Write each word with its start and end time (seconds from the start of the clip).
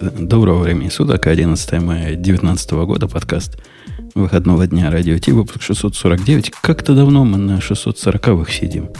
Доброго 0.00 0.62
времени 0.62 0.90
суток, 0.90 1.26
11 1.26 1.72
мая 1.80 2.08
2019 2.08 2.70
года, 2.72 3.08
подкаст 3.08 3.56
выходного 4.14 4.66
дня 4.66 4.90
Радио 4.90 5.16
Ти, 5.18 5.32
выпуск 5.32 5.62
649. 5.62 6.50
Как-то 6.50 6.94
давно 6.94 7.24
мы 7.24 7.38
на 7.38 7.58
640-х 7.58 8.52
сидим. 8.52 8.90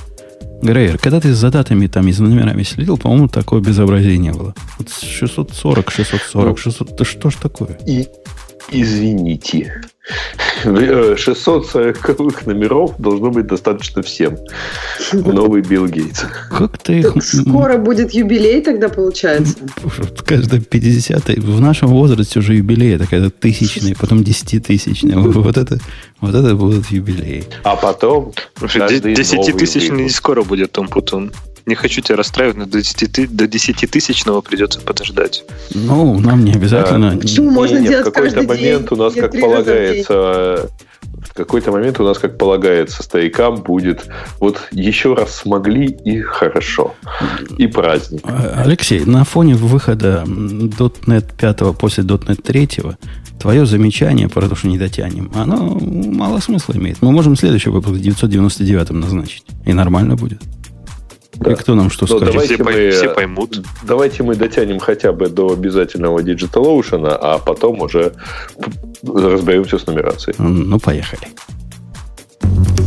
Грейер, 0.62 0.96
когда 0.96 1.21
ты 1.21 1.35
за 1.35 1.51
датами 1.51 1.87
там 1.87 2.09
и 2.09 2.12
за 2.12 2.22
номерами 2.22 2.62
следил, 2.62 2.96
по-моему, 2.96 3.29
такое 3.29 3.61
безобразие 3.61 4.17
не 4.17 4.32
было. 4.32 4.54
Вот 4.79 4.88
640, 4.88 5.90
640, 5.90 6.58
600, 6.58 6.97
да 6.97 7.04
что 7.04 7.28
ж 7.28 7.35
такое? 7.35 7.78
И 7.87 8.08
извините. 8.71 9.83
640 10.62 12.46
номеров 12.46 12.94
должно 12.98 13.30
быть 13.30 13.46
достаточно 13.46 14.03
всем. 14.03 14.37
Новый 15.12 15.62
Билл 15.62 15.87
Гейтс. 15.87 16.24
Как 16.51 16.79
ты 16.79 17.01
их... 17.01 17.12
Скоро 17.23 17.77
будет 17.77 18.12
юбилей 18.12 18.62
тогда, 18.62 18.88
получается. 18.88 19.56
Каждый 20.24 20.60
50 20.60 21.38
В 21.38 21.60
нашем 21.60 21.88
возрасте 21.88 22.39
уже 22.39 22.55
юбилей. 22.55 22.95
Это 22.95 23.06
когда 23.06 23.30
тысячный, 23.30 23.95
потом 23.95 24.25
десятитысячный. 24.25 25.17
Вот 25.17 25.56
это, 25.56 25.78
вот 26.20 26.34
это 26.34 26.55
будут 26.55 26.87
юбилеи. 26.91 27.45
А 27.64 27.77
потом... 27.77 28.33
Десятитысячный 28.61 30.05
не 30.05 30.11
скоро 30.11 30.42
будет, 30.42 30.73
Том 30.73 30.89
Путун. 30.89 31.33
Не 31.66 31.75
хочу 31.75 32.01
тебя 32.01 32.16
расстраивать, 32.16 32.56
но 32.56 32.65
до 32.65 32.79
10, 32.79 33.34
до 33.34 33.48
10 33.48 33.91
тысячного 33.91 34.41
придется 34.41 34.80
подождать. 34.80 35.45
Ну, 35.75 36.16
нам 36.20 36.45
не 36.45 36.52
обязательно. 36.52 37.15
А, 37.15 37.16
Почему 37.16 37.51
можно 37.51 37.79
нет, 37.79 37.91
делать 37.91 38.06
в 38.06 38.12
какой-то 38.12 38.42
момент 38.42 38.92
у 38.92 38.97
нас, 38.97 39.15
как 39.15 39.33
полагается, 39.33 40.70
в 41.02 41.34
какой-то 41.34 41.73
момент 41.73 41.98
у 41.98 42.05
нас, 42.05 42.19
как 42.19 42.39
полагается, 42.39 43.02
стоякам 43.02 43.56
будет 43.56 44.06
вот 44.39 44.69
еще 44.70 45.15
раз 45.15 45.34
смогли 45.34 45.87
и 45.87 46.20
хорошо. 46.20 46.95
И 47.59 47.67
праздник. 47.67 48.20
А, 48.23 48.62
Алексей, 48.64 49.05
на 49.05 49.25
фоне 49.25 49.56
выхода 49.56 50.23
.NET 50.25 51.33
5 51.37 51.77
после 51.77 52.05
.NET 52.05 52.42
3 52.42 52.69
твое 53.41 53.67
замечание 53.67 54.28
про 54.28 54.48
то, 54.48 54.55
что 54.55 54.69
не 54.69 54.78
дотянем, 54.78 55.33
оно 55.34 55.78
мало 55.81 56.39
смысла 56.39 56.75
имеет. 56.75 57.03
Мы 57.03 57.11
можем 57.11 57.37
следующий 57.37 57.70
выпуск 57.70 58.00
999 58.00 58.91
назначить. 58.91 59.44
И 59.67 59.72
нормально 59.72 60.14
будет. 60.14 60.41
Да. 61.39 61.53
И 61.53 61.55
кто 61.55 61.75
нам 61.75 61.91
что 61.91 62.06
Но 62.09 62.15
ну, 62.15 62.19
скажет? 62.19 62.34
Давайте 62.34 62.55
все, 62.55 62.65
мы, 62.65 62.91
все 62.91 63.15
поймут. 63.15 63.62
Давайте 63.83 64.23
мы 64.23 64.34
дотянем 64.37 64.79
хотя 64.79 65.12
бы 65.12 65.29
до 65.29 65.53
обязательного 65.53 66.20
DigitalOcean, 66.20 67.06
а 67.09 67.39
потом 67.39 67.81
уже 67.83 68.15
разберемся 69.03 69.78
с 69.78 69.87
нумерацией. 69.87 70.34
Ну, 70.39 70.78
поехали. 70.78 71.28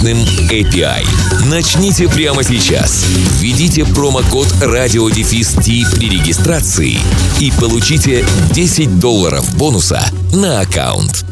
мощным 0.00 0.18
API. 0.50 1.04
Начните 1.50 2.08
прямо 2.08 2.42
сейчас. 2.42 3.06
Введите 3.40 3.84
промокод 3.84 4.46
RadioDefist 4.62 5.60
при 5.96 6.08
регистрации 6.08 6.98
и 7.40 7.52
получите 7.60 8.24
10 8.52 8.98
долларов 8.98 9.44
бонуса 9.58 10.02
на 10.32 10.60
аккаунт. 10.60 11.24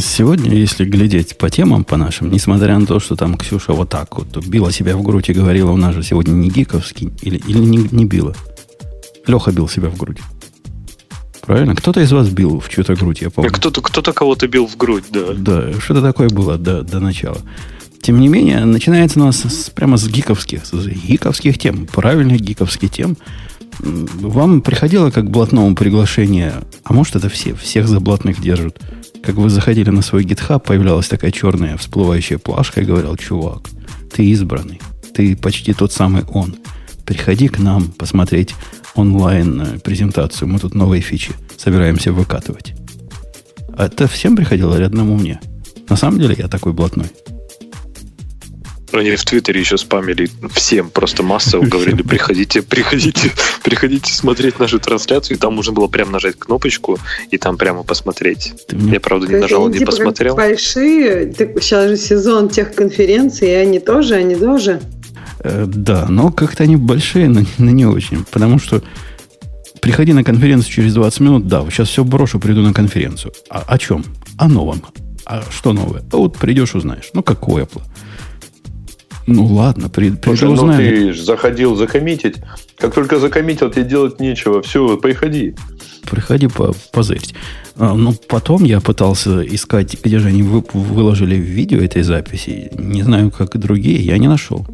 Сегодня, 0.00 0.52
если 0.52 0.84
глядеть 0.84 1.38
по 1.38 1.48
темам, 1.48 1.84
по 1.84 1.96
нашим, 1.96 2.30
несмотря 2.30 2.78
на 2.78 2.86
то, 2.86 3.00
что 3.00 3.16
там 3.16 3.36
Ксюша 3.38 3.72
вот 3.72 3.88
так 3.88 4.18
вот 4.18 4.44
била 4.46 4.70
себя 4.72 4.96
в 4.96 5.02
грудь 5.02 5.30
и 5.30 5.32
говорила, 5.32 5.70
у 5.70 5.76
нас 5.76 5.94
же 5.94 6.02
сегодня 6.02 6.32
не 6.32 6.50
гиковский, 6.50 7.12
или, 7.22 7.38
или 7.46 7.58
не, 7.58 7.88
не 7.90 8.04
била. 8.04 8.34
Леха 9.26 9.52
бил 9.52 9.68
себя 9.68 9.88
в 9.88 9.96
грудь. 9.96 10.18
Правильно? 11.46 11.76
Кто-то 11.76 12.00
из 12.00 12.10
вас 12.10 12.28
бил 12.28 12.58
в 12.58 12.68
чью-то 12.68 12.94
грудь, 12.96 13.22
я 13.22 13.30
помню. 13.30 13.50
Кто-то, 13.52 13.80
кто-то 13.80 14.12
кого-то 14.12 14.48
бил 14.48 14.66
в 14.66 14.76
грудь, 14.76 15.04
да. 15.10 15.32
Да, 15.32 15.72
что-то 15.80 16.02
такое 16.02 16.28
было 16.28 16.58
до, 16.58 16.82
до 16.82 16.98
начала. 16.98 17.38
Тем 18.02 18.20
не 18.20 18.26
менее, 18.26 18.64
начинается 18.64 19.20
у 19.20 19.24
нас 19.24 19.44
с, 19.44 19.70
прямо 19.70 19.96
с 19.96 20.08
гиковских, 20.08 20.66
с 20.66 20.72
гиковских 20.72 21.58
тем, 21.58 21.86
правильных 21.86 22.40
гиковских 22.40 22.90
тем. 22.90 23.16
Вам 23.78 24.60
приходило 24.60 25.10
как 25.10 25.30
блатному 25.30 25.74
приглашение, 25.76 26.54
а 26.82 26.92
может 26.92 27.14
это 27.14 27.28
все, 27.28 27.54
всех 27.54 27.86
за 27.86 28.00
блатных 28.00 28.40
держат. 28.40 28.80
Как 29.22 29.36
вы 29.36 29.48
заходили 29.48 29.90
на 29.90 30.02
свой 30.02 30.24
GitHub, 30.24 30.60
появлялась 30.60 31.08
такая 31.08 31.30
черная 31.30 31.76
всплывающая 31.76 32.38
плашка 32.38 32.80
и 32.80 32.84
говорил, 32.84 33.16
чувак, 33.16 33.68
ты 34.12 34.24
избранный, 34.26 34.80
ты 35.14 35.36
почти 35.36 35.74
тот 35.74 35.92
самый 35.92 36.24
он. 36.32 36.56
Приходи 37.04 37.48
к 37.48 37.58
нам 37.58 37.92
посмотреть 37.92 38.54
онлайн-презентацию. 38.96 40.48
Мы 40.48 40.58
тут 40.58 40.74
новые 40.74 41.02
фичи 41.02 41.32
собираемся 41.56 42.12
выкатывать. 42.12 42.74
А 43.76 43.86
это 43.86 44.08
всем 44.08 44.36
приходило 44.36 44.74
или 44.76 44.84
одному 44.84 45.16
мне? 45.16 45.40
На 45.88 45.96
самом 45.96 46.18
деле 46.18 46.34
я 46.38 46.48
такой 46.48 46.72
блатной. 46.72 47.06
Они 48.92 49.14
в 49.14 49.24
Твиттере 49.24 49.60
еще 49.60 49.76
спамили 49.76 50.30
всем, 50.54 50.88
просто 50.88 51.22
массово 51.22 51.66
говорили, 51.66 52.02
приходите, 52.02 52.62
приходите, 52.62 53.30
приходите 53.62 54.12
смотреть 54.12 54.58
нашу 54.58 54.78
трансляцию, 54.78 55.36
и 55.36 55.40
там 55.40 55.54
можно 55.54 55.72
было 55.72 55.86
прямо 55.86 56.12
нажать 56.12 56.36
кнопочку 56.38 56.98
и 57.30 57.36
там 57.36 57.58
прямо 57.58 57.82
посмотреть. 57.82 58.54
Я, 58.70 59.00
правда, 59.00 59.26
не 59.26 59.36
нажал, 59.36 59.68
не 59.68 59.80
типа 59.80 59.90
посмотрел. 59.90 60.34
Большие, 60.36 61.34
сейчас 61.34 61.90
же 61.90 61.96
сезон 61.96 62.48
тех 62.48 62.74
конференций, 62.74 63.50
и 63.50 63.54
они 63.54 63.80
тоже, 63.80 64.14
они 64.14 64.34
тоже. 64.34 64.80
Э, 65.46 65.64
да, 65.66 66.06
но 66.08 66.32
как-то 66.32 66.64
они 66.64 66.76
большие, 66.76 67.28
но, 67.28 67.42
но 67.58 67.70
не 67.70 67.86
очень. 67.86 68.24
Потому 68.30 68.58
что 68.58 68.82
приходи 69.80 70.12
на 70.12 70.24
конференцию 70.24 70.72
через 70.72 70.94
20 70.94 71.20
минут, 71.20 71.46
да, 71.46 71.64
сейчас 71.70 71.88
все 71.88 72.04
брошу, 72.04 72.40
приду 72.40 72.62
на 72.62 72.72
конференцию. 72.72 73.32
А 73.48 73.62
о 73.66 73.78
чем? 73.78 74.04
О 74.38 74.48
новом. 74.48 74.82
А 75.24 75.42
что 75.50 75.72
новое? 75.72 76.02
А 76.12 76.16
вот 76.16 76.36
придешь, 76.36 76.74
узнаешь. 76.74 77.10
Ну, 77.14 77.22
как 77.22 77.48
у 77.48 77.58
Apple. 77.58 77.82
Ну 79.28 79.44
ладно, 79.46 79.88
при, 79.88 80.10
приду, 80.10 80.36
Слушай, 80.36 80.54
ну 80.54 80.76
ты 80.76 81.12
заходил 81.12 81.74
закоммитить. 81.74 82.36
Как 82.76 82.94
только 82.94 83.18
закоммитил, 83.18 83.70
тебе 83.70 83.84
делать 83.84 84.20
нечего. 84.20 84.62
Все, 84.62 84.96
приходи. 84.96 85.56
Приходи 86.08 86.46
по 86.46 86.72
позырить. 86.92 87.34
А, 87.76 87.94
ну, 87.94 88.14
потом 88.28 88.62
я 88.62 88.80
пытался 88.80 89.42
искать, 89.42 89.96
где 90.04 90.20
же 90.20 90.28
они 90.28 90.42
вы, 90.44 90.64
выложили 90.72 91.34
видео 91.34 91.80
этой 91.80 92.02
записи. 92.02 92.70
Не 92.78 93.02
знаю, 93.02 93.32
как 93.32 93.56
и 93.56 93.58
другие, 93.58 93.98
я 93.98 94.16
не 94.18 94.28
нашел. 94.28 94.64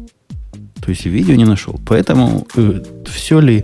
То 0.83 0.89
есть 0.89 1.05
видео 1.05 1.35
не 1.35 1.45
нашел. 1.45 1.79
Поэтому 1.85 2.45
э, 2.55 2.83
все 3.05 3.39
ли 3.39 3.63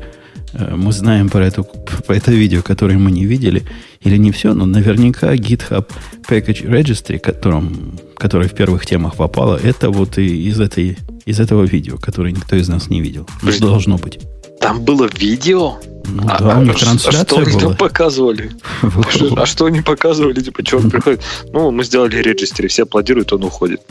э, 0.54 0.76
мы 0.76 0.94
знаем 0.94 1.30
про, 1.30 1.46
эту, 1.46 1.64
про 1.64 2.16
это 2.16 2.32
видео, 2.32 2.62
которое 2.62 2.98
мы 2.98 3.12
не 3.12 3.26
видели, 3.26 3.64
или 4.02 4.18
не 4.18 4.32
все, 4.32 4.54
но 4.54 4.66
наверняка 4.66 5.34
GitHub 5.36 5.86
Package 6.30 6.64
Registry, 6.64 7.20
которым, 7.20 8.00
которое 8.16 8.48
в 8.48 8.54
первых 8.54 8.86
темах 8.86 9.16
попало, 9.16 9.60
это 9.62 9.90
вот 9.90 10.18
и 10.18 10.48
из, 10.48 10.62
этой, 10.62 10.98
из 11.26 11.40
этого 11.42 11.64
видео, 11.64 11.98
которое 11.98 12.32
никто 12.32 12.56
из 12.56 12.70
нас 12.70 12.90
не 12.90 13.02
видел. 13.02 13.28
Подожди, 13.42 13.62
должно 13.62 13.98
быть. 13.98 14.20
Там 14.62 14.82
было 14.82 15.10
видео? 15.18 15.78
Ну, 16.06 16.24
а, 16.28 16.40
да, 16.42 16.60
у 16.60 16.64
них 16.64 16.80
трансляция 16.80 17.22
а 17.22 17.26
что 17.26 17.40
они 17.40 17.60
там 17.60 17.76
показывали? 17.76 18.52
а 19.36 19.46
что 19.46 19.66
они 19.66 19.82
показывали? 19.82 20.42
Типа, 20.42 20.64
чувак 20.64 20.92
приходит, 20.92 21.22
ну, 21.52 21.72
мы 21.72 21.84
сделали 21.84 22.18
регистри, 22.18 22.68
все 22.68 22.84
аплодируют, 22.84 23.34
он 23.34 23.44
уходит. 23.44 23.82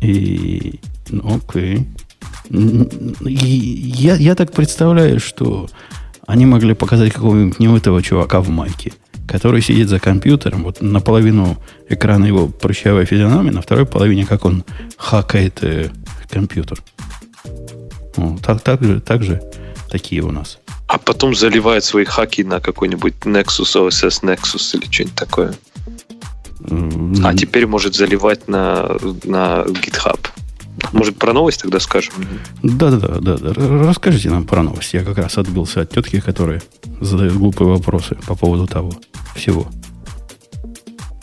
И 0.00 0.80
ну, 1.10 1.36
окей. 1.36 1.86
Я, 2.50 4.16
я 4.16 4.34
так 4.34 4.52
представляю, 4.52 5.20
что 5.20 5.68
они 6.26 6.46
могли 6.46 6.74
показать 6.74 7.12
какого-нибудь 7.12 7.58
не 7.58 7.74
этого 7.76 8.02
чувака 8.02 8.40
в 8.40 8.48
майке, 8.48 8.92
который 9.28 9.62
сидит 9.62 9.88
за 9.88 9.98
компьютером, 9.98 10.64
вот 10.64 10.80
наполовину 10.80 11.56
экрана 11.88 12.24
его 12.24 12.48
прыщавая 12.48 13.04
физиономия, 13.04 13.52
на 13.52 13.62
второй 13.62 13.86
половине, 13.86 14.26
как 14.26 14.44
он 14.44 14.64
хакает 14.96 15.62
э, 15.62 15.90
компьютер. 16.30 16.82
Ну, 18.16 18.38
так, 18.42 18.62
так, 18.62 18.82
же, 18.82 19.00
так 19.00 19.22
же 19.22 19.42
такие 19.90 20.22
у 20.22 20.30
нас. 20.30 20.58
А 20.88 20.98
потом 20.98 21.34
заливает 21.34 21.84
свои 21.84 22.04
хаки 22.04 22.44
на 22.44 22.60
какой-нибудь 22.60 23.14
Nexus, 23.24 23.76
OSS 23.76 24.22
Nexus 24.22 24.78
или 24.78 24.90
что-нибудь 24.90 25.16
такое. 25.16 25.54
А 27.22 27.34
теперь 27.34 27.66
может 27.66 27.94
заливать 27.94 28.48
на, 28.48 28.96
на 29.24 29.64
GitHub. 29.66 30.18
Может, 30.92 31.16
про 31.18 31.32
новость 31.32 31.62
тогда 31.62 31.80
скажем? 31.80 32.14
Да-да-да. 32.62 33.36
да. 33.36 33.52
Расскажите 33.54 34.30
нам 34.30 34.44
про 34.44 34.62
новость. 34.62 34.94
Я 34.94 35.04
как 35.04 35.18
раз 35.18 35.38
отбился 35.38 35.82
от 35.82 35.90
тетки, 35.90 36.20
которая 36.20 36.62
задает 37.00 37.34
глупые 37.34 37.68
вопросы 37.68 38.16
по 38.26 38.34
поводу 38.34 38.66
того 38.66 38.92
всего. 39.34 39.66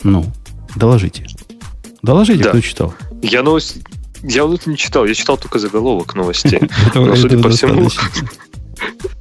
Ну, 0.02 0.24
доложите. 0.76 1.26
Доложите, 2.02 2.44
да. 2.44 2.50
кто 2.50 2.60
читал. 2.60 2.94
Я 3.22 3.42
новость... 3.42 3.78
Я 4.22 4.44
вот 4.44 4.66
не 4.66 4.76
читал, 4.76 5.04
я 5.04 5.14
читал 5.14 5.36
только 5.36 5.58
заголовок 5.58 6.14
новости. 6.14 6.68
Но, 6.94 7.14
судя 7.14 7.38
по 7.38 7.50
всему, 7.50 7.90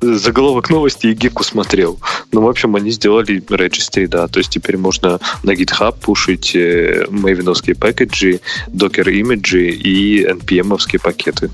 заголовок 0.01 0.69
новости 0.69 1.07
и 1.07 1.13
гику 1.13 1.43
смотрел. 1.43 1.99
Ну, 2.31 2.41
в 2.41 2.49
общем, 2.49 2.75
они 2.75 2.91
сделали 2.91 3.41
registry, 3.41 4.07
да, 4.07 4.27
то 4.27 4.39
есть 4.39 4.51
теперь 4.51 4.77
можно 4.77 5.19
на 5.43 5.51
GitHub 5.51 5.95
пушить 5.99 6.55
э, 6.55 7.05
мейвиновские 7.09 7.75
пакеджи, 7.75 8.39
докер 8.67 9.09
имиджи 9.09 9.69
и 9.69 10.25
npm-овские 10.25 11.01
пакеты. 11.01 11.49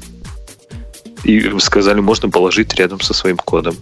И 1.24 1.52
сказали, 1.60 2.00
можно 2.00 2.30
положить 2.30 2.74
рядом 2.76 3.02
со 3.02 3.14
своим 3.14 3.38
кодом. 3.38 3.76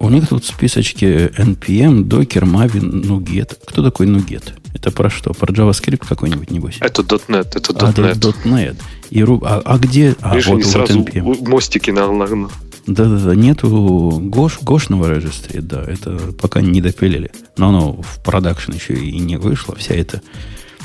У 0.00 0.08
них 0.08 0.28
тут 0.28 0.44
списочки 0.44 1.30
npm, 1.38 2.08
docker, 2.08 2.42
maven, 2.42 3.04
nuget. 3.04 3.56
Кто 3.64 3.84
такой 3.84 4.08
nuget? 4.08 4.52
Это 4.74 4.90
про 4.90 5.08
что? 5.08 5.32
Про 5.32 5.52
JavaScript 5.52 6.04
какой-нибудь, 6.08 6.50
небось? 6.50 6.78
Это 6.80 7.02
.NET, 7.02 7.52
это 7.54 7.72
.NET. 7.72 8.10
А, 8.10 8.48
.NET. 8.48 8.76
И, 9.10 9.22
а, 9.22 9.62
а 9.64 9.78
где? 9.78 10.16
А, 10.20 10.34
Видишь, 10.34 10.48
вот, 10.48 10.64
вот 10.64 10.90
NPM. 10.90 11.48
мостики 11.48 11.90
на, 11.90 12.10
на, 12.10 12.48
да-да-да, 12.86 13.34
нету 13.34 14.18
Гош, 14.20 14.58
Гошного 14.62 15.12
регистри, 15.14 15.60
да, 15.60 15.82
это 15.82 16.18
пока 16.40 16.60
не 16.60 16.80
допилили. 16.80 17.30
Но 17.56 17.68
оно 17.68 18.02
в 18.02 18.22
продакшн 18.22 18.72
еще 18.72 18.94
и 18.94 19.18
не 19.18 19.36
вышло. 19.36 19.76
Вся 19.76 19.94
эта, 19.94 20.22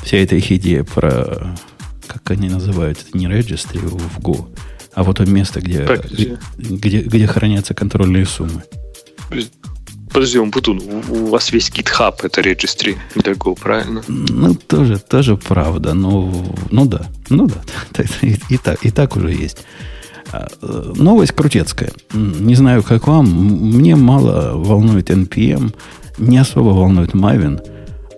вся 0.04 0.18
эта 0.18 0.36
их 0.36 0.52
идея 0.52 0.84
про, 0.84 1.56
как 2.06 2.32
они 2.32 2.50
называют, 2.50 3.00
это 3.08 3.18
не 3.18 3.28
регистри 3.28 3.80
в 3.80 4.20
Go, 4.20 4.48
а 4.94 5.04
вот 5.04 5.18
то 5.18 5.26
место, 5.26 5.62
где, 5.62 5.86
где, 6.12 6.40
где, 6.58 7.02
где 7.02 7.28
хранятся 7.28 7.74
контрольные 7.74 8.26
суммы. 8.26 8.64
Подожди, 10.12 10.40
Умпутун, 10.40 10.82
у 11.10 11.28
вас 11.28 11.52
весь 11.52 11.70
GitHub 11.70 12.16
это 12.24 12.42
registry 12.42 12.98
для 13.16 13.34
Go, 13.34 13.60
правильно? 13.60 14.04
Ну, 14.08 14.56
тоже, 14.56 14.98
тоже 15.00 15.38
правда. 15.38 15.94
Ну, 15.94 16.56
ну 16.72 16.86
да, 16.86 17.08
ну 17.30 17.48
да. 17.48 17.62
И, 18.22 18.40
и, 18.50 18.58
так, 18.58 18.84
и 18.84 18.90
так 18.90 19.16
уже 19.16 19.32
есть. 19.32 19.66
А, 20.32 20.48
э, 20.62 20.94
новость 20.96 21.34
крутецкая. 21.34 21.92
Не 22.14 22.56
знаю, 22.56 22.84
как 22.84 23.08
вам. 23.08 23.26
Мне 23.28 23.96
мало 23.96 24.54
волнует 24.56 25.10
NPM, 25.10 25.74
не 26.18 26.38
особо 26.38 26.70
волнует 26.70 27.12
Maven. 27.12 27.62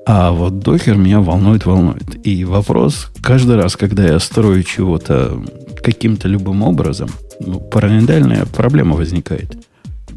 А 0.05 0.31
вот 0.31 0.53
Docker 0.53 0.95
меня 0.95 1.19
волнует, 1.19 1.65
волнует. 1.65 2.25
И 2.25 2.43
вопрос, 2.43 3.11
каждый 3.21 3.57
раз, 3.57 3.75
когда 3.75 4.05
я 4.07 4.19
строю 4.19 4.63
чего-то 4.63 5.39
каким-то 5.83 6.27
любым 6.27 6.63
образом, 6.63 7.09
ну, 7.39 7.59
параноидальная 7.59 8.45
проблема 8.45 8.95
возникает. 8.95 9.55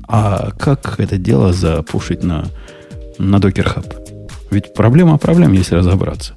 А 0.08 0.50
как 0.58 0.98
это 0.98 1.18
дело 1.18 1.52
запушить 1.52 2.22
на, 2.22 2.46
на 3.18 3.36
Docker 3.36 3.76
Hub? 3.76 3.94
Ведь 4.50 4.74
проблема 4.74 5.18
проблем, 5.18 5.52
если 5.52 5.74
разобраться. 5.74 6.34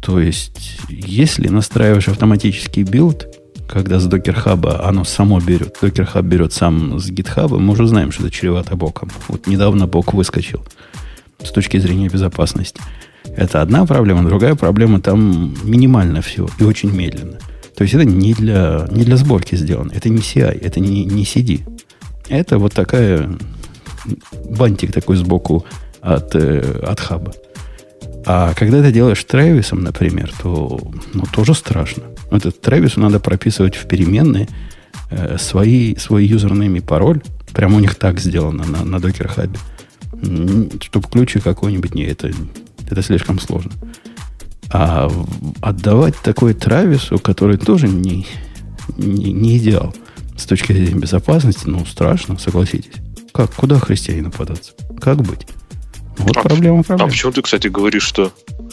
То 0.00 0.18
есть, 0.18 0.80
если 0.88 1.48
настраиваешь 1.48 2.08
автоматический 2.08 2.82
build, 2.82 3.26
когда 3.72 3.98
с 3.98 4.06
Docker 4.06 4.44
Hub 4.44 4.70
оно 4.82 5.04
само 5.04 5.40
берет, 5.40 5.78
Docker 5.80 6.06
Hub 6.12 6.22
берет 6.22 6.52
сам 6.52 6.98
с 6.98 7.10
GitHub, 7.10 7.58
мы 7.58 7.72
уже 7.72 7.86
знаем, 7.86 8.12
что 8.12 8.24
это 8.24 8.30
чревато 8.30 8.76
боком. 8.76 9.08
Вот 9.28 9.46
недавно 9.46 9.86
бок 9.86 10.12
выскочил 10.12 10.62
с 11.42 11.50
точки 11.50 11.78
зрения 11.78 12.08
безопасности. 12.08 12.82
Это 13.34 13.62
одна 13.62 13.86
проблема. 13.86 14.28
Другая 14.28 14.56
проблема, 14.56 15.00
там 15.00 15.54
минимально 15.64 16.20
все 16.20 16.48
и 16.58 16.64
очень 16.64 16.92
медленно. 16.94 17.38
То 17.74 17.84
есть 17.84 17.94
это 17.94 18.04
не 18.04 18.34
для, 18.34 18.86
не 18.90 19.04
для 19.04 19.16
сборки 19.16 19.56
сделано. 19.56 19.92
Это 19.92 20.10
не 20.10 20.18
CI, 20.18 20.60
это 20.62 20.78
не, 20.78 21.06
не 21.06 21.24
CD. 21.24 21.62
Это 22.28 22.58
вот 22.58 22.74
такая 22.74 23.30
бантик 24.50 24.92
такой 24.92 25.16
сбоку 25.16 25.64
от, 26.02 26.34
э, 26.34 26.80
от 26.86 27.00
хаба. 27.00 27.32
А 28.26 28.52
когда 28.54 28.82
ты 28.82 28.92
делаешь 28.92 29.24
Трэвисом, 29.24 29.82
например, 29.82 30.30
то 30.42 30.78
ну, 31.14 31.24
тоже 31.32 31.54
страшно. 31.54 32.04
Этот 32.34 32.60
Трэвису 32.60 33.00
надо 33.00 33.20
прописывать 33.20 33.76
в 33.76 33.86
переменные 33.86 34.48
э, 35.10 35.36
свои, 35.38 35.96
свой 35.96 36.24
юзернейм 36.24 36.76
и 36.76 36.80
пароль. 36.80 37.22
Прямо 37.52 37.76
у 37.76 37.80
них 37.80 37.94
так 37.94 38.18
сделано 38.20 38.64
на, 38.64 38.84
на 38.84 38.96
Docker 38.96 39.30
Hub. 39.36 39.58
Чтобы 40.82 41.08
ключи 41.08 41.40
какой-нибудь 41.40 41.94
не, 41.94 42.04
это, 42.04 42.30
это 42.88 43.02
слишком 43.02 43.38
сложно. 43.38 43.72
А 44.70 45.10
отдавать 45.60 46.14
такой 46.22 46.54
Травису, 46.54 47.18
который 47.18 47.58
тоже 47.58 47.88
не, 47.88 48.26
не, 48.96 49.32
не 49.32 49.58
идеал 49.58 49.94
с 50.36 50.46
точки 50.46 50.72
зрения 50.72 50.98
безопасности, 50.98 51.64
ну, 51.66 51.84
страшно, 51.84 52.38
согласитесь. 52.38 52.94
Как? 53.32 53.52
Куда 53.54 53.78
христианину 53.78 54.30
податься? 54.30 54.72
Как 55.00 55.22
быть? 55.22 55.46
Вот 56.18 56.36
а, 56.36 56.42
проблема, 56.42 56.82
проблема. 56.82 57.08
А 57.08 57.10
почему 57.10 57.32
ты, 57.32 57.42
кстати, 57.42 57.68
говоришь, 57.68 58.04
что 58.04 58.32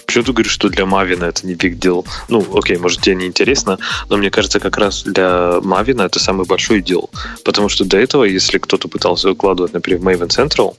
Почему 0.09 0.23
ты 0.23 0.33
говоришь, 0.33 0.53
что 0.53 0.69
для 0.69 0.87
Maven 0.87 1.19
а 1.19 1.25
это 1.25 1.45
не 1.45 1.53
big 1.53 1.77
deal? 1.77 2.03
Ну, 2.29 2.43
окей, 2.57 2.77
может, 2.77 3.01
тебе 3.01 3.15
не 3.15 3.27
интересно, 3.27 3.77
но 4.09 4.17
мне 4.17 4.31
кажется, 4.31 4.59
как 4.59 4.75
раз 4.77 5.03
для 5.03 5.59
Maven 5.61 5.95
а 5.95 6.01
это 6.01 6.17
самый 6.17 6.47
большой 6.47 6.81
deal. 6.81 7.11
Потому 7.45 7.69
что 7.69 7.85
до 7.85 7.97
этого, 7.97 8.23
если 8.23 8.57
кто-то 8.57 8.87
пытался 8.87 9.29
укладывать, 9.29 9.73
например, 9.73 10.01
Maven 10.01 10.29
Central, 10.29 10.75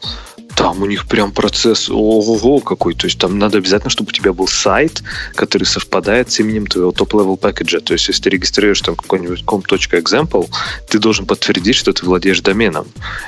там 0.55 0.83
у 0.83 0.87
них 0.87 1.07
прям 1.07 1.33
процесс 1.33 1.89
ого-го 1.89 2.61
какой. 2.61 2.95
То 2.95 3.07
есть 3.07 3.19
там 3.19 3.39
надо 3.39 3.59
обязательно, 3.59 3.91
чтобы 3.91 4.11
у 4.11 4.13
тебя 4.13 4.33
был 4.33 4.47
сайт, 4.47 5.03
который 5.35 5.65
совпадает 5.65 6.31
с 6.31 6.41
именем 6.41 6.67
твоего 6.67 6.93
top-level 6.93 7.37
package 7.37 7.71
а. 7.71 7.81
То 7.81 7.93
есть 7.93 8.09
если 8.09 8.23
ты 8.23 8.31
регистрируешь 8.31 8.81
там 8.81 8.97
какой-нибудь 8.97 9.45
com.example, 9.45 10.49
ты 10.89 10.99
должен 10.99 11.27
подтвердить, 11.27 11.77
что 11.77 11.93
ты 11.93 12.05
владеешь 12.05 12.41
доменом. 12.41 12.87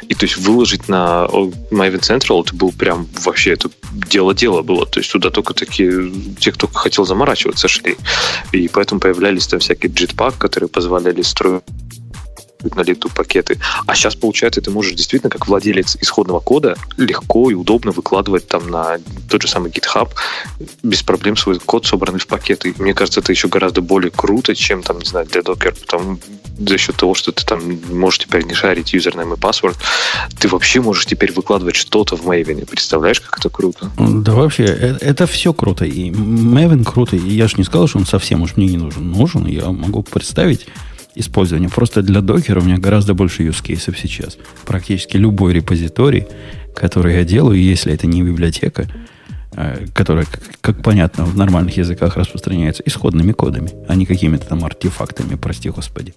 И 0.09 0.15
то 0.15 0.27
есть 0.27 0.37
выложить 0.37 0.89
на 0.89 1.27
Maven 1.71 2.01
Central 2.01 2.43
это 2.43 2.55
был 2.55 2.73
прям 2.73 3.09
вообще 3.25 3.53
это 3.53 3.71
дело-дело 3.93 4.63
было. 4.63 4.87
То 4.87 5.01
есть 5.01 5.11
туда 5.11 5.31
только 5.31 5.55
такие, 5.55 6.13
те, 6.39 6.53
кто 6.53 6.67
хотел 6.67 7.05
заморачиваться, 7.05 7.69
шли. 7.69 7.97
И 8.53 8.69
поэтому 8.69 9.01
появлялись 9.01 9.47
там 9.47 9.61
всякие 9.61 9.91
Jetpack, 9.93 10.35
которые 10.39 10.69
позволяли 10.69 11.23
строить 11.23 11.63
на 12.75 12.83
лету 12.83 13.09
пакеты. 13.09 13.59
А 13.87 13.95
сейчас, 13.95 14.15
получается, 14.15 14.61
ты 14.61 14.71
можешь 14.71 14.95
действительно, 14.95 15.31
как 15.31 15.47
владелец 15.47 15.97
исходного 16.01 16.41
кода, 16.41 16.77
легко 16.97 17.51
и 17.51 17.55
удобно 17.55 17.93
выкладывать 17.93 18.49
там 18.49 18.71
на 18.71 18.99
тот 19.29 19.43
же 19.43 19.49
самый 19.49 19.71
GitHub 19.71 20.11
без 20.83 21.03
проблем 21.03 21.37
свой 21.37 21.59
код, 21.59 21.87
собранный 21.87 22.21
в 22.21 22.27
пакеты. 22.27 22.75
мне 22.79 22.95
кажется, 22.95 23.21
это 23.21 23.33
еще 23.33 23.49
гораздо 23.49 23.81
более 23.81 24.11
круто, 24.11 24.55
чем 24.55 24.83
там, 24.83 24.99
не 24.99 25.07
знаю, 25.07 25.27
для 25.27 25.41
Docker, 25.41 25.79
потому 25.81 26.19
за 26.59 26.79
счет 26.79 26.97
того, 26.97 27.15
что 27.15 27.33
ты 27.33 27.45
там 27.45 27.61
можешь 27.91 28.21
теперь 28.21 28.45
не 28.45 28.55
шарить 28.55 28.93
юзернейм 28.93 29.33
и 29.33 29.37
паспорт, 29.37 29.77
ты 30.39 30.49
вообще 30.49 30.81
можешь 30.81 31.07
теперь 31.07 31.33
выкладывать 31.33 31.77
что-то 31.77 32.17
в 32.17 32.27
Maven. 32.27 32.67
Представляешь, 32.67 33.21
как 33.21 33.39
это 33.39 33.49
круто? 33.49 33.91
Да 33.99 34.33
вообще, 34.33 34.65
это, 34.65 35.05
это 35.05 35.27
все 35.27 35.53
круто. 35.53 35.85
И 35.85 36.11
Maven 36.11 36.85
круто. 36.85 37.17
И 37.17 37.35
я 37.35 37.49
же 37.49 37.55
не 37.57 37.65
сказал, 37.65 37.89
что 37.89 37.99
он 37.99 38.07
совсем 38.07 38.43
уж 38.43 38.57
мне 38.57 38.67
не 38.67 38.77
нужен. 38.77 39.11
Нужен. 39.11 39.47
Я 39.47 39.71
могу 39.71 40.03
представить 40.03 40.67
использования. 41.15 41.69
Просто 41.69 42.03
для 42.03 42.21
докера 42.21 42.61
у 42.61 42.65
меня 42.65 42.79
гораздо 42.79 43.15
больше 43.15 43.43
use 43.45 43.63
кейсов 43.63 43.99
сейчас. 43.99 44.39
Практически 44.67 45.17
любой 45.17 45.53
репозиторий, 45.53 46.27
который 46.75 47.15
я 47.17 47.25
делаю, 47.25 47.61
если 47.61 47.93
это 47.93 48.07
не 48.07 48.23
библиотека, 48.23 48.89
э, 49.57 49.87
которая, 49.95 50.27
как 50.61 50.83
понятно, 50.83 51.25
в 51.25 51.37
нормальных 51.37 51.77
языках 51.77 52.17
распространяется 52.17 52.83
исходными 52.87 53.33
кодами, 53.33 53.71
а 53.89 53.95
не 53.95 54.07
какими-то 54.07 54.47
там 54.47 54.65
артефактами, 54.65 55.37
прости 55.37 55.71
господи. 55.71 56.15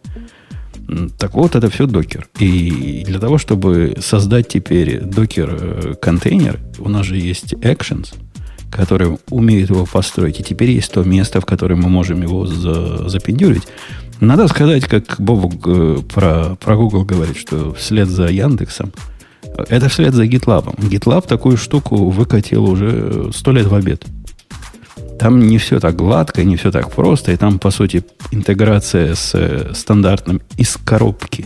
Так 1.18 1.34
вот, 1.34 1.56
это 1.56 1.70
все 1.70 1.88
докер. 1.88 2.28
И 2.40 3.04
для 3.08 3.20
того, 3.20 3.38
чтобы 3.38 3.96
создать 4.00 4.48
теперь 4.48 5.02
докер-контейнер, 5.02 6.60
э, 6.60 6.82
у 6.82 6.90
нас 6.90 7.06
же 7.06 7.18
есть 7.18 7.54
actions, 7.54 8.14
которые 8.70 9.18
умеют 9.30 9.70
его 9.70 9.86
построить. 9.86 10.40
И 10.40 10.44
теперь 10.44 10.72
есть 10.72 10.92
то 10.92 11.04
место, 11.04 11.42
в 11.42 11.46
которое 11.46 11.76
мы 11.76 11.90
можем 11.90 12.22
его 12.22 12.46
за, 12.46 13.10
запендюрить. 13.10 13.64
Надо 14.20 14.48
сказать, 14.48 14.86
как 14.86 15.16
Бобу 15.20 15.52
э, 15.66 16.00
про, 16.14 16.56
про 16.56 16.76
Google 16.76 17.04
говорит, 17.04 17.38
что 17.38 17.74
вслед 17.74 18.08
за 18.08 18.28
Яндексом, 18.28 18.92
это 19.70 19.90
вслед 19.90 20.14
за 20.14 20.26
GitLab. 20.26 20.76
GitLab 20.78 21.28
такую 21.28 21.58
штуку 21.58 22.10
выкатил 22.10 22.66
уже 22.66 23.32
сто 23.34 23.52
лет 23.52 23.68
в 23.68 23.76
обед. 23.76 24.06
Там 25.20 25.40
не 25.40 25.58
все 25.58 25.80
так 25.80 25.96
гладко, 25.96 26.44
не 26.44 26.58
все 26.58 26.72
так 26.72 26.92
просто, 26.92 27.32
и 27.32 27.38
там, 27.38 27.58
по 27.60 27.72
сути, 27.72 28.04
интеграция 28.32 29.16
с 29.16 29.32
э, 29.34 29.72
стандартным 29.74 30.42
из 30.58 30.78
коробки 30.78 31.46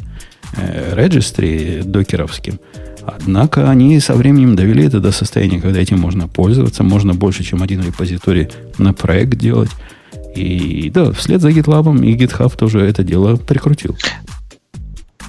э, 0.56 0.94
регистри 0.96 1.82
докеровским. 1.84 2.60
Однако 3.06 3.70
они 3.70 4.00
со 4.00 4.16
временем 4.16 4.56
довели 4.56 4.86
это 4.86 5.00
до 5.00 5.12
состояния, 5.12 5.62
когда 5.62 5.80
этим 5.80 6.00
можно 6.00 6.28
пользоваться, 6.28 6.84
можно 6.84 7.14
больше, 7.14 7.44
чем 7.44 7.62
один 7.64 7.82
репозиторий 7.82 8.50
на 8.78 8.94
проект 8.94 9.38
делать. 9.38 9.72
И 10.39 10.89
да, 10.89 11.12
вслед 11.12 11.41
за 11.41 11.50
GitLab 11.50 12.05
и 12.05 12.15
GitHub 12.15 12.55
тоже 12.55 12.79
это 12.79 13.03
дело 13.03 13.36
прикрутил. 13.36 13.98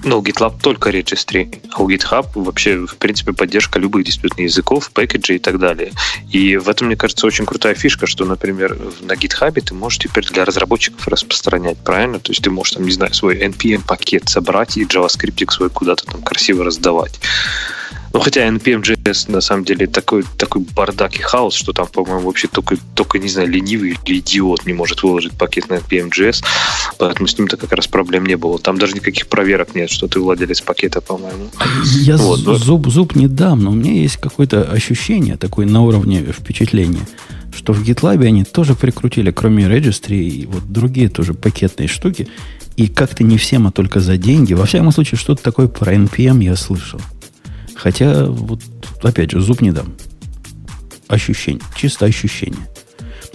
Ну, 0.03 0.23
GitLab 0.23 0.55
только 0.63 0.91
registry, 0.91 1.61
а 1.73 1.83
у 1.83 1.91
GitHub 1.91 2.27
вообще, 2.35 2.87
в 2.87 2.97
принципе, 2.97 3.35
поддержка 3.35 3.79
любых 3.79 4.05
действительно 4.05 4.45
языков, 4.45 4.91
пэкэджей 4.93 5.37
и 5.37 5.39
так 5.39 5.59
далее. 5.59 5.93
И 6.31 6.57
в 6.57 6.71
этом, 6.71 6.87
мне 6.87 6.97
кажется, 6.97 7.27
очень 7.27 7.45
крутая 7.45 7.75
фишка, 7.75 8.07
что, 8.07 8.25
например, 8.25 8.79
на 9.03 9.13
GitHub 9.13 9.61
ты 9.61 9.75
можешь 9.75 9.99
теперь 9.99 10.25
для 10.27 10.47
разработчиков 10.47 11.07
распространять, 11.07 11.77
правильно? 11.79 12.19
То 12.19 12.33
есть 12.33 12.43
ты 12.43 12.51
можешь, 12.51 12.75
там, 12.75 12.85
не 12.85 12.93
знаю, 12.93 13.13
свой 13.13 13.37
NPM-пакет 13.45 14.29
собрать 14.29 14.79
и 14.79 14.85
JavaScript 14.85 15.51
свой 15.51 15.69
куда-то 15.69 16.07
там 16.07 16.23
красиво 16.23 16.65
раздавать. 16.65 17.21
Ну, 18.13 18.19
хотя 18.19 18.49
NPM.js 18.49 19.31
на 19.31 19.41
самом 19.41 19.65
деле 19.65 19.87
такой, 19.87 20.25
такой 20.37 20.63
бардак 20.75 21.15
и 21.17 21.23
хаос, 21.23 21.55
что 21.55 21.73
там, 21.73 21.87
по-моему, 21.87 22.27
вообще 22.27 22.49
только, 22.49 22.77
только, 22.95 23.19
не 23.19 23.29
знаю, 23.29 23.49
ленивый 23.49 23.97
или 24.05 24.19
идиот 24.19 24.67
не 24.67 24.73
может 24.73 25.03
выложить 25.03 25.33
пакет 25.33 25.69
на 25.69 25.75
NPM.js, 25.75 26.43
поэтому 26.99 27.29
с 27.29 27.39
ним-то 27.39 27.57
как 27.57 27.73
раз 27.73 27.87
проблем 27.87 28.27
не 28.27 28.37
было. 28.37 28.59
Там 28.59 28.79
даже 28.79 28.95
никаких 28.95 29.29
проверок 29.29 29.77
нет, 29.77 29.91
что 29.91 30.09
ты 30.09 30.19
владелец 30.19 30.61
пакета, 30.61 31.01
по-моему. 31.01 31.51
Я 31.85 32.17
вот, 32.17 32.41
зуб, 32.41 32.89
зуб 32.89 33.15
не 33.15 33.29
дам, 33.29 33.61
но 33.61 33.71
у 33.71 33.75
меня 33.75 33.93
есть 33.93 34.17
какое-то 34.17 34.65
ощущение 34.65 35.37
такое 35.37 35.67
на 35.67 35.83
уровне 35.83 36.21
впечатления, 36.33 37.07
что 37.55 37.73
в 37.73 37.83
GitLab 37.85 38.25
они 38.27 38.43
тоже 38.43 38.75
прикрутили, 38.75 39.31
кроме 39.31 39.67
registry, 39.67 40.19
и 40.19 40.47
вот 40.47 40.65
другие 40.65 41.09
тоже 41.09 41.33
пакетные 41.35 41.87
штуки, 41.87 42.29
и 42.77 42.89
как-то 42.89 43.23
не 43.23 43.39
всем, 43.39 43.69
а 43.69 43.71
только 43.71 44.01
за 44.01 44.17
деньги. 44.17 44.55
Во 44.55 44.67
всяком 44.67 44.91
случае, 44.91 45.19
что-то 45.19 45.43
такое 45.43 45.69
про 45.69 45.95
NPM 45.95 46.43
я 46.43 46.57
слышал. 46.57 47.01
Хотя, 47.83 48.27
вот, 48.27 48.61
опять 49.03 49.31
же, 49.31 49.41
зуб 49.41 49.63
не 49.63 49.73
дам. 49.73 49.95
Ощущение, 51.09 51.63
чисто 51.75 52.05
ощущение. 52.05 52.69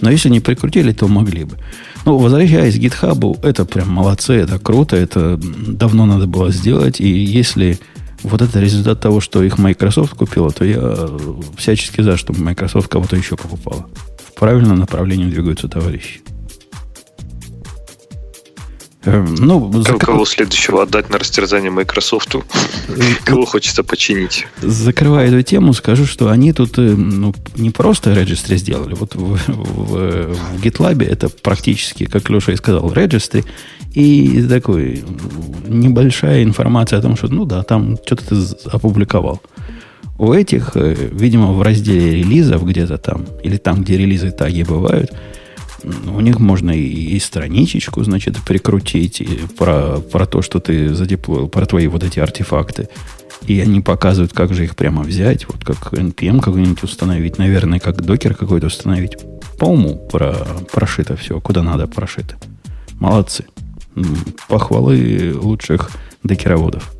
Но 0.00 0.10
если 0.10 0.28
не 0.28 0.40
прикрутили, 0.40 0.92
то 0.92 1.08
могли 1.08 1.44
бы. 1.44 1.56
Ну, 2.04 2.16
возвращаясь 2.18 2.76
к 2.76 2.78
GitHub, 2.78 3.40
это 3.42 3.64
прям 3.64 3.90
молодцы, 3.90 4.34
это 4.34 4.60
круто, 4.60 4.96
это 4.96 5.36
давно 5.36 6.06
надо 6.06 6.26
было 6.28 6.52
сделать. 6.52 7.00
И 7.00 7.08
если 7.08 7.78
вот 8.22 8.40
это 8.40 8.60
результат 8.60 9.00
того, 9.00 9.20
что 9.20 9.42
их 9.42 9.58
Microsoft 9.58 10.14
купила, 10.14 10.50
то 10.50 10.64
я 10.64 11.08
всячески 11.56 12.00
за, 12.02 12.16
чтобы 12.16 12.40
Microsoft 12.40 12.88
кого-то 12.88 13.16
еще 13.16 13.36
покупала. 13.36 13.86
В 14.18 14.38
правильном 14.38 14.78
направлении 14.78 15.28
двигаются 15.28 15.66
товарищи. 15.66 16.20
Эм, 19.06 19.36
ну, 19.36 19.72
закр... 19.82 20.06
Кого 20.06 20.24
следующего 20.24 20.82
отдать 20.82 21.10
на 21.10 21.18
растерзание 21.18 21.70
Microsoft? 21.70 22.34
Кого 23.24 23.46
хочется 23.46 23.84
починить? 23.84 24.46
Закрывая 24.60 25.28
эту 25.28 25.42
тему, 25.42 25.72
скажу, 25.72 26.06
что 26.06 26.28
они 26.28 26.52
тут 26.52 26.78
э, 26.78 26.82
ну, 26.82 27.32
не 27.56 27.70
просто 27.70 28.12
registry 28.12 28.56
сделали. 28.56 28.94
Вот 28.94 29.14
в, 29.14 29.38
в, 29.46 30.34
в 30.34 30.62
GitLab 30.62 31.04
это 31.04 31.28
практически, 31.28 32.06
как 32.06 32.28
Леша 32.30 32.52
и 32.52 32.56
сказал, 32.56 32.92
registry. 32.92 33.44
И 33.94 34.44
такой 34.48 35.04
небольшая 35.66 36.42
информация 36.42 36.98
о 36.98 37.02
том, 37.02 37.16
что, 37.16 37.28
ну 37.28 37.44
да, 37.44 37.62
там 37.62 37.96
что-то 38.04 38.24
ты 38.24 38.68
опубликовал. 38.70 39.40
У 40.18 40.32
этих, 40.32 40.72
э, 40.74 40.96
видимо, 41.12 41.52
в 41.52 41.62
разделе 41.62 42.10
релизов 42.10 42.66
где-то 42.66 42.98
там, 42.98 43.24
или 43.44 43.56
там, 43.56 43.82
где 43.82 43.98
релизы 43.98 44.32
таги 44.32 44.64
бывают, 44.64 45.12
у 45.84 46.20
них 46.20 46.38
можно 46.38 46.70
и, 46.70 46.82
и 46.82 47.18
страничечку, 47.18 48.02
значит, 48.04 48.36
прикрутить 48.42 49.20
и 49.20 49.40
про, 49.56 50.00
про 50.00 50.26
то, 50.26 50.42
что 50.42 50.60
ты 50.60 50.94
задеплоил, 50.94 51.48
про 51.48 51.66
твои 51.66 51.86
вот 51.86 52.02
эти 52.02 52.18
артефакты. 52.18 52.88
И 53.46 53.60
они 53.60 53.80
показывают, 53.80 54.32
как 54.32 54.54
же 54.54 54.64
их 54.64 54.74
прямо 54.76 55.02
взять, 55.02 55.46
вот 55.46 55.64
как 55.64 55.92
NPM 55.92 56.40
какой-нибудь 56.40 56.82
установить, 56.82 57.38
наверное, 57.38 57.78
как 57.78 58.02
докер 58.02 58.34
какой-то 58.34 58.66
установить. 58.66 59.16
По 59.58 59.66
уму 59.66 59.96
про, 60.10 60.34
прошито 60.72 61.16
все, 61.16 61.40
куда 61.40 61.62
надо 61.62 61.86
прошито. 61.86 62.36
Молодцы. 62.98 63.44
Похвалы 64.48 65.34
лучших 65.34 65.90
докероводов. 66.22 66.95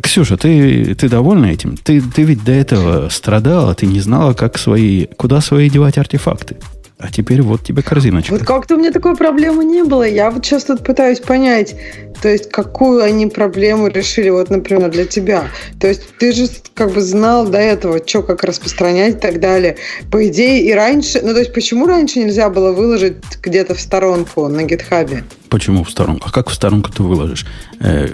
Ксюша, 0.00 0.36
ты, 0.36 0.94
ты 0.94 1.08
довольна 1.08 1.46
этим? 1.46 1.76
Ты, 1.76 2.00
ты 2.00 2.22
ведь 2.22 2.44
до 2.44 2.52
этого 2.52 3.08
страдала, 3.08 3.74
ты 3.74 3.86
не 3.86 4.00
знала, 4.00 4.32
как 4.34 4.58
свои, 4.58 5.06
куда 5.16 5.40
свои 5.40 5.68
девать 5.68 5.98
артефакты. 5.98 6.56
А 6.98 7.10
теперь 7.10 7.42
вот 7.42 7.62
тебе 7.64 7.82
корзиночка. 7.82 8.32
Вот 8.32 8.44
как-то 8.44 8.76
у 8.76 8.78
меня 8.78 8.92
такой 8.92 9.16
проблемы 9.16 9.64
не 9.64 9.82
было. 9.82 10.04
Я 10.04 10.30
вот 10.30 10.44
сейчас 10.46 10.64
тут 10.64 10.84
пытаюсь 10.84 11.18
понять, 11.18 11.74
то 12.22 12.28
есть 12.28 12.48
какую 12.50 13.02
они 13.02 13.26
проблему 13.26 13.88
решили, 13.88 14.30
вот, 14.30 14.48
например, 14.48 14.90
для 14.90 15.04
тебя. 15.04 15.48
То 15.80 15.88
есть 15.88 16.02
ты 16.18 16.32
же 16.32 16.48
как 16.72 16.92
бы 16.92 17.00
знал 17.00 17.46
до 17.46 17.58
этого, 17.58 18.00
что 18.06 18.22
как 18.22 18.44
распространять 18.44 19.16
и 19.16 19.18
так 19.18 19.40
далее. 19.40 19.76
По 20.10 20.26
идее 20.28 20.64
и 20.64 20.72
раньше, 20.72 21.20
ну 21.22 21.32
то 21.32 21.40
есть 21.40 21.52
почему 21.52 21.86
раньше 21.86 22.20
нельзя 22.20 22.48
было 22.48 22.72
выложить 22.72 23.16
где-то 23.42 23.74
в 23.74 23.80
сторонку 23.80 24.46
на 24.48 24.62
гитхабе? 24.62 25.24
Почему 25.48 25.84
в 25.84 25.90
сторонку? 25.90 26.28
А 26.28 26.32
как 26.32 26.48
в 26.48 26.54
сторонку 26.54 26.92
ты 26.92 27.02
выложишь? 27.02 27.44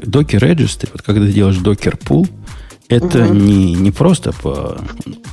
Докер 0.02 0.44
э, 0.44 0.52
Registry, 0.52 0.88
вот 0.92 1.02
когда 1.02 1.26
ты 1.26 1.32
делаешь 1.32 1.58
докер 1.58 1.96
пул, 1.96 2.26
это 2.90 3.24
угу. 3.24 3.34
не, 3.34 3.74
не 3.74 3.90
просто 3.92 4.32
по... 4.32 4.78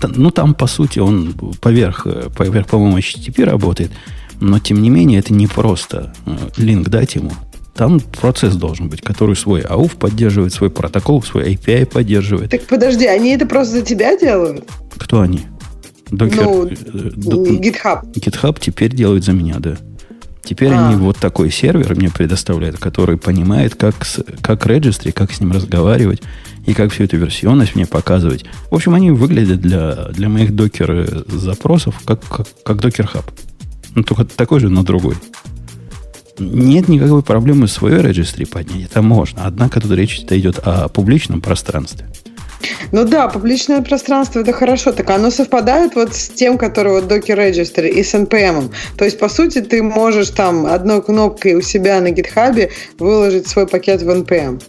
Ну, 0.03 0.29
там, 0.31 0.53
по 0.53 0.67
сути, 0.67 0.99
он 0.99 1.33
поверх, 1.59 2.05
поверх, 2.35 2.67
по-моему, 2.67 2.97
HTTP 2.99 3.43
работает. 3.43 3.91
Но, 4.39 4.59
тем 4.59 4.81
не 4.81 4.89
менее, 4.91 5.19
это 5.19 5.33
не 5.33 5.47
просто 5.47 6.13
э, 6.27 6.37
линк 6.57 6.89
дать 6.89 7.15
ему. 7.15 7.31
Там 7.73 7.99
процесс 7.99 8.55
должен 8.55 8.89
быть, 8.89 9.01
который 9.01 9.35
свой 9.35 9.61
AUF 9.61 9.97
поддерживает, 9.97 10.53
свой 10.53 10.69
протокол, 10.69 11.23
свой 11.23 11.53
API 11.53 11.87
поддерживает. 11.87 12.51
Так 12.51 12.67
подожди, 12.67 13.07
они 13.07 13.31
это 13.31 13.47
просто 13.47 13.77
за 13.77 13.81
тебя 13.81 14.15
делают? 14.17 14.69
Кто 14.95 15.21
они? 15.21 15.41
Докер, 16.11 16.43
ну, 16.43 16.67
э, 16.67 16.69
GitHub. 16.69 18.13
GitHub 18.13 18.57
теперь 18.59 18.93
делает 18.93 19.23
за 19.23 19.33
меня, 19.33 19.55
да. 19.57 19.77
Теперь 20.47 20.71
а. 20.71 20.87
они 20.87 20.95
вот 20.95 21.17
такой 21.17 21.51
сервер 21.51 21.93
мне 21.95 22.09
предоставляют, 22.09 22.77
который 22.77 23.17
понимает, 23.17 23.75
как, 23.75 23.95
как 24.41 24.65
registry, 24.65 25.11
как 25.11 25.33
с 25.33 25.41
ним 25.41 25.51
разговаривать, 25.51 26.21
и 26.65 26.73
как 26.73 26.93
всю 26.93 27.03
эту 27.03 27.17
версионность 27.17 27.75
мне 27.75 27.85
показывать. 27.85 28.45
В 28.71 28.75
общем, 28.75 28.93
они 28.93 29.11
выглядят 29.11 29.59
для, 29.59 30.05
для 30.09 30.29
моих 30.29 30.55
докер 30.55 31.25
запросов 31.27 31.99
как, 32.05 32.21
как, 32.25 32.47
как 32.63 32.79
докер 32.79 33.07
хаб. 33.07 33.25
Ну, 33.93 34.03
только 34.03 34.23
такой 34.23 34.61
же, 34.61 34.69
но 34.69 34.83
другой. 34.83 35.15
Нет 36.39 36.87
никакой 36.87 37.23
проблемы 37.23 37.67
свое 37.67 37.99
registry 37.99 38.47
поднять. 38.47 38.91
Это 38.91 39.01
можно. 39.01 39.43
Однако 39.43 39.81
тут 39.81 39.91
речь 39.91 40.19
идет 40.29 40.59
о 40.59 40.87
публичном 40.87 41.41
пространстве. 41.41 42.07
Ну 42.91 43.05
да, 43.05 43.27
публичное 43.27 43.81
пространство 43.81 44.39
это 44.39 44.53
хорошо. 44.53 44.91
Так 44.91 45.09
оно 45.09 45.31
совпадает 45.31 45.95
вот 45.95 46.15
с 46.15 46.29
тем, 46.29 46.57
который 46.57 46.93
вот 46.93 47.11
Docker 47.11 47.37
Registry 47.37 47.89
и 47.89 48.03
с 48.03 48.13
NPM. 48.13 48.71
То 48.97 49.05
есть, 49.05 49.19
по 49.19 49.29
сути, 49.29 49.61
ты 49.61 49.83
можешь 49.83 50.29
там 50.29 50.65
одной 50.65 51.01
кнопкой 51.01 51.55
у 51.55 51.61
себя 51.61 51.99
на 51.99 52.09
GitHub 52.11 52.69
выложить 52.99 53.47
свой 53.47 53.67
пакет 53.67 54.01
в 54.01 54.09
NPM. 54.09 54.61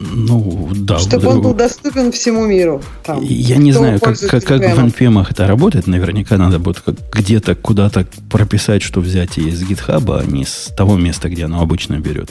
Ну, 0.00 0.68
да. 0.74 0.98
Чтобы 0.98 1.28
он 1.28 1.42
был 1.42 1.54
доступен 1.54 2.10
всему 2.10 2.46
миру. 2.46 2.82
Там, 3.04 3.22
Я 3.22 3.56
не 3.56 3.72
знаю, 3.72 4.00
как, 4.00 4.18
как, 4.18 4.44
как 4.44 4.60
в 4.60 4.78
NPM 4.78 5.24
это 5.28 5.46
работает. 5.46 5.86
Наверняка 5.86 6.36
надо 6.36 6.58
будет 6.58 6.82
где-то 7.12 7.54
куда-то 7.54 8.06
прописать, 8.30 8.82
что 8.82 9.00
взять 9.00 9.38
из 9.38 9.62
GitHub, 9.62 10.04
а 10.18 10.24
не 10.24 10.44
с 10.44 10.72
того 10.76 10.96
места, 10.96 11.28
где 11.28 11.44
оно 11.44 11.62
обычно 11.62 11.98
берет. 11.98 12.30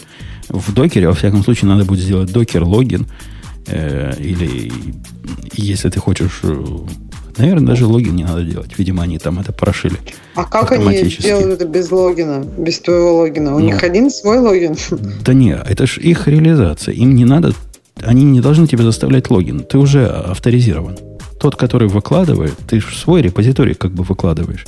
В 0.50 0.74
докере, 0.74 1.08
во 1.08 1.14
всяком 1.14 1.44
случае, 1.44 1.70
надо 1.70 1.86
будет 1.86 2.02
сделать 2.02 2.32
докер 2.32 2.64
логин. 2.64 3.08
Э, 3.68 4.14
или 4.20 4.72
если 5.54 5.90
ты 5.90 6.00
хочешь 6.00 6.40
э, 6.44 6.66
Наверное, 7.38 7.68
даже 7.68 7.86
логин 7.86 8.16
не 8.16 8.24
надо 8.24 8.44
делать. 8.44 8.78
Видимо, 8.78 9.04
они 9.04 9.18
там 9.18 9.40
это 9.40 9.54
прошили. 9.54 9.98
А 10.36 10.44
как 10.44 10.72
они 10.72 11.02
делают 11.04 11.62
это 11.62 11.66
без 11.66 11.90
логина, 11.92 12.46
без 12.58 12.80
твоего 12.80 13.20
логина? 13.20 13.56
У 13.56 13.60
ну, 13.60 13.66
них 13.66 13.84
один 13.84 14.10
свой 14.10 14.40
логин? 14.40 14.76
Да 15.26 15.34
не, 15.34 15.52
это 15.54 15.88
же 15.88 16.02
их 16.02 16.28
реализация. 16.28 16.94
Им 16.94 17.16
не 17.16 17.26
надо, 17.26 17.54
они 18.02 18.24
не 18.24 18.42
должны 18.42 18.68
тебе 18.68 18.84
заставлять 18.84 19.30
логин. 19.30 19.62
Ты 19.62 19.78
уже 19.78 20.08
авторизирован. 20.08 20.98
Тот, 21.40 21.56
который 21.56 21.88
выкладывает, 21.88 22.56
ты 22.70 22.82
свой 22.82 23.22
репозиторий 23.22 23.74
как 23.74 23.92
бы 23.94 24.04
выкладываешь. 24.04 24.66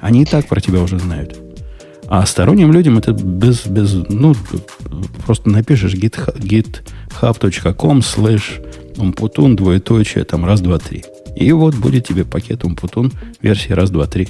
Они 0.00 0.22
и 0.22 0.24
так 0.24 0.46
про 0.46 0.60
тебя 0.60 0.80
уже 0.80 0.98
знают. 0.98 1.36
А 2.06 2.24
сторонним 2.26 2.72
людям 2.72 2.98
это 2.98 3.12
без, 3.12 3.66
без 3.66 3.94
ну, 4.08 4.34
просто 5.26 5.48
напишешь 5.48 5.94
github, 5.94 6.82
github.com 7.20 8.02
slash 8.02 8.60
umputun 8.96 9.56
двоеточие, 9.56 10.24
там 10.24 10.44
раз, 10.44 10.60
два, 10.60 10.78
три. 10.78 11.04
И 11.36 11.50
вот 11.52 11.74
будет 11.74 12.06
тебе 12.06 12.24
пакет 12.24 12.64
Umputun 12.64 13.12
версии 13.42 13.72
раз, 13.72 13.90
два, 13.90 14.06
три. 14.06 14.28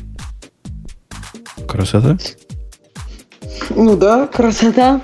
Красота? 1.67 2.19
Ну 3.71 3.97
да, 3.97 4.27
красота. 4.27 5.01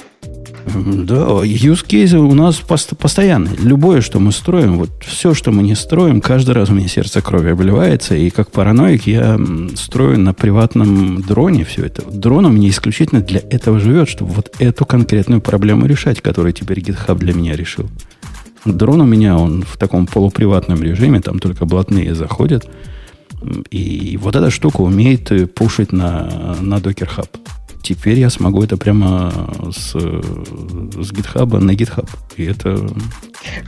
Да, 0.67 1.43
use 1.43 1.85
case 1.87 2.17
у 2.17 2.35
нас 2.35 2.57
пост- 2.57 2.97
постоянный. 2.97 3.57
Любое, 3.59 4.01
что 4.01 4.21
мы 4.21 4.33
строим, 4.33 4.79
вот 4.79 4.91
все, 5.01 5.35
что 5.35 5.51
мы 5.51 5.63
не 5.63 5.75
строим, 5.75 6.21
каждый 6.21 6.55
раз 6.55 6.71
у 6.71 6.75
меня 6.75 6.89
сердце 6.89 7.23
крови 7.23 7.51
обливается, 7.51 8.15
и 8.15 8.31
как 8.31 8.51
параноик 8.51 9.07
я 9.07 9.39
строю 9.75 10.19
на 10.19 10.35
приватном 10.35 11.23
дроне 11.23 11.65
все 11.65 11.87
это. 11.87 12.03
Дрон 12.11 12.47
у 12.47 12.51
меня 12.51 12.69
исключительно 12.69 13.21
для 13.21 13.41
этого 13.51 13.81
живет, 13.81 14.09
чтобы 14.09 14.33
вот 14.33 14.55
эту 14.59 14.85
конкретную 14.85 15.41
проблему 15.41 15.87
решать, 15.87 16.21
которую 16.21 16.53
теперь 16.53 16.81
GitHub 16.81 17.19
для 17.19 17.33
меня 17.33 17.57
решил. 17.57 17.89
Дрон 18.65 19.01
у 19.01 19.07
меня, 19.07 19.37
он 19.39 19.63
в 19.63 19.77
таком 19.79 20.07
полуприватном 20.07 20.83
режиме, 20.83 21.21
там 21.21 21.39
только 21.39 21.65
блатные 21.65 22.15
заходят. 22.15 22.69
И 23.71 24.19
вот 24.21 24.37
эта 24.37 24.51
штука 24.51 24.83
умеет 24.83 25.55
пушить 25.55 25.93
на, 25.93 26.57
на 26.61 26.75
Docker 26.77 27.09
Hub. 27.17 27.29
Теперь 27.83 28.19
я 28.19 28.31
смогу 28.31 28.63
это 28.63 28.77
прямо 28.77 29.33
с, 29.75 29.93
с 29.93 31.13
GitHub 31.13 31.59
на 31.59 31.73
GitHub. 31.73 32.09
И 32.37 32.45
это... 32.45 32.87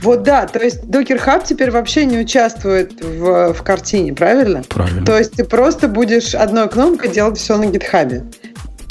Вот 0.01 0.23
да, 0.23 0.45
то 0.45 0.59
есть 0.59 0.83
Docker 0.83 1.19
Hub 1.25 1.43
теперь 1.45 1.71
вообще 1.71 2.05
не 2.05 2.19
участвует 2.19 3.01
в, 3.01 3.53
в 3.53 3.63
картине, 3.63 4.13
правильно? 4.13 4.63
Правильно. 4.69 5.05
То 5.05 5.17
есть 5.17 5.33
ты 5.33 5.43
просто 5.43 5.87
будешь 5.87 6.35
одной 6.35 6.69
кнопкой 6.69 7.11
делать 7.11 7.37
все 7.37 7.57
на 7.57 7.65
GitHub. 7.65 8.23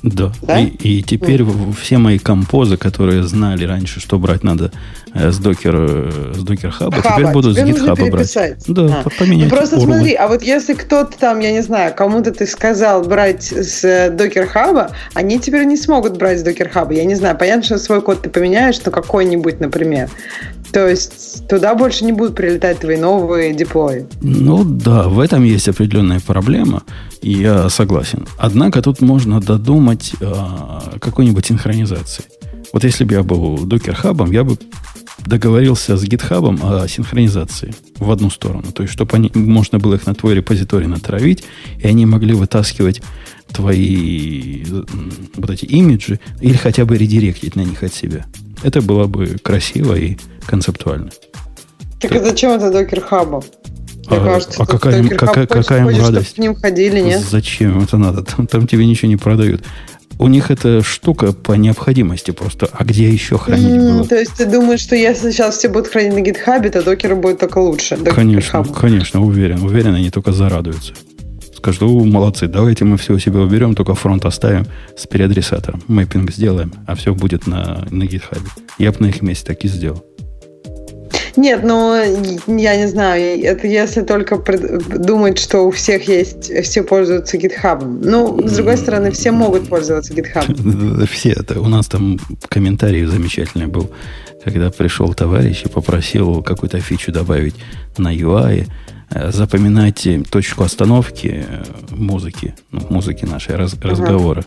Да. 0.02 0.33
да? 0.43 0.61
И, 0.61 0.67
и 0.67 1.02
теперь 1.02 1.43
mm. 1.43 1.75
все 1.81 1.99
мои 1.99 2.19
композы, 2.19 2.76
которые 2.76 3.23
знали 3.23 3.64
раньше, 3.64 4.00
что 4.00 4.19
брать 4.19 4.43
надо 4.43 4.73
с 5.14 5.38
докер, 5.38 5.75
э, 5.76 6.33
с 6.35 6.42
докер 6.42 6.71
хаба, 6.71 7.02
хаба. 7.02 7.16
теперь 7.16 7.33
будут 7.33 7.57
теперь 7.57 7.75
с 7.75 7.76
гитхаба 7.78 8.11
брать. 8.11 8.37
Да, 8.66 9.02
а. 9.04 9.09
поменять. 9.19 9.50
Ну, 9.50 9.57
просто 9.57 9.76
урлы. 9.76 9.95
смотри, 9.95 10.14
а 10.14 10.28
вот 10.28 10.42
если 10.42 10.75
кто-то 10.75 11.16
там, 11.19 11.40
я 11.40 11.52
не 11.52 11.62
знаю, 11.62 11.95
кому-то 11.95 12.33
ты 12.33 12.47
сказал 12.47 13.02
брать 13.02 13.45
с 13.45 14.11
докер 14.11 14.47
хаба, 14.47 14.92
они 15.14 15.38
теперь 15.38 15.64
не 15.64 15.76
смогут 15.76 16.16
брать 16.16 16.40
с 16.40 16.42
докер 16.42 16.69
хаба. 16.69 16.95
Я 16.95 17.04
не 17.04 17.14
знаю, 17.14 17.37
понятно, 17.37 17.62
что 17.62 17.78
свой 17.78 18.00
код 18.00 18.23
ты 18.23 18.31
поменяешь, 18.31 18.81
но 18.85 18.90
какой-нибудь, 18.90 19.61
например. 19.61 20.09
То 20.73 20.88
есть 20.88 21.47
туда 21.49 21.75
больше 21.75 22.04
не 22.04 22.12
будут 22.12 22.35
прилетать 22.35 22.78
твои 22.78 22.97
новые 22.97 23.52
деплои. 23.52 24.07
Ну 24.23 24.64
да, 24.64 25.02
в 25.09 25.21
этом 25.21 25.45
есть 25.45 25.69
определенная 25.69 26.21
проблема, 26.21 26.83
и 27.21 27.33
я 27.33 27.69
согласен. 27.69 28.26
Однако 28.38 28.81
тут 28.81 29.02
можно 29.02 29.40
додумать 29.40 30.12
э, 30.21 30.33
какой-нибудь 30.99 31.45
синхронизации. 31.45 32.25
Вот 32.73 32.85
если 32.85 33.04
бы 33.04 33.14
я 33.14 33.23
был 33.23 33.59
докер-хабом, 33.59 34.31
я 34.31 34.45
бы 34.45 34.57
договорился 35.26 35.97
с 35.97 36.05
гитхабом 36.05 36.61
о 36.62 36.87
синхронизации 36.88 37.75
в 37.99 38.11
одну 38.11 38.31
сторону. 38.31 38.73
То 38.73 38.83
есть, 38.83 38.93
чтобы 38.93 39.17
они, 39.17 39.31
можно 39.35 39.79
было 39.79 39.95
их 39.95 40.07
на 40.07 40.14
твой 40.14 40.35
репозиторий 40.35 40.87
натравить, 40.87 41.45
и 41.79 41.87
они 41.87 42.07
могли 42.07 42.35
вытаскивать 42.35 43.02
твои 43.52 44.64
вот 45.37 45.50
эти 45.50 45.64
имиджи 45.67 46.21
или 46.41 46.55
хотя 46.55 46.85
бы 46.85 46.97
редиректить 46.97 47.57
на 47.57 47.62
них 47.62 47.83
от 47.83 47.95
себя. 47.95 48.26
Это 48.62 48.81
было 48.81 49.07
бы 49.07 49.37
красиво 49.43 49.95
и 49.95 50.17
концептуально. 50.47 51.11
Так, 52.00 52.12
а 52.12 52.21
зачем 52.21 52.52
это 52.52 52.71
докер 52.71 53.00
хаба? 53.00 53.43
Мне 54.09 54.19
а, 54.19 54.25
кажется, 54.25 54.62
а 54.62 54.67
какая, 54.67 55.09
какая, 55.09 55.47
какая 55.47 55.88
им 55.88 56.00
радость? 56.00 56.35
к 56.35 56.38
ним 56.38 56.57
ходили, 56.57 57.00
нет? 57.00 57.21
Зачем 57.21 57.81
это 57.81 57.99
надо? 57.99 58.23
Там, 58.25 58.47
там 58.47 58.67
тебе 58.67 58.85
ничего 58.85 59.09
не 59.09 59.17
продают. 59.17 59.62
У 60.23 60.29
них 60.29 60.52
эта 60.52 60.85
штука 60.85 61.33
по 61.33 61.55
необходимости 61.55 62.31
просто. 62.31 62.69
А 62.71 62.85
где 62.85 63.11
еще 63.11 63.38
хранить 63.38 63.67
mm, 63.67 63.93
было? 63.93 64.07
То 64.07 64.21
есть 64.21 64.35
ты 64.35 64.47
думаешь, 64.47 64.79
что 64.79 64.95
если 64.95 65.33
сейчас 65.33 65.59
все 65.59 65.69
будут 65.69 65.88
хранить 65.88 66.14
на 66.14 66.21
гитхабе, 66.21 66.71
то 66.71 66.81
докеру 66.81 67.17
будет 67.17 67.41
только 67.41 67.59
лучше? 67.59 67.97
Конечно, 67.97 68.62
конечно, 68.62 69.21
уверен. 69.21 69.64
Уверен, 69.64 69.95
они 69.97 70.11
только 70.11 70.31
зарадуются. 70.31 70.95
Скажут, 71.57 71.83
о, 71.83 72.05
молодцы, 72.05 72.47
давайте 72.47 72.85
мы 72.85 72.99
все 72.99 73.14
у 73.14 73.19
себя 73.19 73.41
уберем, 73.41 73.75
только 73.75 73.97
фронт 73.97 74.25
оставим 74.25 74.64
с 74.97 75.09
переадресатором. 75.09 75.83
Мэппинг 75.88 76.31
сделаем, 76.31 76.73
а 76.87 76.95
все 76.95 77.12
будет 77.14 77.49
на, 77.49 77.85
на 77.91 78.07
гитхабе. 78.07 78.47
Я 78.79 78.93
бы 78.93 78.99
на 79.00 79.07
их 79.07 79.23
месте 79.23 79.47
так 79.47 79.64
и 79.64 79.69
сделал. 79.69 80.05
Нет, 81.37 81.62
ну, 81.62 81.95
я 82.47 82.77
не 82.77 82.89
знаю, 82.89 83.43
это 83.43 83.67
если 83.67 84.03
только 84.03 84.37
думать, 84.99 85.39
что 85.39 85.62
у 85.62 85.71
всех 85.71 86.09
есть, 86.09 86.53
все 86.65 86.83
пользуются 86.83 87.39
GitHub. 87.39 87.83
Ну, 87.83 88.47
с 88.47 88.53
другой 88.53 88.77
стороны, 88.77 89.11
все 89.11 89.33
могут 89.33 89.69
пользоваться 89.69 90.12
GitHub. 90.12 91.07
Все 91.07 91.31
это. 91.31 91.61
У 91.61 91.69
нас 91.69 91.89
там 91.89 92.19
комментарий 92.49 93.05
замечательный 93.05 93.67
был, 93.67 93.91
когда 94.45 94.71
пришел 94.71 95.15
товарищ 95.15 95.62
и 95.65 95.69
попросил 95.69 96.43
какую-то 96.43 96.81
фичу 96.81 97.12
добавить 97.12 97.55
на 97.97 98.15
UI, 98.15 98.69
э, 99.11 99.33
запоминать 99.33 100.07
точку 100.31 100.65
остановки 100.65 101.47
э, 101.49 101.65
музыки, 101.91 102.55
ну, 102.71 102.81
музыки 102.91 103.25
нашей 103.25 103.57
раз, 103.57 103.75
uh-huh. 103.75 103.89
разговора, 103.89 104.45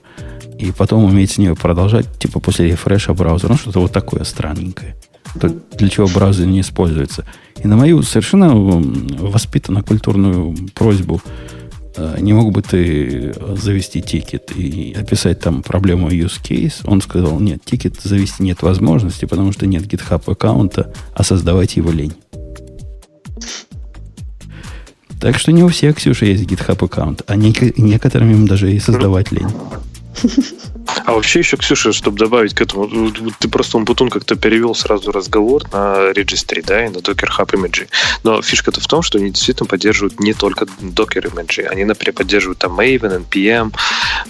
и 0.60 0.72
потом 0.72 1.04
уметь 1.04 1.32
с 1.32 1.38
нее 1.38 1.56
продолжать, 1.56 2.06
типа 2.20 2.40
после 2.40 2.68
рефреша 2.68 3.14
браузера, 3.14 3.54
ну, 3.54 3.58
что-то 3.58 3.80
вот 3.80 3.92
такое 3.92 4.24
странненькое 4.24 4.96
то 5.40 5.50
для 5.78 5.90
чего 5.90 6.08
браузер 6.08 6.48
не 6.48 6.62
используется. 6.62 7.26
И 7.64 7.68
на 7.68 7.76
мою 7.76 8.04
совершенно 8.04 8.54
воспитанно 8.56 9.84
культурную 9.84 10.56
просьбу 10.74 11.22
э, 11.96 12.18
не 12.20 12.34
мог 12.34 12.52
бы 12.52 12.62
ты 12.62 13.34
завести 13.56 14.02
тикет 14.02 14.52
и 14.56 14.96
описать 14.98 15.40
там 15.40 15.64
проблему 15.64 16.10
use 16.10 16.42
case? 16.42 16.82
Он 16.86 17.02
сказал, 17.02 17.40
нет, 17.40 17.64
тикет 17.64 18.02
завести 18.02 18.44
нет 18.44 18.62
возможности, 18.62 19.26
потому 19.26 19.52
что 19.52 19.66
нет 19.68 19.84
GitHub 19.84 20.22
аккаунта, 20.32 20.94
а 21.14 21.24
создавать 21.24 21.76
его 21.78 21.92
лень. 21.92 22.14
Так 25.20 25.40
что 25.40 25.52
не 25.52 25.64
у 25.64 25.70
всех, 25.70 25.96
Ксюша, 25.96 26.26
есть 26.26 26.44
GitHub 26.44 26.84
аккаунт, 26.86 27.24
а 27.26 27.36
некоторым 27.36 28.32
им 28.32 28.48
даже 28.48 28.72
и 28.72 28.80
создавать 28.80 29.32
лень. 29.32 29.48
А 31.06 31.14
вообще 31.14 31.40
еще, 31.40 31.58
Ксюша, 31.58 31.92
чтобы 31.94 32.18
добавить 32.18 32.54
к 32.54 32.62
этому, 32.62 33.12
ты 33.40 33.48
просто 33.48 33.78
Умпутун 33.78 34.10
как-то 34.10 34.36
перевел 34.36 34.76
сразу 34.76 35.12
разговор 35.12 35.64
на 35.72 36.12
Registry, 36.12 36.64
да, 36.66 36.86
и 36.86 36.90
на 36.90 36.98
Docker 36.98 37.30
Hub 37.38 37.52
Image. 37.52 37.88
Но 38.24 38.42
фишка-то 38.42 38.80
в 38.80 38.88
том, 38.88 39.02
что 39.02 39.18
они 39.18 39.30
действительно 39.30 39.68
поддерживают 39.68 40.20
не 40.20 40.34
только 40.34 40.66
Docker 40.66 41.32
Image. 41.32 41.66
Они, 41.68 41.84
например, 41.84 42.14
поддерживают 42.14 42.60
там 42.60 42.80
Maven, 42.80 43.26
NPM, 43.26 43.74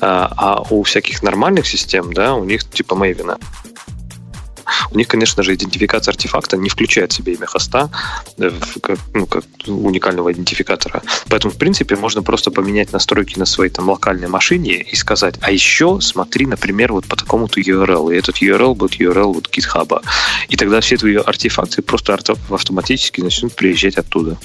а, 0.02 0.34
а 0.36 0.62
у 0.69 0.84
всяких 0.84 1.24
нормальных 1.24 1.67
систем, 1.67 2.13
да, 2.13 2.36
у 2.36 2.43
них 2.43 2.63
типа 2.69 2.95
Maven 2.95 3.38
у 4.91 4.97
них, 4.97 5.08
конечно 5.08 5.43
же, 5.43 5.54
идентификация 5.54 6.12
артефакта 6.12 6.58
не 6.58 6.69
включает 6.69 7.12
в 7.12 7.15
себе 7.15 7.34
имя 7.34 7.45
хоста 7.45 7.89
э, 8.38 8.51
как, 8.82 8.99
ну, 9.13 9.25
как 9.25 9.43
уникального 9.67 10.32
идентификатора. 10.32 11.01
Поэтому, 11.30 11.54
в 11.54 11.58
принципе, 11.58 11.95
можно 11.95 12.23
просто 12.23 12.51
поменять 12.51 12.93
настройки 12.93 13.39
на 13.39 13.45
своей 13.45 13.71
там 13.71 13.89
локальной 13.89 14.28
машине 14.28 14.73
и 14.82 14.95
сказать, 14.95 15.36
а 15.41 15.51
еще 15.51 15.99
смотри, 16.01 16.45
например, 16.45 16.93
вот 16.93 17.06
по 17.06 17.15
такому-то 17.15 17.60
URL, 17.60 18.13
и 18.13 18.17
этот 18.17 18.41
URL 18.41 18.75
будет 18.75 18.99
URL 18.99 19.34
вот 19.34 19.49
GitHub. 19.49 20.01
И 20.49 20.56
тогда 20.56 20.82
все 20.82 20.97
твои 20.97 21.15
артефакты 21.15 21.82
просто 21.82 22.17
автоматически 22.49 23.21
начнут 23.21 23.54
приезжать 23.54 23.97
оттуда. 23.97 24.38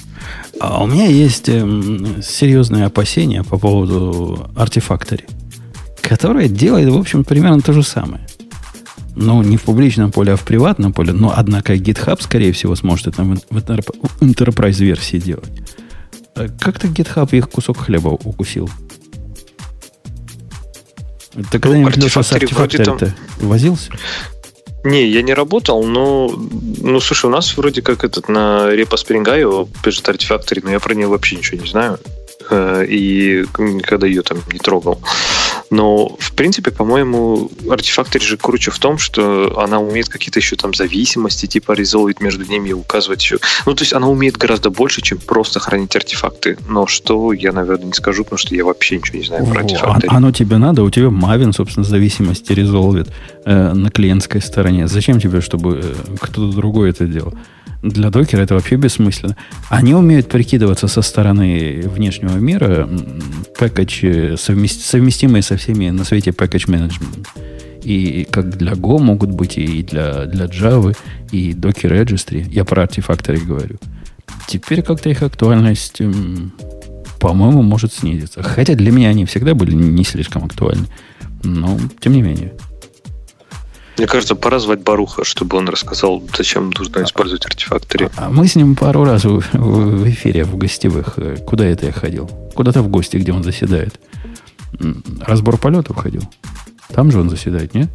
А 0.59 0.83
у 0.83 0.87
меня 0.87 1.05
есть 1.05 1.49
э, 1.49 2.21
серьезные 2.23 2.85
опасения 2.85 3.43
по 3.43 3.57
поводу 3.57 4.49
артефактори, 4.55 5.25
которая 6.01 6.47
делает, 6.47 6.89
в 6.89 6.97
общем, 6.97 7.23
примерно 7.23 7.61
то 7.61 7.73
же 7.73 7.83
самое. 7.83 8.27
Ну, 9.15 9.43
не 9.43 9.57
в 9.57 9.63
публичном 9.63 10.11
поле, 10.11 10.33
а 10.33 10.35
в 10.35 10.43
приватном 10.43 10.93
поле. 10.93 11.11
Но, 11.11 11.33
однако, 11.35 11.73
GitHub, 11.73 12.21
скорее 12.21 12.51
всего, 12.53 12.75
сможет 12.75 13.07
это 13.07 13.23
в 13.23 13.33
enterprise 14.21 14.83
версии 14.83 15.17
делать. 15.17 15.51
А 16.35 16.47
как-то 16.47 16.87
GitHub 16.87 17.29
их 17.35 17.49
кусок 17.49 17.77
хлеба 17.77 18.09
укусил. 18.09 18.69
Ты 21.51 21.59
когда-нибудь, 21.59 21.97
ну, 21.97 22.03
Леша, 22.03 22.23
с 22.23 22.33
артефактором 22.33 22.97
там... 22.97 23.13
возился? 23.39 23.91
Не, 24.83 25.07
я 25.07 25.21
не 25.21 25.33
работал, 25.33 25.83
но, 25.83 26.33
ну, 26.81 26.99
слушай, 26.99 27.27
у 27.27 27.29
нас 27.29 27.55
вроде 27.55 27.81
как 27.81 28.03
этот 28.03 28.27
на 28.29 28.69
репо 28.69 28.95
Spring 28.95 29.69
пишет 29.83 30.09
артефактори, 30.09 30.61
но 30.63 30.71
я 30.71 30.79
про 30.79 30.95
нее 30.95 31.07
вообще 31.07 31.35
ничего 31.35 31.61
не 31.61 31.69
знаю. 31.69 31.99
Э, 32.51 32.85
и 32.85 33.45
никогда 33.57 34.05
ее 34.05 34.23
там 34.23 34.39
не 34.51 34.59
трогал. 34.59 35.01
Но, 35.69 36.17
в 36.19 36.33
принципе, 36.33 36.69
по-моему, 36.69 37.49
артефактор 37.69 38.21
же 38.21 38.35
круче 38.35 38.71
в 38.71 38.79
том, 38.79 38.97
что 38.97 39.57
она 39.57 39.79
умеет 39.79 40.09
какие-то 40.09 40.39
еще 40.39 40.57
там 40.57 40.73
зависимости, 40.73 41.45
типа 41.45 41.71
резолвить 41.71 42.19
между 42.19 42.43
ними 42.43 42.69
и 42.69 42.73
указывать 42.73 43.21
еще. 43.21 43.37
Ну, 43.65 43.73
то 43.73 43.83
есть 43.83 43.93
она 43.93 44.09
умеет 44.09 44.35
гораздо 44.35 44.69
больше, 44.69 45.01
чем 45.01 45.17
просто 45.17 45.61
хранить 45.61 45.95
артефакты. 45.95 46.57
Но 46.67 46.87
что, 46.87 47.31
я, 47.31 47.53
наверное, 47.53 47.85
не 47.85 47.93
скажу, 47.93 48.25
потому 48.25 48.37
что 48.37 48.53
я 48.53 48.65
вообще 48.65 48.97
ничего 48.97 49.19
не 49.19 49.25
знаю 49.25 49.43
О, 49.43 49.45
про 49.45 49.59
артефакты. 49.61 50.07
А, 50.07 50.17
оно 50.17 50.33
тебе 50.33 50.57
надо? 50.57 50.83
У 50.83 50.89
тебя 50.89 51.07
Maven, 51.07 51.53
собственно, 51.53 51.85
зависимости 51.85 52.51
резолвит 52.51 53.07
э, 53.45 53.73
на 53.73 53.89
клиентской 53.89 54.41
стороне. 54.41 54.89
Зачем 54.89 55.21
тебе, 55.21 55.39
чтобы 55.39 55.79
э, 55.81 56.15
кто-то 56.19 56.53
другой 56.53 56.89
это 56.89 57.05
делал? 57.05 57.33
Для 57.81 58.09
докера 58.11 58.41
это 58.41 58.53
вообще 58.53 58.75
бессмысленно. 58.75 59.35
Они 59.69 59.93
умеют 59.93 60.29
прикидываться 60.29 60.87
со 60.87 61.01
стороны 61.01 61.81
внешнего 61.85 62.37
мира 62.37 62.87
пэкэдж, 63.57 64.37
совместимые 64.37 65.41
со 65.41 65.57
всеми 65.57 65.89
на 65.89 66.03
свете 66.03 66.31
пэкэдж 66.31 66.69
менеджмент. 66.69 67.27
И 67.83 68.27
как 68.29 68.55
для 68.57 68.73
Go 68.73 68.99
могут 68.99 69.31
быть, 69.31 69.57
и 69.57 69.81
для, 69.81 70.25
для 70.25 70.45
Java, 70.45 70.95
и 71.31 71.53
Docker 71.53 72.03
Registry. 72.03 72.47
Я 72.47 72.63
про 72.63 72.83
артефакторы 72.83 73.39
говорю. 73.39 73.77
Теперь 74.47 74.83
как-то 74.83 75.09
их 75.09 75.23
актуальность, 75.23 76.01
по-моему, 77.19 77.63
может 77.63 77.93
снизиться. 77.93 78.43
Хотя 78.43 78.75
для 78.75 78.91
меня 78.91 79.09
они 79.09 79.25
всегда 79.25 79.55
были 79.55 79.73
не 79.73 80.03
слишком 80.03 80.45
актуальны. 80.45 80.85
Но, 81.43 81.79
тем 81.99 82.13
не 82.13 82.21
менее. 82.21 82.53
Мне 83.97 84.07
кажется, 84.07 84.35
пора 84.35 84.59
звать 84.59 84.81
Баруха, 84.81 85.23
чтобы 85.23 85.57
он 85.57 85.67
рассказал, 85.67 86.23
зачем 86.35 86.71
нужно 86.71 87.03
использовать 87.03 87.45
артефакторы. 87.45 88.09
А 88.15 88.29
мы 88.29 88.47
с 88.47 88.55
ним 88.55 88.75
пару 88.75 89.03
раз 89.03 89.25
в, 89.25 89.41
в 89.53 90.09
эфире, 90.09 90.43
в 90.43 90.57
гостевых. 90.57 91.13
Э, 91.17 91.37
куда 91.45 91.65
это 91.65 91.85
я 91.85 91.91
ходил? 91.91 92.27
Куда-то 92.55 92.81
в 92.81 92.87
гости, 92.87 93.17
где 93.17 93.31
он 93.31 93.43
заседает. 93.43 93.99
Разбор 95.21 95.57
полетов 95.57 95.97
ходил. 95.97 96.23
Там 96.93 97.11
же 97.11 97.19
он 97.19 97.29
заседает, 97.29 97.73
нет? 97.73 97.89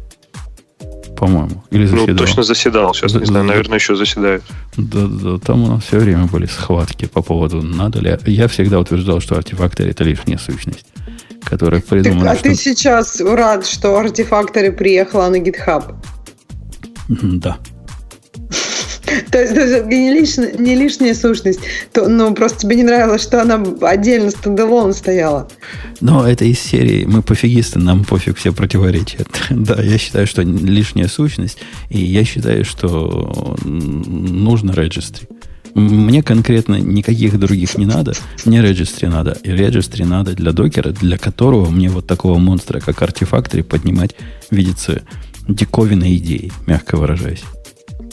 По-моему. 1.17 1.63
Или 1.71 1.87
ну, 1.87 1.87
заседал? 1.87 2.07
Ну, 2.07 2.17
точно 2.17 2.43
заседал. 2.43 2.93
Сейчас 2.93 3.13
да, 3.13 3.19
не 3.19 3.25
знаю, 3.25 3.45
наверное, 3.45 3.79
еще 3.79 3.95
заседает. 3.95 4.43
Да, 4.77 5.07
да, 5.07 5.37
там 5.39 5.63
у 5.63 5.67
нас 5.67 5.83
все 5.83 5.97
время 5.97 6.25
были 6.25 6.45
схватки 6.45 7.05
по 7.05 7.23
поводу, 7.23 7.61
надо 7.63 7.99
ли. 7.99 8.17
Я 8.27 8.47
всегда 8.47 8.79
утверждал, 8.79 9.19
что 9.19 9.35
артефакторы 9.35 9.89
это 9.89 10.03
лишняя 10.03 10.37
сущность 10.37 10.85
которая 11.49 11.81
придумана. 11.81 12.25
Так, 12.25 12.33
а 12.33 12.35
что... 12.35 12.43
ты 12.43 12.55
сейчас 12.55 13.21
рад, 13.21 13.65
что 13.65 13.97
артефакторы 13.97 14.71
приехала 14.71 15.29
на 15.29 15.37
GitHub? 15.37 15.95
Да. 17.07 17.57
То 19.31 19.41
есть 19.41 19.53
это 19.53 19.83
не, 19.87 20.13
лишняя, 20.13 20.51
не 20.57 20.75
лишняя 20.75 21.13
сущность, 21.13 21.59
то, 21.93 22.07
но 22.07 22.33
просто 22.33 22.59
тебе 22.59 22.75
не 22.75 22.83
нравилось, 22.83 23.23
что 23.23 23.41
она 23.41 23.63
отдельно 23.81 24.31
стендалон 24.31 24.93
стояла. 24.93 25.47
Но 26.01 26.27
это 26.27 26.45
из 26.45 26.59
серии 26.59 27.05
«Мы 27.05 27.21
пофигисты, 27.21 27.79
нам 27.79 28.03
пофиг 28.03 28.37
все 28.37 28.51
противоречия». 28.51 29.25
Да, 29.49 29.81
я 29.81 29.97
считаю, 29.97 30.27
что 30.27 30.41
лишняя 30.41 31.07
сущность, 31.07 31.57
и 31.89 31.99
я 31.99 32.23
считаю, 32.25 32.65
что 32.65 33.55
нужно 33.63 34.71
registry. 34.71 35.27
Мне 35.77 36.23
конкретно 36.23 36.79
никаких 36.79 37.37
других 37.37 37.77
не 37.77 37.85
надо. 37.85 38.13
Мне 38.45 38.61
registry 38.61 39.07
надо. 39.07 39.37
И 39.43 39.51
registry 39.51 40.05
надо 40.05 40.33
для 40.33 40.51
докера, 40.51 40.89
для 40.89 41.19
которого 41.19 41.69
мне 41.69 41.89
вот 41.89 42.07
такого 42.07 42.39
монстра, 42.39 42.79
как 42.79 42.99
артефакторы, 43.03 43.63
поднимать 43.63 44.15
видится 44.49 45.03
диковинной 45.47 46.15
идеей, 46.15 46.51
мягко 46.65 46.97
выражаясь. 46.97 47.43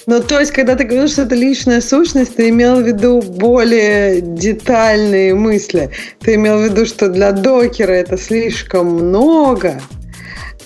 Ну, 0.05 0.20
то 0.20 0.40
есть, 0.40 0.53
когда 0.53 0.77
ты 0.77 0.85
говорил, 0.85 1.09
что 1.09 1.22
это 1.22 1.35
личная 1.35 1.81
сущность, 1.81 2.37
ты 2.37 2.50
имел 2.50 2.83
в 2.83 2.87
виду 2.87 3.22
более 3.22 4.20
детальные 4.20 5.35
мысли. 5.35 5.88
Ты 6.20 6.35
имел 6.35 6.59
в 6.59 6.64
виду, 6.64 6.85
что 6.85 7.09
для 7.09 7.33
докера 7.33 7.92
это 7.92 8.18
слишком 8.18 8.88
много, 8.88 9.81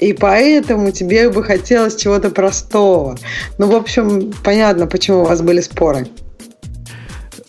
и 0.01 0.13
поэтому 0.13 0.91
тебе 0.91 1.31
бы 1.31 1.45
хотелось 1.45 1.95
чего-то 1.95 2.31
простого. 2.31 3.17
Ну, 3.59 3.69
в 3.69 3.77
общем, 3.77 4.33
понятно, 4.43 4.89
почему 4.89 5.21
у 5.21 5.27
вас 5.27 5.43
были 5.43 5.61
споры. 5.61 6.09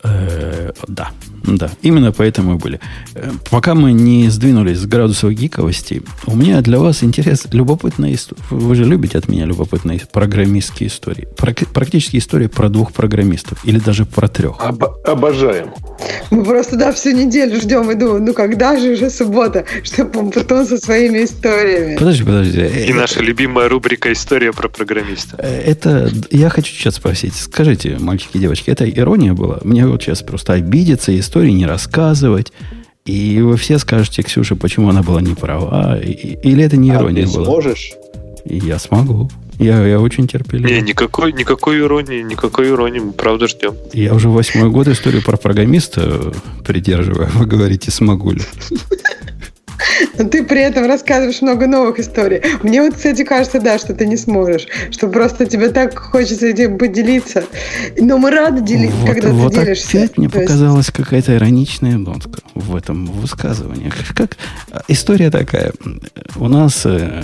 Э, 0.03 0.71
да, 0.87 1.11
да, 1.43 1.71
именно 1.81 2.11
поэтому 2.11 2.55
и 2.55 2.57
были. 2.57 2.79
Э, 3.15 3.31
пока 3.49 3.75
мы 3.75 3.93
не 3.93 4.29
сдвинулись 4.29 4.79
с 4.79 4.85
градусов 4.85 5.31
гиковости, 5.31 6.01
у 6.25 6.35
меня 6.35 6.61
для 6.61 6.79
вас 6.79 7.03
интерес, 7.03 7.47
любопытная 7.51 8.13
история. 8.13 8.41
Вы 8.49 8.75
же 8.75 8.85
любите 8.85 9.17
от 9.17 9.27
меня 9.27 9.45
любопытные 9.45 10.01
программистские 10.11 10.89
истории. 10.89 11.27
Практически 11.37 12.17
истории 12.17 12.47
про 12.47 12.69
двух 12.69 12.93
программистов 12.93 13.65
или 13.65 13.79
даже 13.79 14.05
про 14.05 14.27
трех. 14.27 14.57
Об, 14.59 14.83
обожаем. 15.05 15.71
Мы 16.31 16.43
просто, 16.43 16.77
да, 16.77 16.91
всю 16.91 17.11
неделю 17.11 17.59
ждем 17.59 17.89
и 17.91 17.95
думаем, 17.95 18.25
ну 18.25 18.33
когда 18.33 18.77
же 18.77 18.91
уже 18.91 19.09
суббота, 19.09 19.65
чтобы 19.83 20.31
потом 20.31 20.65
со 20.65 20.77
своими 20.77 21.23
историями. 21.23 21.97
Подожди, 21.97 22.23
подожди. 22.23 22.61
И 22.87 22.93
наша 22.93 23.21
любимая 23.21 23.69
рубрика 23.69 24.11
«История 24.11 24.53
про 24.53 24.69
программиста». 24.69 25.35
Э, 25.39 25.61
это, 25.61 26.09
я 26.31 26.49
хочу 26.49 26.73
сейчас 26.73 26.95
спросить, 26.95 27.35
скажите, 27.35 27.97
мальчики 27.99 28.37
и 28.37 28.39
девочки, 28.39 28.69
это 28.69 28.89
ирония 28.89 29.33
была? 29.33 29.59
Мне 29.63 29.85
вот 29.87 30.01
сейчас 30.01 30.21
просто 30.21 30.53
обидеться 30.53 31.11
и 31.11 31.19
истории 31.29 31.51
не 31.51 31.67
рассказывать. 31.67 32.51
И 33.05 33.39
вы 33.39 33.55
все 33.55 33.77
скажете, 33.77 34.23
Ксюша, 34.23 34.55
почему 34.55 34.89
она 34.89 35.03
была 35.03 35.21
не 35.21 35.35
права. 35.35 35.99
Или 35.99 36.63
это 36.63 36.75
не 36.75 36.89
ирония 36.89 37.23
а 37.23 37.27
ты 37.27 37.33
была? 37.33 37.45
сможешь? 37.45 37.91
Я 38.45 38.79
смогу. 38.79 39.29
Я, 39.59 39.85
я 39.85 39.99
очень 39.99 40.27
терпеливый. 40.27 40.71
Не, 40.71 40.81
никакой, 40.81 41.33
никакой 41.33 41.79
иронии, 41.79 42.21
никакой 42.23 42.69
иронии, 42.69 42.99
мы 42.99 43.11
правда 43.11 43.47
ждем. 43.47 43.75
Я 43.93 44.15
уже 44.15 44.29
восьмой 44.29 44.69
год 44.71 44.87
историю 44.87 45.23
про 45.23 45.37
программиста 45.37 46.33
придерживаю. 46.65 47.29
Вы 47.33 47.45
говорите, 47.45 47.91
смогу 47.91 48.31
ли. 48.31 48.41
Но 50.17 50.25
ты 50.25 50.43
при 50.43 50.61
этом 50.61 50.85
рассказываешь 50.85 51.41
много 51.41 51.67
новых 51.67 51.99
историй. 51.99 52.41
Мне 52.63 52.81
вот, 52.81 52.95
кстати, 52.95 53.23
кажется, 53.23 53.59
да, 53.59 53.77
что 53.77 53.93
ты 53.93 54.05
не 54.05 54.17
сможешь. 54.17 54.67
Что 54.91 55.07
просто 55.07 55.45
тебе 55.45 55.69
так 55.69 55.97
хочется 55.97 56.47
этим 56.47 56.77
поделиться. 56.77 57.43
Но 57.97 58.17
мы 58.17 58.31
рады 58.31 58.61
делиться, 58.61 58.97
вот, 58.97 59.09
когда 59.09 59.29
вот 59.29 59.53
ты 59.53 59.61
делишься. 59.61 59.97
опять 59.97 60.17
мне 60.17 60.29
То 60.29 60.39
показалась 60.39 60.87
есть... 60.87 60.97
какая-то 60.97 61.35
ироничная 61.35 61.97
нотка 61.97 62.41
в 62.55 62.75
этом 62.75 63.05
высказывании. 63.05 63.89
Как, 63.89 64.15
как 64.15 64.37
история 64.87 65.31
такая. 65.31 65.71
У 66.35 66.47
нас, 66.47 66.85
э, 66.85 67.23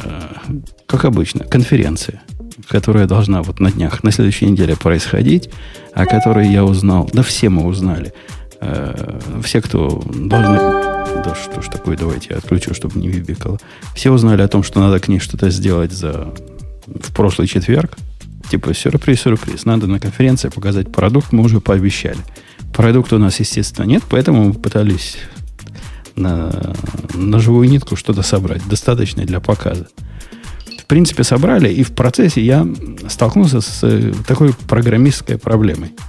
как 0.86 1.06
обычно, 1.06 1.46
конференция 1.46 2.22
которая 2.70 3.06
должна 3.06 3.44
вот 3.44 3.60
на 3.60 3.72
днях, 3.72 4.04
на 4.04 4.12
следующей 4.12 4.46
неделе 4.48 4.76
происходить, 4.76 5.50
о 5.94 6.06
которой 6.06 6.48
я 6.48 6.64
узнал, 6.64 7.10
да 7.12 7.22
все 7.22 7.50
мы 7.50 7.66
узнали, 7.66 8.08
э, 8.08 8.35
все, 9.44 9.62
кто 9.62 10.02
должны 10.14 10.58
да 11.24 11.34
что 11.36 11.62
ж 11.62 11.68
такое, 11.68 11.98
давайте 11.98 12.28
я 12.32 12.38
отключу, 12.38 12.74
чтобы 12.74 13.00
не 13.00 13.10
бибикало. 13.10 13.58
Все 13.96 14.12
узнали 14.12 14.42
о 14.42 14.48
том, 14.48 14.64
что 14.64 14.80
надо 14.80 15.00
к 15.00 15.08
ней 15.08 15.20
что-то 15.20 15.50
сделать 15.50 15.92
за 15.92 16.34
в 16.86 17.14
прошлый 17.14 17.48
четверг. 17.48 17.98
Типа 18.50 18.74
сюрприз, 18.74 19.22
сюрприз. 19.22 19.66
Надо 19.66 19.88
на 19.88 20.00
конференции 20.00 20.50
показать 20.50 20.92
продукт, 20.92 21.32
мы 21.32 21.44
уже 21.44 21.62
пообещали. 21.62 22.20
Продукта 22.74 23.16
у 23.16 23.20
нас, 23.20 23.40
естественно, 23.40 23.86
нет, 23.86 24.04
поэтому 24.08 24.46
мы 24.46 24.54
пытались 24.54 25.18
на, 26.16 26.76
на 27.14 27.40
живую 27.40 27.70
нитку 27.70 27.96
что-то 27.96 28.22
собрать, 28.22 28.68
достаточное 28.68 29.26
для 29.26 29.40
показа. 29.40 29.88
В 30.80 30.86
принципе, 30.86 31.24
собрали, 31.24 31.74
и 31.74 31.82
в 31.82 31.94
процессе 31.94 32.42
я 32.42 32.68
столкнулся 33.10 33.62
с 33.62 33.80
э, 33.82 34.14
такой 34.28 34.54
программистской 34.68 35.38
проблемой– 35.40 35.94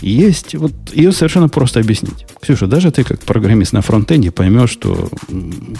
есть, 0.00 0.54
вот 0.54 0.72
ее 0.92 1.12
совершенно 1.12 1.48
просто 1.48 1.80
объяснить. 1.80 2.26
Ксюша, 2.40 2.66
даже 2.66 2.90
ты 2.90 3.04
как 3.04 3.20
программист 3.20 3.72
на 3.72 3.82
фронтенде 3.82 4.30
поймешь, 4.30 4.70
что 4.70 5.08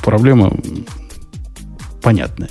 проблема 0.02 0.56
понятная. 2.02 2.50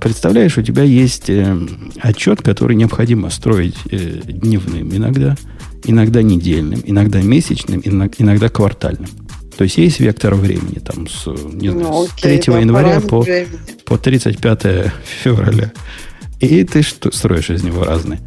Представляешь, 0.00 0.56
у 0.56 0.62
тебя 0.62 0.84
есть 0.84 1.28
э, 1.28 1.56
отчет, 2.00 2.40
который 2.40 2.76
необходимо 2.76 3.30
строить 3.30 3.76
э, 3.90 4.20
дневным 4.24 4.94
иногда, 4.94 5.36
иногда 5.84 6.22
недельным, 6.22 6.80
иногда 6.84 7.20
месячным, 7.20 7.80
иногда, 7.84 8.14
иногда 8.18 8.48
квартальным. 8.48 9.10
То 9.56 9.64
есть 9.64 9.76
есть 9.76 9.98
вектор 9.98 10.36
времени 10.36 10.78
там 10.78 11.08
с, 11.08 11.26
не 11.26 11.70
знаю, 11.70 11.88
ну, 11.88 12.04
окей, 12.04 12.40
с 12.40 12.44
3 12.44 12.60
января 12.60 13.00
по, 13.00 13.26
по 13.84 13.98
35 13.98 14.92
февраля. 15.24 15.72
И 16.38 16.62
ты 16.62 16.82
что 16.82 17.10
строишь 17.10 17.50
из 17.50 17.64
него 17.64 17.82
разные. 17.82 18.20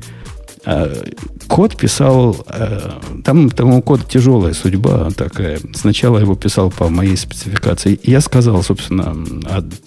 А, 0.64 0.94
код 1.48 1.76
писал, 1.76 2.46
э, 2.48 2.92
там 3.24 3.50
тому 3.50 3.82
код 3.82 4.08
тяжелая 4.08 4.54
судьба 4.54 5.10
такая. 5.12 5.60
Сначала 5.74 6.20
его 6.20 6.36
писал 6.36 6.70
по 6.70 6.90
моей 6.90 7.18
спецификации. 7.18 8.00
Я 8.04 8.22
сказал, 8.22 8.62
собственно, 8.62 9.16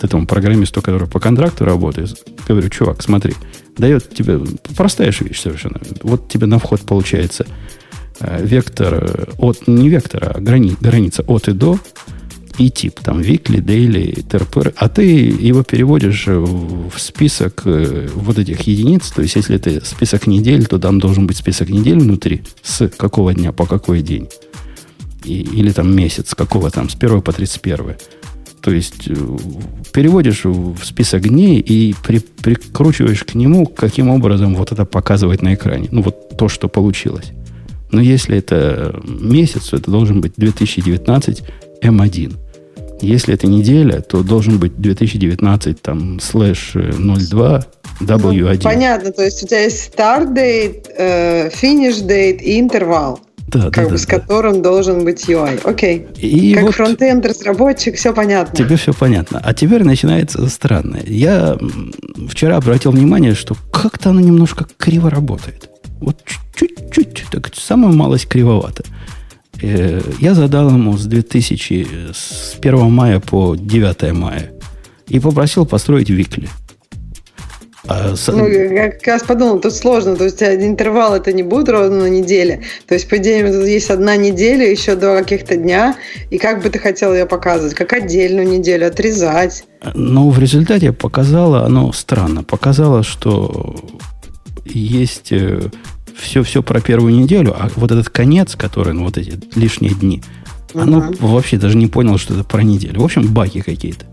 этому 0.02 0.26
программисту, 0.26 0.82
который 0.82 1.06
по 1.06 1.20
контракту 1.20 1.64
работает, 1.64 2.16
говорю, 2.48 2.68
чувак, 2.70 3.02
смотри, 3.02 3.34
дает 3.76 4.12
тебе 4.14 4.40
простая 4.76 5.12
же 5.12 5.24
вещь 5.24 5.40
совершенно. 5.40 5.80
Вот 6.02 6.28
тебе 6.28 6.46
на 6.46 6.58
вход 6.58 6.80
получается 6.80 7.46
э, 8.18 8.44
вектор 8.44 8.94
э, 8.94 9.24
от, 9.38 9.68
не 9.68 9.88
вектор, 9.88 10.32
а 10.34 10.40
грани, 10.40 10.76
граница 10.80 11.22
от 11.26 11.48
и 11.48 11.52
до, 11.52 11.78
и 12.58 12.70
тип, 12.70 13.00
там, 13.00 13.20
weekly, 13.20 13.60
daily, 13.60 14.22
терпер, 14.22 14.72
а 14.76 14.88
ты 14.88 15.04
его 15.04 15.62
переводишь 15.62 16.26
в 16.26 16.92
список 16.96 17.62
э, 17.64 18.08
вот 18.14 18.38
этих 18.38 18.60
единиц, 18.62 19.10
то 19.10 19.22
есть 19.22 19.36
если 19.36 19.56
это 19.56 19.84
список 19.84 20.26
недель, 20.26 20.66
то 20.66 20.78
там 20.78 21.00
должен 21.00 21.26
быть 21.26 21.36
список 21.36 21.68
недель 21.68 21.98
внутри, 21.98 22.42
с 22.62 22.88
какого 22.88 23.34
дня 23.34 23.52
по 23.52 23.66
какой 23.66 24.02
день, 24.02 24.28
и, 25.24 25.40
или 25.40 25.70
там 25.70 25.94
месяц, 25.94 26.30
с 26.30 26.34
какого 26.34 26.70
там, 26.70 26.88
с 26.88 26.94
1 26.94 27.22
по 27.22 27.32
31. 27.32 27.96
То 28.60 28.70
есть 28.70 29.08
э, 29.08 29.14
переводишь 29.92 30.44
в 30.44 30.82
список 30.84 31.28
дней 31.28 31.60
и 31.60 31.94
при, 32.06 32.18
прикручиваешь 32.18 33.24
к 33.24 33.34
нему, 33.34 33.66
каким 33.66 34.08
образом 34.08 34.54
вот 34.54 34.72
это 34.72 34.84
показывать 34.84 35.42
на 35.42 35.54
экране. 35.54 35.88
Ну, 35.90 36.02
вот 36.02 36.38
то, 36.38 36.48
что 36.48 36.68
получилось. 36.68 37.32
Но 37.90 38.00
если 38.00 38.38
это 38.38 38.98
месяц, 39.04 39.68
то 39.68 39.76
это 39.76 39.90
должен 39.90 40.20
быть 40.20 40.32
2019 40.36 41.42
М1. 41.82 42.43
Если 43.00 43.34
это 43.34 43.46
неделя, 43.46 44.00
то 44.00 44.22
должен 44.22 44.58
быть 44.58 44.76
2019 44.76 45.82
там 45.82 46.20
слэш 46.20 46.72
02 46.74 47.64
W1. 48.00 48.54
Ну, 48.54 48.60
понятно, 48.60 49.12
то 49.12 49.22
есть 49.22 49.42
у 49.42 49.46
тебя 49.46 49.60
есть 49.60 49.92
start 49.94 50.34
date, 50.34 50.86
э, 50.96 51.48
finish 51.50 52.06
date 52.06 52.38
и 52.38 52.58
интервал. 52.60 53.20
Да, 53.48 53.70
как 53.70 53.74
да, 53.74 53.82
бы, 53.84 53.90
да, 53.90 53.98
с 53.98 54.06
да. 54.06 54.18
которым 54.18 54.62
должен 54.62 55.04
быть 55.04 55.28
UI. 55.28 55.60
Окей. 55.64 56.06
И 56.16 56.54
как 56.54 56.64
вот 56.64 56.74
фронтенд 56.74 57.24
разработчик, 57.26 57.96
все 57.96 58.12
понятно. 58.12 58.56
Тебе 58.56 58.76
все 58.76 58.92
понятно. 58.92 59.40
А 59.44 59.54
теперь 59.54 59.84
начинается 59.84 60.48
странное. 60.48 61.02
Я 61.06 61.56
вчера 62.28 62.56
обратил 62.56 62.90
внимание, 62.92 63.34
что 63.34 63.54
как-то 63.70 64.10
оно 64.10 64.20
немножко 64.20 64.66
криво 64.76 65.10
работает. 65.10 65.68
Вот 66.00 66.16
чуть-чуть, 66.56 67.26
так 67.30 67.50
самая 67.54 67.92
малость 67.92 68.28
кривовато. 68.28 68.84
Э, 69.62 70.00
я 70.20 70.34
задал 70.34 70.70
ему 70.70 70.96
с 70.96 71.06
2000, 71.06 72.12
с 72.12 72.56
1 72.58 72.90
мая 72.90 73.20
по 73.20 73.54
9 73.54 74.12
мая 74.12 74.52
и 75.08 75.20
попросил 75.20 75.66
построить 75.66 76.10
викли. 76.10 76.48
А, 77.86 78.14
ну, 78.28 78.48
я 78.48 78.90
как 78.90 79.06
раз 79.06 79.22
подумал, 79.24 79.60
тут 79.60 79.74
сложно. 79.74 80.16
То 80.16 80.24
есть 80.24 80.42
интервал 80.42 81.14
это 81.14 81.32
не 81.32 81.42
будет 81.42 81.68
ровно 81.68 82.04
на 82.04 82.08
неделе. 82.08 82.62
То 82.86 82.94
есть, 82.94 83.08
по 83.08 83.18
идее, 83.18 83.52
тут 83.52 83.66
есть 83.66 83.90
одна 83.90 84.16
неделя, 84.16 84.70
еще 84.70 84.94
два 84.94 85.18
каких-то 85.18 85.56
дня. 85.56 85.96
И 86.30 86.38
как 86.38 86.62
бы 86.62 86.70
ты 86.70 86.78
хотел 86.78 87.12
ее 87.12 87.26
показывать? 87.26 87.74
Как 87.74 87.92
отдельную 87.92 88.48
неделю 88.48 88.86
отрезать? 88.86 89.64
Ну, 89.94 90.30
в 90.30 90.38
результате 90.38 90.92
показала, 90.92 91.66
оно 91.66 91.92
странно. 91.92 92.42
Показала, 92.42 93.02
что 93.02 93.76
есть 94.64 95.30
э, 95.32 95.60
все-все 96.16 96.62
про 96.62 96.80
первую 96.80 97.14
неделю, 97.14 97.54
а 97.56 97.70
вот 97.76 97.90
этот 97.90 98.08
конец, 98.10 98.56
который, 98.56 98.92
ну, 98.92 99.04
вот 99.04 99.18
эти 99.18 99.38
лишние 99.54 99.94
дни, 99.94 100.22
uh-huh. 100.72 100.82
оно 100.82 101.12
вообще 101.20 101.56
даже 101.56 101.76
не 101.76 101.86
понял, 101.86 102.18
что 102.18 102.34
это 102.34 102.44
про 102.44 102.62
неделю. 102.62 103.00
В 103.00 103.04
общем, 103.04 103.26
баги 103.32 103.60
какие-то. 103.60 104.06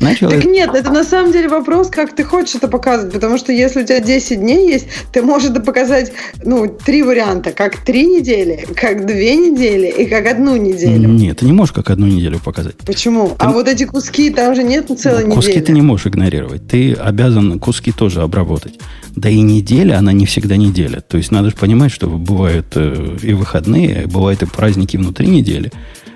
Начал... 0.00 0.30
Так 0.30 0.44
нет, 0.46 0.74
это 0.74 0.90
на 0.90 1.04
самом 1.04 1.30
деле 1.30 1.48
вопрос, 1.48 1.88
как 1.88 2.16
ты 2.16 2.24
хочешь 2.24 2.54
это 2.54 2.68
показывать, 2.68 3.12
потому 3.12 3.36
что 3.36 3.52
если 3.52 3.82
у 3.82 3.84
тебя 3.84 4.00
10 4.00 4.40
дней 4.40 4.66
есть, 4.66 4.86
ты 5.12 5.20
можешь 5.20 5.50
это 5.50 5.60
показать, 5.60 6.12
ну, 6.42 6.66
три 6.66 7.02
варианта, 7.02 7.52
как 7.52 7.76
три 7.76 8.06
недели, 8.06 8.66
как 8.74 9.04
две 9.04 9.36
недели 9.36 9.88
и 9.88 10.06
как 10.06 10.26
одну 10.26 10.56
неделю. 10.56 11.06
Нет, 11.06 11.38
ты 11.38 11.44
не 11.44 11.52
можешь 11.52 11.72
как 11.72 11.90
одну 11.90 12.06
неделю 12.06 12.40
показать. 12.42 12.76
Почему? 12.86 13.28
Ты... 13.28 13.34
А 13.38 13.50
вот 13.50 13.68
эти 13.68 13.84
куски, 13.84 14.30
там 14.30 14.54
же 14.54 14.62
нет 14.62 14.86
целой 14.86 15.24
куски 15.24 15.26
недели. 15.26 15.34
Куски 15.34 15.60
ты 15.60 15.72
не 15.72 15.82
можешь 15.82 16.06
игнорировать, 16.06 16.66
ты 16.66 16.94
обязан 16.94 17.58
куски 17.60 17.92
тоже 17.92 18.22
обработать. 18.22 18.80
Да 19.14 19.28
и 19.28 19.40
неделя, 19.42 19.98
она 19.98 20.12
не 20.12 20.24
всегда 20.24 20.56
неделя. 20.56 21.00
То 21.00 21.18
есть 21.18 21.30
надо 21.30 21.50
же 21.50 21.56
понимать, 21.56 21.92
что 21.92 22.08
бывают 22.08 22.68
э, 22.74 23.18
и 23.22 23.34
выходные, 23.34 24.06
бывают 24.06 24.42
и 24.42 24.46
праздники 24.46 24.96
внутри 24.96 25.26
недели. 25.26 25.70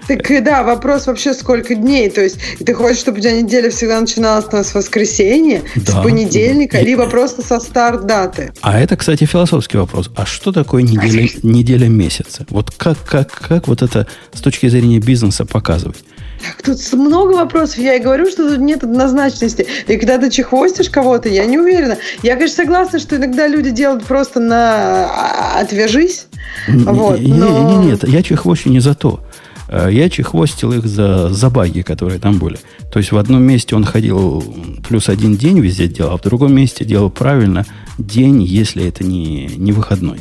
Так 0.07 0.45
да, 0.45 0.63
вопрос 0.63 1.07
вообще 1.07 1.35
сколько 1.35 1.75
дней. 1.75 2.11
То 2.11 2.23
есть 2.23 2.39
ты 2.65 2.75
хочешь, 2.75 2.99
чтобы 2.99 3.19
у 3.19 3.21
тебя 3.21 3.33
неделя 3.33 3.71
всегда 3.71 4.01
начиналась 4.01 4.45
с 4.45 4.75
воскресенья, 4.75 5.63
да. 5.77 5.93
с 5.93 6.03
понедельника, 6.03 6.79
и... 6.79 6.85
либо 6.85 7.09
просто 7.09 7.43
со 7.43 7.61
старт 7.61 8.07
даты. 8.07 8.53
А 8.61 8.79
это, 8.79 8.97
кстати, 8.97 9.25
философский 9.25 9.79
вопрос. 9.79 10.11
А 10.17 10.27
что 10.27 10.53
такое 10.53 10.83
неделя, 10.83 11.29
неделя 11.43 11.89
месяца? 11.89 12.47
Вот 12.51 12.71
как, 12.71 12.99
как, 13.05 13.31
как 13.31 13.69
вот 13.69 13.83
это 13.83 14.07
с 14.33 14.41
точки 14.41 14.69
зрения 14.69 14.99
бизнеса 14.99 15.45
показывать? 15.45 16.05
Так, 16.45 16.63
тут 16.63 16.93
много 16.93 17.33
вопросов. 17.33 17.79
Я 17.79 17.95
и 17.95 18.01
говорю, 18.01 18.31
что 18.31 18.49
тут 18.49 18.59
нет 18.59 18.85
однозначности. 18.85 19.67
И 19.87 19.97
когда 19.97 20.19
ты 20.19 20.31
чехвостишь 20.31 20.91
кого-то, 20.91 21.29
я 21.29 21.47
не 21.47 21.59
уверена. 21.59 21.97
Я, 22.23 22.35
конечно, 22.35 22.57
согласна, 22.57 22.99
что 22.99 23.17
иногда 23.17 23.47
люди 23.47 23.71
делают 23.71 24.05
просто 24.05 24.41
на 24.41 25.07
«А, 25.07 25.61
«отвяжись». 25.61 26.27
Вот, 26.69 27.19
но... 27.21 27.83
Нет, 27.83 28.07
я 28.07 28.23
чехвощу 28.23 28.69
не 28.69 28.81
за 28.81 28.95
то. 28.95 29.21
Э, 29.69 29.89
я 29.91 30.09
чехвостил 30.09 30.73
их 30.73 30.87
за, 30.87 31.31
за 31.31 31.51
баги, 31.51 31.83
которые 31.83 32.19
там 32.19 32.39
были. 32.39 32.59
То 32.93 32.99
есть 32.99 33.13
в 33.13 33.17
одном 33.17 33.43
месте 33.43 33.75
он 33.75 33.85
ходил 33.85 34.43
плюс 34.87 35.09
один 35.09 35.37
день 35.37 35.61
везде 35.61 35.89
делал, 35.89 36.13
а 36.13 36.19
в 36.19 36.23
другом 36.23 36.55
месте 36.55 36.85
делал 36.85 37.11
правильно 37.11 37.65
день, 37.99 38.43
если 38.43 38.87
это 38.87 39.05
не, 39.05 39.47
не 39.57 39.73
выходной. 39.73 40.21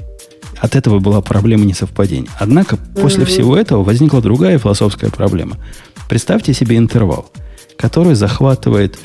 От 0.60 0.76
этого 0.76 1.00
была 1.00 1.22
проблема 1.22 1.66
несовпадения. 1.66 2.30
Однако 2.40 2.78
после 2.78 3.24
mm-hmm. 3.24 3.28
всего 3.28 3.58
этого 3.58 3.84
возникла 3.84 4.22
другая 4.22 4.58
философская 4.60 5.10
проблема. 5.10 5.58
Представьте 6.08 6.54
себе 6.54 6.78
интервал, 6.78 7.32
который 7.76 8.16
захватывает 8.16 8.98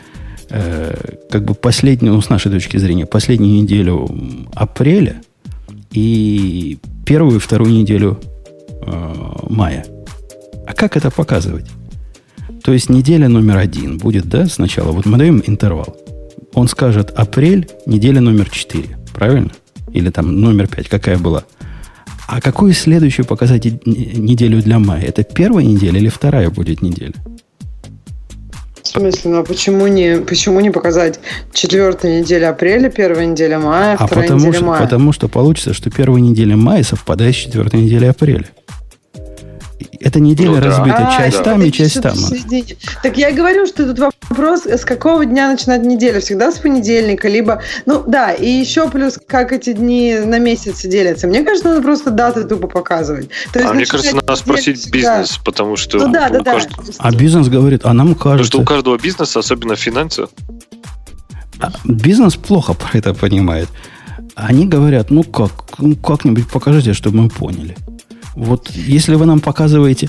э, 0.51 1.17
как 1.31 1.45
бы 1.45 1.55
последнюю, 1.55 2.15
ну, 2.15 2.21
с 2.21 2.29
нашей 2.29 2.53
точки 2.53 2.77
зрения, 2.77 3.07
последнюю 3.07 3.63
неделю 3.63 4.09
апреля 4.55 5.23
и 5.91 6.79
первую 7.05 7.37
и 7.37 7.41
вторую 7.41 7.73
неделю 7.73 8.21
э, 8.87 9.15
мая– 9.49 9.85
а 10.69 10.75
как 10.75 10.99
это 10.99 11.11
показывать? 11.11 11.65
То 12.63 12.75
есть 12.75 12.91
неделя 12.91 13.29
номер 13.29 13.57
один 13.57 13.97
будет, 13.97 14.29
да, 14.29 14.45
сначала. 14.47 14.93
Вот 14.93 15.07
мы 15.07 15.17
даем 15.17 15.43
интервал. 15.47 15.97
Он 16.53 16.69
скажет 16.69 17.11
апрель, 17.17 17.67
неделя 17.87 18.21
номер 18.21 18.51
четыре. 18.51 18.99
Правильно? 19.15 19.51
Или 19.95 20.11
там 20.11 20.41
номер 20.43 20.69
пять, 20.69 20.89
какая 20.89 21.17
была. 21.17 21.45
А 22.27 22.43
какую 22.43 22.75
следующую 22.75 23.25
показать 23.25 23.65
неделю 23.65 24.63
для 24.63 24.79
мая? 24.79 25.03
Это 25.05 25.25
первая 25.25 25.65
неделя 25.65 25.99
или 25.99 26.11
вторая 26.11 26.51
будет 26.51 26.83
неделя? 26.83 27.15
В 28.83 28.89
смысле, 28.89 29.31
ну 29.31 29.39
а 29.39 29.45
почему 29.45 29.87
не, 29.87 30.19
почему 30.19 30.61
не 30.61 30.71
показать 30.71 31.19
четвертая 31.55 32.21
неделя 32.21 32.51
апреля, 32.51 32.91
первая 32.91 33.25
неделя 33.25 33.59
мая, 33.59 33.97
а 33.99 34.07
вторая 34.07 34.27
потому 34.27 34.41
неделя 34.41 34.55
что, 34.55 34.65
мая? 34.67 34.83
Потому 34.83 35.13
что 35.13 35.29
получится, 35.29 35.73
что 35.73 35.91
первая 35.91 36.21
неделя 36.21 36.57
мая 36.57 36.83
совпадает 36.83 37.35
с 37.35 37.39
четвертой 37.39 37.81
неделей 37.81 38.09
апреля. 38.09 38.49
Эта 40.01 40.21
неделя 40.21 40.51
ну, 40.51 40.61
разбита 40.61 40.99
да. 40.99 41.17
частями, 41.17 41.69
а, 41.69 41.71
частями. 41.73 42.77
Так 43.03 43.17
я 43.17 43.31
и 43.31 43.35
говорю, 43.35 43.67
что 43.67 43.85
тут 43.85 43.99
вопрос, 43.99 44.67
с 44.67 44.85
какого 44.85 45.25
дня 45.25 45.51
начинать 45.51 45.83
неделя? 45.83 46.21
Всегда 46.21 46.53
с 46.53 46.59
понедельника, 46.59 47.29
либо... 47.29 47.63
Ну, 47.87 48.05
да, 48.07 48.33
и 48.33 48.49
еще 48.49 48.89
плюс, 48.89 49.19
как 49.27 49.53
эти 49.53 49.73
дни 49.73 50.19
на 50.25 50.39
месяцы 50.39 50.89
делятся. 50.89 51.27
Мне 51.27 51.43
кажется, 51.43 51.69
надо 51.69 51.83
просто 51.83 52.11
даты 52.11 52.45
тупо 52.45 52.69
показывать. 52.69 53.29
То 53.53 53.59
есть, 53.59 53.71
а 53.71 53.75
мне 53.75 53.87
кажется, 53.87 54.15
надо 54.15 54.37
спросить 54.37 54.91
бизнес, 54.91 55.31
да. 55.31 55.43
потому 55.45 55.77
что... 55.77 55.99
Ну, 55.99 56.13
да, 56.13 56.29
да, 56.29 56.41
да. 56.41 56.53
Каждого... 56.53 56.85
А 56.99 57.11
бизнес 57.13 57.49
говорит, 57.49 57.81
а 57.85 57.93
нам 57.93 58.15
кажется... 58.15 58.31
Потому 58.31 58.45
что 58.45 58.61
у 58.61 58.65
каждого 58.65 58.99
бизнеса, 58.99 59.41
особенно 59.41 59.75
финансы... 59.75 60.27
А 61.61 61.73
бизнес 61.85 62.37
плохо 62.37 62.75
про 62.75 62.99
это 62.99 63.15
понимает. 63.15 63.69
Они 64.37 64.67
говорят, 64.67 65.11
ну 65.11 65.25
как, 65.25 65.51
ну 65.79 65.97
как-нибудь 65.97 66.49
покажите, 66.49 66.93
чтобы 66.93 67.17
мы 67.23 67.29
поняли. 67.29 67.77
Вот 68.35 68.71
если 68.71 69.15
вы 69.15 69.27
нам 69.27 69.41
показываете... 69.41 70.09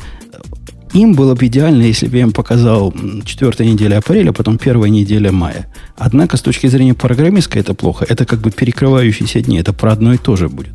Им 0.93 1.13
было 1.13 1.35
бы 1.35 1.45
идеально, 1.45 1.83
если 1.83 2.07
бы 2.07 2.17
я 2.17 2.23
им 2.23 2.31
показал 2.31 2.91
четвертая 3.23 3.67
неделя 3.67 3.99
апреля, 3.99 4.31
потом 4.31 4.57
первая 4.57 4.89
неделя 4.89 5.31
мая. 5.31 5.67
Однако, 5.95 6.35
с 6.35 6.41
точки 6.41 6.65
зрения 6.65 6.95
программистской, 6.95 7.61
это 7.61 7.75
плохо. 7.75 8.07
Это 8.09 8.25
как 8.25 8.39
бы 8.39 8.49
перекрывающиеся 8.49 9.41
дни. 9.41 9.59
Это 9.59 9.71
про 9.71 9.91
одно 9.91 10.13
и 10.13 10.17
то 10.17 10.35
же 10.35 10.49
будет. 10.49 10.71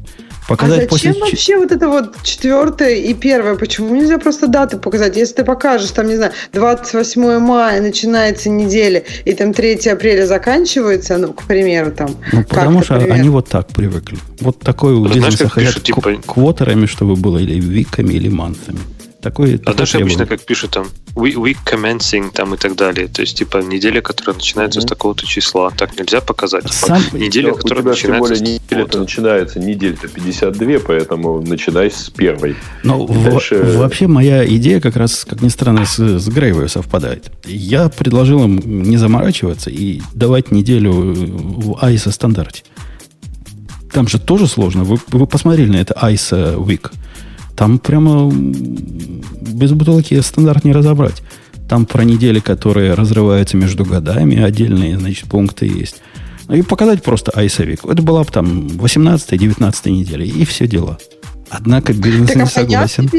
Показать 0.48 0.88
а 0.88 0.92
зачем 0.92 1.14
после... 1.14 1.20
вообще 1.20 1.56
вот 1.56 1.72
это 1.72 1.88
вот 1.88 2.22
четвертое 2.22 2.96
и 2.96 3.14
первое? 3.14 3.54
Почему 3.54 3.94
нельзя 3.94 4.18
просто 4.18 4.46
даты 4.46 4.76
показать? 4.76 5.16
Если 5.16 5.36
ты 5.36 5.44
покажешь, 5.44 5.90
там, 5.90 6.06
не 6.06 6.16
знаю, 6.16 6.32
28 6.52 7.38
мая 7.38 7.80
начинается 7.80 8.50
неделя, 8.50 9.04
и 9.24 9.32
там 9.32 9.54
3 9.54 9.88
апреля 9.88 10.26
заканчивается, 10.26 11.16
ну, 11.16 11.32
к 11.32 11.44
примеру, 11.44 11.92
там. 11.92 12.10
Ну, 12.32 12.44
потому 12.44 12.82
что 12.82 12.96
пример. 12.96 13.14
они 13.14 13.28
вот 13.30 13.48
так 13.48 13.68
привыкли. 13.68 14.18
Вот 14.40 14.58
такой 14.60 14.94
у 14.94 15.06
бизнеса 15.06 15.48
хотят 15.48 15.82
типа... 15.82 16.16
квотерами, 16.26 16.86
чтобы 16.86 17.16
было, 17.16 17.38
или 17.38 17.58
виками, 17.58 18.12
или 18.12 18.28
мансами. 18.28 18.78
Такой, 19.24 19.58
а 19.64 19.72
даже 19.72 19.96
обычно, 19.96 20.26
как 20.26 20.42
пишут 20.42 20.72
там, 20.72 20.86
week 21.14 21.56
commencing 21.64 22.30
там 22.30 22.52
и 22.52 22.58
так 22.58 22.76
далее. 22.76 23.08
То 23.08 23.22
есть, 23.22 23.38
типа, 23.38 23.62
неделя, 23.62 24.02
которая 24.02 24.34
начинается 24.34 24.80
mm-hmm. 24.80 24.82
с 24.82 24.86
такого-то 24.86 25.26
числа. 25.26 25.70
Так 25.70 25.98
нельзя 25.98 26.20
показать. 26.20 26.64
Типа, 26.64 26.74
Сам... 26.74 27.02
неделя, 27.14 27.54
у 27.54 27.56
которая 27.56 27.80
тебя, 27.80 27.90
начинается 27.92 28.34
тем 28.34 28.44
более, 28.44 28.60
неделя 28.60 29.00
начинается, 29.00 29.60
неделя-то 29.60 30.08
52, 30.08 30.78
поэтому 30.86 31.40
начинай 31.40 31.90
с 31.90 32.10
первой. 32.10 32.54
Ну, 32.82 33.06
дальше... 33.06 33.62
вообще 33.78 34.08
моя 34.08 34.46
идея 34.46 34.78
как 34.78 34.96
раз, 34.96 35.24
как 35.24 35.40
ни 35.40 35.48
странно, 35.48 35.86
с, 35.86 35.98
с 35.98 36.28
Грейвой 36.28 36.68
совпадает. 36.68 37.32
Я 37.46 37.88
предложил 37.88 38.44
им 38.44 38.82
не 38.82 38.98
заморачиваться 38.98 39.70
и 39.70 40.02
давать 40.12 40.50
неделю 40.50 40.92
в 40.92 41.82
ISO 41.82 42.12
стандарте. 42.12 42.62
Там 43.90 44.06
же 44.06 44.18
тоже 44.18 44.48
сложно. 44.48 44.84
Вы, 44.84 44.98
вы 45.08 45.26
посмотрели 45.26 45.70
на 45.70 45.76
это 45.76 45.94
ISO 45.94 46.62
Week. 46.62 46.92
Там 47.56 47.78
прямо 47.78 48.30
без 48.32 49.72
бутылки 49.72 50.20
стандарт 50.20 50.64
не 50.64 50.72
разобрать. 50.72 51.22
Там 51.68 51.86
про 51.86 52.04
недели, 52.04 52.40
которые 52.40 52.94
разрываются 52.94 53.56
между 53.56 53.84
годами, 53.84 54.42
отдельные, 54.42 54.98
значит, 54.98 55.28
пункты 55.28 55.66
есть. 55.66 56.02
И 56.50 56.62
показать 56.62 57.02
просто 57.02 57.32
айсовик. 57.34 57.84
Это 57.84 58.02
была 58.02 58.22
бы 58.22 58.30
там 58.30 58.66
18-19 58.66 59.90
неделя, 59.90 60.24
и 60.24 60.44
все 60.44 60.66
дела. 60.66 60.98
Однако 61.56 61.92
бизнес 61.92 62.28
так, 62.28 62.36
не 62.36 62.42
а 62.42 62.46
согласен. 62.46 63.10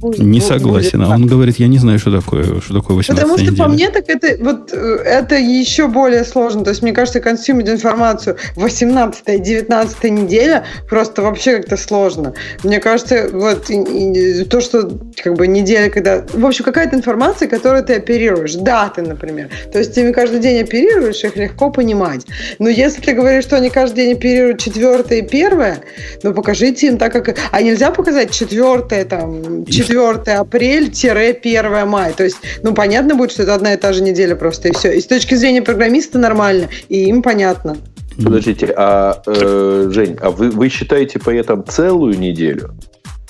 Будет, 0.00 0.18
не 0.20 0.40
согласен. 0.40 1.00
Будет, 1.00 1.10
а 1.10 1.14
он 1.14 1.26
говорит, 1.26 1.58
я 1.58 1.66
не 1.66 1.78
знаю, 1.78 1.98
что 1.98 2.12
такое, 2.12 2.60
что 2.60 2.74
такое 2.74 2.96
18 2.96 3.08
Потому 3.08 3.38
что 3.38 3.50
неделя. 3.50 3.64
по 3.64 3.70
мне 3.70 3.90
так 3.90 4.04
это, 4.08 4.36
вот, 4.42 4.72
э, 4.72 4.76
это 5.04 5.36
еще 5.36 5.88
более 5.88 6.24
сложно. 6.24 6.62
То 6.62 6.70
есть, 6.70 6.82
мне 6.82 6.92
кажется, 6.92 7.20
консюмить 7.20 7.68
информацию 7.68 8.36
18-19 8.56 10.10
неделя 10.10 10.64
просто 10.88 11.22
вообще 11.22 11.56
как-то 11.56 11.76
сложно. 11.76 12.34
Мне 12.62 12.80
кажется, 12.80 13.28
вот 13.32 13.70
и, 13.70 13.80
и, 13.80 14.44
то, 14.44 14.60
что 14.60 14.90
как 15.22 15.34
бы 15.34 15.46
неделя, 15.46 15.90
когда... 15.90 16.24
В 16.32 16.46
общем, 16.46 16.64
какая-то 16.64 16.96
информация, 16.96 17.48
которую 17.48 17.82
ты 17.82 17.94
оперируешь. 17.94 18.54
Даты, 18.54 19.02
например. 19.02 19.48
То 19.72 19.78
есть, 19.78 19.94
ты 19.94 20.12
каждый 20.12 20.40
день 20.40 20.62
оперируешь, 20.62 21.24
их 21.24 21.36
легко 21.36 21.70
понимать. 21.70 22.26
Но 22.58 22.68
если 22.68 23.00
ты 23.00 23.12
говоришь, 23.12 23.44
что 23.44 23.56
они 23.56 23.70
каждый 23.70 24.04
день 24.04 24.12
оперируют 24.12 24.60
четвертое 24.60 25.18
и 25.20 25.22
первое, 25.22 25.80
ну, 26.22 26.34
покажите 26.34 26.88
им 26.88 26.98
так, 26.98 27.12
как... 27.12 27.36
Они 27.52 27.70
нельзя 27.70 27.79
показать 27.88 28.30
4, 28.32 29.04
там, 29.04 29.64
4 29.64 30.36
апрель-1 30.38 31.86
мая. 31.86 32.12
То 32.12 32.24
есть, 32.24 32.36
ну, 32.62 32.74
понятно 32.74 33.14
будет, 33.14 33.32
что 33.32 33.44
это 33.44 33.54
одна 33.54 33.72
и 33.72 33.76
та 33.78 33.92
же 33.92 34.02
неделя 34.02 34.36
просто, 34.36 34.68
и 34.68 34.72
все. 34.72 34.92
И 34.92 35.00
с 35.00 35.06
точки 35.06 35.34
зрения 35.34 35.62
программиста 35.62 36.18
нормально, 36.18 36.68
и 36.90 37.04
им 37.08 37.22
понятно. 37.22 37.78
Подождите, 38.22 38.74
а, 38.76 39.22
э, 39.26 39.90
Жень, 39.90 40.16
а 40.20 40.30
вы, 40.30 40.50
вы 40.50 40.68
считаете 40.68 41.18
по 41.18 41.30
этому 41.30 41.62
целую 41.62 42.18
неделю? 42.18 42.74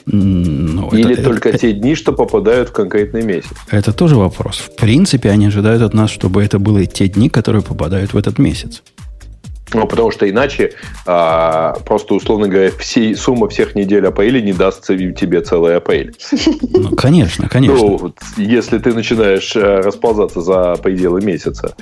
Ну, 0.07 0.89
Или 0.91 1.13
это, 1.13 1.23
только 1.23 1.51
это, 1.51 1.59
те 1.59 1.73
дни, 1.73 1.95
что 1.95 2.13
попадают 2.13 2.71
в 2.71 2.73
конкретный 2.73 3.23
месяц? 3.23 3.51
Это 3.71 3.93
тоже 3.93 4.17
вопрос. 4.17 4.59
В 4.59 4.75
принципе, 4.75 5.31
они 5.31 5.47
ожидают 5.47 5.83
от 5.83 5.95
нас, 5.95 6.11
чтобы 6.11 6.43
это 6.43 6.59
были 6.59 6.87
те 6.87 7.07
дни, 7.07 7.29
которые 7.29 7.63
попадают 7.63 8.13
в 8.13 8.17
этот 8.17 8.39
месяц. 8.39 8.83
Ну, 9.73 9.87
потому 9.87 10.11
что 10.11 10.29
иначе 10.29 10.73
а, 11.07 11.75
просто, 11.87 12.15
условно 12.15 12.49
говоря, 12.49 12.71
всей, 12.79 13.15
сумма 13.15 13.49
всех 13.49 13.75
недель 13.75 14.07
апреля 14.07 14.41
не 14.41 14.53
дастся 14.53 14.97
тебе 14.97 15.41
целый 15.41 15.77
апрель. 15.77 16.15
Ну, 16.63 16.97
конечно, 16.97 17.49
конечно. 17.49 17.77
Ну, 17.77 18.15
если 18.37 18.79
ты 18.79 18.93
начинаешь 18.95 19.55
э, 19.55 19.81
расползаться 19.81 20.41
за 20.41 20.77
пределы 20.83 21.21
месяца. 21.21 21.75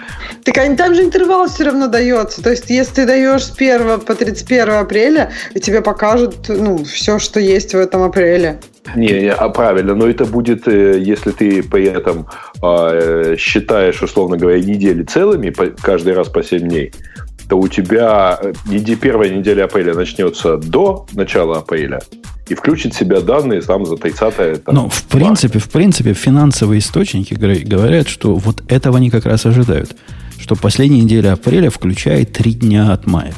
Так 0.45 0.59
они, 0.59 0.77
там 0.77 0.95
же 0.95 1.03
интервал 1.03 1.49
все 1.49 1.65
равно 1.65 1.87
дается. 1.87 2.43
То 2.43 2.51
есть, 2.51 2.69
если 2.69 2.95
ты 2.95 3.07
даешь 3.07 3.45
с 3.45 3.53
1 3.57 4.01
по 4.01 4.15
31 4.15 4.71
апреля, 4.71 5.33
и 5.55 5.61
тебе 5.61 5.83
покажут 5.83 6.49
ну, 6.49 6.85
все, 6.85 7.19
что 7.19 7.41
есть 7.41 7.75
в 7.75 7.79
этом 7.79 8.03
апреле. 8.03 8.59
Не, 8.97 9.09
не, 9.09 9.33
а 9.33 9.49
правильно, 9.51 9.95
но 9.95 10.09
это 10.09 10.25
будет, 10.25 10.67
э, 10.67 10.99
если 10.99 11.31
ты 11.31 11.63
при 11.63 11.85
этом 11.85 12.27
э, 12.63 13.37
считаешь, 13.39 14.03
условно 14.03 14.37
говоря, 14.37 14.59
недели 14.61 15.03
целыми, 15.03 15.51
по, 15.51 15.67
каждый 15.67 16.15
раз 16.15 16.29
по 16.29 16.43
7 16.43 16.61
дней, 16.61 16.93
то 17.49 17.59
у 17.59 17.69
тебя 17.69 18.39
э, 18.41 18.53
неде, 18.67 18.97
первая 18.97 19.31
неделя 19.31 19.65
апреля 19.65 19.95
начнется 19.95 20.57
до 20.57 21.07
начала 21.13 21.59
апреля 21.59 22.01
и 22.49 22.55
включит 22.55 22.95
в 22.95 22.99
себя 22.99 23.21
данные 23.21 23.61
там 23.63 23.87
за 23.87 23.97
30 23.97 24.65
там, 24.65 24.75
Ну, 24.75 24.89
в 24.89 25.05
принципе, 25.05 25.59
в 25.59 25.69
принципе, 25.69 26.15
финансовые 26.15 26.81
источники 26.81 27.35
говорят, 27.35 28.09
что 28.09 28.35
вот 28.35 28.63
этого 28.69 28.99
они 28.99 29.11
как 29.11 29.27
раз 29.27 29.47
ожидают. 29.47 29.95
Что 30.39 30.55
последняя 30.57 31.03
неделя 31.03 31.33
апреля 31.33 31.69
включает 31.69 32.33
три 32.33 32.53
дня 32.53 32.93
от 32.93 33.07
мая. 33.07 33.35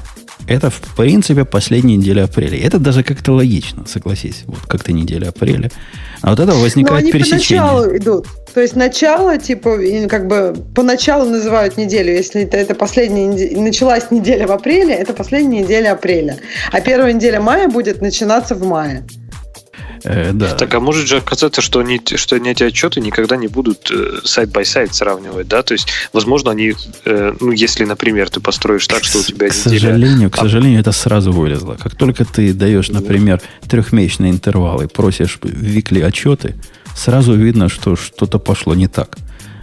Это, 0.46 0.70
в 0.70 0.81
принципе, 0.96 1.44
последняя 1.44 1.96
неделя 1.96 2.25
апреля. 2.25 2.59
Это 2.59 2.79
даже 2.79 3.03
как-то 3.03 3.33
логично, 3.33 3.87
согласись. 3.87 4.44
Вот 4.46 4.61
как-то 4.66 4.92
неделя 4.92 5.29
апреля. 5.29 5.70
А 6.23 6.31
вот 6.31 6.40
это 6.40 6.53
возникает 6.53 6.90
Но 6.90 6.96
они 7.09 7.12
пересечение. 7.12 7.62
поначалу 7.62 7.96
идут. 7.96 8.27
То 8.55 8.61
есть 8.61 8.77
начало, 8.77 9.39
типа, 9.39 9.79
как 10.09 10.27
бы 10.27 10.55
поначалу 10.75 11.29
называют 11.29 11.77
неделю. 11.77 12.13
Если 12.13 12.43
это, 12.43 12.57
это 12.57 12.75
последняя 12.75 13.57
началась 13.59 14.11
неделя 14.11 14.47
в 14.47 14.53
апреле, 14.53 14.95
это 14.95 15.13
последняя 15.13 15.63
неделя 15.63 15.93
апреля. 15.93 16.39
А 16.73 16.81
первая 16.81 17.13
неделя 17.13 17.41
мая 17.41 17.69
будет 17.69 18.01
начинаться 18.01 18.55
в 18.55 18.65
мае. 18.65 19.05
Э, 20.03 20.33
да. 20.33 20.55
Так, 20.55 20.75
а 20.75 20.81
может 20.81 21.07
же 21.07 21.19
оказаться, 21.19 21.61
что 21.61 21.81
они, 21.81 22.01
что 22.17 22.37
они 22.37 22.51
эти 22.51 22.63
отчеты 22.63 23.01
никогда 23.01 23.37
не 23.37 23.49
будут 23.49 23.93
side-by-side 24.25 24.95
сравнивать, 24.95 25.49
да? 25.49 25.63
То 25.63 25.75
есть, 25.75 25.89
возможно, 26.13 26.51
они, 26.51 26.75
э, 27.05 27.35
ну, 27.39 27.53
если, 27.53 27.85
например, 27.85 28.31
ты 28.31 28.41
построишь 28.41 28.87
так, 28.87 29.05
что 29.05 29.19
у 29.19 29.23
тебя 29.23 29.49
К 29.49 29.55
неделя... 29.55 29.81
сожалению, 29.81 30.31
к 30.31 30.37
сожалению, 30.37 30.81
это 30.81 30.93
сразу 30.93 31.33
вылезло. 31.33 31.77
Как 31.81 31.95
только 31.95 32.25
ты 32.25 32.53
даешь, 32.53 32.89
например, 32.89 33.41
трехмесячные 33.69 34.33
интервалы, 34.33 34.89
просишь 34.89 35.39
викли 35.43 36.01
отчеты, 36.01 36.57
сразу 37.01 37.35
видно, 37.35 37.69
что 37.69 37.97
что-то 37.97 38.39
пошло 38.39 38.75
не 38.75 38.89
так. 38.89 39.19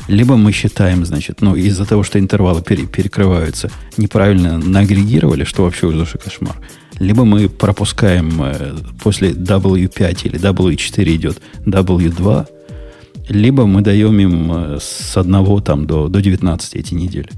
Либо 0.08 0.38
мы 0.38 0.52
считаем, 0.54 1.06
значит, 1.06 1.42
ну, 1.42 1.56
из-за 1.56 1.86
того, 1.86 2.04
что 2.04 2.18
интервалы 2.18 2.62
пере- 2.62 2.88
перекрываются, 2.88 3.70
неправильно 3.98 4.58
наагрегировали, 4.58 5.44
что 5.44 5.64
вообще 5.64 5.88
уже 5.88 6.18
кошмар 6.18 6.56
либо 7.00 7.26
мы 7.26 7.50
пропускаем 7.50 8.42
э, 8.42 8.76
после 9.04 9.32
W5 9.32 10.22
или 10.24 10.40
W4 10.40 11.16
идет 11.16 11.42
W2, 11.66 12.48
либо 13.30 13.66
мы 13.66 13.82
даем 13.82 14.20
им 14.20 14.52
э, 14.52 14.78
с 14.80 15.18
1 15.18 15.62
там, 15.62 15.86
до, 15.86 16.08
до 16.08 16.22
19 16.22 16.76
эти 16.76 16.94
недели. 16.94 17.30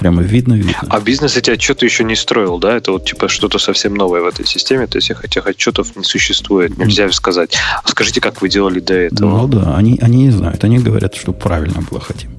Прямо 0.00 0.22
видно, 0.22 0.54
видно. 0.54 0.74
А 0.88 0.98
бизнес 0.98 1.36
эти 1.36 1.50
отчеты 1.50 1.84
еще 1.84 2.04
не 2.04 2.16
строил, 2.16 2.58
да? 2.58 2.74
Это 2.74 2.90
вот 2.92 3.04
типа 3.04 3.28
что-то 3.28 3.58
совсем 3.58 3.94
новое 3.94 4.22
в 4.22 4.26
этой 4.26 4.46
системе, 4.46 4.86
то 4.86 4.96
есть 4.96 5.10
этих 5.10 5.46
отчетов 5.46 5.94
не 5.94 6.04
существует, 6.04 6.78
нельзя 6.78 7.12
сказать. 7.12 7.54
А 7.84 7.86
скажите, 7.86 8.22
как 8.22 8.40
вы 8.40 8.48
делали 8.48 8.80
до 8.80 8.94
этого? 8.94 9.28
Ну 9.28 9.46
да, 9.46 9.76
они, 9.76 9.98
они 10.00 10.24
не 10.24 10.30
знают, 10.30 10.64
они 10.64 10.78
говорят, 10.78 11.14
что 11.16 11.34
правильно 11.34 11.82
было 11.82 12.00
хотим. 12.00 12.30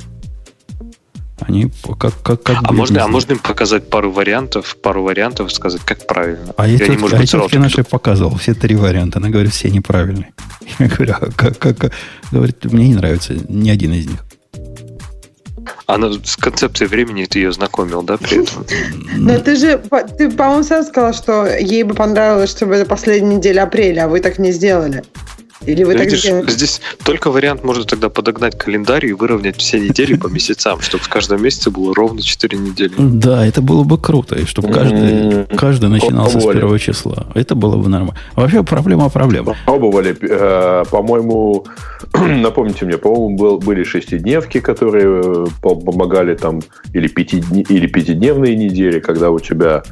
Они 1.42 1.72
как, 2.00 2.20
как, 2.24 2.42
как 2.42 2.58
а, 2.64 2.74
можно, 2.74 3.04
а 3.04 3.08
можно 3.08 3.34
им 3.34 3.40
показать 3.40 3.88
пару 3.90 4.12
вариантов, 4.12 4.76
пару 4.82 5.04
вариантов 5.04 5.54
сказать, 5.54 5.82
как 5.86 6.08
правильно? 6.08 6.54
А 6.58 6.68
я, 6.68 6.80
тетке, 6.80 7.16
а 7.16 7.26
тетке 7.28 7.60
нашей 7.60 7.84
показывал 7.84 8.38
все 8.38 8.56
три 8.56 8.76
варианта. 8.76 9.20
Она 9.20 9.30
говорит, 9.30 9.54
все 9.54 9.70
неправильные. 9.70 10.34
Я 10.80 10.88
говорю, 10.88 11.14
а 11.14 11.32
как, 11.36 11.60
как, 11.60 11.78
как? 11.78 11.92
Говорит, 12.32 12.64
мне 12.66 12.88
не 12.88 12.96
нравится 12.96 13.36
ни 13.50 13.70
один 13.70 13.94
из 13.94 14.08
них. 14.08 14.24
Она 15.86 16.12
с 16.12 16.38
концепцией 16.38 16.88
времени 16.88 17.26
ты 17.26 17.40
ее 17.40 17.52
знакомил, 17.52 18.02
да, 18.02 18.18
при 18.18 18.44
этом? 18.44 18.66
Но 19.18 19.40
ты 19.40 19.56
же, 19.56 19.82
ты, 20.18 20.32
по-моему, 20.32 20.64
сам 20.64 20.84
сказал, 20.84 21.14
что 21.14 21.46
ей 21.46 21.84
бы 21.84 21.94
понравилось, 21.94 22.50
чтобы 22.50 22.76
это 22.76 22.86
последняя 22.86 23.36
неделя 23.36 23.64
апреля, 23.64 24.06
а 24.06 24.08
вы 24.08 24.20
так 24.20 24.40
не 24.40 24.52
сделали. 24.52 25.04
Или 25.66 25.84
вы 25.84 25.96
Видишь, 25.96 26.24
так 26.24 26.50
здесь 26.50 26.82
только 27.04 27.30
вариант 27.30 27.64
можно 27.64 27.84
тогда 27.84 28.10
подогнать 28.10 28.58
календарь 28.58 29.06
и 29.06 29.14
выровнять 29.14 29.58
все 29.58 29.80
недели 29.80 30.16
по 30.16 30.28
месяцам, 30.28 30.82
чтобы 30.82 31.04
в 31.04 31.10
каждом 31.10 31.44
месяце 31.44 31.70
было 31.70 31.94
ровно 31.94 32.22
4 32.22 32.58
недели. 32.58 32.94
Да, 32.98 33.46
это 33.46 33.62
было 33.62 33.84
бы 33.84 34.00
круто, 34.00 34.36
и 34.36 34.46
чтобы 34.46 34.74
каждый, 34.74 35.46
каждый 35.56 35.90
начинался 35.90 36.40
с 36.40 36.44
первого 36.44 36.80
числа. 36.80 37.28
Это 37.36 37.54
было 37.56 37.78
бы 37.78 37.90
нормально. 37.90 38.20
Вообще 38.36 38.64
проблема 38.64 39.10
проблема. 39.10 39.56
Пробовали, 39.66 40.18
э, 40.20 40.84
по-моему, 40.90 41.66
напомните 42.14 42.86
мне, 42.86 42.98
по-моему, 42.98 43.38
был, 43.38 43.58
были 43.60 43.84
шестидневки, 43.84 44.60
которые 44.60 45.22
э, 45.24 45.46
помогали 45.62 46.36
там, 46.36 46.62
или, 46.94 47.08
пятидне, 47.08 47.62
или 47.62 47.86
пятидневные 47.88 48.56
недели, 48.56 49.00
когда 49.00 49.30
у 49.30 49.40
тебя, 49.40 49.84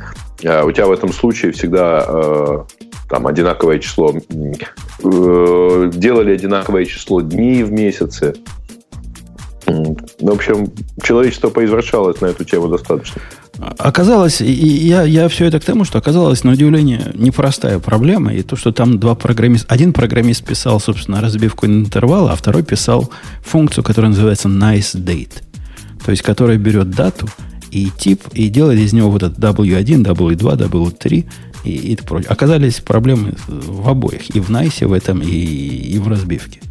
э, 0.42 0.64
у 0.64 0.72
тебя 0.72 0.88
в 0.88 0.92
этом 0.92 1.14
случае 1.14 1.52
всегда 1.52 2.66
там 3.10 3.26
одинаковое 3.26 3.80
число, 3.80 4.13
э, 4.13 5.91
делали 5.93 6.34
одинаковое 6.34 6.86
число 6.86 7.22
дней 7.22 7.63
в 7.63 7.72
месяце. 7.72 8.36
В 9.65 10.30
общем, 10.30 10.72
человечество 11.04 11.50
поизвращалось 11.50 12.22
на 12.22 12.28
эту 12.28 12.43
тему 12.43 12.67
достаточно. 12.69 13.22
Оказалось, 13.78 14.41
и 14.41 14.54
я, 14.54 15.04
я 15.04 15.28
все 15.28 15.45
это 15.45 15.60
к 15.60 15.65
тому, 15.65 15.84
что 15.84 15.98
оказалось, 15.98 16.43
на 16.43 16.54
удивление, 16.54 17.12
непростая 17.13 17.80
проблема. 17.80 18.34
И 18.34 18.41
то, 18.41 18.56
что 18.56 18.72
там 18.72 19.00
два 19.00 19.15
программиста... 19.15 19.67
Один 19.74 19.91
программист 19.91 20.45
писал, 20.45 20.80
собственно, 20.80 21.19
разбивку 21.19 21.65
интервала, 21.65 22.32
а 22.32 22.36
второй 22.36 22.63
писал 22.63 23.12
функцию, 23.43 23.84
которая 23.84 24.10
называется 24.12 24.48
nice 24.48 24.95
date. 24.95 25.43
То 26.06 26.12
есть, 26.12 26.24
которая 26.24 26.58
берет 26.58 26.91
дату 26.91 27.28
и 27.72 27.90
тип, 27.98 28.24
и 28.34 28.50
делает 28.50 28.80
из 28.80 28.94
него 28.94 29.10
вот 29.10 29.24
этот 29.24 29.40
W1, 29.40 30.04
W2, 30.04 30.70
W3, 30.70 31.26
и, 31.64 31.72
и 31.72 31.96
прочее. 31.96 32.30
Оказались 32.30 32.80
проблемы 32.80 33.34
в 33.48 33.88
обоих. 33.90 34.36
И 34.36 34.40
в 34.40 34.50
Найсе 34.50 34.86
в 34.86 34.94
этом, 34.94 35.22
и, 35.22 35.28
и 35.28 35.98
в 36.00 36.08
разбивке. 36.08 36.62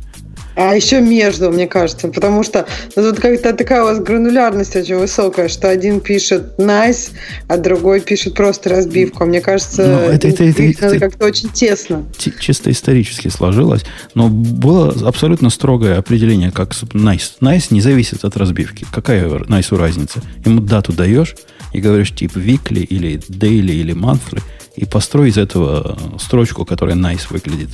А 0.59 0.75
еще 0.75 1.01
между, 1.01 1.51
мне 1.51 1.69
кажется, 1.69 2.09
потому 2.09 2.43
что 2.43 2.67
ну, 2.97 3.03
тут 3.03 3.21
как-то 3.21 3.53
такая 3.53 3.83
у 3.83 3.85
вас 3.85 4.01
гранулярность 4.01 4.75
очень 4.75 4.97
высокая, 4.97 5.49
что 5.49 5.71
один 5.71 6.01
пишет 6.01 6.59
nice, 6.59 7.13
а 7.47 7.57
другой 7.57 8.01
пишет 8.01 8.35
просто 8.35 8.69
разбивку. 8.71 9.25
Мне 9.25 9.41
кажется, 9.41 9.87
ну, 9.87 9.99
это, 10.13 10.27
это, 10.29 10.45
это, 10.45 10.63
это, 10.63 10.99
как-то 10.99 11.27
очень 11.27 11.49
тесно. 11.51 12.05
Чисто 12.41 12.71
исторически 12.73 13.29
сложилось, 13.29 13.85
но 14.15 14.29
было 14.29 14.93
абсолютно 15.07 15.51
строгое 15.51 15.97
определение, 15.97 16.51
как 16.51 16.73
nice. 16.73 17.35
Nice 17.41 17.67
не 17.71 17.81
зависит 17.81 18.25
от 18.25 18.37
разбивки. 18.37 18.85
Какая 18.93 19.29
nice 19.29 19.77
разница? 19.77 20.21
Ему 20.45 20.61
дату 20.61 20.93
даешь 20.93 21.37
и 21.73 21.81
говоришь 21.81 22.13
типа 22.13 22.39
weekly 22.39 22.83
или 22.83 23.19
daily 23.29 23.75
или 23.75 23.95
monthly– 23.95 24.43
и 24.79 24.85
построй 24.85 25.31
из 25.31 25.37
этого 25.37 25.99
строчку, 26.21 26.65
которая 26.65 26.95
nice 26.95 27.27
выглядит. 27.31 27.71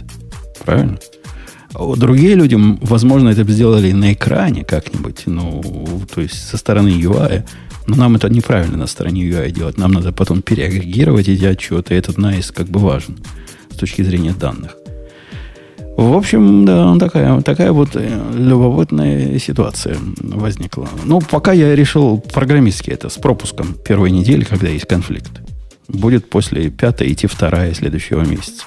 Правильно? 0.64 0.98
Другие 1.96 2.34
люди, 2.34 2.56
возможно, 2.82 3.30
это 3.30 3.44
бы 3.44 3.52
сделали 3.52 3.92
на 3.92 4.12
экране 4.12 4.64
как-нибудь, 4.64 5.22
ну, 5.26 5.62
то 6.14 6.20
есть 6.20 6.48
со 6.48 6.56
стороны 6.56 6.88
UI, 6.88 7.42
но 7.86 7.96
нам 7.96 8.16
это 8.16 8.28
неправильно 8.28 8.76
на 8.76 8.86
стороне 8.86 9.22
UI 9.22 9.50
делать. 9.50 9.78
Нам 9.78 9.92
надо 9.92 10.12
потом 10.12 10.42
переагрегировать 10.42 11.28
эти 11.28 11.44
отчеты, 11.44 11.94
этот 11.94 12.16
nice 12.16 12.52
как 12.52 12.68
бы 12.68 12.80
важен 12.80 13.18
с 13.72 13.76
точки 13.76 14.02
зрения 14.02 14.32
данных. 14.32 14.76
В 15.96 16.16
общем, 16.16 16.64
да, 16.64 16.96
такая, 16.98 17.40
такая 17.42 17.70
вот 17.70 17.90
э, 17.94 18.32
любопытная 18.34 19.38
ситуация 19.38 19.96
возникла. 20.18 20.88
Ну, 21.04 21.20
пока 21.20 21.52
я 21.52 21.76
решил 21.76 22.18
программистски 22.18 22.90
это 22.90 23.08
с 23.08 23.14
пропуском 23.14 23.74
первой 23.74 24.10
недели, 24.10 24.42
когда 24.42 24.68
есть 24.68 24.86
конфликт 24.86 25.30
будет 25.88 26.28
после 26.28 26.70
пятой 26.70 27.12
идти 27.12 27.26
вторая 27.26 27.74
следующего 27.74 28.22
месяца. 28.22 28.64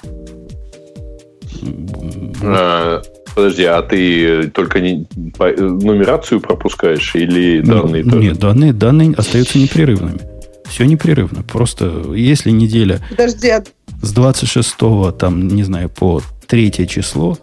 А, 2.42 3.02
подожди, 3.36 3.64
а 3.66 3.82
ты 3.82 4.50
только 4.50 4.80
не, 4.80 5.08
по, 5.38 5.50
нумерацию 5.52 6.42
пропускаешь 6.42 7.16
или 7.16 7.62
ну, 7.66 7.82
данные 7.82 8.04
ну, 8.04 8.12
тоже? 8.12 8.24
Нет, 8.24 8.40
данные, 8.40 8.74
данные 8.74 9.14
остаются 9.16 9.58
непрерывными. 9.58 10.20
Все 10.66 10.86
непрерывно. 10.86 11.44
Просто 11.44 12.14
если 12.14 12.52
неделя 12.52 13.02
Подожди, 13.10 13.50
а... 13.50 13.64
с 14.02 14.12
26 14.12 14.76
там, 15.18 15.48
не 15.48 15.64
знаю, 15.64 15.90
по 15.90 16.22
3 16.48 16.88
число, 16.88 17.38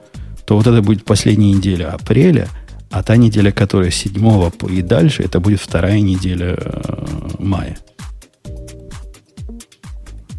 то 0.47 0.57
вот 0.57 0.67
это 0.67 0.83
будет 0.83 1.05
последняя 1.05 1.53
неделя 1.53 1.93
апреля, 1.93 2.49
а 2.91 3.03
та 3.03 3.17
неделя, 3.17 3.51
которая 3.51 3.91
с 3.91 3.97
7 3.97 4.51
и 4.71 4.83
дальше, 4.83 5.23
это 5.23 5.41
будет 5.41 5.61
вторая 5.61 6.01
неделя 6.01 6.57
э, 6.57 7.07
мая. 7.39 7.77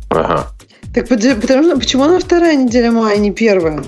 Ага. 0.09 0.54
Так 0.95 1.09
потому, 1.09 1.77
почему 1.77 2.03
она 2.03 2.19
вторая 2.19 2.55
неделя 2.55 2.89
мая, 2.89 3.15
а 3.15 3.17
не 3.17 3.31
первая? 3.31 3.83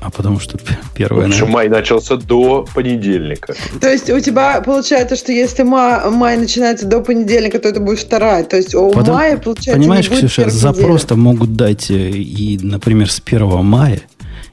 А 0.00 0.10
потому 0.10 0.40
что 0.40 0.58
первая... 0.94 1.26
Потому 1.26 1.32
что 1.32 1.46
май 1.46 1.68
начался 1.68 2.16
до 2.16 2.66
понедельника. 2.74 3.54
То 3.80 3.92
есть 3.92 4.10
у 4.10 4.18
тебя 4.18 4.60
получается, 4.62 5.14
что 5.14 5.30
если 5.30 5.62
май, 5.62 6.10
май 6.10 6.36
начинается 6.36 6.86
до 6.86 7.00
понедельника, 7.00 7.60
то 7.60 7.68
это 7.68 7.78
будет 7.78 8.00
вторая. 8.00 8.42
То 8.42 8.56
есть 8.56 8.74
у 8.74 8.90
потому, 8.90 9.16
мая, 9.16 9.36
получается, 9.36 9.80
Понимаешь, 9.80 10.08
Ксюша, 10.08 10.50
запрос-то 10.50 11.14
могут 11.14 11.54
дать 11.54 11.88
э, 11.90 12.10
и, 12.10 12.58
например, 12.60 13.08
с 13.08 13.22
1 13.24 13.64
мая, 13.64 14.00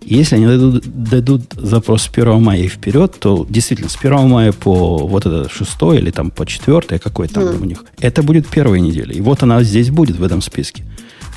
если 0.01 0.35
они 0.35 0.45
дадут, 0.45 0.83
дадут 0.85 1.41
запрос 1.55 2.03
с 2.03 2.09
1 2.09 2.41
мая 2.41 2.59
и 2.59 2.67
вперед, 2.67 3.15
то 3.19 3.45
действительно 3.49 3.89
с 3.89 3.97
1 3.97 4.27
мая 4.29 4.51
по 4.51 4.97
вот 4.97 5.25
это 5.25 5.49
6 5.49 5.71
или 5.95 6.11
там 6.11 6.29
по 6.29 6.45
4, 6.45 6.99
какой 6.99 7.27
там 7.27 7.43
mm. 7.43 7.61
у 7.61 7.65
них, 7.65 7.85
это 7.99 8.21
будет 8.21 8.47
первая 8.47 8.79
неделя. 8.79 9.13
И 9.13 9.21
вот 9.21 9.41
она 9.41 9.63
здесь 9.63 9.89
будет 9.89 10.17
в 10.17 10.23
этом 10.23 10.41
списке. 10.41 10.83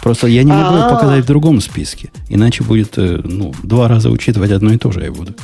Просто 0.07 0.29
я 0.29 0.45
не 0.45 0.53
могу 0.53 0.77
А-а-а. 0.77 0.95
показать 0.95 1.25
в 1.25 1.27
другом 1.27 1.61
списке. 1.61 2.11
Иначе 2.29 2.63
будет, 2.63 2.97
э, 2.97 3.21
ну, 3.25 3.53
два 3.65 3.89
раза 3.89 4.09
учитывать 4.09 4.53
одно 4.53 4.73
и 4.73 4.77
то 4.77 4.93
же 4.93 5.01
я 5.01 5.11
буду. 5.11 5.35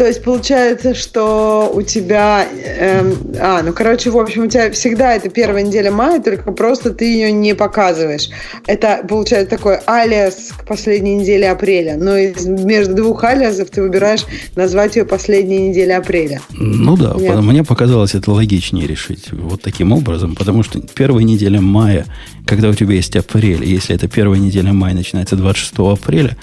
То 0.00 0.06
есть 0.06 0.22
получается, 0.22 0.94
что 0.94 1.70
у 1.74 1.82
тебя... 1.82 2.48
эм, 2.50 3.14
а, 3.38 3.62
ну, 3.62 3.74
короче, 3.74 4.08
в 4.08 4.16
общем, 4.16 4.44
у 4.44 4.46
тебя 4.46 4.70
всегда 4.70 5.12
это 5.12 5.28
первая 5.28 5.62
неделя 5.62 5.90
мая, 5.90 6.22
только 6.22 6.52
просто 6.52 6.94
ты 6.94 7.04
ее 7.04 7.30
не 7.30 7.54
показываешь. 7.54 8.30
Это 8.66 9.04
получается 9.06 9.58
такой 9.58 9.76
алиас 9.84 10.52
к 10.56 10.66
последней 10.66 11.16
неделе 11.16 11.50
апреля. 11.50 11.98
Но 11.98 12.16
из, 12.16 12.46
между 12.46 12.94
двух 12.94 13.24
алиасов 13.24 13.68
ты 13.68 13.82
выбираешь 13.82 14.24
назвать 14.56 14.96
ее 14.96 15.04
последней 15.04 15.68
неделей 15.68 15.92
апреля. 15.92 16.40
Ну 16.48 16.96
да, 16.96 17.14
Нет. 17.18 17.38
мне 17.42 17.62
показалось 17.62 18.14
это 18.14 18.30
логичнее 18.30 18.86
решить 18.86 19.30
вот 19.32 19.60
таким 19.60 19.92
образом, 19.92 20.34
потому 20.34 20.62
что 20.62 20.80
первая 20.80 21.24
неделя 21.24 21.60
мая, 21.60 22.06
когда 22.46 22.70
у 22.70 22.74
тебя 22.74 22.94
есть 22.94 23.16
апрель, 23.16 23.66
если 23.66 23.94
это 23.94 24.08
первая 24.08 24.40
неделя 24.40 24.72
мая 24.72 24.94
начинается 24.94 25.36
26 25.36 25.74
апреля, 25.80 26.38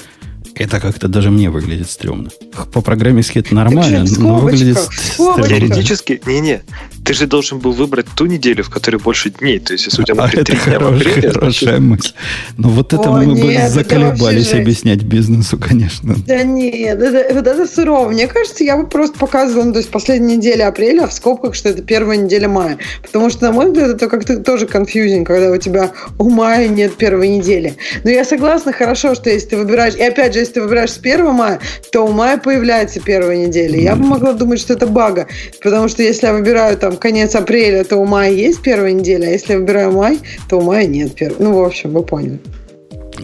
это 0.61 0.79
как-то 0.79 1.07
даже 1.07 1.31
мне 1.31 1.49
выглядит 1.49 1.89
стрёмно. 1.89 2.29
По 2.73 2.81
программистски 2.81 3.39
это 3.39 3.55
нормально, 3.55 4.05
но 4.17 4.37
выглядит 4.37 4.77
стрёмно. 4.77 5.47
Теоретически, 5.47 6.21
не-не, 6.25 6.61
ты 7.07 7.13
же 7.13 7.25
должен 7.25 7.59
был 7.59 7.71
выбрать 7.71 8.05
ту 8.15 8.25
неделю, 8.25 8.63
в 8.63 8.69
которой 8.69 8.97
больше 8.97 9.29
дней. 9.29 9.59
То 9.59 9.73
есть, 9.73 9.85
если 9.85 10.01
у 10.01 10.05
тебя, 10.05 10.23
А 10.23 10.25
например, 10.25 10.43
это 10.43 10.51
дня 10.51 10.61
в 10.61 10.63
хорошая, 10.65 10.99
апреле, 10.99 11.31
хорошая 11.31 11.77
значит, 11.77 11.79
мысль. 11.79 12.13
Но 12.57 12.69
вот 12.69 12.93
это 12.93 13.09
О, 13.09 13.11
мы 13.13 13.25
нет, 13.27 13.45
бы 13.45 13.53
это 13.53 13.69
заколебались 13.69 14.53
объяснять 14.53 15.03
бизнесу, 15.03 15.57
конечно. 15.57 16.15
Да 16.27 16.43
нет, 16.43 17.01
это, 17.01 17.33
вот 17.33 17.47
это 17.47 17.65
сурово. 17.65 18.09
Мне 18.09 18.27
кажется, 18.27 18.65
я 18.65 18.75
бы 18.75 18.87
просто 18.87 19.17
показывала, 19.17 19.63
ну, 19.63 19.71
то 19.71 19.79
есть 19.79 19.89
последняя 19.89 20.35
неделя 20.35 20.67
апреля, 20.67 21.03
а 21.03 21.07
в 21.07 21.13
скобках, 21.13 21.55
что 21.55 21.69
это 21.69 21.81
первая 21.81 22.17
неделя 22.17 22.49
мая. 22.49 22.77
Потому 23.01 23.29
что, 23.29 23.45
на 23.45 23.51
мой 23.53 23.67
взгляд, 23.67 23.89
это 23.91 24.09
как-то 24.09 24.39
тоже 24.39 24.65
конфьюзинг, 24.65 25.27
когда 25.27 25.51
у 25.51 25.57
тебя 25.57 25.91
у 26.19 26.29
мая 26.29 26.67
нет 26.67 26.95
первой 26.95 27.29
недели. 27.29 27.77
Но 28.03 28.09
я 28.09 28.25
согласна, 28.25 28.73
хорошо, 28.73 29.15
что 29.15 29.29
если 29.29 29.47
ты 29.49 29.57
выбираешь, 29.57 29.95
и 29.95 30.03
опять 30.03 30.33
же, 30.33 30.41
если 30.47 30.53
ты 30.53 30.61
выбираешь 30.61 30.91
с 30.91 30.97
1 30.97 31.25
мая, 31.33 31.59
то 31.91 32.05
у 32.05 32.11
мая 32.11 32.37
появляется 32.37 33.01
первая 33.01 33.37
неделя. 33.37 33.77
Я 33.77 33.95
бы 33.95 34.05
могла 34.05 34.33
думать, 34.33 34.59
что 34.59 34.73
это 34.73 34.87
бага, 34.87 35.27
потому 35.61 35.89
что 35.89 36.03
если 36.03 36.27
я 36.27 36.33
выбираю 36.33 36.77
там 36.77 36.95
конец 36.95 37.35
апреля, 37.35 37.83
то 37.83 37.97
у 37.97 38.05
мая 38.05 38.31
есть 38.31 38.61
первая 38.61 38.93
неделя, 38.93 39.27
а 39.27 39.29
если 39.29 39.53
я 39.53 39.59
выбираю 39.59 39.91
май, 39.91 40.19
то 40.49 40.59
у 40.59 40.61
мая 40.61 40.87
нет 40.87 41.15
первой. 41.15 41.35
Ну, 41.39 41.53
в 41.53 41.63
общем, 41.63 41.91
вы 41.91 42.03
поняли. 42.03 42.39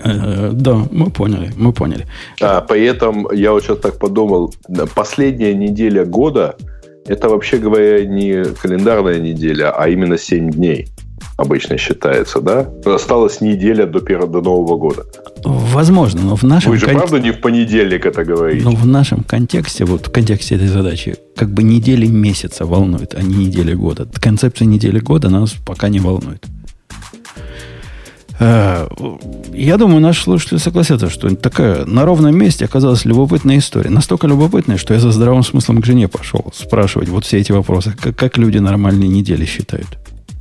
Э, 0.04 0.50
Да, 0.52 0.86
мы 0.92 1.10
поняли, 1.10 1.52
мы 1.56 1.72
поняли. 1.72 2.06
А, 2.42 2.62
поэтому 2.62 3.32
я 3.32 3.52
вот 3.52 3.64
сейчас 3.64 3.78
так 3.78 4.00
подумал, 4.00 4.54
последняя 4.96 5.54
неделя 5.54 6.04
года 6.04 6.56
это 7.06 7.30
вообще 7.30 7.58
говоря 7.58 8.06
не 8.06 8.46
календарная 8.62 9.20
неделя, 9.20 9.72
а 9.72 9.90
именно 9.90 10.18
7 10.18 10.52
дней 10.52 10.88
обычно 11.44 11.78
считается, 11.78 12.42
да? 12.42 12.68
Осталась 12.86 13.40
неделя 13.42 13.86
до, 13.86 14.00
первого, 14.00 14.28
до 14.32 14.42
Нового 14.42 14.78
года. 14.78 15.04
Возможно, 15.46 16.22
но 16.22 16.36
в 16.36 16.44
нашем 16.44 16.72
Вы 16.72 16.78
же 16.78 16.86
кон- 16.88 16.96
правда 16.96 17.20
не 17.20 17.32
в 17.32 17.40
понедельник 17.42 18.06
это 18.06 18.26
говорите? 18.26 18.64
Но 18.66 18.72
в 18.72 18.88
нашем 18.88 19.24
контексте, 19.24 19.86
вот 19.86 20.08
в 20.08 20.12
контексте 20.12 20.56
этой 20.56 20.68
задачи, 20.68 21.16
как 21.36 21.50
бы 21.54 21.64
недели 21.64 22.08
месяца 22.08 22.66
волнует, 22.66 23.14
а 23.14 23.22
не 23.22 23.46
недели 23.46 23.74
года. 23.74 24.08
Концепция 24.20 24.66
недели 24.66 25.00
года 25.00 25.30
нас 25.30 25.54
пока 25.66 25.90
не 25.90 26.00
волнует. 26.00 26.44
Э, 28.40 28.88
Я 29.54 29.78
думаю, 29.78 30.00
наши 30.02 30.24
слушатели 30.24 30.58
согласятся, 30.58 31.10
что 31.10 31.34
такая 31.36 31.86
на 31.86 32.04
ровном 32.06 32.36
месте 32.38 32.66
оказалась 32.66 33.06
любопытная 33.06 33.58
история. 33.60 33.90
Настолько 33.92 34.28
любопытная, 34.28 34.78
что 34.78 34.94
я 34.94 35.00
за 35.00 35.12
здравым 35.12 35.44
смыслом 35.44 35.82
к 35.82 35.86
жене 35.86 36.08
пошел 36.08 36.52
спрашивать 36.54 37.10
вот 37.10 37.26
все 37.26 37.38
эти 37.38 37.52
вопросы. 37.52 37.94
Как, 38.00 38.16
как 38.16 38.38
люди 38.38 38.58
нормальные 38.58 39.08
недели 39.10 39.46
считают? 39.46 39.88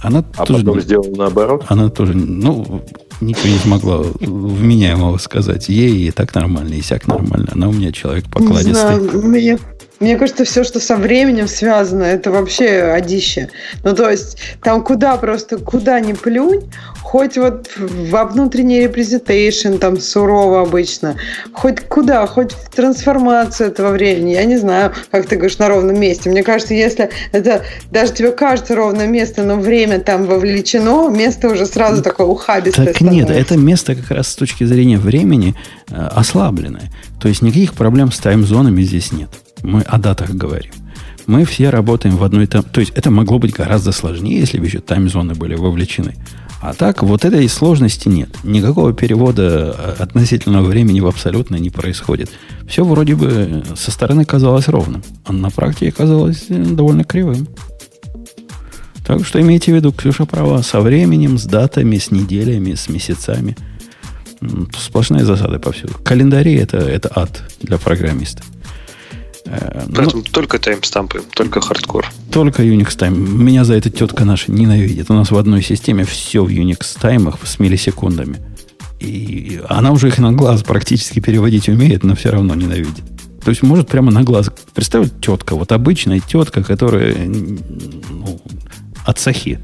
Она 0.02 0.24
а 0.36 0.44
тоже 0.44 0.60
потом 0.60 0.76
не- 0.78 0.82
сделал 0.82 1.06
наоборот? 1.16 1.64
она 1.68 1.88
тоже, 1.88 2.14
ну, 2.14 2.82
ничего 3.20 3.48
не 3.52 3.58
смогла 3.58 3.98
вменяемого 4.20 5.16
сказать. 5.18 5.68
Ей 5.68 6.08
и 6.08 6.10
так 6.10 6.34
нормально, 6.34 6.74
и 6.74 6.82
сяк 6.82 7.06
нормально. 7.06 7.48
Она 7.52 7.68
у 7.68 7.72
меня 7.72 7.92
человек 7.92 8.24
Не 8.26 8.30
покладистый. 8.30 8.72
знаю, 8.74 9.22
мне, 9.26 9.58
мне 10.02 10.16
кажется, 10.16 10.44
все, 10.44 10.64
что 10.64 10.80
со 10.80 10.96
временем 10.96 11.46
связано, 11.46 12.02
это 12.02 12.32
вообще 12.32 12.92
одище. 12.92 13.48
Ну, 13.84 13.94
то 13.94 14.10
есть, 14.10 14.36
там 14.62 14.82
куда 14.82 15.16
просто, 15.16 15.58
куда 15.58 16.00
ни 16.00 16.12
плюнь, 16.12 16.68
хоть 17.02 17.38
вот 17.38 17.70
во 17.76 18.24
внутренний 18.24 18.80
репрезентейшн, 18.80 19.74
там 19.74 20.00
сурово 20.00 20.62
обычно, 20.62 21.14
хоть 21.52 21.80
куда, 21.80 22.26
хоть 22.26 22.52
в 22.52 22.70
трансформацию 22.74 23.68
этого 23.68 23.90
времени, 23.90 24.32
я 24.32 24.44
не 24.44 24.56
знаю, 24.56 24.92
как 25.10 25.26
ты 25.26 25.36
говоришь, 25.36 25.58
на 25.58 25.68
ровном 25.68 26.00
месте. 26.00 26.30
Мне 26.30 26.42
кажется, 26.42 26.74
если 26.74 27.10
это 27.30 27.62
даже 27.92 28.12
тебе 28.12 28.32
кажется 28.32 28.74
ровное 28.74 29.06
место, 29.06 29.44
но 29.44 29.56
время 29.56 30.00
там 30.00 30.26
вовлечено, 30.26 31.10
место 31.10 31.48
уже 31.48 31.66
сразу 31.66 32.02
такое 32.02 32.26
ухабистое 32.26 32.86
Так 32.86 33.00
нет, 33.02 33.24
становится. 33.26 33.34
это 33.34 33.56
место 33.56 33.94
как 33.94 34.10
раз 34.10 34.28
с 34.28 34.34
точки 34.34 34.64
зрения 34.64 34.98
времени 34.98 35.54
э, 35.90 35.94
ослабленное. 35.94 36.90
То 37.20 37.28
есть 37.28 37.40
никаких 37.42 37.74
проблем 37.74 38.10
с 38.10 38.18
таймзонами 38.18 38.82
здесь 38.82 39.12
нет. 39.12 39.30
Мы 39.62 39.82
о 39.82 39.98
датах 39.98 40.30
говорим. 40.30 40.72
Мы 41.26 41.44
все 41.44 41.70
работаем 41.70 42.16
в 42.16 42.24
одной 42.24 42.46
там. 42.46 42.62
То 42.64 42.80
есть 42.80 42.92
это 42.94 43.10
могло 43.10 43.38
быть 43.38 43.52
гораздо 43.52 43.92
сложнее, 43.92 44.40
если 44.40 44.58
бы 44.58 44.66
еще 44.66 44.80
таймзоны 44.80 45.34
были 45.34 45.54
вовлечены. 45.54 46.16
А 46.60 46.74
так 46.74 47.02
вот 47.02 47.24
этой 47.24 47.48
сложности 47.48 48.08
нет. 48.08 48.30
Никакого 48.44 48.92
перевода 48.92 49.74
э, 49.76 50.02
относительного 50.02 50.64
времени 50.64 51.00
в 51.00 51.08
абсолютно 51.08 51.56
не 51.56 51.70
происходит. 51.70 52.30
Все 52.68 52.84
вроде 52.84 53.16
бы 53.16 53.64
со 53.74 53.90
стороны 53.90 54.24
казалось 54.24 54.68
ровным, 54.68 55.02
а 55.24 55.32
на 55.32 55.50
практике 55.50 55.90
казалось 55.90 56.44
э, 56.48 56.54
довольно 56.54 57.02
кривым. 57.02 57.48
Так 59.04 59.26
что 59.26 59.40
имейте 59.40 59.72
в 59.72 59.74
виду, 59.74 59.92
Ксюша 59.92 60.24
права, 60.24 60.62
со 60.62 60.80
временем, 60.80 61.36
с 61.36 61.44
датами, 61.46 61.98
с 61.98 62.12
неделями, 62.12 62.74
с 62.74 62.88
месяцами. 62.88 63.56
Сплошные 64.78 65.24
засады 65.24 65.58
повсюду. 65.58 65.94
Календари 66.04 66.54
это, 66.54 66.78
это 66.78 67.10
ад 67.12 67.42
для 67.60 67.78
программиста. 67.78 68.44
Э, 69.44 69.84
ну, 69.88 69.94
Поэтому 69.94 70.22
только 70.22 70.58
таймстампы, 70.58 71.22
только 71.34 71.60
хардкор. 71.60 72.06
только 72.30 72.62
Unix 72.62 72.96
Time. 72.96 73.16
Меня 73.16 73.64
за 73.64 73.74
это 73.74 73.90
тетка 73.90 74.24
наша 74.24 74.52
ненавидит. 74.52 75.10
У 75.10 75.14
нас 75.14 75.30
в 75.30 75.36
одной 75.36 75.62
системе 75.62 76.04
все 76.04 76.44
в 76.44 76.48
Unix 76.48 76.98
таймах 77.00 77.38
с 77.44 77.58
миллисекундами. 77.58 78.38
И 79.00 79.60
она 79.68 79.90
уже 79.90 80.08
их 80.08 80.18
на 80.18 80.32
глаз 80.32 80.62
практически 80.62 81.18
переводить 81.20 81.68
умеет, 81.68 82.04
но 82.04 82.14
все 82.14 82.30
равно 82.30 82.54
ненавидит. 82.54 83.04
То 83.44 83.50
есть 83.50 83.62
может 83.62 83.88
прямо 83.88 84.12
на 84.12 84.22
глаз. 84.22 84.50
Представь, 84.74 85.08
тетка, 85.20 85.56
вот 85.56 85.72
обычная 85.72 86.20
тетка, 86.20 86.62
которая 86.62 87.16
ну, 87.26 88.40
от 89.04 89.18
сахи. 89.18 89.58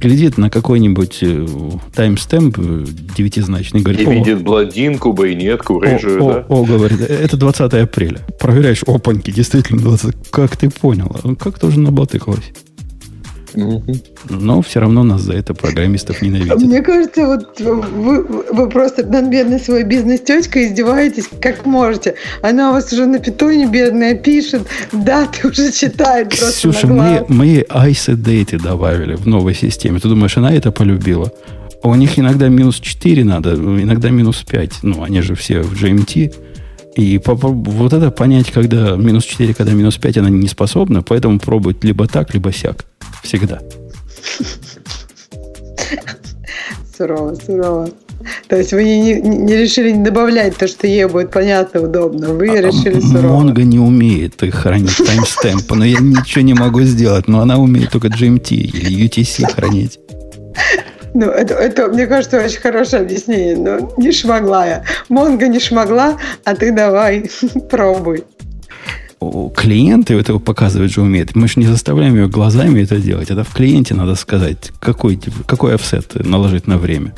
Глядит 0.00 0.38
на 0.38 0.48
какой-нибудь 0.50 1.18
э, 1.22 1.46
таймстемп 1.94 2.58
э, 2.58 2.84
девятизначный, 3.16 3.82
говорит, 3.82 4.00
И 4.00 4.06
«О, 4.06 4.12
видит 4.12 4.42
блондинку, 4.42 5.12
байнетку, 5.12 5.78
рыжую, 5.78 6.24
о, 6.24 6.32
да? 6.32 6.46
о, 6.48 6.62
о, 6.62 6.64
говорит, 6.64 7.00
это 7.00 7.36
20 7.36 7.74
апреля. 7.74 8.20
Проверяешь, 8.40 8.82
опаньки, 8.86 9.30
действительно 9.30 9.80
20. 9.82 10.30
Как 10.30 10.56
ты 10.56 10.70
понял? 10.70 11.14
Как 11.38 11.58
тоже 11.58 11.80
наблатыкалось? 11.80 12.38
Мгм. 12.38 12.63
Но 13.56 14.62
все 14.62 14.80
равно 14.80 15.02
нас 15.02 15.22
за 15.22 15.34
это 15.34 15.54
программистов 15.54 16.22
ненавидят. 16.22 16.60
Мне 16.60 16.82
кажется, 16.82 17.26
вот 17.26 17.60
вы, 17.60 18.22
вы 18.22 18.68
просто 18.68 19.04
над 19.06 19.28
бедной 19.28 19.60
своей 19.60 19.84
бизнес-тетькой 19.84 20.66
издеваетесь 20.66 21.28
как 21.40 21.66
можете. 21.66 22.14
Она 22.42 22.70
у 22.70 22.72
вас 22.72 22.92
уже 22.92 23.06
на 23.06 23.18
питоне 23.18 23.66
бедная 23.66 24.14
пишет, 24.14 24.66
даты 24.92 25.48
уже 25.48 25.72
читает 25.72 26.28
Ксюша, 26.28 26.86
мы, 26.86 27.24
мы 27.28 27.64
IC 27.68 28.16
Date 28.16 28.62
добавили 28.62 29.14
в 29.14 29.26
новой 29.26 29.54
системе. 29.54 29.98
Ты 30.00 30.08
думаешь, 30.08 30.36
она 30.36 30.52
это 30.52 30.72
полюбила? 30.72 31.32
А 31.82 31.88
у 31.88 31.94
них 31.94 32.18
иногда 32.18 32.48
минус 32.48 32.80
4 32.80 33.24
надо, 33.24 33.54
иногда 33.54 34.10
минус 34.10 34.42
5. 34.48 34.78
Ну, 34.82 35.02
они 35.02 35.20
же 35.20 35.34
все 35.34 35.60
в 35.60 35.74
GMT. 35.74 36.34
И 36.96 37.20
вот 37.24 37.92
это 37.92 38.10
понять, 38.10 38.50
когда 38.52 38.96
минус 38.96 39.24
4, 39.24 39.52
когда 39.54 39.72
минус 39.72 39.96
5, 39.96 40.18
она 40.18 40.30
не 40.30 40.48
способна, 40.48 41.02
поэтому 41.02 41.38
пробует 41.40 41.82
либо 41.84 42.06
так, 42.06 42.32
либо 42.34 42.52
сяк. 42.52 42.84
Всегда. 43.22 43.60
Сурово, 46.96 47.34
сурово. 47.34 47.88
То 48.48 48.56
есть 48.56 48.72
вы 48.72 48.84
не, 48.84 49.20
не- 49.20 49.56
решили 49.56 49.90
не 49.90 50.02
добавлять 50.04 50.56
то, 50.56 50.66
что 50.68 50.86
ей 50.86 51.04
будет 51.06 51.30
понятно, 51.30 51.82
удобно. 51.82 52.28
Вы 52.32 52.48
А, 52.56 52.60
решили 52.62 52.94
м- 52.94 53.02
сурово. 53.02 53.32
Монго 53.42 53.62
не 53.64 53.78
умеет 53.78 54.40
хранить 54.52 54.96
таймстемпы, 54.96 55.74
но 55.74 55.84
я 55.84 55.98
ничего 55.98 56.42
не 56.42 56.54
могу 56.54 56.80
сделать. 56.82 57.28
Но 57.28 57.40
она 57.40 57.58
умеет 57.58 57.90
только 57.90 58.08
GMT 58.08 58.54
или 58.54 59.06
UTC 59.06 59.52
хранить. 59.52 59.98
Ну, 61.14 61.26
это, 61.26 61.54
это, 61.54 61.88
мне 61.88 62.06
кажется, 62.06 62.44
очень 62.44 62.60
хорошее 62.60 63.02
объяснение. 63.02 63.56
Но 63.56 63.94
не 63.96 64.10
шмогла 64.10 64.66
я. 64.66 64.84
Монго 65.08 65.46
не 65.46 65.60
шмогла, 65.60 66.16
а 66.44 66.54
ты 66.56 66.72
давай, 66.72 67.30
пробуй. 67.70 68.24
Клиенты 69.56 70.14
этого 70.14 70.38
показывать 70.38 70.92
же 70.92 71.00
умеют. 71.00 71.34
Мы 71.34 71.48
же 71.48 71.54
не 71.60 71.66
заставляем 71.66 72.14
ее 72.14 72.28
глазами 72.28 72.82
это 72.82 72.98
делать. 72.98 73.30
Это 73.30 73.44
в 73.44 73.54
клиенте 73.54 73.94
надо 73.94 74.16
сказать, 74.16 74.72
какой, 74.80 75.18
какой 75.46 75.76
офсет 75.76 76.14
наложить 76.26 76.66
на 76.66 76.76
время. 76.76 77.14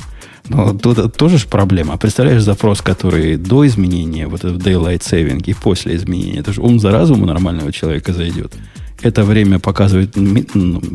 Но 0.48 0.72
тут 0.74 1.16
тоже 1.16 1.38
же 1.38 1.48
проблема. 1.48 1.96
Представляешь 1.96 2.42
запрос, 2.42 2.80
который 2.80 3.36
до 3.36 3.66
изменения, 3.66 4.28
вот 4.28 4.44
это 4.44 4.54
Daylight 4.54 5.00
Saving 5.00 5.42
и 5.44 5.54
после 5.54 5.96
изменения. 5.96 6.38
Это 6.38 6.52
же 6.52 6.60
ум 6.60 6.78
за 6.78 6.92
разум 6.92 7.22
у 7.22 7.26
нормального 7.26 7.72
человека 7.72 8.12
зайдет. 8.12 8.52
Это 9.02 9.24
время 9.24 9.58
показывает 9.58 10.14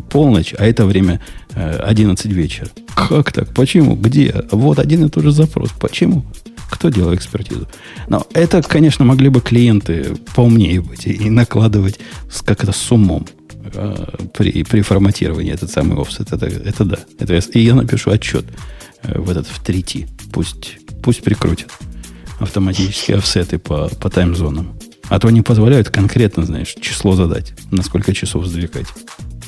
полночь, 0.09 0.53
а 0.57 0.65
это 0.65 0.85
время 0.85 1.21
э, 1.53 1.77
11 1.77 2.31
вечера. 2.31 2.67
Как 2.95 3.31
так? 3.31 3.53
Почему? 3.53 3.95
Где? 3.95 4.45
Вот 4.51 4.79
один 4.79 5.05
и 5.05 5.09
тот 5.09 5.23
же 5.23 5.31
запрос. 5.31 5.69
Почему? 5.79 6.25
Кто 6.69 6.89
делал 6.89 7.13
экспертизу? 7.13 7.67
Но 8.07 8.25
это, 8.33 8.61
конечно, 8.61 9.05
могли 9.05 9.29
бы 9.29 9.41
клиенты 9.41 10.15
поумнее 10.35 10.81
быть 10.81 11.05
и, 11.05 11.29
накладывать 11.29 11.99
с, 12.29 12.41
как 12.41 12.63
это 12.63 12.71
с 12.71 12.91
умом 12.91 13.27
э, 13.73 14.05
при, 14.33 14.63
при 14.63 14.81
форматировании 14.81 15.53
этот 15.53 15.69
самый 15.69 16.01
офсет. 16.01 16.31
Это, 16.31 16.45
это 16.45 16.85
да. 16.85 16.99
Это, 17.19 17.35
и 17.35 17.59
я 17.59 17.75
напишу 17.75 18.11
отчет 18.11 18.45
э, 19.03 19.19
в 19.19 19.29
этот 19.29 19.47
в 19.47 19.63
3T. 19.63 20.07
Пусть, 20.31 20.77
пусть 21.03 21.23
прикрутят 21.23 21.69
автоматические 22.39 23.17
офсеты 23.17 23.59
по, 23.59 23.87
по 23.87 24.09
таймзонам. 24.09 24.73
А 25.11 25.19
то 25.19 25.29
не 25.29 25.41
позволяют 25.41 25.89
конкретно, 25.89 26.45
знаешь, 26.45 26.73
число 26.79 27.11
задать, 27.15 27.51
на 27.69 27.83
сколько 27.83 28.13
часов 28.13 28.45
сдвигать. 28.45 28.85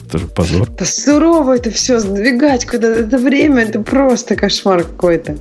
Это 0.05 0.17
же 0.17 0.27
позор. 0.27 0.69
Да 0.69 0.83
сурово 0.83 1.55
это 1.55 1.71
все 1.71 2.01
сдвигать 2.01 2.65
куда-то. 2.65 2.99
Это 2.99 3.17
время, 3.17 3.63
это 3.63 3.79
просто 3.79 4.35
кошмар 4.35 4.83
какой-то. 4.83 5.37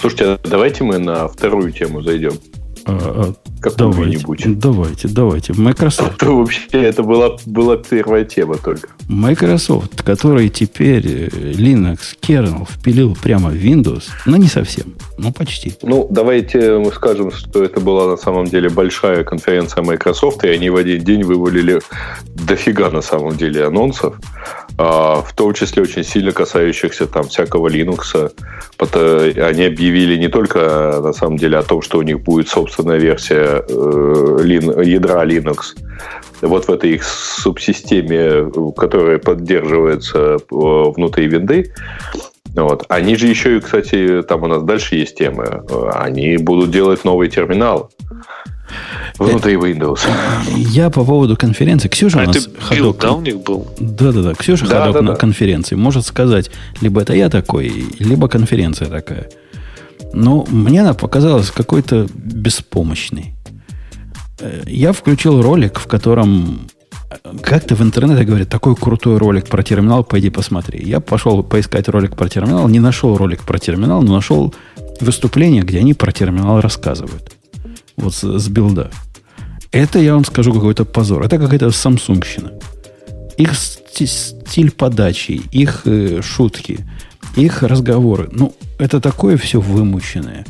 Слушайте, 0.00 0.24
а 0.26 0.40
давайте 0.44 0.84
мы 0.84 0.98
на 0.98 1.26
вторую 1.26 1.72
тему 1.72 2.02
зайдем. 2.02 2.38
А, 2.86 3.34
а, 3.36 3.49
Какую-нибудь. 3.60 4.58
давайте, 4.58 5.08
давайте. 5.08 5.52
Microsoft. 5.52 6.18
То 6.18 6.36
вообще 6.38 6.66
это 6.72 7.02
была, 7.02 7.36
была 7.46 7.76
первая 7.76 8.24
тема 8.24 8.56
только. 8.56 8.88
Microsoft, 9.08 10.02
который 10.02 10.48
теперь 10.48 11.06
э, 11.06 11.28
Linux 11.52 11.98
kernel 12.22 12.66
впилил 12.70 13.16
прямо 13.22 13.50
в 13.50 13.54
Windows, 13.54 14.04
но 14.26 14.36
не 14.36 14.48
совсем, 14.48 14.94
но 15.18 15.32
почти. 15.32 15.74
Ну, 15.82 16.06
давайте 16.10 16.78
мы 16.78 16.92
скажем, 16.92 17.30
что 17.32 17.62
это 17.62 17.80
была 17.80 18.06
на 18.10 18.16
самом 18.16 18.46
деле 18.46 18.68
большая 18.70 19.24
конференция 19.24 19.82
Microsoft, 19.82 20.44
и 20.44 20.48
они 20.48 20.70
в 20.70 20.76
один 20.76 21.02
день 21.04 21.22
вывалили 21.24 21.80
дофига 22.34 22.90
на 22.90 23.02
самом 23.02 23.36
деле 23.36 23.64
анонсов, 23.66 24.14
а, 24.78 25.20
в 25.22 25.34
том 25.34 25.52
числе 25.54 25.82
очень 25.82 26.04
сильно 26.04 26.32
касающихся 26.32 27.06
там 27.06 27.24
всякого 27.28 27.68
Linux. 27.68 28.32
Пото- 28.78 29.38
Они 29.42 29.64
объявили 29.64 30.16
не 30.16 30.28
только 30.28 31.00
на 31.02 31.12
самом 31.12 31.36
деле 31.36 31.58
о 31.58 31.62
том, 31.62 31.82
что 31.82 31.98
у 31.98 32.02
них 32.02 32.20
будет 32.20 32.48
собственная 32.48 32.98
версия 32.98 33.49
лин- 33.58 34.80
ядра 34.82 35.24
Linux, 35.24 35.76
вот 36.40 36.68
в 36.68 36.70
этой 36.72 36.92
их 36.94 37.04
субсистеме, 37.04 38.50
которая 38.76 39.18
поддерживается 39.18 40.18
э, 40.18 40.36
внутри 40.50 41.26
винды, 41.28 41.72
вот. 42.54 42.84
Они 42.88 43.14
же 43.16 43.28
еще 43.28 43.56
и, 43.56 43.60
кстати, 43.60 44.22
там 44.28 44.42
у 44.42 44.46
нас 44.48 44.62
дальше 44.64 44.96
есть 44.96 45.16
темы. 45.16 45.62
Они 45.94 46.36
будут 46.36 46.70
делать 46.72 47.04
новый 47.04 47.28
терминал 47.28 47.90
внутри 49.18 49.54
Windows. 49.54 50.00
Я 50.56 50.90
по 50.90 51.04
поводу 51.04 51.36
конференции. 51.36 51.88
Ксюша 51.88 52.20
А 52.20 52.24
у 52.24 52.26
нас 52.26 52.36
это 52.48 52.60
ходок. 52.60 52.98
да, 52.98 53.12
у 53.12 53.20
них 53.20 53.40
был? 53.42 53.68
Да-да-да. 53.78 54.34
Ксюша 54.34 54.66
Да, 54.68 54.80
ходок 54.80 54.94
да, 54.94 55.02
на 55.02 55.12
да. 55.12 55.16
конференции. 55.16 55.76
Может 55.76 56.06
сказать, 56.06 56.50
либо 56.80 57.02
это 57.02 57.14
я 57.14 57.28
такой, 57.28 57.72
либо 58.00 58.26
конференция 58.28 58.88
такая. 58.88 59.28
Но 60.12 60.44
мне 60.50 60.80
она 60.80 60.94
показалась 60.94 61.50
какой-то 61.52 62.08
беспомощной. 62.14 63.34
Я 64.66 64.92
включил 64.92 65.42
ролик, 65.42 65.78
в 65.78 65.86
котором 65.86 66.68
э, 67.10 67.16
как-то 67.42 67.74
в 67.74 67.82
интернете 67.82 68.24
говорят, 68.24 68.48
такой 68.48 68.74
крутой 68.74 69.18
ролик 69.18 69.46
про 69.48 69.62
терминал, 69.62 70.04
пойди 70.04 70.30
посмотри. 70.30 70.82
Я 70.82 71.00
пошел 71.00 71.42
поискать 71.42 71.88
ролик 71.88 72.16
про 72.16 72.28
терминал, 72.28 72.68
не 72.68 72.80
нашел 72.80 73.16
ролик 73.16 73.42
про 73.42 73.58
терминал, 73.58 74.02
но 74.02 74.14
нашел 74.14 74.54
выступление, 75.00 75.62
где 75.62 75.78
они 75.78 75.94
про 75.94 76.12
терминал 76.12 76.60
рассказывают. 76.60 77.32
Вот 77.96 78.14
с, 78.14 78.38
с 78.38 78.48
билда. 78.48 78.90
Это, 79.72 79.98
я 79.98 80.14
вам 80.14 80.24
скажу, 80.24 80.52
какой-то 80.52 80.84
позор. 80.84 81.22
Это 81.22 81.38
какая-то 81.38 81.70
самсунгщина. 81.70 82.52
Их 83.36 83.54
сти- 83.54 84.06
стиль 84.06 84.70
подачи, 84.70 85.42
их 85.52 85.82
э, 85.84 86.22
шутки, 86.22 86.86
их 87.36 87.62
разговоры. 87.62 88.28
Ну, 88.32 88.54
это 88.78 89.00
такое 89.00 89.36
все 89.36 89.60
вымученное. 89.60 90.44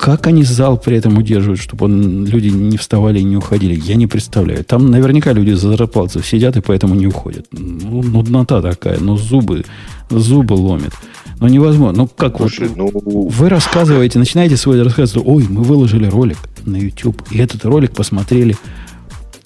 Как 0.00 0.26
они 0.26 0.44
зал 0.44 0.78
при 0.78 0.96
этом 0.96 1.18
удерживают, 1.18 1.60
чтобы 1.60 1.84
он- 1.84 2.24
люди 2.24 2.48
не 2.48 2.78
вставали 2.78 3.20
и 3.20 3.22
не 3.22 3.36
уходили, 3.36 3.78
я 3.84 3.96
не 3.96 4.06
представляю. 4.06 4.64
Там 4.64 4.90
наверняка 4.90 5.34
люди 5.34 5.50
за 5.50 5.76
зарплату 5.76 6.22
сидят 6.22 6.56
и 6.56 6.62
поэтому 6.62 6.94
не 6.94 7.06
уходят. 7.06 7.46
Ну, 7.52 8.02
нуднота 8.02 8.62
такая, 8.62 8.98
ну 8.98 9.18
зубы, 9.18 9.66
зубы 10.08 10.54
ломит. 10.54 10.92
Ну 11.38 11.48
невозможно. 11.48 12.04
Ну 12.04 12.08
как 12.08 12.38
Слушай, 12.38 12.68
вот 12.68 12.94
ну, 13.04 13.28
вы 13.28 13.48
рассказываете, 13.50 14.18
начинаете 14.18 14.56
свой 14.56 14.82
рассказ, 14.82 15.14
ой, 15.16 15.44
мы 15.46 15.62
выложили 15.62 16.06
ролик 16.06 16.38
на 16.64 16.76
YouTube, 16.78 17.22
и 17.30 17.36
этот 17.36 17.66
ролик 17.66 17.90
посмотрели 17.92 18.56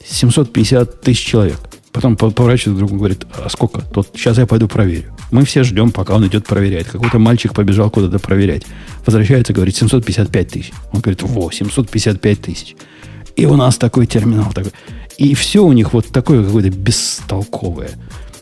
750 0.07 1.01
тысяч 1.01 1.25
человек. 1.25 1.59
Потом 1.95 2.17
по- 2.17 2.33
поворачивается 2.33 2.77
другу 2.77 2.97
и 2.97 2.99
говорит, 2.99 3.25
а 3.33 3.49
сколько? 3.49 3.81
Тот, 3.81 4.09
сейчас 4.17 4.37
я 4.37 4.47
пойду 4.47 4.67
проверю. 4.67 5.15
Мы 5.31 5.45
все 5.45 5.63
ждем, 5.63 5.93
пока 5.93 6.17
он 6.17 6.27
идет 6.27 6.45
проверять. 6.45 6.89
Какой-то 6.89 7.21
мальчик 7.21 7.55
побежал 7.55 7.89
куда-то 7.89 8.19
проверять. 8.19 8.65
Возвращается, 9.07 9.53
говорит, 9.53 9.77
755 9.77 10.49
тысяч. 10.49 10.73
Он 10.93 11.01
говорит, 11.01 11.23
во, 11.23 11.53
755 11.53 12.41
тысяч. 12.41 12.75
И 13.37 13.47
у 13.47 13.55
нас 13.55 13.77
такой 13.77 14.07
терминал. 14.09 14.53
Такой. 14.53 14.73
И 15.19 15.37
все 15.37 15.65
у 15.65 15.73
них 15.73 15.93
вот 15.93 16.07
такое 16.07 16.45
какое-то 16.45 16.71
бестолковое. 16.77 17.91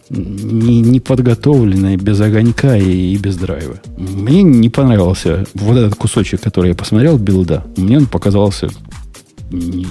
Не, 0.08 0.80
не 0.80 1.00
подготовленное, 1.00 1.98
без 1.98 2.20
огонька 2.22 2.78
и, 2.78 3.12
и 3.12 3.16
без 3.18 3.36
драйва. 3.36 3.76
Мне 3.98 4.42
не 4.42 4.70
понравился 4.70 5.44
вот 5.52 5.76
этот 5.76 5.94
кусочек, 5.96 6.40
который 6.40 6.70
я 6.70 6.74
посмотрел, 6.74 7.18
билда. 7.18 7.64
Мне 7.76 7.98
он 7.98 8.06
показался... 8.06 8.70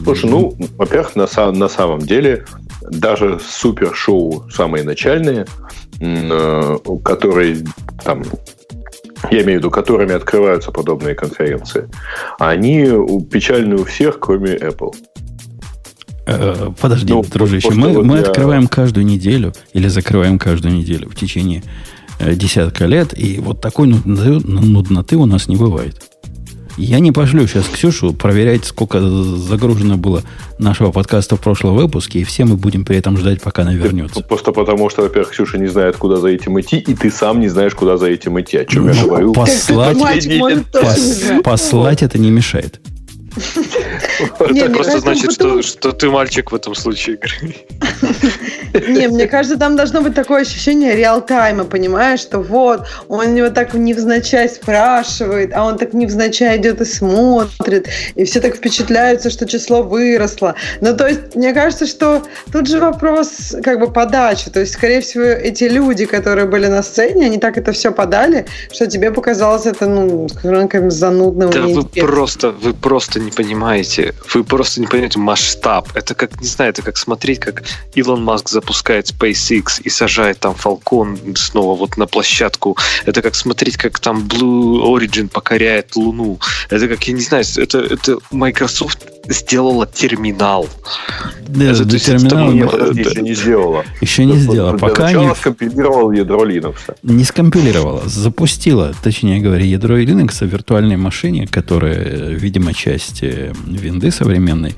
слушай, 0.03 0.30
ну, 0.30 0.55
во-первых, 0.78 1.16
на, 1.16 1.28
на 1.51 1.68
самом 1.70 1.99
деле, 1.99 2.45
даже 2.89 3.39
супер-шоу 3.39 4.49
самые 4.49 4.84
начальные, 4.84 5.45
э, 5.99 6.78
которые 7.03 7.57
там 8.03 8.24
я 9.30 9.43
имею 9.43 9.59
в 9.59 9.62
виду, 9.62 9.70
которыми 9.72 10.14
открываются 10.14 10.72
подобные 10.72 11.14
конференции, 11.14 11.88
они 12.39 12.86
печальны 13.30 13.76
у 13.76 13.84
всех, 13.86 14.20
кроме 14.20 14.55
Apple. 14.55 14.95
Э, 16.26 16.70
Подожди, 16.80 17.14
Ну, 17.14 17.24
дружище, 17.24 17.72
мы, 17.72 17.89
вот 17.93 18.05
мы 18.05 18.16
я- 18.18 18.22
открываем 18.24 18.68
каждую 18.68 19.05
неделю 19.05 19.53
или 19.74 19.88
закрываем 19.88 20.39
каждую 20.39 20.74
неделю 20.76 21.09
в 21.09 21.16
течение 21.16 21.64
э, 22.20 22.34
десятка 22.36 22.86
лет, 22.86 23.18
и 23.18 23.39
вот 23.39 23.62
такой 23.62 23.88
нудноты 23.88 25.18
у 25.18 25.26
нас 25.26 25.47
не 25.47 25.55
бывает. 25.55 26.11
Я 26.84 26.98
не 27.00 27.12
пошлю 27.12 27.46
сейчас 27.48 27.68
Ксюшу 27.68 28.12
проверять, 28.14 28.66
сколько 28.66 29.00
загружено 29.02 29.98
было 29.98 30.24
нашего 30.58 30.92
подкаста 30.92 31.36
в 31.36 31.40
прошлом 31.40 31.76
выпуске, 31.76 32.20
и 32.20 32.24
все 32.24 32.44
мы 32.46 32.56
будем 32.56 32.86
при 32.86 32.98
этом 32.98 33.18
ждать, 33.18 33.40
пока 33.42 33.62
она 33.62 33.74
вернется. 33.74 34.22
Просто 34.24 34.52
потому, 34.52 34.90
что, 34.90 35.04
во-первых, 35.04 35.32
Ксюша 35.32 35.60
не 35.60 35.68
знает, 35.68 35.96
куда 35.98 36.18
за 36.18 36.30
этим 36.30 36.60
идти, 36.60 36.78
и 36.80 36.96
ты 36.96 37.12
сам 37.12 37.40
не 37.40 37.50
знаешь, 37.50 37.76
куда 37.76 37.98
за 37.98 38.08
этим 38.08 38.40
идти. 38.42 38.58
О 38.58 38.66
чем 38.66 38.88
я 38.88 38.96
Ну, 39.00 39.06
говорю. 39.08 39.34
Послать, 39.34 39.96
Мальчик 39.98 40.40
может 40.40 40.72
тоже 40.72 40.86
не 40.86 40.92
пос- 40.92 41.26
знать. 41.28 41.44
послать 41.44 42.02
это 42.04 42.18
не 42.18 42.32
мешает. 42.32 42.80
Это 44.40 44.70
просто 44.70 45.00
значит, 45.00 45.34
что, 45.34 45.92
ты 45.92 46.10
мальчик 46.10 46.52
в 46.52 46.56
этом 46.56 46.76
случае. 46.76 47.20
Не, 48.74 49.08
мне 49.08 49.28
кажется, 49.28 49.58
там 49.58 49.76
должно 49.76 50.02
быть 50.02 50.16
такое 50.16 50.42
ощущение 50.42 50.96
реал-тайма, 50.96 51.66
понимаешь, 51.66 52.20
что 52.20 52.40
вот, 52.40 52.88
он 53.08 53.36
его 53.36 53.50
так 53.50 53.74
невзначай 53.74 54.50
спрашивает, 54.50 55.52
а 55.54 55.66
он 55.66 55.78
так 55.78 55.94
невзначай 55.94 56.58
идет 56.58 56.82
и 56.82 56.86
смотрит, 56.86 57.88
и 58.16 58.24
все 58.24 58.40
так 58.40 58.56
впечатляются, 58.56 59.30
что 59.30 59.46
число 59.46 59.84
выросло. 59.84 60.56
Ну, 60.82 60.96
то 60.96 61.08
есть, 61.08 61.36
мне 61.36 61.54
кажется, 61.54 61.86
что 61.86 62.24
тут 62.52 62.68
же 62.68 62.80
вопрос 62.80 63.56
как 63.64 63.80
бы 63.80 63.92
подачи, 63.92 64.50
то 64.50 64.60
есть, 64.60 64.74
скорее 64.74 65.02
всего, 65.02 65.24
эти 65.24 65.66
люди, 65.66 66.06
которые 66.06 66.48
были 66.48 66.68
на 66.68 66.84
сцене, 66.84 67.26
они 67.26 67.38
так 67.38 67.58
это 67.58 67.72
все 67.72 67.92
подали, 67.92 68.46
что 68.72 68.88
тебе 68.88 69.12
показалось 69.12 69.66
это, 69.66 69.88
ну, 69.88 70.28
скажем, 70.30 70.92
занудным 70.92 71.50
Да 71.50 71.62
вы 71.62 71.84
просто, 71.84 72.52
вы 72.52 72.74
просто 72.74 73.21
не 73.22 73.32
понимаете. 73.32 74.14
Вы 74.34 74.44
просто 74.44 74.82
не 74.82 74.88
понимаете 74.88 75.20
масштаб. 75.20 75.90
Это 75.96 76.16
как, 76.16 76.42
не 76.42 76.48
знаю, 76.48 76.72
это 76.72 76.82
как 76.82 76.98
смотреть, 76.98 77.40
как 77.40 77.64
Илон 77.96 78.24
Маск 78.24 78.50
запускает 78.50 79.12
SpaceX 79.12 79.82
и 79.84 79.90
сажает 79.90 80.40
там 80.40 80.54
Falcon 80.54 81.38
снова 81.38 81.78
вот 81.78 81.98
на 81.98 82.08
площадку. 82.08 82.78
Это 83.06 83.22
как 83.22 83.36
смотреть, 83.36 83.78
как 83.78 84.00
там 84.00 84.28
Blue 84.28 84.82
Origin 84.84 85.30
покоряет 85.30 85.96
Луну. 85.96 86.40
Это 86.70 86.88
как, 86.88 87.04
я 87.08 87.14
не 87.14 87.22
знаю, 87.22 87.46
это, 87.58 87.80
это 87.80 88.18
Microsoft 88.32 89.00
сделала 89.32 89.86
терминал. 89.88 90.68
Да, 91.48 91.66
Это, 91.66 91.86
такой- 91.86 92.46
мы- 92.46 92.54
Нет, 92.54 92.72
подожди, 92.72 93.02
еще 93.02 93.22
не 93.22 93.34
сделала. 93.34 93.84
еще 94.02 94.26
не 94.26 94.38
сделала. 94.38 94.78
Пока 94.78 95.12
не, 95.12 95.36
скомпилировал 95.36 96.12
ядро 96.12 96.46
Linux. 96.46 96.76
не 97.04 97.24
скомпилировала, 97.24 98.04
запустила, 98.08 98.94
точнее 99.04 99.40
говоря, 99.42 99.64
ядро 99.66 99.98
Linux 100.00 100.46
в 100.46 100.50
виртуальной 100.50 100.98
машине, 100.98 101.48
которая, 101.48 101.96
э, 101.96 102.34
видимо, 102.34 102.74
часть 102.74 103.24
э, 103.24 103.54
винды 103.66 104.12
современной. 104.12 104.76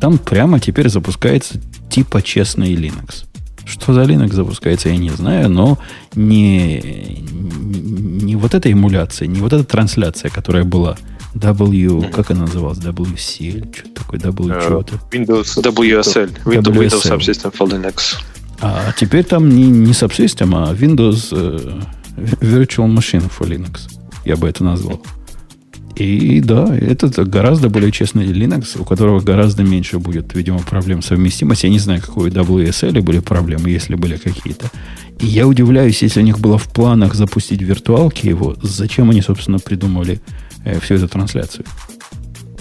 Там 0.00 0.18
прямо 0.18 0.60
теперь 0.60 0.88
запускается 0.88 1.60
типа 1.90 2.22
честный 2.22 2.74
Linux. 2.74 3.24
Что 3.66 3.94
за 3.94 4.02
Linux 4.02 4.32
запускается, 4.34 4.90
я 4.90 4.96
не 4.98 5.10
знаю, 5.10 5.48
но 5.48 5.78
не, 6.14 7.22
не 8.22 8.36
вот 8.36 8.54
эта 8.54 8.70
эмуляция, 8.70 9.26
не 9.28 9.40
вот 9.40 9.52
эта 9.52 9.64
трансляция, 9.64 10.30
которая 10.30 10.64
была 10.64 10.96
W, 11.34 12.10
как 12.10 12.30
она 12.30 12.42
называлась? 12.42 12.78
WCL? 12.78 13.74
Что 13.74 13.88
такое 13.90 14.20
W 14.20 14.52
Э, 14.52 14.62
чего-то? 14.66 14.94
Windows 15.10 15.62
WSL, 15.62 16.30
Windows, 16.44 16.72
Windows. 16.72 17.18
Subsystem 17.18 17.52
for 17.56 17.68
Linux. 17.68 18.16
А 18.60 18.92
теперь 18.96 19.24
там 19.24 19.48
не, 19.48 19.66
не 19.66 19.92
Subsystem, 19.92 20.54
а 20.54 20.72
Windows 20.74 21.28
э, 21.32 21.80
Virtual 22.16 22.86
Machine 22.86 23.30
for 23.30 23.48
Linux. 23.48 23.90
Я 24.24 24.36
бы 24.36 24.48
это 24.48 24.64
назвал. 24.64 25.02
И 25.96 26.40
да, 26.40 26.76
это 26.76 27.24
гораздо 27.24 27.68
более 27.68 27.92
честный 27.92 28.26
Linux, 28.26 28.80
у 28.80 28.84
которого 28.84 29.20
гораздо 29.20 29.62
меньше 29.62 29.98
будет, 30.00 30.34
видимо, 30.34 30.58
проблем 30.58 31.02
совместимости. 31.02 31.66
Я 31.66 31.72
не 31.72 31.78
знаю, 31.78 32.00
какой 32.00 32.30
у 32.30 32.32
WSL 32.32 33.00
были 33.00 33.20
проблемы, 33.20 33.70
если 33.70 33.94
были 33.94 34.16
какие-то. 34.16 34.70
И 35.20 35.26
я 35.26 35.46
удивляюсь, 35.46 36.02
если 36.02 36.20
у 36.20 36.24
них 36.24 36.40
было 36.40 36.58
в 36.58 36.64
планах 36.72 37.14
запустить 37.14 37.62
виртуалки 37.62 38.26
его, 38.26 38.56
зачем 38.60 39.10
они, 39.10 39.22
собственно, 39.22 39.60
придумали 39.60 40.20
всю 40.80 40.94
эту 40.94 41.08
трансляцию 41.08 41.64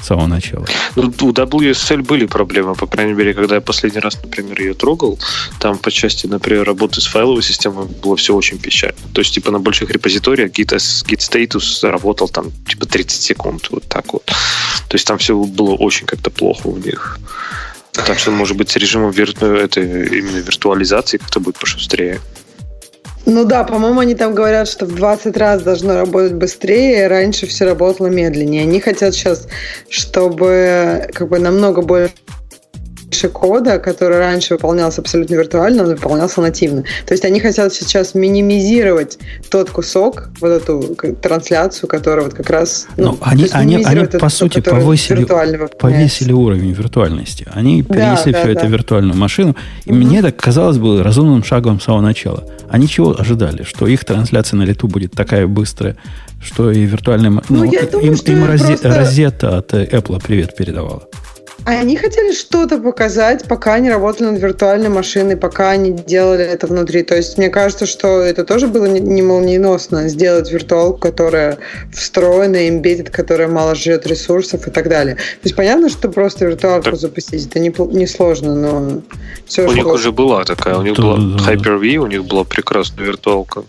с 0.03 0.07
самого 0.07 0.27
начала. 0.27 0.65
Ну, 0.95 1.03
у 1.03 1.31
WSL 1.31 2.03
были 2.03 2.25
проблемы, 2.25 2.75
по 2.75 2.87
крайней 2.87 3.13
мере, 3.13 3.33
когда 3.33 3.55
я 3.55 3.61
последний 3.61 4.01
раз, 4.01 4.21
например, 4.21 4.59
ее 4.59 4.73
трогал, 4.73 5.17
там 5.59 5.77
по 5.77 5.91
части, 5.91 6.27
например, 6.27 6.65
работы 6.65 6.99
с 6.99 7.05
файловой 7.05 7.41
системой 7.41 7.85
было 7.85 8.15
все 8.15 8.35
очень 8.35 8.59
печально. 8.59 8.97
То 9.13 9.21
есть, 9.21 9.33
типа, 9.33 9.51
на 9.51 9.59
больших 9.59 9.89
репозиториях 9.91 10.51
git, 10.51 10.75
git 10.75 11.19
status 11.19 11.89
работал 11.89 12.27
там, 12.27 12.51
типа, 12.67 12.85
30 12.85 13.21
секунд, 13.21 13.67
вот 13.71 13.83
так 13.87 14.13
вот. 14.13 14.25
То 14.25 14.95
есть, 14.95 15.07
там 15.07 15.17
все 15.17 15.37
было 15.37 15.75
очень 15.75 16.05
как-то 16.05 16.29
плохо 16.29 16.67
у 16.67 16.77
них. 16.77 17.19
Так 17.93 18.19
что, 18.19 18.31
может 18.31 18.57
быть, 18.57 18.69
с 18.69 18.75
режимом 18.75 19.11
вирту... 19.11 19.45
это, 19.45 19.79
именно 19.79 20.37
виртуализации 20.37 21.17
как-то 21.17 21.39
будет 21.39 21.57
пошустрее. 21.59 22.19
Ну 23.25 23.45
да, 23.45 23.63
по-моему, 23.63 24.01
они 24.01 24.15
там 24.15 24.35
говорят, 24.35 24.67
что 24.67 24.85
в 24.85 24.95
20 24.95 25.37
раз 25.37 25.61
должно 25.61 25.95
работать 25.95 26.33
быстрее, 26.33 27.07
раньше 27.07 27.47
все 27.47 27.65
работало 27.65 28.07
медленнее. 28.07 28.63
Они 28.63 28.81
хотят 28.81 29.13
сейчас, 29.13 29.47
чтобы 29.87 31.09
как 31.13 31.29
бы 31.29 31.39
намного 31.39 31.81
больше 31.81 32.13
кода, 33.29 33.79
который 33.79 34.17
раньше 34.19 34.55
выполнялся 34.55 35.01
абсолютно 35.01 35.35
виртуально, 35.35 35.83
он 35.83 35.89
выполнялся 35.89 36.41
нативно. 36.41 36.83
То 37.05 37.13
есть 37.13 37.23
они 37.25 37.39
хотят 37.39 37.73
сейчас 37.73 38.15
минимизировать 38.15 39.17
тот 39.49 39.69
кусок, 39.69 40.29
вот 40.41 40.49
эту 40.49 40.95
трансляцию, 41.21 41.87
которая 41.89 42.25
вот 42.25 42.33
как 42.33 42.49
раз... 42.49 42.87
Ну, 42.97 43.13
то 43.13 43.17
они, 43.21 43.47
они, 43.51 43.75
они 43.75 43.85
по 43.85 44.03
этот 44.03 44.21
кусок, 44.21 44.31
сути, 44.53 44.59
который 44.61 44.81
повысили, 44.81 45.25
повесили 45.79 46.31
уровень 46.33 46.71
виртуальности. 46.73 47.47
Они 47.53 47.81
Да, 47.81 47.93
перенесли 47.93 48.31
да, 48.33 48.39
все 48.41 48.51
это 48.51 48.61
да. 48.61 48.67
в 48.67 48.71
виртуальную 48.71 49.17
машину. 49.17 49.55
И 49.85 49.91
мне 49.93 50.19
это 50.19 50.31
казалось 50.31 50.77
бы 50.77 51.03
разумным 51.03 51.43
шагом 51.43 51.79
с 51.79 51.83
самого 51.85 52.01
начала. 52.01 52.43
Они 52.69 52.87
чего 52.87 53.15
ожидали? 53.19 53.63
Что 53.63 53.87
их 53.87 54.05
трансляция 54.05 54.57
на 54.57 54.63
лету 54.63 54.87
будет 54.87 55.11
такая 55.13 55.47
быстрая, 55.47 55.95
что 56.41 56.71
и 56.71 56.79
виртуальная... 56.81 57.29
ма- 57.29 57.43
Ну, 57.49 57.63
я 57.63 57.83
думаю, 57.83 58.07
им 58.07 58.15
что 58.15 58.31
им 58.31 58.43
Розе- 58.45 58.67
просто- 58.67 58.93
Розетта 58.95 59.57
от 59.57 59.73
Apple 59.73 60.21
привет 60.21 60.55
передавала. 60.55 61.03
Они 61.65 61.95
хотели 61.95 62.33
что-то 62.33 62.77
показать, 62.77 63.45
пока 63.47 63.75
они 63.75 63.89
работали 63.89 64.27
над 64.31 64.41
виртуальной 64.41 64.89
машиной, 64.89 65.37
пока 65.37 65.69
они 65.69 65.91
делали 65.91 66.43
это 66.43 66.67
внутри. 66.67 67.03
То 67.03 67.15
есть 67.15 67.37
мне 67.37 67.49
кажется, 67.49 67.85
что 67.85 68.19
это 68.19 68.43
тоже 68.43 68.67
было 68.67 68.85
не- 68.85 69.21
молниеносно 69.21 70.09
сделать 70.09 70.51
виртуалку, 70.51 70.97
которая 70.99 71.57
встроена, 71.93 72.67
имбедит, 72.67 73.09
которая 73.09 73.47
мало 73.47 73.75
жрет 73.75 74.05
ресурсов 74.07 74.67
и 74.67 74.71
так 74.71 74.89
далее. 74.89 75.15
То 75.15 75.21
есть 75.45 75.55
понятно, 75.55 75.89
что 75.89 76.09
просто 76.09 76.45
виртуалку 76.45 76.91
Так. 76.91 76.95
запустить 76.99 77.47
это 77.47 77.59
не, 77.59 77.69
пл- 77.69 77.93
не 77.93 78.07
сложно, 78.07 78.55
но 78.55 79.01
все 79.45 79.65
У 79.65 79.69
же 79.69 79.75
них 79.77 79.87
уже 79.87 80.11
была 80.11 80.43
такая, 80.43 80.75
у 80.77 80.81
них 80.81 80.95
Да, 80.97 81.01
была 81.01 81.17
да, 81.17 81.45
да. 81.45 81.53
Hyper-V, 81.53 81.95
у 81.97 82.07
них 82.07 82.25
была 82.25 82.43
прекрасная 82.43 83.05
виртуалка. 83.05 83.63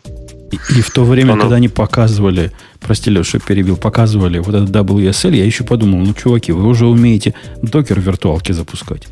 И, 0.71 0.79
и 0.79 0.81
в 0.81 0.91
то 0.91 1.05
время, 1.05 1.33
Она- 1.33 1.43
когда 1.43 1.57
они 1.57 1.69
показывали, 1.69 2.53
прости, 2.81 3.11
Леша, 3.11 3.39
перебил, 3.39 3.77
показывали 3.77 4.39
вот 4.39 4.55
этот 4.55 4.71
WSL, 4.71 5.35
я 5.35 5.45
еще 5.45 5.65
подумал, 5.65 5.99
ну, 6.01 6.15
чуваки, 6.15 6.53
вы 6.53 6.67
уже 6.67 6.87
умеете 6.87 7.35
докер 7.63 8.01
виртуалки 8.01 8.53
запускать. 8.53 9.09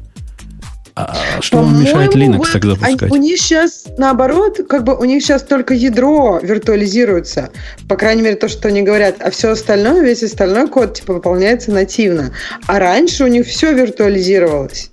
А 0.94 1.40
что 1.40 1.62
вам 1.62 1.80
мешает 1.80 2.12
По-моему, 2.12 2.34
Linux 2.34 2.38
вот 2.38 2.52
так 2.52 2.64
запускать? 2.66 3.02
они- 3.04 3.12
у 3.12 3.16
них 3.16 3.40
сейчас 3.40 3.86
наоборот, 3.96 4.60
как 4.68 4.84
бы 4.84 4.94
у 4.94 5.04
них 5.04 5.22
сейчас 5.22 5.42
только 5.42 5.72
ядро 5.72 6.38
виртуализируется. 6.42 7.50
По 7.88 7.96
крайней 7.96 8.20
мере, 8.20 8.36
то, 8.36 8.46
что 8.48 8.68
они 8.68 8.82
говорят. 8.82 9.16
А 9.20 9.30
все 9.30 9.52
остальное, 9.52 10.02
весь 10.02 10.22
остальной 10.22 10.68
код 10.68 10.94
типа 10.94 11.14
выполняется 11.14 11.70
нативно. 11.72 12.32
А 12.66 12.78
раньше 12.78 13.24
у 13.24 13.26
них 13.28 13.46
все 13.46 13.72
виртуализировалось. 13.72 14.90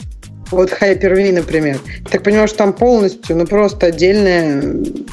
Вот 0.51 0.71
Hyper-V, 0.71 1.33
например. 1.33 1.79
Я 2.05 2.09
так 2.11 2.23
понимаю, 2.23 2.47
что 2.47 2.57
там 2.57 2.73
полностью, 2.73 3.35
ну 3.35 3.45
просто 3.45 3.87
отдельная 3.87 4.63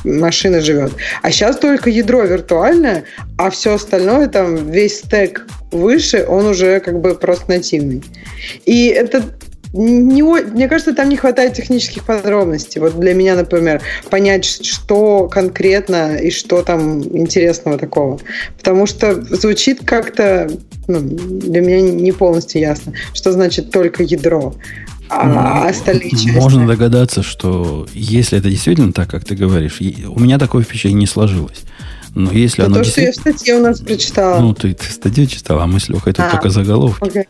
машина 0.04 0.60
живет. 0.60 0.92
А 1.22 1.30
сейчас 1.30 1.58
только 1.58 1.90
ядро 1.90 2.22
виртуальное, 2.22 3.04
а 3.38 3.50
все 3.50 3.74
остальное, 3.74 4.28
там 4.28 4.70
весь 4.70 4.98
стек 4.98 5.46
выше, 5.72 6.24
он 6.26 6.46
уже 6.46 6.80
как 6.80 7.00
бы 7.00 7.14
просто 7.14 7.50
нативный. 7.50 8.02
И 8.64 8.86
это 8.86 9.22
не, 9.72 10.22
мне 10.22 10.68
кажется, 10.68 10.94
там 10.94 11.08
не 11.08 11.16
хватает 11.16 11.54
технических 11.54 12.04
подробностей. 12.04 12.80
Вот 12.80 12.98
для 12.98 13.14
меня, 13.14 13.34
например, 13.34 13.82
понять, 14.08 14.44
что 14.44 15.28
конкретно 15.28 16.16
и 16.16 16.30
что 16.30 16.62
там 16.62 17.02
интересного 17.02 17.78
такого. 17.78 18.18
Потому 18.56 18.86
что 18.86 19.20
звучит 19.22 19.84
как-то 19.84 20.48
ну, 20.88 21.00
для 21.00 21.60
меня 21.60 21.80
не 21.80 22.12
полностью 22.12 22.60
ясно, 22.60 22.92
что 23.12 23.32
значит 23.32 23.70
только 23.70 24.02
ядро. 24.02 24.54
А 25.08 25.68
остальные 25.68 26.10
части... 26.10 26.30
Ну, 26.30 26.40
Можно 26.40 26.66
догадаться, 26.66 27.22
что 27.22 27.86
если 27.94 28.38
это 28.38 28.50
действительно 28.50 28.92
так, 28.92 29.10
как 29.10 29.24
ты 29.24 29.34
говоришь, 29.34 29.78
у 29.80 30.18
меня 30.20 30.38
такое 30.38 30.62
впечатление 30.64 31.00
не 31.00 31.06
сложилось. 31.06 31.62
Но 32.14 32.32
если 32.32 32.64
Это 32.64 32.72
оно 32.72 32.82
то, 32.82 32.84
что 32.84 33.00
я 33.00 33.12
в 33.12 33.14
действительно... 33.14 33.36
статье 33.36 33.54
у 33.56 33.62
нас 33.62 33.80
прочитала. 33.80 34.40
Ну, 34.40 34.54
ты, 34.54 34.74
ты 34.74 34.90
статью 34.90 35.26
читала, 35.26 35.64
а 35.64 35.66
мы 35.66 35.80
с 35.80 35.88
Лехой 35.88 36.12
тут 36.14 36.24
А. 36.24 36.30
только 36.30 36.48
заголовки. 36.50 37.04
Окей. 37.04 37.24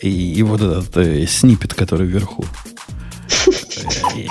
И, 0.00 0.34
и 0.34 0.42
вот 0.42 0.60
этот 0.60 0.96
э, 0.96 1.26
снипет, 1.28 1.74
который 1.74 2.06
вверху. 2.08 2.44
Э, 3.46 3.50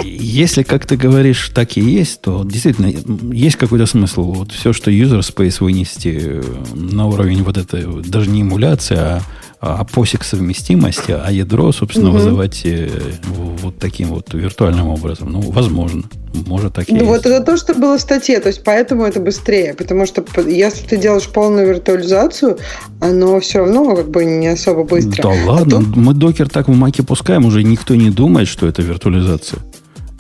Если, 0.04 0.64
как 0.64 0.86
ты 0.86 0.98
говоришь, 0.98 1.50
так 1.54 1.78
и 1.78 1.82
есть, 1.82 2.22
то 2.22 2.44
действительно 2.44 2.88
есть 3.34 3.56
какой-то 3.56 3.86
смысл. 3.86 4.24
Вот 4.24 4.52
все, 4.52 4.74
что 4.74 4.92
user 4.92 5.20
space 5.22 5.64
вынести 5.64 6.20
э, 6.22 6.44
на 6.74 7.08
уровень 7.08 7.44
вот 7.44 7.58
этой, 7.58 7.86
даже 8.04 8.30
не 8.30 8.42
эмуляции, 8.42 8.98
а, 8.98 9.22
а 9.64 9.84
посик 9.84 10.24
совместимости, 10.24 11.12
а 11.12 11.32
ядро, 11.32 11.72
собственно, 11.72 12.10
Мгм. 12.10 12.18
вызывать 12.18 12.62
э, 12.66 12.90
вот 13.62 13.78
таким 13.78 14.08
вот 14.08 14.34
виртуальным 14.34 14.88
образом. 14.88 15.32
Ну, 15.32 15.42
возможно. 15.42 16.04
Может, 16.48 16.74
так 16.74 16.90
и 16.90 16.94
Ну, 16.96 17.06
вот 17.06 17.26
это 17.28 17.46
то, 17.46 17.58
что 17.58 17.76
было 17.76 17.98
в 17.98 18.02
статье, 18.02 18.40
то 18.40 18.48
есть 18.48 18.64
поэтому 18.64 19.04
это 19.04 19.20
быстрее, 19.20 19.76
потому 19.76 20.08
что 20.08 20.24
если 20.48 20.88
ты 20.88 20.98
делаешь 20.98 21.28
полную 21.28 21.68
виртуализацию, 21.68 22.58
оно 23.02 23.40
все 23.40 23.60
равно 23.60 23.96
как 23.96 24.10
бы 24.10 24.26
не 24.26 24.48
особо 24.48 24.84
быстро. 24.84 25.22
Да 25.24 25.30
А 25.30 25.46
ладно, 25.52 25.78
тут- 25.80 25.96
мы 25.96 26.14
докер 26.16 26.50
так 26.50 26.68
в 26.68 26.74
маке 26.76 27.04
пускаем, 27.04 27.46
уже 27.46 27.64
никто 27.64 27.94
не 27.96 28.10
думает, 28.10 28.48
что 28.48 28.66
это 28.68 28.82
виртуализация. 28.82 29.60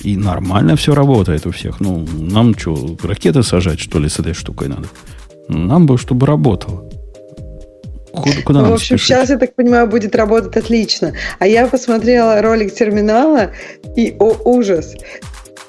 И 0.04 0.18
нормально 0.18 0.76
все 0.76 0.94
работает 0.94 1.46
у 1.48 1.52
всех. 1.52 1.80
Ну, 1.80 2.06
нам 2.20 2.56
что, 2.58 2.98
ракеты 3.04 3.42
сажать, 3.42 3.80
что 3.80 3.98
ли, 4.00 4.08
с 4.08 4.20
этой 4.20 4.34
штукой 4.34 4.68
надо? 4.68 4.88
Нам 5.48 5.86
бы, 5.88 5.98
чтобы 5.98 6.26
работало. 6.28 6.84
Куда, 8.14 8.42
куда 8.44 8.60
Ну, 8.60 8.64
нам 8.66 8.72
в 8.72 8.74
общем, 8.76 8.98
спешить? 8.98 9.08
сейчас, 9.08 9.30
я 9.30 9.38
так 9.38 9.56
понимаю, 9.56 9.88
будет 9.88 10.16
работать 10.16 10.56
отлично. 10.58 11.14
А 11.40 11.48
я 11.48 11.68
посмотрела 11.68 12.42
ролик 12.42 12.74
терминала, 12.74 13.52
и 13.96 14.16
о, 14.20 14.36
ужас. 14.46 14.96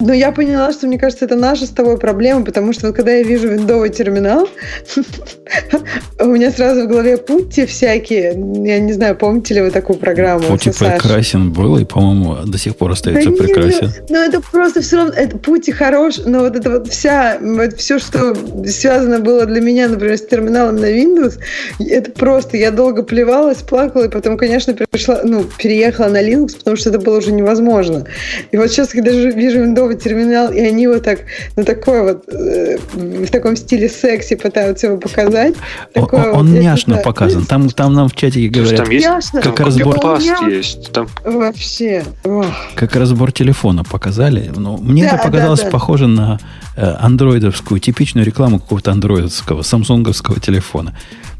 Но 0.03 0.13
я 0.13 0.31
поняла, 0.31 0.71
что, 0.73 0.85
мне 0.85 0.99
кажется, 0.99 1.23
это 1.25 1.35
наша 1.35 1.65
с 1.65 1.69
тобой 1.69 1.97
проблема, 1.97 2.43
потому 2.43 2.73
что 2.73 2.87
вот 2.87 2.95
когда 2.95 3.13
я 3.13 3.23
вижу 3.23 3.47
виндовый 3.47 3.89
терминал, 3.89 4.49
у 6.19 6.25
меня 6.25 6.51
сразу 6.51 6.83
в 6.83 6.87
голове 6.87 7.17
пути 7.17 7.65
всякие. 7.65 8.33
Я 8.65 8.79
не 8.79 8.91
знаю, 8.91 9.15
помните 9.15 9.53
ли 9.53 9.61
вы 9.61 9.71
такую 9.71 9.97
программу? 9.97 10.43
Пути 10.43 10.71
прекрасен 10.71 11.53
был, 11.53 11.77
и, 11.77 11.85
по-моему, 11.85 12.45
до 12.45 12.57
сих 12.57 12.75
пор 12.75 12.91
остается 12.91 13.31
прекрасен. 13.31 13.91
Ну, 14.09 14.15
ну, 14.17 14.19
это 14.19 14.41
просто 14.41 14.81
все 14.81 14.97
равно, 14.97 15.13
это 15.13 15.37
пути 15.37 15.71
хорош, 15.71 16.17
но 16.25 16.39
вот 16.39 16.55
это 16.57 16.69
вот 16.69 16.87
вся, 16.89 17.37
вот 17.39 17.73
все, 17.77 17.99
что 17.99 18.35
связано 18.65 19.19
было 19.19 19.45
для 19.45 19.61
меня, 19.61 19.87
например, 19.87 20.17
с 20.17 20.25
терминалом 20.25 20.75
на 20.75 20.91
Windows, 20.91 21.39
это 21.79 22.11
просто, 22.11 22.57
я 22.57 22.71
долго 22.71 23.03
плевалась, 23.03 23.59
плакала, 23.59 24.05
и 24.05 24.09
потом, 24.09 24.37
конечно, 24.37 24.73
перешла, 24.73 25.21
ну, 25.23 25.45
переехала 25.57 26.09
на 26.09 26.21
Linux, 26.21 26.57
потому 26.57 26.75
что 26.75 26.89
это 26.89 26.99
было 26.99 27.19
уже 27.19 27.31
невозможно. 27.31 28.05
И 28.51 28.57
вот 28.57 28.69
сейчас, 28.69 28.89
когда 28.89 29.11
же 29.11 29.31
вижу 29.31 29.63
виндовый 29.93 29.97
терминал, 29.97 30.51
и 30.51 30.59
они 30.59 30.87
вот 30.87 31.03
так, 31.03 31.19
ну, 31.55 31.63
такой 31.63 32.01
вот, 32.03 32.23
э, 32.29 32.77
в 32.93 33.27
таком 33.29 33.55
стиле 33.55 33.89
секси 33.89 34.35
пытаются 34.35 34.87
его 34.87 34.97
показать. 34.97 35.55
О- 35.95 36.01
такое 36.01 36.31
Он 36.31 36.53
не 36.53 36.59
няшно 36.59 36.93
знаю. 36.93 37.03
показан. 37.05 37.45
Там, 37.45 37.69
там 37.69 37.93
нам 37.93 38.09
в 38.09 38.15
чатике 38.15 38.49
говорят, 38.49 38.77
там 38.83 38.89
есть 38.89 39.05
Ясно. 39.05 39.41
как 39.41 39.55
там 39.55 39.67
разбор- 39.67 40.49
есть. 40.49 40.91
Там 40.91 41.07
Вообще. 41.23 42.03
Ох. 42.23 42.45
как 42.75 42.95
разбор 42.95 43.31
телефона 43.31 43.83
показали. 43.83 44.51
Но 44.55 44.77
мне 44.77 45.03
Да, 45.03 45.15
это 45.15 45.23
показалось 45.23 45.59
да, 45.59 45.65
да. 45.65 45.71
похоже 45.71 46.07
на 46.07 46.39
э, 46.75 46.95
андроидовскую, 46.99 47.79
типичную 47.79 48.25
рекламу 48.25 48.59
какого-то 48.59 48.91
андроидовского, 48.91 49.61
самсунговского 49.61 50.39
телефона. 50.39 50.95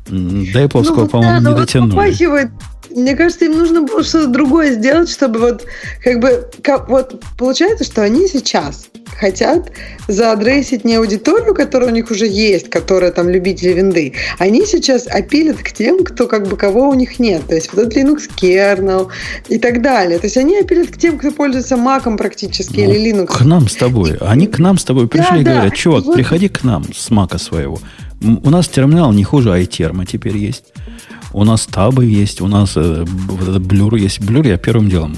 До 0.06 0.64
Apple, 0.64 0.84
Ну, 0.84 1.08
по-моему, 1.08 1.42
да, 1.42 1.50
не 1.50 1.56
дотянули. 1.56 2.52
Мне 2.96 3.16
кажется, 3.16 3.46
им 3.46 3.58
нужно 3.58 3.82
было 3.82 4.04
что-то 4.04 4.28
другое 4.28 4.74
сделать, 4.74 5.10
чтобы 5.10 5.40
вот 5.40 5.66
как 6.04 6.20
бы 6.20 6.48
как, 6.62 6.90
вот 6.90 7.24
получается, 7.38 7.84
что 7.86 8.04
они 8.04 8.28
сейчас 8.28 8.90
хотят 9.18 9.72
заадресить 10.08 10.84
не 10.84 10.96
аудиторию, 10.96 11.56
которая 11.56 11.90
у 11.90 11.94
них 11.94 12.12
уже 12.12 12.28
есть, 12.28 12.70
которая 12.70 13.12
там 13.12 13.30
любители 13.30 13.74
винды. 13.74 14.14
Они 14.38 14.66
сейчас 14.66 15.08
опилят 15.08 15.58
к 15.58 15.72
тем, 15.72 16.04
кто 16.04 16.28
как 16.28 16.48
бы 16.48 16.58
кого 16.58 16.90
у 16.90 16.94
них 16.94 17.20
нет. 17.20 17.48
То 17.48 17.56
есть 17.56 17.74
вот 17.74 17.82
этот 17.88 17.98
Linux 17.98 18.30
kernel 18.40 19.08
и 19.48 19.58
так 19.58 19.82
далее. 19.82 20.20
То 20.20 20.28
есть 20.28 20.38
они 20.38 20.58
опилят 20.60 20.90
к 20.90 20.98
тем, 20.98 21.18
кто 21.18 21.32
пользуется 21.32 21.76
Mac 21.76 22.16
практически 22.18 22.82
Ну, 22.82 22.92
или 22.92 23.12
Linux. 23.12 23.28
К 23.28 23.42
нам 23.42 23.68
с 23.70 23.76
тобой. 23.76 24.18
Они 24.20 24.48
к 24.48 24.60
нам 24.60 24.78
с 24.78 24.84
тобой 24.84 25.08
пришли 25.08 25.42
и 25.42 25.44
да. 25.44 25.54
говорят, 25.54 25.74
чувак, 25.76 26.04
Вот. 26.06 26.16
приходи 26.16 26.50
к 26.50 26.64
нам 26.64 26.86
с 26.94 27.10
мака 27.10 27.38
своего. 27.38 27.80
У 28.24 28.50
нас 28.50 28.68
терминал 28.68 29.12
не 29.14 29.24
хуже 29.24 29.50
iTerm 29.50 30.06
теперь 30.06 30.38
есть. 30.38 30.66
У 31.34 31.44
нас 31.44 31.66
табы 31.66 32.06
есть, 32.06 32.42
у 32.42 32.48
нас 32.48 32.74
э, 32.76 33.06
блюр 33.06 33.96
есть. 33.96 34.22
Блюр 34.22 34.46
я 34.46 34.58
первым 34.58 34.90
делом 34.90 35.14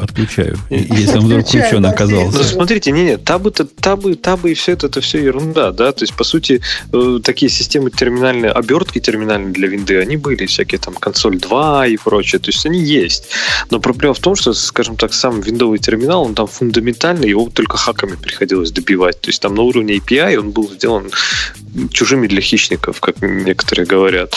отключаю, 0.00 0.58
и- 0.70 0.86
если 0.90 1.18
он 1.18 1.26
вдруг 1.26 1.46
включен 1.46 1.84
оказался. 1.86 2.38
Ну, 2.38 2.44
смотрите, 2.44 2.92
не, 2.92 3.04
не, 3.04 3.16
табы-то, 3.18 3.64
табы, 3.64 4.14
табы 4.14 4.52
и 4.52 4.54
все 4.54 4.72
это, 4.72 4.86
это 4.86 5.00
все 5.00 5.18
ерунда, 5.22 5.72
да, 5.72 5.92
то 5.92 6.02
есть, 6.02 6.14
по 6.14 6.24
сути, 6.24 6.60
э, 6.92 7.18
такие 7.22 7.50
системы 7.50 7.90
терминальные, 7.90 8.50
обертки 8.52 8.98
терминальные 9.00 9.52
для 9.52 9.68
винды, 9.68 9.98
они 10.00 10.16
были, 10.16 10.46
всякие 10.46 10.78
там 10.78 10.94
консоль 10.94 11.38
2 11.38 11.86
и 11.86 11.96
прочее, 11.96 12.38
то 12.40 12.50
есть, 12.50 12.66
они 12.66 12.80
есть. 12.80 13.24
Но 13.70 13.80
проблема 13.80 14.14
в 14.14 14.18
том, 14.20 14.36
что, 14.36 14.52
скажем 14.54 14.96
так, 14.96 15.12
сам 15.14 15.40
виндовый 15.40 15.78
терминал, 15.78 16.22
он 16.22 16.34
там 16.34 16.46
фундаментальный, 16.46 17.28
его 17.28 17.48
только 17.52 17.76
хаками 17.76 18.16
приходилось 18.16 18.70
добивать, 18.72 19.20
то 19.20 19.28
есть, 19.28 19.40
там 19.42 19.54
на 19.54 19.62
уровне 19.62 19.96
API 19.96 20.36
он 20.38 20.50
был 20.50 20.70
сделан 20.70 21.10
чужими 21.90 22.26
для 22.26 22.40
хищников, 22.40 23.00
как 23.00 23.22
некоторые 23.22 23.86
говорят. 23.86 24.34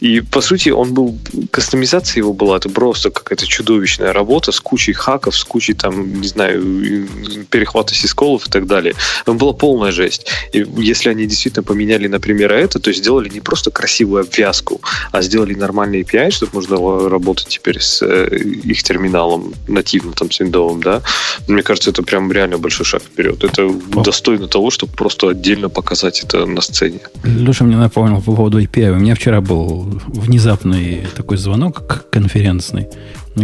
И, 0.00 0.20
по 0.20 0.40
сути, 0.40 0.70
он 0.70 0.94
был, 0.94 1.18
кастомизация 1.50 2.20
его 2.20 2.32
была, 2.32 2.56
это 2.58 2.68
просто 2.68 3.10
какая-то 3.10 3.46
чудовищная 3.46 4.12
работа 4.12 4.52
с 4.52 4.60
кучей 4.60 4.85
хаков, 4.92 5.36
с 5.36 5.44
кучей, 5.44 5.74
там, 5.74 6.20
не 6.20 6.28
знаю, 6.28 7.06
перехвата 7.50 7.94
сисколов 7.94 8.46
и 8.46 8.50
так 8.50 8.66
далее. 8.66 8.94
Там 9.24 9.38
была 9.38 9.52
полная 9.52 9.92
жесть. 9.92 10.26
И 10.52 10.64
если 10.78 11.10
они 11.10 11.26
действительно 11.26 11.62
поменяли, 11.62 12.06
например, 12.08 12.52
это, 12.52 12.78
то 12.78 12.92
сделали 12.92 13.28
не 13.28 13.40
просто 13.40 13.70
красивую 13.70 14.22
обвязку, 14.22 14.80
а 15.12 15.22
сделали 15.22 15.54
нормальный 15.54 16.02
API, 16.02 16.30
чтобы 16.30 16.52
можно 16.54 16.76
было 16.76 17.10
работать 17.10 17.48
теперь 17.48 17.80
с 17.80 18.02
э, 18.02 18.36
их 18.36 18.82
терминалом 18.82 19.54
нативно, 19.68 20.12
там, 20.12 20.30
с 20.30 20.40
виндовым, 20.40 20.82
да. 20.82 21.02
Мне 21.48 21.62
кажется, 21.62 21.90
это 21.90 22.02
прям 22.02 22.30
реально 22.32 22.58
большой 22.58 22.86
шаг 22.86 23.02
вперед. 23.02 23.42
Это 23.44 23.70
достойно 24.04 24.48
того, 24.48 24.70
чтобы 24.70 24.92
просто 24.92 25.28
отдельно 25.28 25.68
показать 25.68 26.22
это 26.22 26.46
на 26.46 26.60
сцене. 26.60 27.00
Леша 27.24 27.64
мне 27.64 27.76
напомнил 27.76 28.20
по 28.20 28.34
поводу 28.34 28.60
API. 28.60 28.92
У 28.92 28.96
меня 28.96 29.14
вчера 29.14 29.40
был 29.40 30.00
внезапный 30.06 31.06
такой 31.14 31.36
звонок 31.36 32.06
конференцный, 32.10 32.88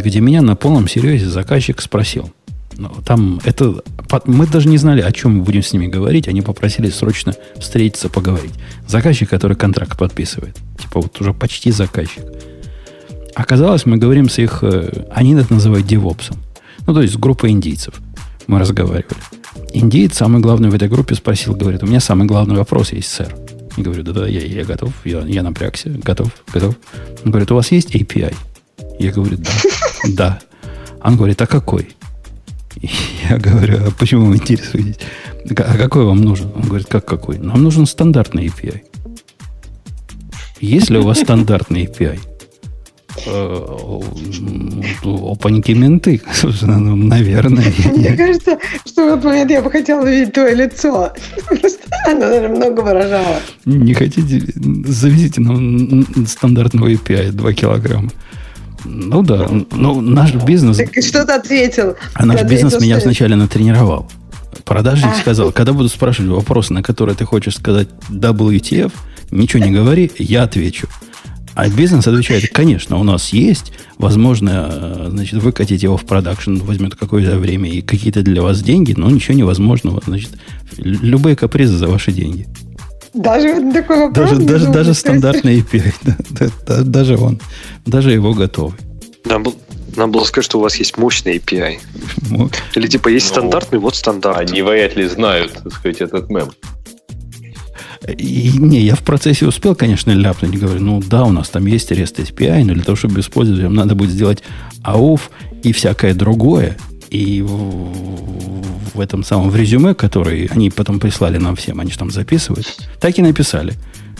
где 0.00 0.20
меня 0.20 0.42
на 0.42 0.56
полном 0.56 0.88
серьезе 0.88 1.28
заказчик 1.28 1.80
спросил. 1.80 2.30
Ну, 2.76 2.90
Там 3.04 3.40
это... 3.44 3.82
Мы 4.24 4.46
даже 4.46 4.68
не 4.68 4.78
знали, 4.78 5.02
о 5.02 5.12
чем 5.12 5.38
мы 5.38 5.42
будем 5.44 5.62
с 5.62 5.72
ними 5.72 5.86
говорить. 5.86 6.28
Они 6.28 6.40
попросили 6.42 6.88
срочно 6.90 7.34
встретиться, 7.58 8.08
поговорить. 8.08 8.54
Заказчик, 8.88 9.28
который 9.28 9.56
контракт 9.56 9.98
подписывает. 9.98 10.56
Типа 10.80 11.00
вот 11.00 11.20
уже 11.20 11.34
почти 11.34 11.70
заказчик. 11.70 12.24
Оказалось, 13.34 13.86
мы 13.86 13.96
говорим 13.98 14.28
с 14.28 14.38
их... 14.38 14.60
э, 14.62 15.06
Они 15.10 15.34
это 15.34 15.52
называют 15.52 15.86
девопсом. 15.86 16.36
Ну, 16.86 16.94
то 16.94 17.02
есть 17.02 17.14
с 17.14 17.16
группой 17.16 17.50
индийцев. 17.50 17.94
Мы 18.46 18.58
разговаривали. 18.58 19.16
Индиец, 19.72 20.16
самый 20.16 20.40
главный 20.40 20.70
в 20.70 20.74
этой 20.74 20.88
группе, 20.88 21.14
спросил, 21.14 21.54
говорит, 21.54 21.82
у 21.82 21.86
меня 21.86 22.00
самый 22.00 22.26
главный 22.26 22.56
вопрос 22.56 22.92
есть, 22.92 23.08
сэр. 23.08 23.34
Я 23.76 23.84
говорю, 23.84 24.02
да-да, 24.02 24.26
я, 24.26 24.40
я 24.44 24.64
готов, 24.64 24.92
я, 25.04 25.20
я 25.20 25.42
напрягся, 25.42 25.88
готов, 25.90 26.30
готов. 26.52 26.74
Он 27.24 27.30
говорит, 27.30 27.50
у 27.52 27.54
вас 27.54 27.70
есть 27.70 27.94
API? 27.94 28.34
Я 28.98 29.12
говорю, 29.12 29.36
да. 29.38 29.50
Да. 30.08 30.38
Он 31.02 31.16
говорит, 31.16 31.40
а 31.42 31.46
какой? 31.46 31.88
Я 33.28 33.38
говорю, 33.38 33.78
а 33.86 33.90
почему 33.90 34.26
вы 34.26 34.36
интересуетесь? 34.36 34.98
А 35.56 35.76
какой 35.76 36.04
вам 36.04 36.20
нужен? 36.20 36.50
Он 36.54 36.62
говорит, 36.62 36.86
как 36.88 37.04
какой? 37.04 37.38
Нам 37.38 37.62
нужен 37.62 37.86
стандартный 37.86 38.46
API. 38.46 38.82
Есть 40.60 40.90
ли 40.90 40.98
у 40.98 41.02
вас 41.02 41.20
стандартный 41.20 41.84
API? 41.86 42.18
Опаньки 45.04 45.72
менты. 45.72 46.22
Собственно, 46.32 46.78
ну, 46.78 46.96
наверное. 46.96 47.72
Мне 47.94 48.16
кажется, 48.16 48.58
что 48.86 49.04
в 49.04 49.08
этот 49.08 49.24
момент 49.24 49.50
я 49.50 49.60
бы 49.60 49.70
хотела 49.70 50.02
увидеть 50.02 50.32
твое 50.32 50.54
лицо. 50.54 51.12
Оно, 52.06 52.20
наверное, 52.20 52.56
много 52.56 52.80
выражало. 52.80 53.40
Не 53.64 53.94
хотите? 53.94 54.40
Завезите 54.86 55.40
нам 55.40 56.06
стандартного 56.26 56.88
API 56.88 57.32
2 57.32 57.52
килограмма. 57.52 58.10
Ну 58.84 59.22
да, 59.22 59.48
ну 59.72 60.00
наш 60.00 60.34
бизнес, 60.34 60.76
Так 60.78 60.90
что 61.04 61.24
ты 61.24 61.32
ответил? 61.32 61.94
а 62.14 62.26
наш 62.26 62.40
Ты 62.40 62.46
бизнес 62.46 62.74
ответил, 62.74 62.86
меня 62.86 62.96
что- 62.98 63.08
вначале 63.08 63.36
натренировал. 63.36 64.10
Продажник 64.64 65.10
А. 65.16 65.20
сказал, 65.20 65.50
когда 65.52 65.72
будут 65.72 65.92
спрашивать 65.92 66.30
вопросы, 66.30 66.72
на 66.72 66.82
которые 66.82 67.14
ты 67.16 67.24
хочешь 67.24 67.56
сказать 67.56 67.88
WTF, 68.10 68.92
ничего 69.30 69.64
не 69.64 69.70
говори, 69.70 70.10
я 70.18 70.42
отвечу. 70.44 70.88
А 71.54 71.68
бизнес 71.68 72.06
отвечает, 72.06 72.48
конечно, 72.52 72.96
у 72.96 73.02
нас 73.04 73.30
есть, 73.32 73.72
возможно, 73.98 74.68
э, 74.72 75.06
значит, 75.10 75.42
выкатить 75.42 75.82
его 75.82 75.96
в 75.98 76.04
продакшн 76.06 76.56
возьмет 76.56 76.94
какое-то 76.94 77.38
время 77.38 77.68
и 77.70 77.82
какие-то 77.82 78.22
для 78.22 78.40
вас 78.40 78.62
деньги, 78.62 78.94
но 78.96 79.10
ничего 79.10 79.36
невозможного. 79.36 80.02
Значит, 80.06 80.30
любые 80.78 81.36
капризы 81.36 81.76
за 81.76 81.88
ваши 81.88 82.10
деньги. 82.12 82.46
Даже 83.14 83.54
вот 83.54 83.72
такой 83.74 83.98
вопрос. 83.98 84.30
Даже, 84.30 84.40
не 84.40 84.46
даже, 84.46 84.66
даже 84.68 84.94
стандартный 84.94 85.60
API, 85.72 85.94
да, 86.02 86.16
да, 86.30 86.46
да, 86.66 86.82
даже 86.82 87.16
он, 87.18 87.40
даже 87.84 88.12
его 88.12 88.32
готовый. 88.32 88.78
Нам, 89.24 89.42
был- 89.42 89.56
нам 89.96 90.10
было 90.10 90.24
сказать, 90.24 90.46
что 90.46 90.58
у 90.58 90.62
вас 90.62 90.76
есть 90.76 90.96
мощный 90.96 91.36
API. 91.36 91.78
Вот. 92.22 92.52
Или 92.74 92.86
типа 92.86 93.08
есть 93.08 93.28
Ну, 93.28 93.34
стандартный, 93.34 93.78
вот 93.78 93.96
стандарт. 93.96 94.50
Они 94.50 94.62
вряд 94.62 94.96
ли 94.96 95.06
знают, 95.06 95.52
так 95.52 95.72
сказать, 95.72 96.00
этот 96.00 96.30
мем. 96.30 96.50
И, 98.08 98.50
не, 98.58 98.80
я 98.80 98.96
в 98.96 99.02
процессе 99.02 99.46
успел, 99.46 99.76
конечно, 99.76 100.10
ляпнуть. 100.10 100.58
Говорю, 100.58 100.80
ну 100.80 101.00
да, 101.00 101.24
у 101.24 101.30
нас 101.30 101.48
там 101.50 101.66
есть 101.66 101.92
REST 101.92 102.16
API, 102.26 102.64
но 102.64 102.74
для 102.74 102.82
того, 102.82 102.96
чтобы 102.96 103.20
использовать, 103.20 103.62
нам 103.62 103.74
надо 103.74 103.94
будет 103.94 104.10
сделать 104.10 104.42
AUF 104.84 105.20
и 105.62 105.72
всякое 105.72 106.14
другое. 106.14 106.76
И 107.12 107.42
в, 107.42 108.94
в 108.94 109.00
этом 109.00 109.22
самом 109.22 109.50
в 109.50 109.56
резюме, 109.56 109.94
который 109.94 110.46
они 110.46 110.70
потом 110.70 110.98
прислали 110.98 111.36
нам 111.36 111.56
всем, 111.56 111.78
они 111.78 111.90
же 111.90 111.98
там 111.98 112.10
записывают, 112.10 112.66
так 112.98 113.18
и 113.18 113.22
написали. 113.22 113.74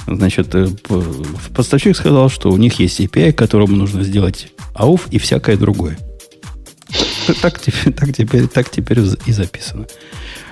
Значит, 0.06 0.54
э, 0.54 0.68
поставщик 1.54 1.96
сказал, 1.96 2.28
что 2.28 2.50
у 2.50 2.56
них 2.58 2.78
есть 2.80 3.00
API, 3.00 3.32
которому 3.32 3.76
нужно 3.76 4.02
сделать 4.02 4.48
AUF 4.74 5.02
и 5.10 5.18
всякое 5.18 5.56
другое. 5.56 5.96
Так 7.40 7.60
теперь, 7.60 7.94
так 7.94 8.12
теперь, 8.14 8.46
так 8.46 8.68
теперь 8.68 8.98
и 9.24 9.32
записано. 9.32 9.86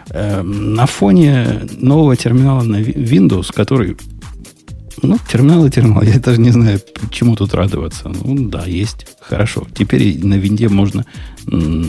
Эм, 0.09 0.73
На 0.75 0.87
фоне 0.87 1.69
нового 1.73 2.17
терминала 2.17 2.63
на 2.63 2.81
Windows, 2.81 3.53
который... 3.53 3.99
Ну, 5.03 5.19
терминал 5.31 5.67
и 5.67 5.71
терминал. 5.71 6.03
Я 6.05 6.19
даже 6.19 6.41
не 6.41 6.53
знаю, 6.53 6.81
чему 7.11 7.37
тут 7.37 7.53
радоваться. 7.53 8.09
Ну, 8.09 8.49
да, 8.49 8.65
есть. 8.65 9.07
Хорошо. 9.21 9.67
Теперь 9.75 10.25
на 10.25 10.35
винде 10.35 10.69
можно 10.69 11.05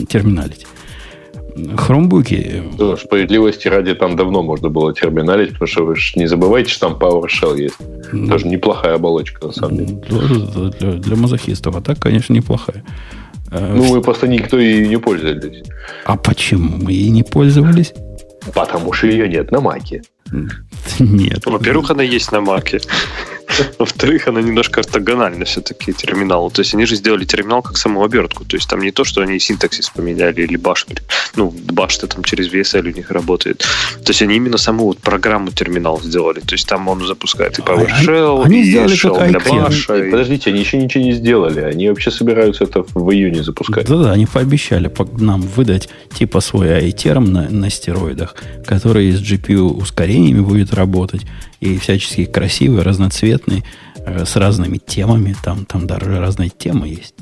терминалить. 0.08 0.66
Хромбуки... 1.76 2.62
Ну, 2.78 2.96
справедливости 2.96 3.68
ради 3.68 3.94
там 3.94 4.16
давно 4.16 4.42
можно 4.42 4.70
было 4.70 4.94
терминалить, 4.94 5.52
потому 5.52 5.66
что 5.68 5.84
вы 5.84 5.96
же 5.96 6.18
не 6.18 6.26
забывайте, 6.26 6.70
что 6.70 6.88
там 6.88 6.98
PowerShell 6.98 7.60
есть. 7.60 7.76
ну, 8.12 8.26
Тоже 8.28 8.46
неплохая 8.46 8.94
оболочка, 8.94 9.46
на 9.46 9.52
самом 9.52 9.76
деле. 9.76 10.02
для, 10.08 10.70
для- 10.70 10.92
для 10.92 11.16
мазохистов. 11.16 11.76
А 11.76 11.80
так, 11.82 11.98
конечно, 12.00 12.32
неплохая. 12.32 12.82
Э, 13.50 13.74
Ну, 13.76 13.84
мы 13.94 14.00
просто 14.00 14.28
никто 14.28 14.58
и 14.58 14.86
не 14.88 14.96
пользовались. 14.98 15.62
А 16.06 16.16
почему 16.16 16.78
мы 16.78 16.92
ей 16.92 17.10
не 17.10 17.22
пользовались? 17.22 17.92
Потому 18.54 18.92
что 18.94 19.06
ее 19.08 19.28
нет 19.28 19.50
на 19.52 19.60
маке. 19.60 20.02
Нет. 20.98 21.44
Во-первых, 21.44 21.90
она 21.90 22.02
есть 22.02 22.32
на 22.32 22.40
Маке. 22.40 22.80
Во-вторых, 23.78 24.28
она 24.28 24.40
немножко 24.40 24.80
ортогональна 24.80 25.44
все-таки 25.44 25.92
терминалу. 25.92 26.50
То 26.50 26.60
есть 26.62 26.74
они 26.74 26.86
же 26.86 26.96
сделали 26.96 27.24
терминал 27.24 27.62
как 27.62 27.76
саму 27.76 28.04
обертку. 28.04 28.44
То 28.44 28.56
есть 28.56 28.68
там 28.68 28.80
не 28.80 28.90
то, 28.90 29.04
что 29.04 29.20
они 29.22 29.38
синтаксис 29.38 29.90
поменяли 29.90 30.42
или 30.42 30.56
баш. 30.56 30.86
Ну, 31.36 31.50
баш-то 31.50 32.06
там 32.06 32.24
через 32.24 32.52
VSL 32.52 32.88
у 32.88 32.92
них 32.96 33.10
работает. 33.10 33.58
То 33.58 34.10
есть 34.10 34.22
они 34.22 34.36
именно 34.36 34.58
саму 34.58 34.86
вот 34.86 34.98
программу 34.98 35.50
терминал 35.50 36.00
сделали. 36.02 36.40
То 36.40 36.54
есть 36.54 36.66
там 36.68 36.88
он 36.88 37.06
запускает 37.06 37.58
и 37.58 37.62
PowerShell, 37.62 38.44
Они 38.44 38.60
и 38.60 38.64
сделали 38.64 38.94
shell 38.94 39.18
как 39.18 39.28
для 39.30 39.40
баша. 39.40 39.96
и- 39.96 40.10
Подождите, 40.10 40.50
они 40.50 40.60
еще 40.60 40.76
ничего 40.78 41.04
не 41.04 41.12
сделали. 41.12 41.60
Они 41.60 41.88
вообще 41.88 42.10
собираются 42.10 42.64
это 42.64 42.84
в 42.94 43.10
июне 43.12 43.42
запускать. 43.42 43.86
Да-да, 43.86 44.12
они 44.12 44.26
пообещали 44.26 44.88
по- 44.88 45.08
нам 45.20 45.40
выдать 45.42 45.88
типа 46.14 46.40
свой 46.40 46.68
iTerm 46.90 47.28
на, 47.28 47.48
на 47.48 47.70
стероидах, 47.70 48.34
который 48.66 49.10
с 49.12 49.20
GPU 49.20 49.72
ускорениями 49.80 50.40
будет 50.40 50.72
работать, 50.74 51.22
и 51.62 51.78
всячески 51.78 52.24
красивый, 52.24 52.82
разноцветный, 52.82 53.62
э, 54.04 54.24
с 54.26 54.34
разными 54.34 54.78
темами. 54.78 55.36
Там, 55.44 55.64
там 55.64 55.86
даже 55.86 56.18
разные 56.18 56.50
темы 56.50 56.88
есть. 56.88 57.14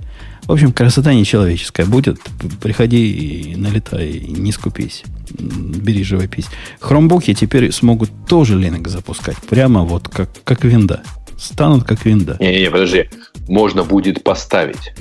В 0.44 0.52
общем, 0.52 0.72
красота 0.72 1.12
нечеловеческая 1.12 1.84
будет. 1.84 2.18
Приходи 2.62 3.52
и 3.52 3.56
налетай, 3.56 4.18
не 4.18 4.50
скупись. 4.52 5.04
Бери 5.38 6.02
живопись. 6.02 6.46
Хромбуки 6.80 7.34
теперь 7.34 7.70
смогут 7.70 8.10
тоже 8.26 8.58
Linux 8.58 8.88
запускать. 8.88 9.36
Прямо 9.48 9.82
вот 9.82 10.08
как, 10.08 10.30
как 10.42 10.64
винда. 10.64 11.02
станут 11.38 11.84
как 11.84 12.06
винда. 12.06 12.36
Не-не, 12.40 12.70
подожди. 12.70 13.10
Можно 13.46 13.84
будет 13.84 14.24
поставить. 14.24 14.94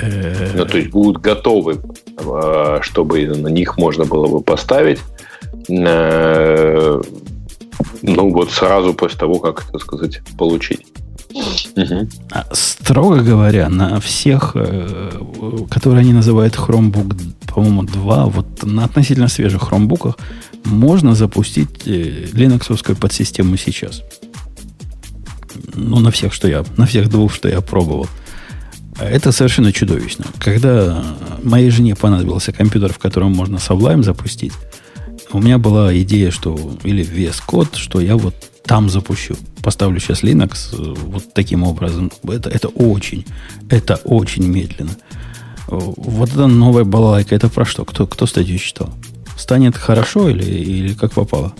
Ну, 0.00 0.64
то 0.64 0.78
есть 0.78 0.90
будут 0.90 1.22
готовы, 1.22 1.80
э, 2.18 2.78
чтобы 2.80 3.26
на 3.26 3.48
них 3.48 3.76
можно 3.76 4.06
было 4.06 4.26
бы 4.26 4.40
поставить. 4.40 5.00
Э, 7.78 7.84
Ну, 8.02 8.30
вот 8.30 8.50
сразу 8.50 8.94
после 8.94 9.18
того, 9.18 9.38
как, 9.38 9.64
так 9.70 9.80
сказать, 9.80 10.20
получить. 10.38 10.86
А, 12.30 12.46
Строго 12.52 13.20
говоря, 13.20 13.68
на 13.68 14.00
всех, 14.00 14.52
э, 14.54 15.10
которые 15.70 16.00
они 16.00 16.12
называют 16.12 16.54
Chromebook, 16.54 17.14
по-моему, 17.46 17.82
2, 17.82 18.26
вот 18.26 18.62
на 18.62 18.84
относительно 18.84 19.28
свежих 19.28 19.62
хромбуках 19.62 20.18
можно 20.64 21.14
запустить 21.14 21.86
э, 21.86 22.26
линоксовскую 22.32 22.96
подсистему 22.96 23.56
сейчас. 23.56 24.02
Ну, 25.74 26.00
на 26.00 26.10
всех, 26.10 26.32
что 26.32 26.48
я, 26.48 26.64
на 26.76 26.86
всех 26.86 27.08
двух, 27.08 27.32
что 27.34 27.48
я 27.48 27.60
пробовал. 27.60 28.08
Это 28.98 29.32
совершенно 29.32 29.72
чудовищно. 29.72 30.24
Когда 30.38 31.04
моей 31.42 31.70
жене 31.70 31.94
понадобился 31.94 32.52
компьютер, 32.52 32.92
в 32.92 32.98
котором 32.98 33.32
можно 33.32 33.56
Sublime 33.56 34.02
запустить, 34.02 34.52
у 35.36 35.40
меня 35.40 35.58
была 35.58 35.94
идея, 35.98 36.30
что 36.30 36.58
или 36.82 37.04
VS 37.04 37.42
Code, 37.46 37.76
что 37.76 38.00
я 38.00 38.16
вот 38.16 38.34
там 38.64 38.88
запущу. 38.88 39.36
Поставлю 39.62 40.00
сейчас 40.00 40.22
Linux 40.22 40.72
э, 40.72 40.94
вот 40.96 41.34
таким 41.34 41.62
образом. 41.62 42.10
Это, 42.26 42.48
это 42.48 42.68
очень, 42.68 43.26
это 43.68 43.96
очень 44.04 44.46
медленно. 44.46 44.96
Э, 45.68 45.78
Вот 45.78 46.30
эта 46.30 46.46
новая 46.46 46.84
балалайка, 46.84 47.34
это 47.34 47.50
про 47.50 47.66
что? 47.66 47.84
Кто, 47.84 48.06
кто 48.06 48.26
статью 48.26 48.58
читал? 48.58 48.88
Станет 49.36 49.76
хорошо 49.76 50.30
или, 50.30 50.42
или 50.42 50.94
как 50.94 51.12
попало? 51.12 51.52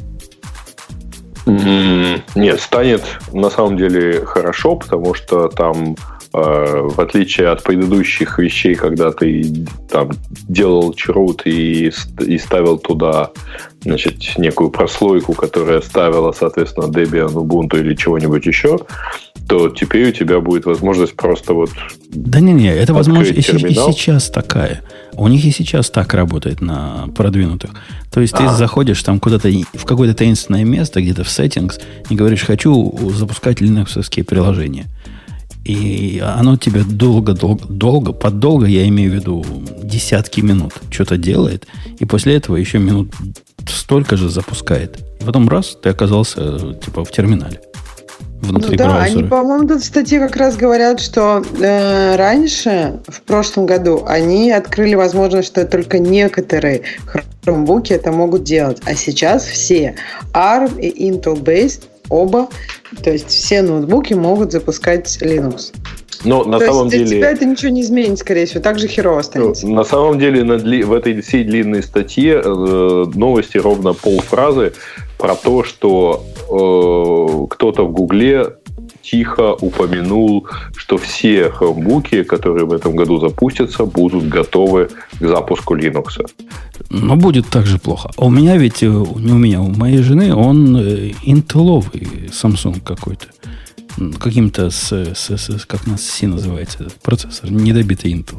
Нет, 1.44 2.60
станет 2.60 3.02
на 3.32 3.50
самом 3.50 3.76
деле 3.76 4.24
хорошо, 4.24 4.76
потому 4.76 5.14
что 5.14 5.48
там, 5.48 5.96
в 6.36 7.00
отличие 7.00 7.48
от 7.48 7.62
предыдущих 7.62 8.38
вещей, 8.38 8.74
когда 8.74 9.10
ты 9.10 9.66
там 9.90 10.10
делал 10.48 10.92
чрут 10.92 11.46
и, 11.46 11.90
и 12.20 12.38
ставил 12.38 12.76
туда 12.76 13.30
значит, 13.80 14.36
некую 14.36 14.68
прослойку, 14.68 15.32
которая 15.32 15.80
ставила, 15.80 16.32
соответственно, 16.32 16.86
Debian, 16.86 17.32
Ubuntu 17.32 17.80
или 17.80 17.94
чего-нибудь 17.94 18.44
еще, 18.44 18.78
то 19.48 19.70
теперь 19.70 20.10
у 20.10 20.12
тебя 20.12 20.40
будет 20.40 20.66
возможность 20.66 21.16
просто 21.16 21.54
вот... 21.54 21.70
Да 22.10 22.40
не-не, 22.40 22.68
это 22.68 22.92
Открыть 22.92 22.96
возможно 22.96 23.32
и, 23.32 23.38
и 23.38 23.42
сейчас 23.42 24.28
такая. 24.28 24.82
У 25.14 25.28
них 25.28 25.42
и 25.44 25.50
сейчас 25.50 25.88
так 25.88 26.12
работает 26.12 26.60
на 26.60 27.08
продвинутых. 27.16 27.70
То 28.12 28.20
есть 28.20 28.36
ты 28.36 28.44
А. 28.44 28.54
заходишь 28.54 29.02
там 29.02 29.20
куда-то 29.20 29.48
в 29.72 29.84
какое-то 29.86 30.14
таинственное 30.14 30.64
место, 30.64 31.00
где-то 31.00 31.24
в 31.24 31.28
settings, 31.28 31.80
и 32.10 32.14
говоришь, 32.14 32.42
хочу 32.42 32.92
запускать 33.10 33.62
линуксовские 33.62 34.24
приложения. 34.26 34.86
И 35.66 36.22
оно 36.24 36.56
тебе 36.56 36.82
долго-долго, 36.84 37.66
долго, 37.66 38.12
под 38.12 38.38
долго, 38.38 38.66
я 38.66 38.86
имею 38.86 39.10
в 39.10 39.14
виду 39.14 39.44
десятки 39.82 40.40
минут, 40.40 40.74
что-то 40.90 41.16
делает, 41.16 41.66
и 41.98 42.04
после 42.04 42.36
этого 42.36 42.56
еще 42.56 42.78
минут 42.78 43.12
столько 43.68 44.16
же 44.16 44.28
запускает. 44.28 44.98
И 45.20 45.24
потом 45.24 45.48
раз, 45.48 45.76
ты 45.82 45.88
оказался 45.88 46.74
типа 46.74 47.04
в 47.04 47.10
терминале. 47.10 47.60
Внутри 48.40 48.72
Ну 48.72 48.76
да, 48.76 48.84
браузера. 48.84 49.18
они, 49.18 49.28
по-моему, 49.28 49.66
тут 49.66 49.82
в 49.82 49.84
статье 49.84 50.20
как 50.20 50.36
раз 50.36 50.56
говорят, 50.56 51.00
что 51.00 51.42
э, 51.58 52.16
раньше, 52.16 53.00
в 53.08 53.22
прошлом 53.22 53.66
году, 53.66 54.04
они 54.06 54.52
открыли 54.52 54.94
возможность, 54.94 55.48
что 55.48 55.64
только 55.66 55.98
некоторые 55.98 56.82
хромбуки 57.42 57.92
это 57.92 58.12
могут 58.12 58.44
делать. 58.44 58.78
А 58.84 58.94
сейчас 58.94 59.46
все 59.46 59.96
ARM 60.32 60.80
и 60.80 61.10
Intel-based, 61.10 61.84
оба, 62.08 62.48
то 63.02 63.10
есть 63.10 63.28
все 63.28 63.62
ноутбуки 63.62 64.14
могут 64.14 64.52
запускать 64.52 65.06
Linux. 65.20 65.72
Но 66.24 66.44
на 66.44 66.58
то 66.58 66.66
самом 66.66 66.84
есть 66.86 66.96
для 66.96 67.04
деле... 67.04 67.20
тебя 67.20 67.30
это 67.30 67.44
ничего 67.44 67.70
не 67.70 67.82
изменит, 67.82 68.18
скорее 68.18 68.46
всего, 68.46 68.60
так 68.60 68.78
же 68.78 68.88
херово 68.88 69.20
останется. 69.20 69.66
На 69.68 69.84
самом 69.84 70.18
деле 70.18 70.44
на 70.44 70.54
дли- 70.54 70.84
в 70.84 70.92
этой 70.92 71.20
всей 71.20 71.44
длинной 71.44 71.82
статье 71.82 72.40
э, 72.44 73.04
новости 73.14 73.58
ровно 73.58 73.92
полфразы 73.92 74.72
про 75.18 75.34
то, 75.34 75.62
что 75.62 76.24
э, 76.48 77.46
кто-то 77.54 77.86
в 77.86 77.92
Гугле 77.92 78.56
тихо 79.10 79.54
упомянул, 79.60 80.46
что 80.76 80.96
все 80.96 81.50
хромбуки, 81.50 82.22
которые 82.24 82.64
в 82.66 82.72
этом 82.72 82.96
году 82.96 83.20
запустятся, 83.20 83.84
будут 83.84 84.28
готовы 84.28 84.88
к 85.20 85.26
запуску 85.28 85.76
Linux. 85.76 86.18
Но 86.90 87.16
будет 87.16 87.46
так 87.48 87.66
же 87.66 87.78
плохо. 87.78 88.10
А 88.16 88.24
у 88.24 88.30
меня 88.30 88.56
ведь, 88.56 88.82
э, 88.82 88.86
не 88.86 89.32
у 89.32 89.38
меня, 89.38 89.60
у 89.60 89.68
моей 89.70 90.02
жены, 90.02 90.34
он 90.34 90.76
э, 90.76 91.12
интеловый 91.24 92.28
Samsung 92.30 92.80
какой-то. 92.80 93.26
Каким-то 94.18 94.70
с, 94.70 94.92
с- 94.92 95.30
с- 95.38 95.64
как 95.66 95.86
нас 95.86 96.02
C 96.02 96.26
называется 96.26 96.78
этот 96.84 96.94
процессор, 97.00 97.50
недобитый 97.50 98.12
Intel. 98.12 98.36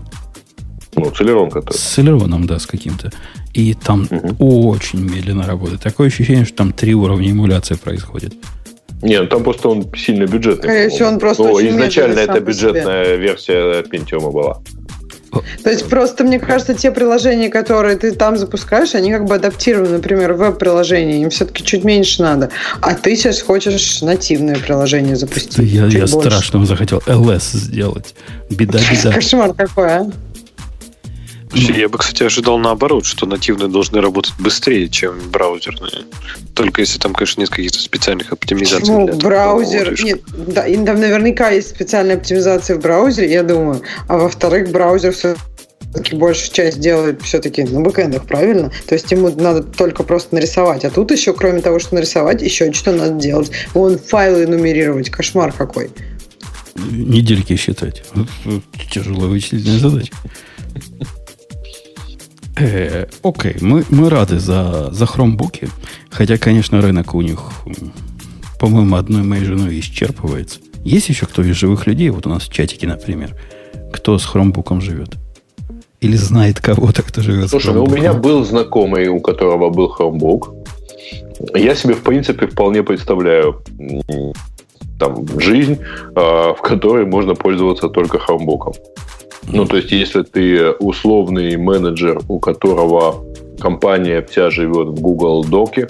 Ну, 0.95 1.05
Celeron 1.11 1.49
который. 1.49 1.77
С 1.77 1.97
Celeron, 1.97 2.45
да, 2.45 2.59
с 2.59 2.65
каким-то. 2.67 3.11
И 3.53 3.73
там 3.73 4.07
Мгм. 4.11 4.35
очень 4.39 4.99
медленно 4.99 5.47
работает. 5.47 5.81
Такое 5.81 6.07
ощущение, 6.07 6.45
что 6.45 6.57
там 6.57 6.71
три 6.73 6.93
уровня 6.93 7.31
эмуляции 7.31 7.75
происходит. 7.75 8.33
Нет, 9.01 9.29
там 9.29 9.43
просто 9.43 9.69
он 9.69 9.89
сильно 9.95 10.25
бюджетный. 10.25 10.89
Всего, 10.89 11.09
он 11.09 11.19
просто 11.19 11.43
Ну, 11.43 11.51
очень 11.51 11.69
изначально 11.69 12.19
это 12.19 12.39
бюджетная 12.39 13.15
версия 13.15 13.81
Pentium 13.83 14.31
была. 14.31 14.59
То 15.63 15.69
есть 15.69 15.87
просто, 15.89 16.23
мне 16.23 16.39
кажется, 16.39 16.73
те 16.73 16.91
приложения, 16.91 17.49
которые 17.49 17.97
ты 17.97 18.11
там 18.11 18.37
запускаешь, 18.37 18.95
они 18.95 19.11
как 19.11 19.25
бы 19.25 19.35
адаптированы, 19.35 19.89
например, 19.89 20.33
веб-приложения, 20.33 21.21
им 21.21 21.29
все-таки 21.29 21.63
чуть 21.63 21.83
меньше 21.83 22.21
надо. 22.21 22.49
А 22.81 22.95
ты 22.95 23.15
сейчас 23.15 23.41
хочешь 23.41 24.01
нативное 24.01 24.55
приложение 24.55 25.15
запустить. 25.15 25.57
Я, 25.57 25.85
я 25.85 26.05
больше. 26.05 26.29
страшного 26.29 26.65
захотел 26.65 26.99
LS 27.05 27.55
сделать. 27.57 28.15
Беда, 28.49 28.79
беда. 28.91 29.11
Кошмар 29.11 29.53
какой, 29.53 29.87
а? 29.87 30.11
Я 31.53 31.87
бы, 31.87 31.97
кстати, 31.97 32.23
ожидал 32.23 32.57
наоборот, 32.57 33.05
что 33.05 33.25
нативные 33.25 33.69
должны 33.69 34.01
работать 34.01 34.33
быстрее, 34.37 34.89
чем 34.89 35.17
браузерные. 35.31 36.03
Только 36.53 36.81
если 36.81 36.99
там, 36.99 37.13
конечно, 37.13 37.41
нет 37.41 37.49
каких-то 37.49 37.79
специальных 37.79 38.33
оптимизаций. 38.33 38.81
Почему 38.81 39.05
для 39.05 39.15
этого 39.15 39.21
браузер... 39.21 40.03
Нет, 40.03 40.21
да, 40.47 40.67
и 40.67 40.75
там 40.75 40.99
наверняка 40.99 41.49
есть 41.49 41.69
специальная 41.69 42.17
оптимизация 42.17 42.77
в 42.77 42.81
браузере, 42.81 43.31
я 43.31 43.43
думаю. 43.43 43.81
А 44.07 44.17
во-вторых, 44.17 44.71
браузер 44.71 45.13
все-таки 45.13 46.15
большую 46.15 46.51
часть 46.51 46.79
делает 46.79 47.21
все-таки 47.21 47.63
на 47.63 47.79
бэкэндах, 47.81 48.25
правильно? 48.25 48.71
То 48.87 48.95
есть 48.95 49.09
ему 49.11 49.29
надо 49.29 49.63
только 49.63 50.03
просто 50.03 50.35
нарисовать. 50.35 50.83
А 50.83 50.89
тут 50.89 51.11
еще, 51.11 51.33
кроме 51.33 51.61
того, 51.61 51.79
что 51.79 51.95
нарисовать, 51.95 52.41
еще 52.41 52.73
что 52.73 52.91
надо 52.91 53.13
делать. 53.13 53.51
Вон 53.73 53.97
файлы 53.97 54.47
нумерировать. 54.47 55.09
Кошмар 55.09 55.53
какой. 55.53 55.91
Недельки 56.75 57.55
считать. 57.55 58.03
Тяжелая 58.91 59.29
вычислительная 59.29 59.79
задача. 59.79 60.13
Э, 62.59 63.05
Окей, 63.23 63.55
мы, 63.61 63.83
мы 63.89 64.09
рады 64.09 64.39
за, 64.39 64.89
за 64.91 65.05
хромбуки. 65.05 65.69
Хотя, 66.09 66.37
конечно, 66.37 66.81
рынок 66.81 67.13
у 67.13 67.21
них, 67.21 67.39
по-моему, 68.59 68.95
одной 68.95 69.23
моей 69.23 69.43
женой 69.43 69.79
исчерпывается. 69.79 70.59
Есть 70.83 71.09
еще 71.09 71.25
кто 71.25 71.43
из 71.43 71.55
живых 71.55 71.87
людей, 71.87 72.09
вот 72.09 72.25
у 72.25 72.29
нас 72.29 72.43
в 72.43 72.51
чатике, 72.51 72.87
например, 72.87 73.35
кто 73.91 74.17
с 74.17 74.25
хромбуком 74.25 74.81
живет? 74.81 75.15
Или 75.99 76.15
знает 76.15 76.59
кого-то, 76.59 77.01
кто 77.01 77.21
живет 77.21 77.49
Слушай, 77.49 77.71
с 77.71 77.73
ну 77.73 77.83
у 77.83 77.85
хромбуком? 77.85 77.99
меня 77.99 78.13
был 78.13 78.43
знакомый, 78.45 79.07
у 79.07 79.19
которого 79.19 79.69
был 79.69 79.93
Chromebook. 79.97 80.53
Я 81.55 81.75
себе, 81.75 81.93
в 81.93 82.01
принципе, 82.01 82.47
вполне 82.47 82.83
представляю 82.83 83.61
там, 84.99 85.27
жизнь, 85.39 85.77
э, 86.15 86.15
в 86.15 86.57
которой 86.61 87.05
можно 87.05 87.35
пользоваться 87.35 87.89
только 87.89 88.17
Chromebook. 88.17 88.75
Ну, 89.51 89.65
то 89.65 89.77
есть, 89.77 89.91
если 89.91 90.23
ты 90.23 90.71
условный 90.71 91.55
менеджер, 91.57 92.19
у 92.27 92.39
которого 92.39 93.23
компания 93.59 94.25
вся 94.29 94.49
живет 94.49 94.89
в 94.89 95.01
Google 95.01 95.43
Доке, 95.43 95.87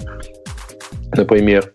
например, 1.12 1.72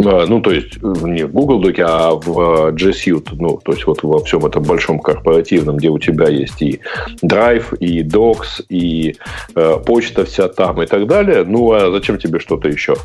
ну, 0.00 0.40
то 0.40 0.50
есть, 0.52 0.76
э, 0.82 0.92
не 1.02 1.24
в 1.24 1.32
Google 1.32 1.60
Доке, 1.60 1.84
а 1.86 2.10
в 2.14 2.68
э, 2.68 2.72
G 2.72 2.90
Suite, 2.90 3.28
ну, 3.38 3.58
то 3.64 3.72
есть, 3.72 3.86
вот 3.86 4.02
во 4.02 4.22
всем 4.24 4.44
этом 4.46 4.62
большом 4.62 4.98
корпоративном, 5.00 5.76
где 5.76 5.88
у 5.88 5.98
тебя 5.98 6.28
есть 6.28 6.60
и 6.62 6.80
Drive, 7.24 7.76
и 7.78 8.02
Docs, 8.02 8.64
и 8.68 9.16
э, 9.54 9.76
почта 9.84 10.24
вся 10.24 10.48
там 10.48 10.82
и 10.82 10.86
так 10.86 11.06
далее. 11.06 11.44
Ну, 11.44 11.72
а 11.72 11.90
зачем 11.90 12.18
тебе 12.18 12.38
что-то 12.40 12.68
еще? 12.68 12.96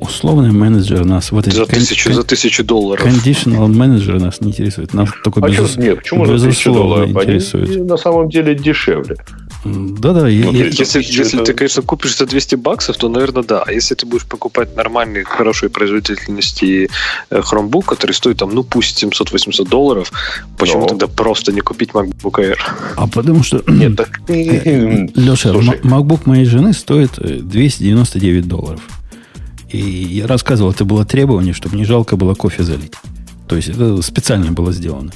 Условный 0.00 0.52
менеджер 0.52 1.04
нас... 1.04 1.30
Вот 1.32 1.46
За 1.46 1.64
кон- 1.64 1.74
тысячу, 1.74 2.08
кон- 2.10 2.14
за 2.16 2.24
тысячу 2.24 2.64
долларов. 2.64 3.04
Conditional 3.06 3.66
менеджеры 3.68 4.20
нас 4.20 4.40
не 4.40 4.48
интересуют. 4.48 4.94
Нас 4.94 5.08
только 5.24 5.40
А 5.44 5.48
безус- 5.48 5.74
чё- 5.74 5.80
нет, 5.82 5.98
почему 5.98 6.26
за 6.26 6.32
1000 6.34 6.46
безусловно 6.48 6.80
долларов? 6.82 7.16
Они 7.16 7.34
интересует. 7.34 7.88
на 7.88 7.96
самом 7.96 8.28
деле 8.28 8.54
дешевле. 8.54 9.16
Да-да, 9.64 10.20
Ну, 10.22 10.28
я- 10.28 10.50
Если, 10.50 10.84
Тысяча 10.84 11.22
если 11.22 11.34
это- 11.42 11.44
ты, 11.52 11.54
конечно, 11.54 11.82
купишь 11.82 12.16
за 12.16 12.26
200 12.26 12.54
баксов, 12.54 12.96
то, 12.96 13.08
наверное, 13.08 13.42
да. 13.42 13.62
А 13.66 13.72
если 13.72 13.94
ты 13.94 14.06
будешь 14.06 14.24
покупать 14.26 14.74
нормальный, 14.76 15.22
хорошей 15.24 15.68
производительности 15.68 16.88
э, 17.30 17.40
Chromebook, 17.40 17.84
который 17.84 18.12
стоит, 18.12 18.38
там, 18.38 18.54
ну, 18.54 18.64
пусть 18.64 19.02
700-800 19.02 19.68
долларов, 19.68 20.10
почему 20.58 20.82
Ну. 20.82 20.86
тогда 20.88 21.06
просто 21.08 21.52
не 21.52 21.60
купить 21.60 21.90
MacBook 21.90 22.38
Air? 22.40 22.56
а 22.96 23.06
потому 23.06 23.42
что... 23.42 23.62
Нет, 23.66 23.96
так... 23.96 24.20
Леша, 24.28 25.50
Слушай. 25.52 25.80
м- 25.82 25.94
MacBook 25.94 26.20
моей 26.24 26.44
жены 26.46 26.72
стоит 26.72 27.18
э, 27.18 27.40
299 27.42 28.48
долларов. 28.48 28.80
И 29.68 29.78
я 29.78 30.26
рассказывал, 30.26 30.72
это 30.72 30.84
было 30.84 31.04
требование, 31.04 31.52
чтобы 31.52 31.76
не 31.76 31.84
жалко 31.84 32.16
было 32.16 32.34
кофе 32.34 32.62
залить. 32.62 32.94
То 33.46 33.56
есть 33.56 33.68
это 33.68 34.00
специально 34.02 34.50
было 34.52 34.72
сделано. 34.72 35.12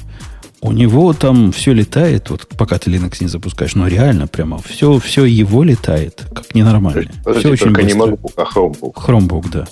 У 0.67 0.71
него 0.71 1.13
там 1.13 1.51
все 1.51 1.73
летает, 1.73 2.31
вот 2.31 2.47
пока 2.57 2.79
ты 2.79 2.89
Linux 2.89 3.17
не 3.21 3.27
запускаешь, 3.27 3.75
но 3.75 3.87
реально 3.87 4.25
прямо 4.25 4.59
все, 4.67 4.97
все 4.97 5.25
его 5.25 5.63
летает, 5.63 6.23
как 6.33 6.55
ненормально. 6.55 7.11
Подожди, 7.23 7.41
все 7.41 7.51
очень 7.53 7.65
только 7.65 7.83
не 7.83 7.93
быстро. 7.93 8.15
MacBook, 8.15 8.33
а 8.37 8.43
Chromebook. 8.43 8.93
Chromebook, 8.95 9.49
да. 9.51 9.67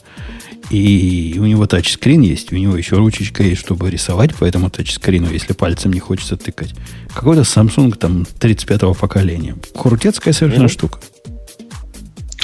И 0.69 1.35
у 1.39 1.45
него 1.45 1.65
тачскрин 1.65 2.21
есть, 2.21 2.53
у 2.53 2.55
него 2.55 2.77
еще 2.77 2.95
ручечка 2.97 3.41
есть, 3.41 3.59
чтобы 3.61 3.89
рисовать 3.89 4.35
по 4.35 4.45
этому 4.45 4.69
тачскрину, 4.69 5.31
если 5.31 5.53
пальцем 5.53 5.91
не 5.93 5.99
хочется 5.99 6.37
тыкать. 6.37 6.75
Какой-то 7.11 7.41
Samsung 7.41 7.95
там 7.95 8.27
35-го 8.39 8.93
поколения. 8.93 9.55
Крутецкая 9.75 10.31
совершенно 10.31 10.65
Мгм. 10.65 10.73
штука. 10.73 10.99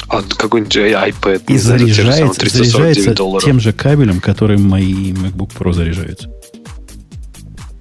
А 0.08 0.24
какой-нибудь 0.24 0.76
iPad. 0.76 1.44
И 1.50 1.58
заряжается, 1.60 2.40
349 2.40 3.04
заряжается 3.04 3.46
тем 3.46 3.60
же 3.60 3.74
кабелем, 3.74 4.20
которым 4.20 4.64
мои 4.64 5.12
MacBook 5.14 5.52
Pro 5.56 5.72
заряжаются. 5.72 6.32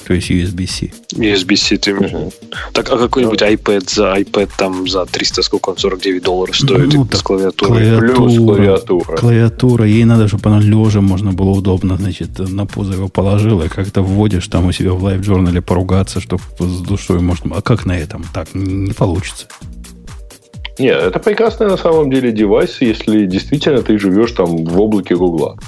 То 0.09 0.15
есть 0.15 0.31
USB-C. 0.31 0.91
USB-C 1.17 1.77
ты 1.77 1.91
имеешь. 1.91 2.33
Так, 2.73 2.91
а 2.91 2.97
какой-нибудь 2.97 3.43
iPad 3.43 3.95
за 3.95 4.15
iPad 4.17 4.49
там 4.57 4.89
за 4.89 5.05
300, 5.05 5.43
сколько 5.43 5.69
он, 5.69 5.77
49 5.77 6.23
долларов 6.23 6.57
стоит 6.57 6.95
Ну, 6.95 7.07
с 7.13 7.23
клавиатурой? 7.23 7.99
Плюс 7.99 8.39
клавиатура. 8.39 9.17
Клавиатура. 9.19 9.85
Ей 9.85 10.05
надо, 10.05 10.27
чтобы 10.27 10.49
она 10.49 10.61
лежа 10.61 11.03
можно 11.03 11.33
было 11.33 11.51
удобно, 11.51 11.99
значит, 11.99 12.39
на 12.39 12.65
пузо 12.65 12.95
его 12.95 13.09
положила, 13.09 13.65
и 13.65 13.69
как-то 13.69 14.01
вводишь 14.01 14.49
там 14.49 14.65
у 14.65 14.73
себя 14.73 14.93
в 14.93 15.05
лайв-журнале 15.05 15.61
поругаться, 15.61 16.21
чтобы 16.21 16.43
с 16.59 16.81
душой 16.81 17.21
можно... 17.21 17.57
А 17.57 17.61
как 17.61 17.85
на 17.85 17.93
этом? 17.93 18.25
Так, 18.33 18.49
не 18.55 18.95
получится. 18.95 19.47
Нет, 20.79 20.97
это 20.97 21.19
прекрасный 21.19 21.67
на 21.67 21.77
самом 21.77 22.11
деле 22.11 22.33
девайс, 22.33 22.81
если 22.81 23.27
действительно 23.27 23.83
ты 23.83 23.99
живешь 23.99 24.33
там 24.33 24.65
в 24.65 24.81
облаке 24.81 25.17
Гугла 25.17 25.59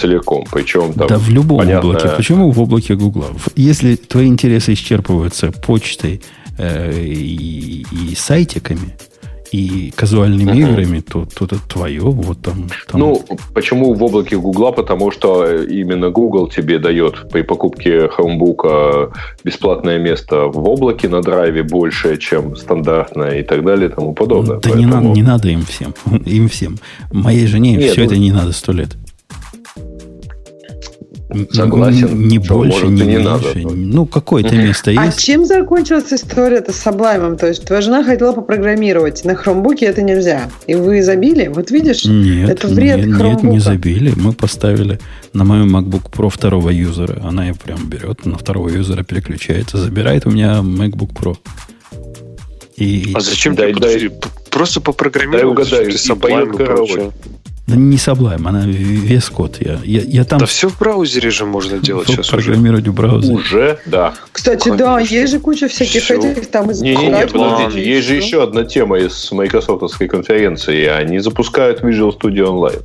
целиком. 0.00 0.44
Причем 0.50 0.92
там 0.92 1.08
да 1.08 1.18
в 1.18 1.28
любом 1.28 1.58
понятно, 1.58 1.90
облаке. 1.90 2.08
Почему 2.16 2.50
в 2.50 2.60
облаке 2.60 2.94
Гугла? 2.94 3.26
Если 3.56 3.96
твои 3.96 4.26
интересы 4.26 4.72
исчерпываются 4.72 5.52
почтой 5.52 6.20
э, 6.58 6.92
и, 7.02 7.84
и 8.10 8.14
сайтиками, 8.16 8.94
и 9.52 9.92
казуальными 9.96 10.52
Мгм. 10.52 10.60
играми, 10.60 11.00
то, 11.00 11.26
то 11.26 11.44
это 11.44 11.58
твое. 11.68 12.02
Вот 12.02 12.40
там, 12.40 12.68
там 12.86 13.00
Ну, 13.00 13.24
почему 13.52 13.94
в 13.94 14.02
облаке 14.04 14.36
Гугла? 14.36 14.70
Потому 14.70 15.10
что 15.10 15.44
именно 15.64 16.10
Google 16.10 16.46
тебе 16.48 16.78
дает 16.78 17.28
при 17.32 17.42
покупке 17.42 18.06
Chromebook 18.06 19.12
бесплатное 19.44 19.98
место 19.98 20.46
в 20.46 20.68
облаке 20.68 21.08
на 21.08 21.20
драйве 21.20 21.64
больше, 21.64 22.16
чем 22.18 22.54
стандартное 22.54 23.40
и 23.40 23.42
так 23.42 23.64
далее 23.64 23.88
и 23.88 23.92
тому 23.92 24.12
подобное. 24.14 24.60
Да 24.60 24.70
не, 24.70 24.86
надо, 24.86 24.96
Поэтому- 24.98 25.14
не 25.16 25.22
надо 25.22 25.48
им 25.48 25.62
всем. 25.64 25.94
Им 26.24 26.48
всем. 26.48 26.78
Моей 27.12 27.46
жене 27.48 27.72
Нет, 27.74 27.90
все 27.90 28.02
ну- 28.02 28.06
это 28.06 28.16
не 28.18 28.30
надо 28.30 28.52
сто 28.52 28.70
лет. 28.72 28.96
Согласен, 31.52 32.28
Не 32.28 32.42
что, 32.42 32.54
больше, 32.54 32.84
может, 32.86 32.90
не 32.90 33.02
не 33.02 33.16
меньше. 33.16 33.24
надо. 33.28 33.46
Ну, 33.76 34.06
какое-то 34.06 34.54
место 34.56 34.90
А 34.96 35.06
есть. 35.06 35.20
чем 35.22 35.44
закончилась 35.44 36.12
история-то 36.12 36.72
с 36.72 36.84
Sublime? 36.86 37.36
То 37.36 37.46
есть 37.48 37.64
твоя 37.64 37.82
жена 37.82 38.02
хотела 38.04 38.32
попрограммировать, 38.32 39.24
на 39.24 39.34
хромбуке 39.34 39.86
это 39.86 40.02
нельзя. 40.02 40.50
И 40.66 40.74
вы 40.74 41.02
забили? 41.02 41.48
Вот 41.48 41.70
видишь, 41.70 42.04
Нет, 42.04 42.50
это 42.50 42.68
вред 42.68 43.06
нет, 43.06 43.18
нет, 43.20 43.42
не 43.44 43.58
забили. 43.60 44.12
Мы 44.16 44.32
поставили 44.32 44.98
на 45.32 45.44
моем 45.44 45.76
MacBook 45.76 46.10
Pro 46.10 46.30
второго 46.30 46.70
юзера. 46.70 47.20
Она 47.24 47.46
ее 47.48 47.54
прям 47.54 47.88
берет, 47.88 48.26
на 48.26 48.36
второго 48.36 48.68
юзера 48.68 49.04
переключается, 49.04 49.78
забирает 49.78 50.26
у 50.26 50.30
меня 50.30 50.58
MacBook 50.60 51.12
Pro. 51.14 51.36
И 52.76 53.12
А 53.14 53.20
зачем 53.20 53.54
Дай- 53.54 53.74
дай- 53.74 54.08
п- 54.08 54.28
просто 54.50 54.80
Дай 54.80 54.84
попрограммировать? 54.86 55.58
угадаю, 55.68 55.90
что 55.92 56.14
и 56.14 56.16
ты 56.16 56.20
поет 56.20 56.56
караоке. 56.56 57.10
Да 57.70 57.76
не 57.76 57.96
Sublime, 57.96 58.46
она 58.46 58.64
вес 58.66 59.28
код. 59.30 59.56
Я, 59.60 59.78
я, 59.84 60.02
я 60.02 60.24
там 60.24 60.38
Да 60.40 60.46
все 60.46 60.68
в 60.68 60.78
браузере 60.78 61.30
же 61.30 61.44
можно 61.46 61.78
делать 61.82 62.08
сейчас 62.08 62.32
уже. 62.32 62.36
программировать 62.44 62.88
в 62.88 62.92
браузере. 62.94 63.34
Уже, 63.34 63.78
да. 63.86 64.14
Кстати, 64.32 64.68
да, 64.76 64.96
Конечно. 64.96 65.14
есть 65.14 65.32
же 65.32 65.40
куча 65.40 65.68
всяких 65.68 66.02
Всё. 66.02 66.14
этих 66.20 66.50
там 66.50 66.70
из 66.70 66.80
Не-не-не, 66.80 67.10
Chrome, 67.24 67.32
подождите, 67.32 67.88
есть 67.90 68.06
же 68.08 68.14
еще 68.16 68.42
одна 68.42 68.64
тема 68.64 68.98
из 68.98 69.30
майкрософтовской 69.32 70.08
конференции. 70.08 70.86
Они 70.86 71.18
запускают 71.20 71.80
Visual 71.82 72.12
Studio 72.18 72.46
Online. 72.48 72.82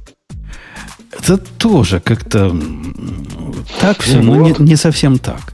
Это 1.18 1.38
тоже 1.38 2.00
как-то 2.00 2.56
так 3.80 4.02
все, 4.02 4.18
Ну 4.22 4.36
но 4.36 4.42
не, 4.42 4.50
вот. 4.54 4.60
не 4.60 4.76
совсем 4.76 5.18
так. 5.18 5.54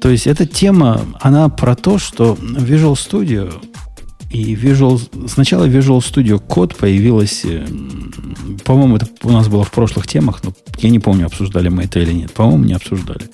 То 0.00 0.08
есть 0.08 0.26
эта 0.26 0.46
тема, 0.46 1.02
она 1.20 1.48
про 1.48 1.76
то, 1.76 1.98
что 1.98 2.36
Visual 2.40 2.94
Studio 2.94 3.52
и 4.30 4.54
Visual... 4.54 5.28
Сначала 5.28 5.68
Visual 5.68 5.98
Studio 5.98 6.40
Code 6.40 6.76
появилась, 6.76 7.44
э, 7.44 7.66
по-моему, 8.64 8.96
это 8.96 9.08
у 9.24 9.30
нас 9.30 9.48
было 9.48 9.64
в 9.64 9.72
прошлых 9.72 10.06
темах, 10.06 10.40
но 10.44 10.52
я 10.78 10.90
не 10.90 11.00
помню, 11.00 11.26
обсуждали 11.26 11.68
мы 11.68 11.84
это 11.84 11.98
или 11.98 12.12
нет. 12.12 12.32
По-моему, 12.32 12.64
не 12.64 12.74
обсуждали. 12.74 13.28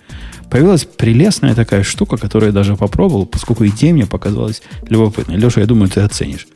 Появилась 0.51 0.84
прелестная 0.84 1.55
такая 1.55 1.82
штука, 1.82 2.16
которую 2.16 2.49
я 2.49 2.55
даже 2.55 2.76
попробовал, 2.76 3.26
поскольку 3.26 3.66
идея 3.66 3.92
мне 3.92 4.07
показалась 4.07 4.62
любопытной. 4.88 5.36
Леша, 5.36 5.61
я 5.61 5.66
думаю, 5.66 5.90
ты 5.90 6.01
оценишь. 6.01 6.47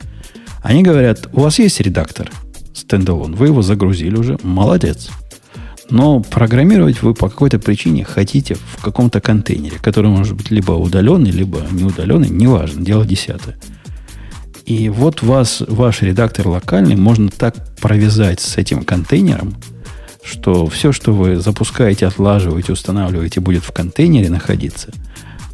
Они 0.63 0.81
говорят, 0.81 1.29
у 1.33 1.41
вас 1.41 1.59
есть 1.59 1.79
редактор 1.79 2.31
стендалон, 2.73 3.35
вы 3.35 3.47
его 3.47 3.61
загрузили 3.61 4.15
уже, 4.15 4.37
молодец. 4.43 5.09
Но 5.89 6.21
программировать 6.21 7.01
вы 7.01 7.13
по 7.13 7.29
какой-то 7.29 7.59
причине 7.59 8.05
хотите 8.05 8.55
в 8.55 8.81
каком-то 8.81 9.19
контейнере, 9.19 9.77
который 9.77 10.09
может 10.09 10.35
быть 10.37 10.49
либо 10.49 10.71
удаленный, 10.71 11.31
либо 11.31 11.61
неудаленный, 11.69 12.29
неважно, 12.29 12.83
дело 12.83 13.05
десятое. 13.05 13.57
И 14.71 14.87
вот 14.87 15.21
вас, 15.21 15.61
ваш 15.67 16.01
редактор 16.01 16.47
локальный 16.47 16.95
можно 16.95 17.27
так 17.29 17.55
провязать 17.81 18.39
с 18.39 18.55
этим 18.55 18.85
контейнером, 18.85 19.53
что 20.23 20.65
все, 20.67 20.93
что 20.93 21.11
вы 21.11 21.35
запускаете, 21.35 22.07
отлаживаете, 22.07 22.71
устанавливаете, 22.71 23.41
будет 23.41 23.65
в 23.65 23.73
контейнере 23.73 24.29
находиться, 24.29 24.93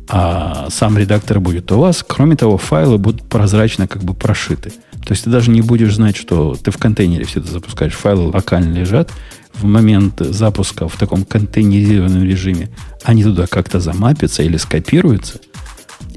а 0.07 0.68
сам 0.70 0.99
редактор 0.99 1.39
будет 1.39 1.72
у 1.72 1.80
вас. 1.80 2.05
Кроме 2.07 2.36
того, 2.36 2.59
файлы 2.59 2.99
будут 2.99 3.24
прозрачно 3.28 3.88
как 3.88 4.03
бы 4.03 4.13
прошиты. 4.13 4.70
То 5.03 5.13
есть 5.13 5.24
ты 5.24 5.32
даже 5.32 5.49
не 5.49 5.63
будешь 5.63 5.95
знать, 5.95 6.15
что 6.15 6.55
ты 6.55 6.70
в 6.70 6.78
контейнере 6.78 7.26
все 7.26 7.39
это 7.39 7.51
запускаешь. 7.51 7.93
Файлы 7.93 8.28
локально 8.28 8.72
лежат. 8.72 9.11
В 9.55 9.63
момент 9.63 10.20
запуска 10.20 10.88
в 10.88 10.95
таком 10.95 11.26
контейнеризированном 11.26 12.24
режиме 12.24 12.70
они 13.03 13.24
туда 13.24 13.47
как-то 13.47 13.80
замапятся 13.80 14.43
или 14.43 14.57
скопируются. 14.57 15.39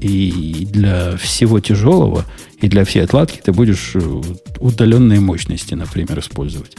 И 0.01 0.67
для 0.71 1.15
всего 1.17 1.59
тяжелого 1.59 2.25
и 2.59 2.67
для 2.67 2.85
всей 2.85 3.03
отладки 3.03 3.39
ты 3.43 3.51
будешь 3.51 3.91
э, 3.93 4.21
удаленные 4.59 5.19
мощности, 5.19 5.75
например, 5.75 6.19
использовать. 6.19 6.75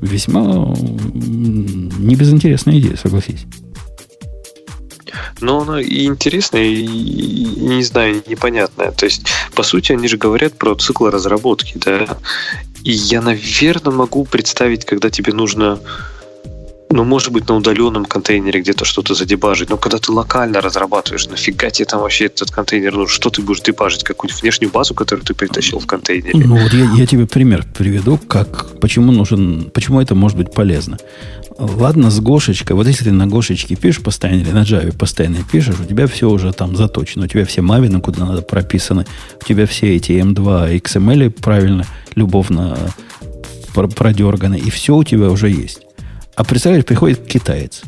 Весьма 0.00 0.40
м, 0.42 1.88
не 2.06 2.14
безинтересная 2.14 2.78
идея, 2.78 2.96
согласись. 2.96 3.44
Но 5.40 5.60
она 5.60 5.80
и 5.80 6.04
интересная, 6.04 6.64
и, 6.64 6.86
не 6.86 7.82
знаю, 7.82 8.22
непонятная. 8.26 8.92
То 8.92 9.06
есть, 9.06 9.22
по 9.54 9.62
сути, 9.62 9.92
они 9.92 10.08
же 10.08 10.16
говорят 10.16 10.54
про 10.54 10.74
цикл 10.74 11.06
разработки, 11.06 11.78
да. 11.84 12.18
И 12.84 12.92
я, 12.92 13.20
наверное, 13.20 13.92
могу 13.92 14.24
представить, 14.24 14.84
когда 14.84 15.10
тебе 15.10 15.32
нужно, 15.32 15.80
ну, 16.90 17.04
может 17.04 17.32
быть, 17.32 17.48
на 17.48 17.56
удаленном 17.56 18.06
контейнере 18.06 18.60
где-то 18.60 18.84
что-то 18.84 19.14
задебажить. 19.14 19.68
Но 19.68 19.76
когда 19.76 19.98
ты 19.98 20.10
локально 20.10 20.60
разрабатываешь, 20.60 21.28
нафига 21.28 21.70
тебе 21.70 21.84
там 21.86 22.00
вообще 22.00 22.26
этот 22.26 22.50
контейнер 22.50 22.94
нужен? 22.94 23.14
Что 23.14 23.28
ты 23.28 23.42
будешь 23.42 23.60
дебажить? 23.60 24.04
Какую-нибудь 24.04 24.40
внешнюю 24.42 24.72
базу, 24.72 24.94
которую 24.94 25.24
ты 25.24 25.34
притащил 25.34 25.80
в 25.80 25.86
контейнере? 25.86 26.46
Ну 26.46 26.56
вот 26.56 26.72
я, 26.72 26.90
я 26.96 27.06
тебе 27.06 27.26
пример 27.26 27.66
приведу, 27.76 28.16
как, 28.16 28.80
почему 28.80 29.12
нужен, 29.12 29.70
почему 29.74 30.00
это 30.00 30.14
может 30.14 30.38
быть 30.38 30.52
полезно. 30.52 30.98
Ладно, 31.58 32.10
с 32.10 32.20
Гошечкой. 32.20 32.74
Вот 32.74 32.86
если 32.86 33.04
ты 33.04 33.12
на 33.12 33.26
Гошечке 33.26 33.74
пишешь 33.74 34.02
постоянно 34.02 34.40
или 34.40 34.50
на 34.50 34.62
Java 34.62 34.96
постоянно 34.96 35.38
пишешь, 35.50 35.78
у 35.80 35.84
тебя 35.84 36.06
все 36.06 36.30
уже 36.30 36.52
там 36.52 36.74
заточено. 36.74 37.24
У 37.24 37.28
тебя 37.28 37.44
все 37.44 37.60
мавины 37.60 38.00
куда 38.00 38.24
надо 38.24 38.40
прописаны. 38.40 39.04
У 39.42 39.44
тебя 39.44 39.66
все 39.66 39.94
эти 39.96 40.12
M2 40.12 40.80
XML 40.80 41.30
правильно, 41.30 41.84
любовно 42.14 42.78
пр- 43.74 43.88
продерганы. 43.88 44.58
И 44.58 44.70
все 44.70 44.94
у 44.96 45.04
тебя 45.04 45.30
уже 45.30 45.50
есть. 45.50 45.80
А 46.38 46.44
представляешь, 46.44 46.84
приходит 46.84 47.26
китаец. 47.26 47.82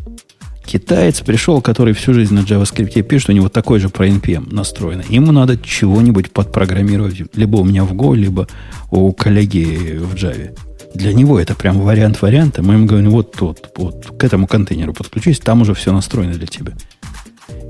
Китаец 0.67 1.21
пришел, 1.21 1.61
который 1.61 1.95
всю 1.95 2.13
жизнь 2.13 2.35
на 2.35 2.41
JavaScript 2.41 3.01
пишет, 3.03 3.29
у 3.29 3.33
него 3.33 3.49
такой 3.49 3.79
же 3.79 3.91
про 3.91 4.09
NPM 4.09 4.53
настроено. 4.53 5.05
Ему 5.09 5.31
надо 5.31 5.57
чего-нибудь 5.57 6.33
подпрограммировать, 6.33 7.15
либо 7.37 7.59
у 7.59 7.65
меня 7.65 7.85
в 7.85 7.93
Go, 7.93 8.17
либо 8.17 8.49
у 8.91 9.13
коллеги 9.13 9.99
в 10.01 10.15
Java. 10.15 10.59
Для 10.97 11.13
него 11.13 11.39
это 11.39 11.55
прям 11.55 11.81
вариант 11.81 12.23
варианта. 12.23 12.65
Мы 12.65 12.75
ему 12.75 12.87
говорим, 12.87 13.11
вот 13.11 13.31
тот, 13.31 13.71
вот 13.77 14.19
к 14.19 14.25
этому 14.25 14.49
контейнеру 14.49 14.95
подключись, 14.95 15.39
там 15.39 15.63
уже 15.63 15.73
все 15.75 15.93
настроено 15.93 16.35
для 16.35 16.49
тебя. 16.49 16.73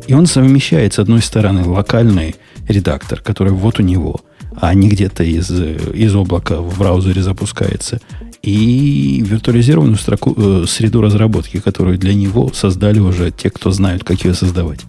И 0.07 0.15
он 0.15 0.25
совмещает, 0.25 0.95
с 0.95 0.99
одной 0.99 1.21
стороны, 1.21 1.63
локальный 1.63 2.37
редактор, 2.69 3.21
который 3.21 3.53
вот 3.53 3.81
у 3.81 3.83
него, 3.83 4.23
а 4.59 4.73
не 4.73 4.89
где-то 4.89 5.25
из, 5.25 5.51
из 5.51 6.15
облака 6.15 6.57
в 6.63 6.79
браузере 6.79 7.23
запускается, 7.23 8.01
и 8.43 9.23
виртуализированную 9.25 9.97
строку, 9.99 10.35
э, 10.37 10.65
среду 10.67 11.01
разработки, 11.01 11.61
которую 11.61 11.99
для 11.99 12.15
него 12.15 12.51
создали 12.55 12.99
уже 12.99 13.31
те, 13.31 13.51
кто 13.51 13.71
знают, 13.71 14.05
как 14.05 14.25
ее 14.25 14.35
создавать. 14.35 14.81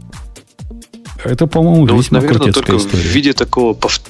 Это, 1.24 1.46
по-моему, 1.48 1.86
вот, 1.86 2.00
весьма 2.00 2.20
наверное, 2.20 2.40
крутецкая 2.40 2.64
только 2.66 2.84
в 2.84 2.88
история. 2.88 3.10
виде 3.14 3.34
такого 3.34 3.74
пов- 3.74 4.02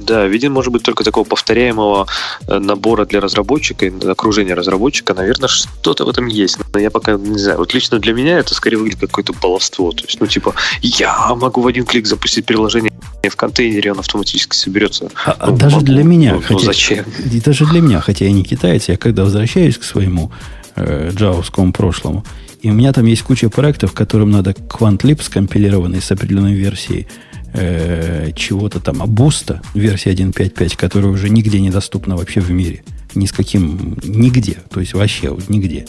Да, 0.00 0.26
виден 0.26 0.52
может 0.52 0.72
быть 0.72 0.82
только 0.82 1.02
такого 1.04 1.24
повторяемого 1.24 2.06
э, 2.46 2.58
набора 2.58 3.06
для 3.06 3.20
разработчика, 3.20 3.90
окружения 4.10 4.54
разработчика, 4.54 5.14
наверное, 5.14 5.48
что-то 5.48 6.04
в 6.04 6.08
этом 6.08 6.26
есть. 6.26 6.58
Но 6.72 6.78
я 6.78 6.90
пока 6.90 7.12
не 7.14 7.38
знаю. 7.38 7.58
Вот 7.58 7.72
лично 7.72 7.98
для 7.98 8.12
меня 8.12 8.38
это 8.38 8.54
скорее 8.54 8.76
выглядит 8.76 9.00
как 9.00 9.10
какое-то 9.10 9.32
баловство. 9.32 9.92
То 9.92 10.04
есть, 10.04 10.20
ну, 10.20 10.26
типа, 10.26 10.54
я 10.82 11.34
могу 11.34 11.62
в 11.62 11.66
один 11.66 11.84
клик 11.84 12.06
запустить 12.06 12.44
приложение 12.44 12.92
в 13.22 13.36
контейнере, 13.36 13.92
он 13.92 13.98
автоматически 13.98 14.54
соберется. 14.54 15.08
А, 15.24 15.36
а 15.38 15.50
ну, 15.50 15.56
даже 15.56 15.76
могу, 15.76 15.86
для 15.86 16.04
меня, 16.04 16.34
ну, 16.34 16.40
хотя, 16.40 16.54
ну, 16.54 16.58
зачем? 16.58 17.04
Даже 17.44 17.66
для 17.66 17.80
меня, 17.80 18.00
хотя 18.00 18.26
я 18.26 18.32
не 18.32 18.44
китаец, 18.44 18.88
я 18.88 18.96
когда 18.96 19.24
возвращаюсь 19.24 19.78
к 19.78 19.84
своему 19.84 20.30
э, 20.76 21.10
джавовскому 21.14 21.72
прошлому, 21.72 22.24
и 22.60 22.70
у 22.70 22.72
меня 22.72 22.92
там 22.92 23.04
есть 23.06 23.22
куча 23.22 23.50
проектов, 23.50 23.92
которым 23.92 24.30
надо 24.30 24.52
QuantLib 24.52 25.22
скомпилированный 25.22 26.00
с 26.00 26.10
определенной 26.10 26.54
версией 26.54 27.06
э, 27.54 28.32
чего-то 28.34 28.80
там, 28.80 29.02
а 29.02 29.06
буста, 29.06 29.62
версия 29.72 30.12
1.5.5, 30.12 30.76
которая 30.76 31.10
уже 31.10 31.30
нигде 31.30 31.60
не 31.60 31.70
доступна 31.70 32.16
вообще 32.16 32.40
в 32.40 32.50
мире. 32.50 32.84
Ни 33.14 33.26
с 33.26 33.32
каким, 33.32 33.96
нигде. 34.02 34.58
То 34.70 34.80
есть 34.80 34.92
вообще 34.92 35.30
вот 35.30 35.48
нигде. 35.48 35.86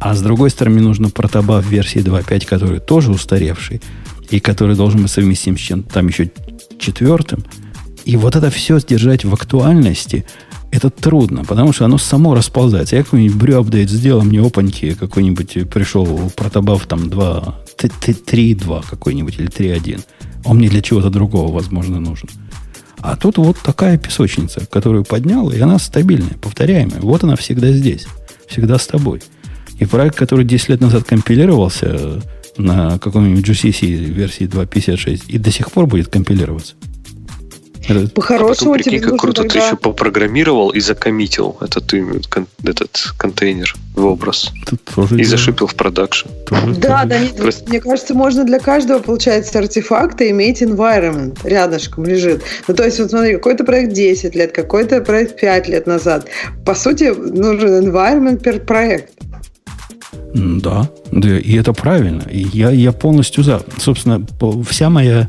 А 0.00 0.14
с 0.14 0.22
другой 0.22 0.50
стороны, 0.50 0.80
нужно 0.80 1.10
протобаф 1.10 1.68
версии 1.68 2.00
2.5, 2.00 2.46
который 2.46 2.80
тоже 2.80 3.10
устаревший, 3.10 3.80
и 4.30 4.40
который 4.40 4.76
должен 4.76 5.02
быть 5.02 5.10
совместим 5.10 5.56
с 5.56 5.60
чем-то 5.60 5.92
там 5.92 6.08
еще 6.08 6.30
четвертым. 6.78 7.44
И 8.04 8.16
вот 8.16 8.36
это 8.36 8.50
все 8.50 8.78
сдержать 8.78 9.24
в 9.24 9.34
актуальности, 9.34 10.24
это 10.70 10.90
трудно, 10.90 11.44
потому 11.44 11.72
что 11.72 11.84
оно 11.84 11.98
само 11.98 12.34
расползается. 12.34 12.96
Я 12.96 13.04
какой-нибудь 13.04 13.36
брю 13.36 13.60
апдейт 13.60 13.90
сделал, 13.90 14.22
мне 14.22 14.40
опаньки 14.40 14.94
какой-нибудь 14.94 15.68
пришел 15.68 16.30
протобаф 16.36 16.86
там 16.86 17.10
2, 17.10 17.58
3.2 17.86 18.84
какой-нибудь 18.88 19.38
или 19.38 19.48
3.1. 19.48 20.04
Он 20.44 20.58
мне 20.58 20.68
для 20.68 20.82
чего-то 20.82 21.10
другого, 21.10 21.52
возможно, 21.52 22.00
нужен. 22.00 22.28
А 22.98 23.16
тут 23.16 23.38
вот 23.38 23.58
такая 23.58 23.96
песочница, 23.96 24.66
которую 24.66 25.04
поднял, 25.04 25.50
и 25.50 25.60
она 25.60 25.78
стабильная, 25.78 26.34
повторяемая. 26.40 27.00
Вот 27.00 27.22
она 27.22 27.36
всегда 27.36 27.70
здесь, 27.70 28.06
всегда 28.48 28.78
с 28.78 28.86
тобой. 28.86 29.22
И 29.78 29.84
проект, 29.84 30.16
который 30.16 30.44
10 30.44 30.70
лет 30.70 30.80
назад 30.80 31.04
компилировался 31.04 32.20
на 32.56 32.98
каком-нибудь 32.98 33.48
GCC 33.48 33.86
версии 33.86 34.46
2.56 34.46 35.24
и 35.28 35.38
до 35.38 35.52
сих 35.52 35.70
пор 35.70 35.86
будет 35.86 36.08
компилироваться. 36.08 36.74
По-хорошему, 38.14 38.72
а 38.72 38.74
потом, 38.74 38.74
прикинь, 38.74 39.00
как 39.00 39.18
круто 39.18 39.42
тогда... 39.42 39.60
ты 39.60 39.66
еще 39.66 39.76
попрограммировал 39.76 40.70
и 40.70 40.80
закоммитил 40.80 41.56
этот, 41.60 41.92
этот 42.64 43.12
контейнер 43.16 43.74
в 43.94 44.04
образ. 44.04 44.52
и 45.10 45.24
зашипил 45.24 45.66
в 45.66 45.74
продакшн. 45.74 46.28
Да, 46.78 47.04
да, 47.04 47.18
нет, 47.18 47.36
Просто... 47.36 47.68
мне 47.68 47.80
кажется, 47.80 48.14
можно 48.14 48.44
для 48.44 48.58
каждого, 48.58 48.98
получается, 49.00 49.58
артефакта 49.58 50.28
иметь 50.30 50.62
environment 50.62 51.38
рядышком 51.44 52.04
лежит. 52.04 52.42
Ну, 52.66 52.74
то 52.74 52.84
есть, 52.84 52.98
вот 53.00 53.10
смотри, 53.10 53.34
какой-то 53.34 53.64
проект 53.64 53.92
10 53.92 54.34
лет, 54.34 54.52
какой-то 54.52 55.00
проект 55.00 55.40
5 55.40 55.68
лет 55.68 55.86
назад. 55.86 56.26
По 56.64 56.74
сути, 56.74 57.04
нужен 57.04 57.88
environment 57.88 58.42
per 58.42 58.60
проект. 58.60 59.12
Да, 60.34 60.88
да, 61.10 61.38
и 61.38 61.56
это 61.56 61.72
правильно. 61.72 62.24
Я, 62.30 62.70
я 62.70 62.92
полностью 62.92 63.44
за. 63.44 63.62
Собственно, 63.78 64.24
вся 64.68 64.90
моя 64.90 65.28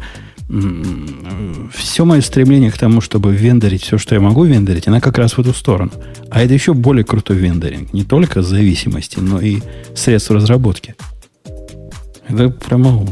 все 1.74 2.06
мое 2.06 2.22
стремление 2.22 2.72
к 2.72 2.78
тому, 2.78 3.02
чтобы 3.02 3.36
вендорить 3.36 3.84
все, 3.84 3.97
что 3.97 4.16
я 4.16 4.22
могу 4.22 4.43
вендорить, 4.45 4.88
она 4.88 5.00
как 5.00 5.18
раз 5.18 5.34
в 5.34 5.39
эту 5.39 5.54
сторону. 5.54 5.91
А 6.32 6.41
это 6.41 6.54
еще 6.54 6.74
более 6.74 7.04
крутой 7.04 7.38
вендоринг. 7.38 7.93
Не 7.93 8.04
только 8.04 8.41
зависимости, 8.41 9.20
но 9.20 9.39
и 9.39 9.60
средств 9.95 10.32
разработки. 10.32 10.95
Это 12.28 12.50
прямо, 12.50 13.06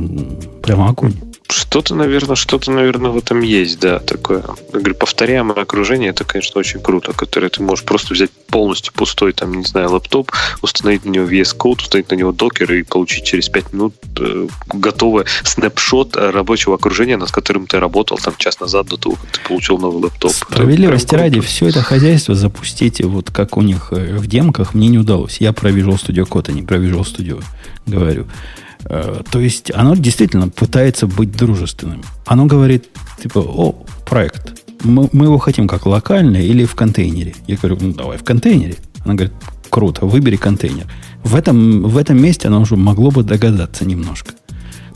прямо 0.64 0.90
огонь. 0.90 1.14
Что-то, 1.50 1.96
наверное, 1.96 2.36
что-то, 2.36 2.72
наверное, 2.72 3.12
в 3.12 3.18
этом 3.18 3.42
есть, 3.42 3.80
да, 3.80 4.00
такое. 4.00 4.44
Я 4.74 4.80
говорю, 4.80 4.96
повторяемое 4.96 5.56
окружение, 5.56 6.10
это, 6.10 6.26
конечно, 6.26 6.60
очень 6.60 6.82
круто, 6.82 7.14
которое 7.14 7.50
ты 7.50 7.64
можешь 7.64 7.86
просто 7.86 8.14
взять 8.14 8.32
полностью 8.32 8.94
пустой, 8.94 9.32
там, 9.32 9.54
не 9.54 9.64
знаю, 9.64 9.92
лаптоп, 9.92 10.32
установить 10.62 11.06
на 11.06 11.10
него 11.10 11.26
VS 11.26 11.56
Code, 11.58 11.82
установить 11.82 12.12
на 12.12 12.16
него 12.16 12.34
докер 12.34 12.74
и 12.74 12.84
получить 12.84 13.24
через 13.24 13.48
5 13.48 13.74
минут 13.74 13.96
э, 14.20 14.48
готовый 14.68 15.26
снапшот 15.44 16.18
рабочего 16.18 16.76
окружения, 16.76 17.16
над 17.16 17.32
которым 17.32 17.66
ты 17.66 17.80
работал 17.80 18.18
там 18.18 18.34
час 18.38 18.60
назад 18.60 18.88
до 18.88 18.98
того, 18.98 19.16
как 19.16 19.32
ты 19.32 19.40
получил 19.48 19.78
новый 19.78 20.04
лаптоп. 20.04 20.34
Справедливости 20.34 21.16
ради, 21.16 21.40
все 21.40 21.70
это 21.70 21.82
хозяйство 21.82 22.36
запустить, 22.36 23.02
вот 23.02 23.32
как 23.32 23.56
у 23.56 23.62
них 23.62 23.90
э, 23.92 24.18
в 24.18 24.28
демках, 24.28 24.74
мне 24.74 24.90
не 24.90 24.98
удалось. 24.98 25.38
Я 25.40 25.54
про 25.54 25.70
Visual 25.70 25.96
Studio 25.96 26.28
Code, 26.28 26.50
а 26.50 26.52
не 26.52 26.64
про 26.64 26.78
Visual 26.78 27.04
Studio 27.04 27.42
говорю. 27.86 28.28
Э, 28.90 29.22
то 29.30 29.40
есть 29.40 29.72
оно 29.74 29.96
действительно 29.96 30.50
пытается 30.50 31.08
быть 31.08 31.32
дружественным. 31.36 32.04
Оно 32.26 32.46
говорит, 32.46 32.86
типа, 33.22 33.40
о, 33.40 33.86
проект, 34.06 34.64
мы, 34.84 35.10
мы 35.12 35.26
его 35.26 35.38
хотим 35.38 35.68
как 35.68 35.86
локально 35.86 36.38
или 36.38 36.66
в 36.66 36.76
контейнере. 36.76 37.36
Я 37.48 37.58
говорю, 37.58 37.78
ну 37.82 37.94
давай 37.94 38.18
в 38.18 38.24
контейнере. 38.24 38.76
Она 39.04 39.16
говорит, 39.16 39.34
круто, 39.70 40.06
выбери 40.06 40.38
контейнер. 40.38 40.86
В 41.24 41.36
этом, 41.36 41.84
в 41.84 41.98
этом 41.98 42.22
месте 42.22 42.48
оно 42.48 42.62
уже 42.62 42.76
могло 42.78 43.12
бы 43.12 43.24
догадаться 43.24 43.86
немножко. 43.86 44.34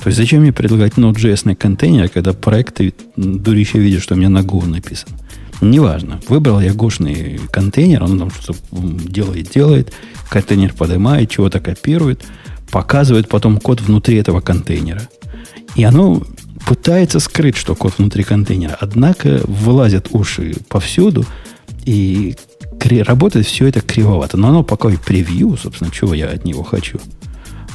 То 0.02 0.08
есть 0.08 0.18
зачем 0.18 0.42
мне 0.42 0.54
предлагать 0.54 0.94
Node.js 0.94 1.56
контейнер, 1.56 2.10
когда 2.10 2.34
проекты 2.34 2.94
дурище 3.16 3.80
видят, 3.80 4.02
что 4.02 4.16
у 4.16 4.18
меня 4.18 4.30
на 4.30 4.39
Go 4.39 4.66
написано. 4.66 5.18
Неважно. 5.60 6.20
Выбрал 6.28 6.60
я 6.60 6.74
гошный 6.74 7.39
контейнер, 7.52 8.04
он 8.04 8.18
там 8.18 8.32
что-то 8.32 8.58
делает, 8.72 9.52
делает, 9.52 9.94
контейнер 10.30 10.74
поднимает, 10.74 11.30
чего-то 11.30 11.60
копирует– 11.60 12.24
показывает 12.72 13.28
потом 13.28 13.57
код 13.57 13.82
внутри 13.82 14.17
этого 14.17 14.41
контейнера. 14.41 15.01
И 15.76 15.84
оно 15.84 16.24
пытается 16.65 17.19
скрыть, 17.19 17.57
что 17.57 17.76
код 17.76 17.93
внутри 17.97 18.24
контейнера. 18.24 18.78
Однако 18.80 19.41
вылазят 19.45 20.07
уши 20.11 20.55
повсюду, 20.69 21.26
и 21.86 22.36
работает 22.89 23.45
все 23.45 23.67
это 23.67 23.82
кривовато. 23.82 24.38
Но 24.38 24.49
оно 24.49 24.63
пока 24.63 24.89
и 24.89 24.97
превью, 24.97 25.57
собственно, 25.57 25.91
чего 25.91 26.13
я 26.13 26.28
от 26.28 26.45
него 26.45 26.63
хочу. 26.63 26.99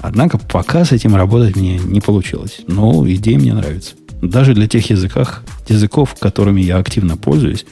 Однако 0.00 0.38
пока 0.38 0.84
с 0.84 0.92
этим 0.92 1.16
работать 1.16 1.56
мне 1.56 1.78
не 1.78 2.00
получилось. 2.00 2.60
Но 2.66 3.08
идея 3.08 3.38
мне 3.38 3.54
нравится. 3.54 3.94
Даже 4.22 4.54
для 4.54 4.66
тех 4.66 4.88
языках, 4.90 5.42
языков, 5.68 6.16
которыми 6.18 6.60
я 6.60 6.78
активно 6.78 7.16
пользуюсь, 7.16 7.66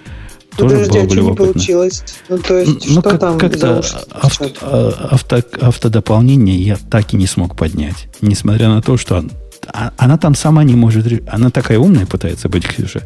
тоже 0.56 0.76
Подожди, 0.76 0.98
было 0.98 1.06
бы 1.06 1.14
любопытно. 1.14 1.44
не 1.44 1.52
получилось? 1.52 2.04
Ну, 2.28 2.38
то 2.38 2.58
есть, 2.58 2.86
ну, 2.86 3.00
что 3.00 3.02
как, 3.02 3.20
там 3.20 3.38
как-то 3.38 3.82
авто, 4.10 4.50
а, 4.60 5.08
авто, 5.10 5.42
автодополнение 5.60 6.56
я 6.56 6.76
так 6.90 7.12
и 7.12 7.16
не 7.16 7.26
смог 7.26 7.56
поднять. 7.56 8.08
Несмотря 8.20 8.68
на 8.68 8.82
то, 8.82 8.96
что 8.96 9.18
она, 9.18 9.92
она 9.96 10.18
там 10.18 10.34
сама 10.34 10.64
не 10.64 10.74
может... 10.74 11.06
Она 11.28 11.50
такая 11.50 11.78
умная 11.78 12.06
пытается 12.06 12.48
быть, 12.48 12.66
Ксюша. 12.66 13.02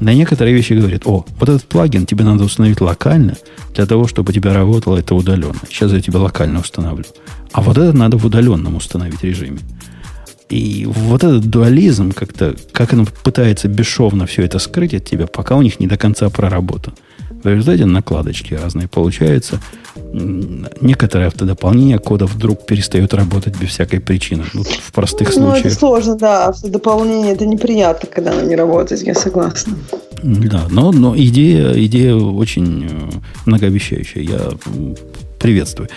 На 0.00 0.14
некоторые 0.14 0.54
вещи 0.54 0.74
говорит, 0.74 1.02
о, 1.06 1.24
вот 1.40 1.48
этот 1.48 1.64
плагин 1.64 2.06
тебе 2.06 2.24
надо 2.24 2.44
установить 2.44 2.80
локально, 2.80 3.34
для 3.74 3.84
того, 3.84 4.06
чтобы 4.06 4.30
у 4.30 4.32
тебя 4.32 4.54
работало 4.54 4.96
это 4.96 5.14
удаленно. 5.14 5.58
Сейчас 5.68 5.92
я 5.92 6.00
тебе 6.00 6.18
локально 6.18 6.60
установлю. 6.60 7.04
А 7.52 7.62
вот 7.62 7.78
это 7.78 7.96
надо 7.96 8.16
в 8.16 8.24
удаленном 8.24 8.76
установить 8.76 9.24
режиме. 9.24 9.58
И 10.50 10.86
вот 10.86 11.24
этот 11.24 11.44
дуализм, 11.46 12.12
как-то, 12.12 12.54
как 12.72 12.92
он 12.92 13.06
пытается 13.22 13.68
бесшовно 13.68 14.26
все 14.26 14.44
это 14.44 14.58
скрыть 14.58 14.94
от 14.94 15.04
тебя, 15.04 15.26
пока 15.26 15.56
у 15.56 15.62
них 15.62 15.78
не 15.78 15.86
до 15.86 15.96
конца 15.96 16.30
проработан. 16.30 16.94
В 17.42 17.46
результате 17.46 17.84
накладочки 17.84 18.54
разные 18.54 18.88
получаются. 18.88 19.60
Некоторые 20.80 21.28
автодополнения 21.28 21.98
кода 21.98 22.26
вдруг 22.26 22.66
перестают 22.66 23.14
работать 23.14 23.56
без 23.60 23.68
всякой 23.68 24.00
причины. 24.00 24.44
Вот 24.54 24.66
в 24.66 24.92
простых 24.92 25.28
ну, 25.36 25.42
случаях. 25.42 25.66
это 25.66 25.74
сложно, 25.74 26.16
да. 26.16 26.46
Автодополнение 26.48 27.34
это 27.34 27.46
неприятно, 27.46 28.08
когда 28.12 28.32
оно 28.32 28.42
не 28.42 28.56
работает, 28.56 29.02
я 29.02 29.14
согласна. 29.14 29.76
Да, 30.22 30.66
но, 30.70 30.90
но 30.90 31.16
идея, 31.16 31.72
идея 31.84 32.16
очень 32.16 32.86
э, 32.90 33.16
многообещающая. 33.46 34.22
Я 34.22 34.40
приветствую. 35.38 35.88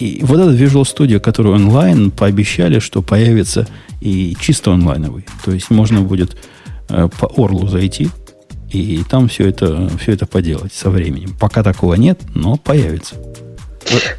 И 0.00 0.20
вот 0.24 0.40
этот 0.40 0.56
Visual 0.56 0.82
Studio, 0.82 1.20
который 1.20 1.52
онлайн, 1.52 2.10
пообещали, 2.10 2.78
что 2.78 3.02
появится 3.02 3.68
и 4.00 4.34
чисто 4.40 4.72
онлайновый. 4.72 5.26
То 5.44 5.52
есть 5.52 5.70
можно 5.70 6.00
будет 6.00 6.36
э, 6.88 7.08
по 7.20 7.30
Орлу 7.36 7.68
зайти 7.68 8.08
и 8.70 9.02
там 9.08 9.28
все 9.28 9.48
это, 9.48 9.90
все 10.00 10.12
это 10.12 10.26
поделать 10.26 10.72
со 10.72 10.90
временем. 10.90 11.36
Пока 11.38 11.62
такого 11.62 11.94
нет, 11.94 12.20
но 12.34 12.56
появится. 12.56 13.16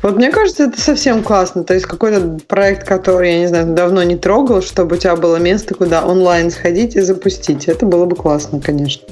Вот 0.02 0.18
мне 0.18 0.32
кажется, 0.32 0.66
это 0.66 0.80
совсем 0.80 1.24
классно. 1.24 1.64
То 1.64 1.74
есть 1.74 1.86
какой-то 1.86 2.40
проект, 2.48 2.86
который, 2.86 3.32
я 3.32 3.40
не 3.40 3.48
знаю, 3.48 3.74
давно 3.74 4.04
не 4.04 4.18
трогал, 4.18 4.62
чтобы 4.62 4.98
у 4.98 5.00
тебя 5.00 5.16
было 5.16 5.38
место, 5.38 5.74
куда 5.76 6.06
онлайн 6.06 6.52
сходить 6.52 6.96
и 6.96 7.02
запустить. 7.02 7.68
Это 7.68 7.86
было 7.86 8.06
бы 8.06 8.16
классно, 8.16 8.60
конечно. 8.60 9.04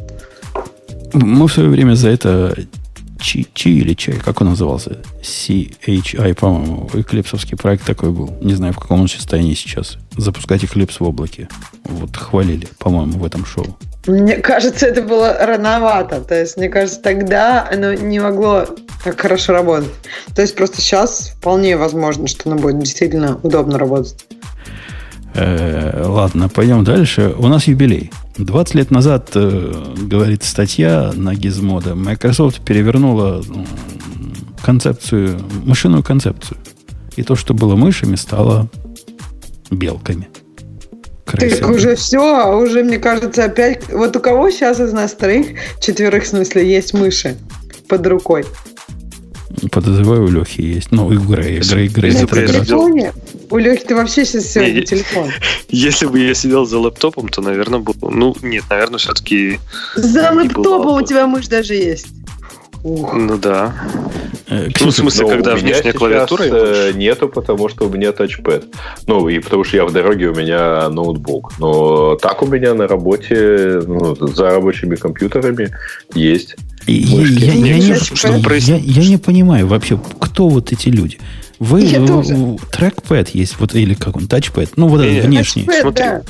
Мы 1.14 1.48
в 1.48 1.54
свое 1.54 1.70
время 1.70 1.94
за 1.96 2.10
это 2.10 2.56
Чи, 3.20 3.48
Чи 3.54 3.70
или 3.70 3.94
Чай, 3.94 4.16
как 4.16 4.42
он 4.42 4.50
назывался? 4.50 5.02
CHI, 5.22 6.34
по-моему, 6.36 6.90
эклипсовский 6.94 7.58
проект 7.58 7.86
такой 7.86 8.12
был. 8.12 8.34
Не 8.42 8.54
знаю, 8.54 8.74
в 8.74 8.80
каком 8.80 9.02
он 9.02 9.08
состоянии 9.08 9.54
сейчас. 9.54 9.98
Запускать 10.18 10.64
эклипс 10.64 11.00
в 11.00 11.04
облаке. 11.04 11.50
Вот 11.84 12.16
хвалили, 12.16 12.68
по-моему, 12.80 13.20
в 13.20 13.26
этом 13.26 13.46
шоу. 13.46 13.78
Мне 14.08 14.38
кажется, 14.38 14.88
это 14.88 15.02
было 15.02 15.38
рановато. 15.46 16.22
То 16.22 16.40
есть, 16.40 16.58
мне 16.58 16.70
кажется, 16.70 17.02
тогда 17.02 17.68
оно 17.70 17.94
не 17.94 18.20
могло 18.20 18.66
так 19.04 19.20
хорошо 19.20 19.54
работать. 19.54 19.92
То 20.34 20.42
есть, 20.42 20.56
просто 20.56 20.82
сейчас 20.82 21.34
вполне 21.38 21.78
возможно, 21.78 22.28
что 22.28 22.50
оно 22.50 22.60
будет 22.60 22.80
действительно 22.80 23.40
удобно 23.44 23.78
работать. 23.78 24.16
Э, 25.36 26.06
ладно, 26.06 26.50
пойдем 26.50 26.84
дальше. 26.84 27.34
У 27.38 27.48
нас 27.48 27.68
юбилей. 27.68 28.12
20 28.38 28.76
лет 28.76 28.92
назад, 28.92 29.32
э, 29.36 29.74
говорит 29.98 30.44
статья 30.44 31.12
на 31.14 31.34
Gizmodo, 31.34 31.96
Microsoft 31.96 32.62
перевернула 32.62 33.42
м, 33.48 33.66
концепцию, 34.62 35.40
мышиную 35.64 36.04
концепцию. 36.04 36.58
И 37.16 37.24
то, 37.24 37.36
что 37.36 37.54
было 37.54 37.76
мышами, 37.76 38.16
стало 38.16 38.70
белками. 39.70 40.30
Так 41.26 41.70
уже 41.70 41.96
все, 41.96 42.22
а 42.22 42.56
уже, 42.56 42.84
мне 42.84 42.98
кажется, 42.98 43.44
опять... 43.46 43.88
Вот 43.92 44.16
у 44.16 44.20
кого 44.20 44.50
сейчас 44.50 44.80
из 44.80 44.94
нас 44.94 45.14
троих, 45.14 45.58
четверых 45.80 46.24
в 46.24 46.28
смысле, 46.28 46.68
есть 46.68 46.94
мыши 46.94 47.38
под 47.88 48.08
рукой? 48.08 48.46
Подозреваю, 49.72 50.26
у 50.26 50.28
Лехи 50.30 50.62
есть. 50.62 50.92
Ну, 50.92 51.12
и 51.12 51.18
у 51.18 51.24
Грея. 51.24 51.62
Грей, 51.62 51.88
Грей, 51.88 52.14
Я? 53.50 53.56
У 53.56 53.58
Лехи 53.58 53.84
ты 53.86 53.96
вообще 53.96 54.26
сейчас 54.26 54.46
сегодня 54.48 54.74
не. 54.74 54.82
телефон. 54.84 55.30
Если 55.70 56.06
бы 56.06 56.20
я 56.20 56.34
сидел 56.34 56.66
за 56.66 56.80
лэптопом, 56.80 57.30
то, 57.30 57.42
наверное, 57.42 57.80
был... 57.80 57.96
Ну, 58.02 58.36
нет, 58.42 58.64
наверное, 58.70 59.00
все-таки... 59.00 59.60
За 59.96 60.32
лэптопом 60.32 61.02
у 61.02 61.06
тебя 61.06 61.28
мышь 61.28 61.48
даже 61.48 61.74
есть. 61.76 62.08
Ух. 62.84 63.14
Ну 63.14 63.38
да. 63.38 63.74
Э, 64.48 64.66
Ну, 64.66 64.70
в 64.70 64.74
Ксюша, 64.74 64.92
смысле, 65.02 65.24
Но 65.24 65.30
когда 65.30 65.54
у 65.54 65.58
меня 65.58 65.66
внешняя 65.66 65.94
клавиатура 65.94 66.44
э, 66.44 66.92
нету, 66.94 67.28
потому 67.28 67.68
что 67.68 67.88
у 67.88 67.90
меня 67.90 68.14
тачпэд. 68.14 68.66
Ну, 69.06 69.28
и 69.28 69.40
потому 69.40 69.66
что 69.66 69.78
я 69.78 69.86
в 69.86 69.92
дороге, 69.92 70.28
у 70.30 70.36
меня 70.36 70.88
ноутбук. 70.90 71.54
Но 71.60 72.16
так 72.16 72.42
у 72.42 72.48
меня 72.48 72.74
на 72.74 72.88
работе, 72.88 73.82
ну, 73.86 74.16
за 74.16 74.52
рабочими 74.52 74.96
компьютерами 74.96 75.72
есть. 76.16 76.56
Я, 76.88 77.22
я 77.22 77.56
Нет, 77.78 77.84
не, 77.90 77.94
кстати, 78.16 78.70
я- 78.70 78.78
я 78.78 79.10
не 79.10 79.18
понимаю 79.18 79.68
вообще, 79.68 80.00
кто 80.20 80.48
вот 80.48 80.72
эти 80.72 80.88
люди. 80.88 81.20
Вы, 81.60 81.82
Я 81.84 82.00
в- 82.02 82.08
тоже. 82.08 82.34
в- 82.36 82.58
трекпэд 82.72 83.30
есть, 83.30 83.60
вот, 83.60 83.76
или 83.76 83.94
как 83.94 84.16
он, 84.18 84.28
тачпэд, 84.28 84.72
ну 84.78 84.88
вот 84.88 85.02
этот 85.02 85.26
внешний. 85.26 85.64
Тачпэд, 85.64 85.82
Смотри. 85.82 86.04
да. 86.04 86.22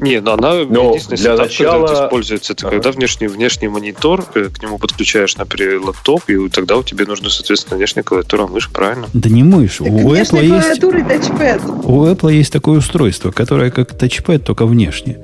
Не, 0.00 0.20
но 0.20 0.34
она 0.34 0.52
Но 0.64 0.90
единственный 0.90 1.16
для 1.16 1.32
setup, 1.32 1.46
начала- 1.48 1.72
когда 1.72 1.92
это 1.94 2.06
используется, 2.06 2.52
это 2.52 2.66
Ага. 2.68 2.76
когда 2.76 2.92
внешний, 2.92 3.26
внешний 3.26 3.66
монитор, 3.68 4.24
э, 4.36 4.44
к 4.44 4.62
нему 4.62 4.78
подключаешь, 4.78 5.36
например, 5.36 5.80
лэптоп, 5.80 6.22
и 6.28 6.48
тогда 6.50 6.76
у 6.76 6.84
тебя 6.84 7.04
нужна, 7.06 7.30
соответственно, 7.30 7.78
внешняя 7.78 8.04
клавиатура, 8.04 8.46
мышь, 8.46 8.70
правильно? 8.70 9.08
Да 9.12 9.28
не 9.28 9.42
мышь. 9.42 9.78
Так 9.78 9.88
У 9.88 10.14
Apple, 10.14 10.18
есть, 10.18 10.30
клавиатура 10.30 11.00
и 11.00 11.02
тачпэд. 11.02 11.62
у 11.84 12.04
Apple 12.06 12.32
есть 12.32 12.52
такое 12.52 12.78
устройство, 12.78 13.32
которое 13.32 13.72
как 13.72 13.96
тачпэд, 13.98 14.44
только 14.44 14.66
внешне. 14.66 15.18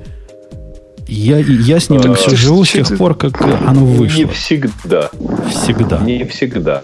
Я, 1.07 1.37
я 1.37 1.79
с 1.79 1.89
ним 1.89 2.01
А, 2.03 2.13
все 2.15 2.35
живу 2.35 2.65
с 2.65 2.71
тех 2.71 2.87
ты- 2.87 2.97
пор, 2.97 3.15
как 3.15 3.39
оно 3.41 3.81
Не 3.81 3.95
вышло. 3.97 4.27
всегда. 4.29 5.09
Всегда. 5.49 5.99
Не 5.99 6.23
всегда. 6.25 6.81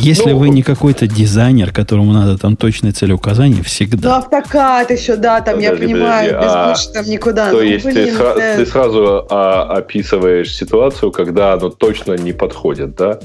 Если 0.00 0.30
Ну, 0.30 0.38
вы 0.38 0.48
не 0.50 0.62
какой-то 0.62 1.06
дизайнер, 1.06 1.72
которому 1.72 2.12
надо 2.12 2.38
там 2.38 2.56
точные 2.56 2.92
целеуказания, 2.92 3.58
Ну, 3.58 3.62
всегда. 3.64 4.18
автокад 4.18 4.90
еще, 4.90 5.16
да, 5.16 5.40
там, 5.40 5.58
я 5.58 5.70
Подожди, 5.72 5.92
понимаю, 5.92 6.28
подожди, 6.34 6.46
без 6.46 6.54
а 6.54 6.68
мыши 6.70 6.92
там 6.92 7.04
никуда. 7.10 7.50
То 7.50 7.56
Ну, 7.56 7.62
есть 7.62 7.84
ты, 7.84 7.92
блин, 7.92 8.14
сра- 8.16 8.36
да. 8.36 8.56
ты 8.56 8.66
сразу 8.66 9.26
а, 9.28 9.62
описываешь 9.78 10.54
ситуацию, 10.54 11.10
когда 11.10 11.52
оно 11.54 11.70
точно 11.70 12.14
не 12.14 12.32
подходит, 12.32 12.94
да? 12.94 13.18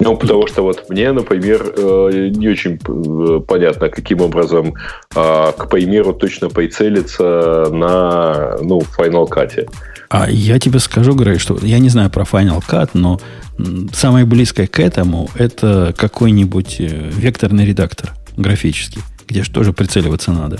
Ну, 0.00 0.16
потому 0.16 0.46
что 0.46 0.62
вот 0.62 0.88
мне, 0.88 1.12
например, 1.12 1.72
э, 1.76 2.28
не 2.34 2.48
очень 2.48 2.78
э, 2.86 3.40
понятно, 3.40 3.88
каким 3.88 4.20
образом 4.20 4.74
а, 5.14 5.52
к 5.52 5.72
Paymir 5.72 6.12
точно 6.18 6.48
прицелиться 6.48 7.68
на 7.70 8.56
ну, 8.60 8.82
Final 8.98 9.28
Cut. 9.28 9.68
А 10.08 10.28
я 10.30 10.58
тебе 10.58 10.78
скажу, 10.80 11.14
Грей, 11.14 11.38
что 11.38 11.58
я 11.62 11.78
не 11.78 11.88
знаю 11.88 12.10
про 12.10 12.24
Final 12.24 12.62
Cut, 12.68 12.90
но 12.94 13.20
самое 13.92 14.24
близкое 14.24 14.66
к 14.66 14.80
этому 14.80 15.30
это 15.36 15.94
какой-нибудь 15.96 16.76
э, 16.80 17.10
векторный 17.12 17.64
редактор 17.64 18.12
графический, 18.36 19.02
где 19.28 19.44
же 19.44 19.50
тоже 19.50 19.72
прицеливаться 19.72 20.32
надо. 20.32 20.58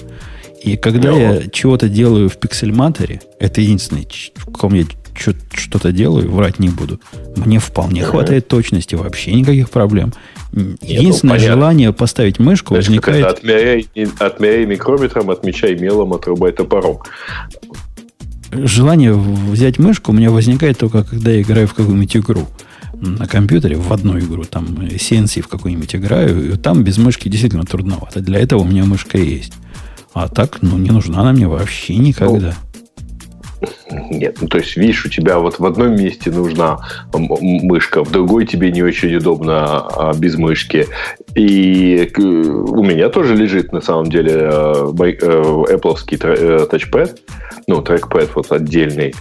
И 0.62 0.77
когда 0.77 1.11
Ну. 1.11 1.19
я 1.19 1.43
чего-то 1.48 1.89
делаю 1.89 2.28
в 2.31 2.36
пиксельматоре, 2.39 3.20
это 3.39 3.61
единственный, 3.61 4.09
в 4.36 4.47
каком 4.47 4.74
я 4.74 4.85
что-то 5.16 5.93
делаю, 5.93 6.31
врать 6.31 6.59
не 6.59 6.69
буду, 6.69 7.01
мне 7.36 7.59
вполне 7.59 8.03
Мгм. 8.03 8.11
хватает 8.11 8.49
точности, 8.49 8.95
вообще 8.95 9.32
никаких 9.32 9.70
проблем. 9.70 10.12
М, 10.53 10.77
Единственное 10.82 11.36
понятно. 11.36 11.55
желание 11.55 11.93
поставить 11.93 12.39
мышку 12.39 12.74
как 12.74 12.85
возникает... 12.85 13.24
отмеряй, 13.27 13.89
отмеряй 14.19 14.66
микрометром, 14.66 15.31
отмечай 15.31 15.77
мелом, 15.78 16.12
отрубай 16.12 16.53
топором. 16.53 16.99
желание 18.53 19.12
взять 19.12 19.78
мышку 19.78 20.12
у 20.12 20.15
меня 20.15 20.31
возникает 20.31 20.78
только 20.78 21.03
когда 21.05 21.31
я 21.32 21.43
играю 21.43 21.66
в 21.66 21.74
какую-нибудь 21.74 22.16
игру 22.16 22.47
на 23.01 23.27
компьютере, 23.27 23.77
в 23.77 23.93
одну 23.93 24.19
игру, 24.19 24.45
там 24.45 24.66
э, 24.81 24.95
CNC 24.95 25.43
в 25.43 25.49
какую-нибудь 25.49 25.95
играю, 25.97 26.53
и 26.53 26.57
там 26.57 26.85
без 26.85 26.97
мышки 26.99 27.28
действительно 27.28 27.65
трудновато. 27.65 28.20
Для 28.20 28.39
этого 28.39 28.61
у 28.61 28.65
меня 28.65 28.85
мышка 28.85 29.19
есть. 29.19 29.53
А 30.12 30.28
так, 30.28 30.59
ну, 30.62 30.78
не 30.78 30.91
нужна 30.91 31.20
она 31.23 31.32
мне 31.32 31.49
вообще 31.49 31.97
никогда. 31.97 32.55
Нет, 33.90 34.39
ну 34.40 34.48
то 34.48 34.59
есть, 34.59 34.77
видишь, 34.77 35.05
у 35.05 35.09
тебя 35.11 35.39
вот 35.39 35.59
в 35.59 35.66
одном 35.66 35.94
месте 35.94 36.31
нужна 36.31 36.78
мышка, 37.12 38.02
в 38.02 38.11
другой 38.11 38.47
тебе 38.47 38.73
не 38.73 38.82
очень 38.82 39.15
удобно 39.15 39.86
а, 39.86 40.12
без 40.15 40.36
мышки. 40.36 40.86
И 41.35 42.11
у 42.16 42.82
меня 42.85 43.09
тоже 43.09 43.35
лежит, 43.35 43.73
на 43.73 43.81
самом 43.81 44.06
деле, 44.06 44.32
э, 44.32 44.93
э, 45.01 45.65
Apple-овский 45.74 46.16
тр- 46.16 46.62
э, 46.62 46.66
тачпэд, 46.66 47.20
ну, 47.66 47.82
трекпэд 47.82 48.31
вот 48.35 48.52
отдельный. 48.52 49.15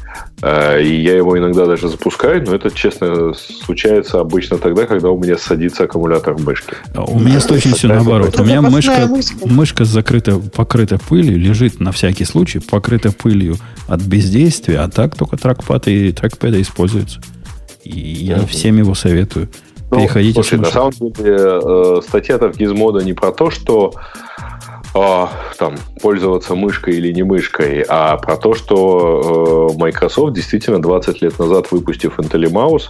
И 0.43 1.01
я 1.01 1.15
его 1.15 1.37
иногда 1.37 1.65
даже 1.65 1.87
запускаю, 1.87 2.43
но 2.45 2.53
это, 2.53 2.69
честно, 2.69 3.33
случается 3.33 4.19
обычно 4.19 4.57
тогда, 4.57 4.85
когда 4.85 5.09
у 5.09 5.17
меня 5.17 5.37
садится 5.37 5.85
аккумулятор 5.85 6.37
мышки. 6.37 6.73
А 6.93 7.05
У 7.05 7.17
меня 7.17 7.39
с 7.39 7.45
точностью 7.45 7.89
наоборот. 7.89 8.37
У 8.39 8.43
меня 8.43 8.61
мышка. 8.61 9.09
мышка 9.45 9.85
закрыта, 9.85 10.37
покрыта 10.39 10.99
пылью, 10.99 11.39
лежит 11.39 11.79
на 11.79 11.93
всякий 11.93 12.25
случай, 12.25 12.59
покрыта 12.59 13.13
пылью 13.13 13.55
от 13.87 14.01
бездействия, 14.01 14.52
а 14.69 14.89
так 14.89 15.15
только 15.15 15.37
трекпад 15.37 15.87
и 15.87 16.11
трекпэда 16.11 16.61
используются. 16.61 17.19
И 17.83 17.99
я 17.99 18.37
Мгм. 18.37 18.47
всем 18.47 18.77
его 18.77 18.95
советую. 18.95 19.49
Ну, 19.91 19.99
Переходите 19.99 20.33
слушай, 20.33 20.59
на 20.59 20.65
самом 20.65 20.91
деле 20.91 21.37
э, 21.37 22.01
статья-то 22.07 22.51
в 22.51 22.57
Gizmodo 22.57 23.03
не 23.03 23.13
про 23.13 23.31
то, 23.31 23.51
что 23.51 23.93
а, 24.95 25.29
там 25.57 25.75
пользоваться 26.01 26.53
мышкой 26.55 26.95
или 26.97 27.11
не 27.11 27.23
мышкой, 27.23 27.83
а 27.87 28.17
про 28.17 28.37
то, 28.37 28.53
что 28.53 29.69
э, 29.73 29.77
Microsoft 29.79 30.33
действительно 30.33 30.81
20 30.81 31.21
лет 31.23 31.39
назад, 31.39 31.71
выпустив 31.71 32.19
IntelliMouse, 32.19 32.89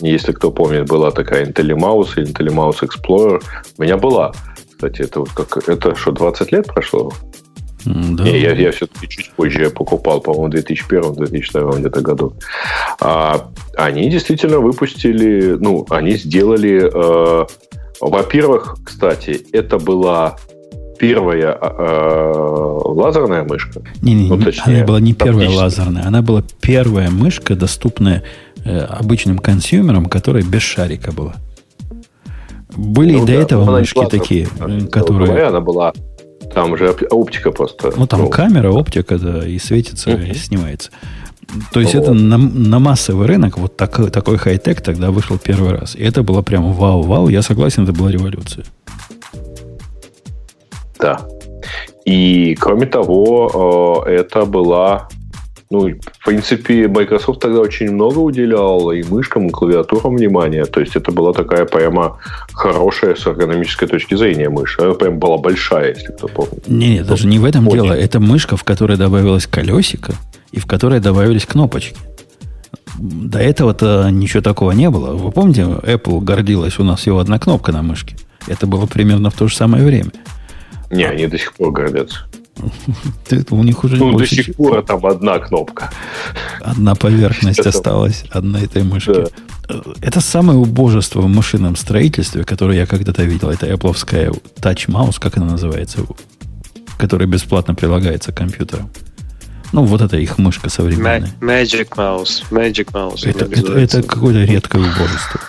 если 0.00 0.32
кто 0.32 0.52
помнит, 0.52 0.86
была 0.86 1.10
такая 1.10 1.46
IntelliMouse 1.46 2.10
и 2.16 2.20
IntelliMouse 2.22 2.80
Explorer, 2.82 3.42
у 3.78 3.82
меня 3.82 3.96
была. 3.96 4.32
Кстати, 4.70 5.02
это 5.02 5.20
вот 5.20 5.30
как 5.30 5.68
это 5.68 5.94
что, 5.96 6.12
20 6.12 6.52
лет 6.52 6.66
прошло? 6.66 7.12
Да. 7.84 8.24
Не, 8.24 8.40
я, 8.40 8.52
я 8.52 8.72
все-таки 8.72 9.08
чуть 9.08 9.30
позже 9.32 9.70
покупал, 9.70 10.20
по-моему, 10.20 10.50
в 10.50 10.54
2001-2002 10.54 11.78
где-то 11.78 12.00
году. 12.00 12.34
А, 13.00 13.50
они 13.76 14.08
действительно 14.10 14.58
выпустили, 14.60 15.56
ну, 15.58 15.86
они 15.90 16.12
сделали... 16.12 16.90
э, 16.92 17.46
во-первых, 18.00 18.78
кстати, 18.84 19.40
это 19.52 19.78
была 19.78 20.36
первая 21.00 21.58
э, 21.60 22.32
лазерная 22.84 23.44
мышка. 23.44 23.80
Не, 24.02 24.14
не, 24.14 24.28
Ну, 24.28 24.36
не, 24.36 24.44
точнее, 24.44 24.76
она 24.76 24.84
была 24.84 25.00
не 25.00 25.14
первая 25.14 25.48
лазерная, 25.48 26.06
она 26.06 26.20
была 26.20 26.42
первая 26.60 27.10
мышка, 27.10 27.56
доступная 27.56 28.22
э, 28.64 28.80
обычным 28.80 29.38
консюмерам, 29.38 30.06
которая 30.06 30.42
без 30.42 30.60
шарика 30.60 31.12
была. 31.12 31.34
Были 32.76 33.12
Ну 33.12 33.22
и 33.24 33.26
до 33.26 33.32
да, 33.32 33.32
этого 33.32 33.64
не 33.64 33.70
мышки 33.70 33.98
лазерная, 33.98 34.20
такие, 34.20 34.48
э, 34.60 34.86
которые... 34.88 35.26
говоря, 35.26 35.48
она 35.48 35.60
была... 35.60 35.92
Там 36.54 36.76
же 36.76 36.90
оп- 36.90 37.02
оптика 37.10 37.50
просто. 37.52 37.92
Ну, 37.96 38.06
там 38.06 38.22
ну, 38.22 38.28
камера, 38.28 38.70
оптика, 38.70 39.18
да, 39.18 39.46
и 39.46 39.58
светится, 39.58 40.10
Мгм. 40.10 40.22
и 40.22 40.34
снимается. 40.34 40.90
То 41.72 41.80
есть 41.80 41.94
Вот. 41.94 42.02
это 42.02 42.12
на, 42.12 42.38
на 42.38 42.78
массовый 42.78 43.26
рынок, 43.26 43.58
вот 43.58 43.76
такой, 43.76 44.10
такой 44.10 44.36
хай-тек 44.38 44.80
тогда 44.80 45.10
вышел 45.10 45.38
первый 45.38 45.72
раз. 45.72 45.96
И 45.96 46.02
это 46.02 46.22
было 46.22 46.42
прямо 46.42 46.72
вау-вау. 46.72 47.28
Я 47.28 47.42
согласен, 47.42 47.84
это 47.84 47.92
была 47.92 48.10
революция. 48.10 48.64
Да. 50.98 51.20
И, 52.04 52.56
кроме 52.60 52.86
того, 52.86 54.04
э, 54.06 54.10
это 54.12 54.44
была... 54.44 55.08
Ну, 55.72 55.88
в 55.88 56.24
принципе, 56.24 56.88
Microsoft 56.88 57.38
тогда 57.40 57.60
очень 57.60 57.92
много 57.92 58.18
уделял 58.18 58.90
и 58.90 59.04
мышкам, 59.04 59.46
и 59.46 59.50
клавиатурам 59.50 60.16
внимания. 60.16 60.64
То 60.64 60.80
есть 60.80 60.96
это 60.96 61.12
была 61.12 61.32
такая 61.32 61.64
прямо 61.64 62.18
хорошая 62.52 63.14
с 63.14 63.24
эргономической 63.24 63.86
точки 63.86 64.16
зрения 64.16 64.48
мышь. 64.48 64.76
Она 64.80 64.94
прям 64.94 65.20
была 65.20 65.38
большая, 65.38 65.94
если 65.94 66.08
кто 66.08 66.26
помнит. 66.26 66.66
Не, 66.66 67.04
даже 67.04 67.28
не 67.28 67.38
в 67.38 67.44
этом 67.44 67.68
дело. 67.68 67.92
Это 67.92 68.18
мышка, 68.18 68.56
в 68.56 68.64
которой 68.64 68.96
добавилось 68.96 69.46
колесико, 69.46 70.14
и 70.50 70.58
в 70.58 70.66
которой 70.66 70.98
добавились 70.98 71.46
кнопочки. 71.46 71.96
До 72.98 73.38
этого-то 73.38 74.08
ничего 74.10 74.42
такого 74.42 74.72
не 74.72 74.90
было. 74.90 75.14
Вы 75.14 75.30
помните, 75.30 75.62
Apple 75.62 76.20
гордилась, 76.20 76.80
у 76.80 76.84
нас 76.84 76.98
всего 76.98 77.20
одна 77.20 77.38
кнопка 77.38 77.70
на 77.70 77.82
мышке. 77.82 78.16
Это 78.48 78.66
было 78.66 78.86
примерно 78.86 79.30
в 79.30 79.34
то 79.34 79.46
же 79.46 79.54
самое 79.54 79.84
время. 79.84 80.10
Не, 80.90 81.04
они 81.04 81.28
до 81.28 81.38
сих 81.38 81.52
пор 81.52 81.70
гордятся. 81.70 82.26
У 83.50 83.62
них 83.62 83.84
уже 83.84 83.96
Ну, 83.96 84.10
до 84.10 84.18
больше 84.18 84.34
сих 84.36 84.56
пор 84.56 84.82
там 84.82 85.04
одна 85.06 85.38
кнопка. 85.38 85.90
одна 86.60 86.94
поверхность 86.94 87.60
осталась, 87.66 88.24
одна 88.30 88.60
этой 88.60 88.82
мышки. 88.82 89.12
Да. 89.68 89.82
Это 90.02 90.20
самое 90.20 90.58
убожество 90.58 91.20
в 91.20 91.28
машинном 91.28 91.76
строительстве, 91.76 92.44
которое 92.44 92.76
я 92.78 92.86
когда-то 92.86 93.22
видел. 93.22 93.50
Это 93.50 93.66
Apple 93.68 93.94
Touch 94.60 94.88
Mouse, 94.88 95.20
как 95.20 95.36
она 95.36 95.46
называется, 95.46 96.00
которая 96.98 97.28
бесплатно 97.28 97.74
прилагается 97.74 98.32
к 98.32 98.36
компьютеру. 98.36 98.90
Ну, 99.72 99.84
вот 99.84 100.00
это 100.00 100.16
их 100.16 100.38
мышка 100.38 100.68
современная. 100.68 101.30
Magic 101.40 101.90
Mouse. 101.90 102.42
Magic 102.50 102.90
Mouse. 102.92 103.28
Это, 103.28 103.44
это, 103.44 103.72
это 103.78 104.02
какое-то 104.02 104.42
редкое 104.44 104.78
убожество. 104.78 105.40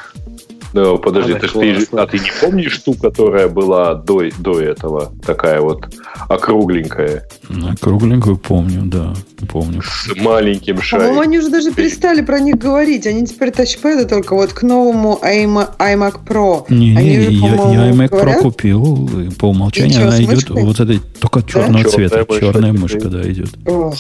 Ну, 0.74 0.98
подожди, 0.98 1.34
Она 1.34 1.40
ты, 1.42 1.88
а 1.98 2.08
ты 2.08 2.20
не 2.20 2.32
помнишь 2.40 2.78
ту, 2.80 2.94
которая 2.94 3.50
была 3.50 3.94
до, 3.94 4.24
до 4.40 4.60
этого? 4.62 5.12
Такая 5.26 5.60
вот 5.60 5.86
округленькая, 6.30 7.24
Ну, 7.50 7.76
Кругленькую 7.80 8.38
помню, 8.38 8.84
да, 8.86 9.14
помню. 9.50 9.82
с 9.82 10.16
маленьким 10.18 10.76
По-моему, 10.78 10.82
шариком. 10.82 11.20
они 11.20 11.40
уже 11.40 11.50
даже 11.50 11.72
перестали 11.74 12.22
про 12.22 12.40
них 12.40 12.56
говорить. 12.58 13.06
Они 13.06 13.26
теперь 13.26 13.52
тачпэды 13.52 14.06
только 14.06 14.34
вот 14.34 14.54
к 14.54 14.62
новому 14.64 15.20
iMac, 15.22 15.78
iMac 15.78 16.26
Pro. 16.26 16.66
Не, 16.70 16.96
Они 16.96 17.10
не, 17.18 17.22
же, 17.22 17.32
я, 17.32 17.56
по-моему, 17.58 17.74
я 17.84 17.92
iMac 17.92 18.10
Pro 18.10 18.42
купил, 18.42 19.20
и 19.20 19.30
по 19.30 19.46
умолчанию 19.50 19.92
И 19.92 19.96
чё, 19.96 20.08
она 20.08 20.18
идет 20.20 20.30
мышкой? 20.50 20.64
вот 20.64 20.80
этой, 20.80 21.00
только 21.20 21.44
черного 21.44 21.84
Чёрная 21.84 21.92
цвета, 21.92 22.26
черная 22.40 22.72
теперь. 22.72 22.82
мышка, 22.82 23.10
да, 23.10 23.30
идет. 23.30 23.50
Ох, 23.66 23.96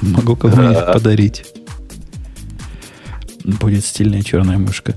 Могу 0.00 0.36
кому-нибудь 0.36 0.74
Да. 0.78 0.92
подарить. 0.94 1.44
Будет 3.44 3.84
стильная 3.84 4.22
черная 4.22 4.56
мышка. 4.58 4.94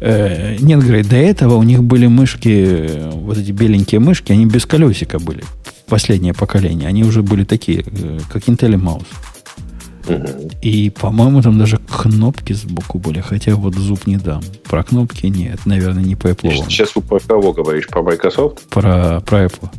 Э, 0.00 0.56
нет, 0.60 0.80
говорит, 0.80 1.08
до 1.08 1.16
этого 1.16 1.54
у 1.54 1.62
них 1.62 1.82
были 1.82 2.06
мышки, 2.06 3.10
вот 3.12 3.38
эти 3.38 3.52
беленькие 3.52 4.00
мышки, 4.00 4.32
они 4.32 4.46
без 4.46 4.66
колесика 4.66 5.18
были. 5.18 5.44
Последнее 5.86 6.34
поколение. 6.34 6.88
Они 6.88 7.04
уже 7.04 7.22
были 7.22 7.44
такие, 7.44 7.84
э, 7.86 8.18
как 8.30 8.42
Intel 8.48 8.74
Mouse. 8.74 9.06
Мгм. 10.08 10.50
И, 10.60 10.90
по-моему, 10.90 11.40
там 11.40 11.58
даже 11.58 11.78
кнопки 11.78 12.52
сбоку 12.52 12.98
были, 12.98 13.20
хотя 13.20 13.54
вот 13.54 13.74
зуб 13.74 14.06
не 14.06 14.16
дам. 14.18 14.42
Про 14.68 14.82
кнопки 14.82 15.26
нет, 15.26 15.60
наверное, 15.64 16.02
не 16.04 16.14
по 16.16 16.28
Ты 16.34 16.48
Apple. 16.48 16.64
Сейчас 16.68 16.90
про 16.90 17.18
кого 17.20 17.52
говоришь? 17.54 17.86
Про 17.88 18.02
Microsoft? 18.02 18.60
Про, 18.68 19.22
про 19.24 19.44
Apple. 19.46 19.70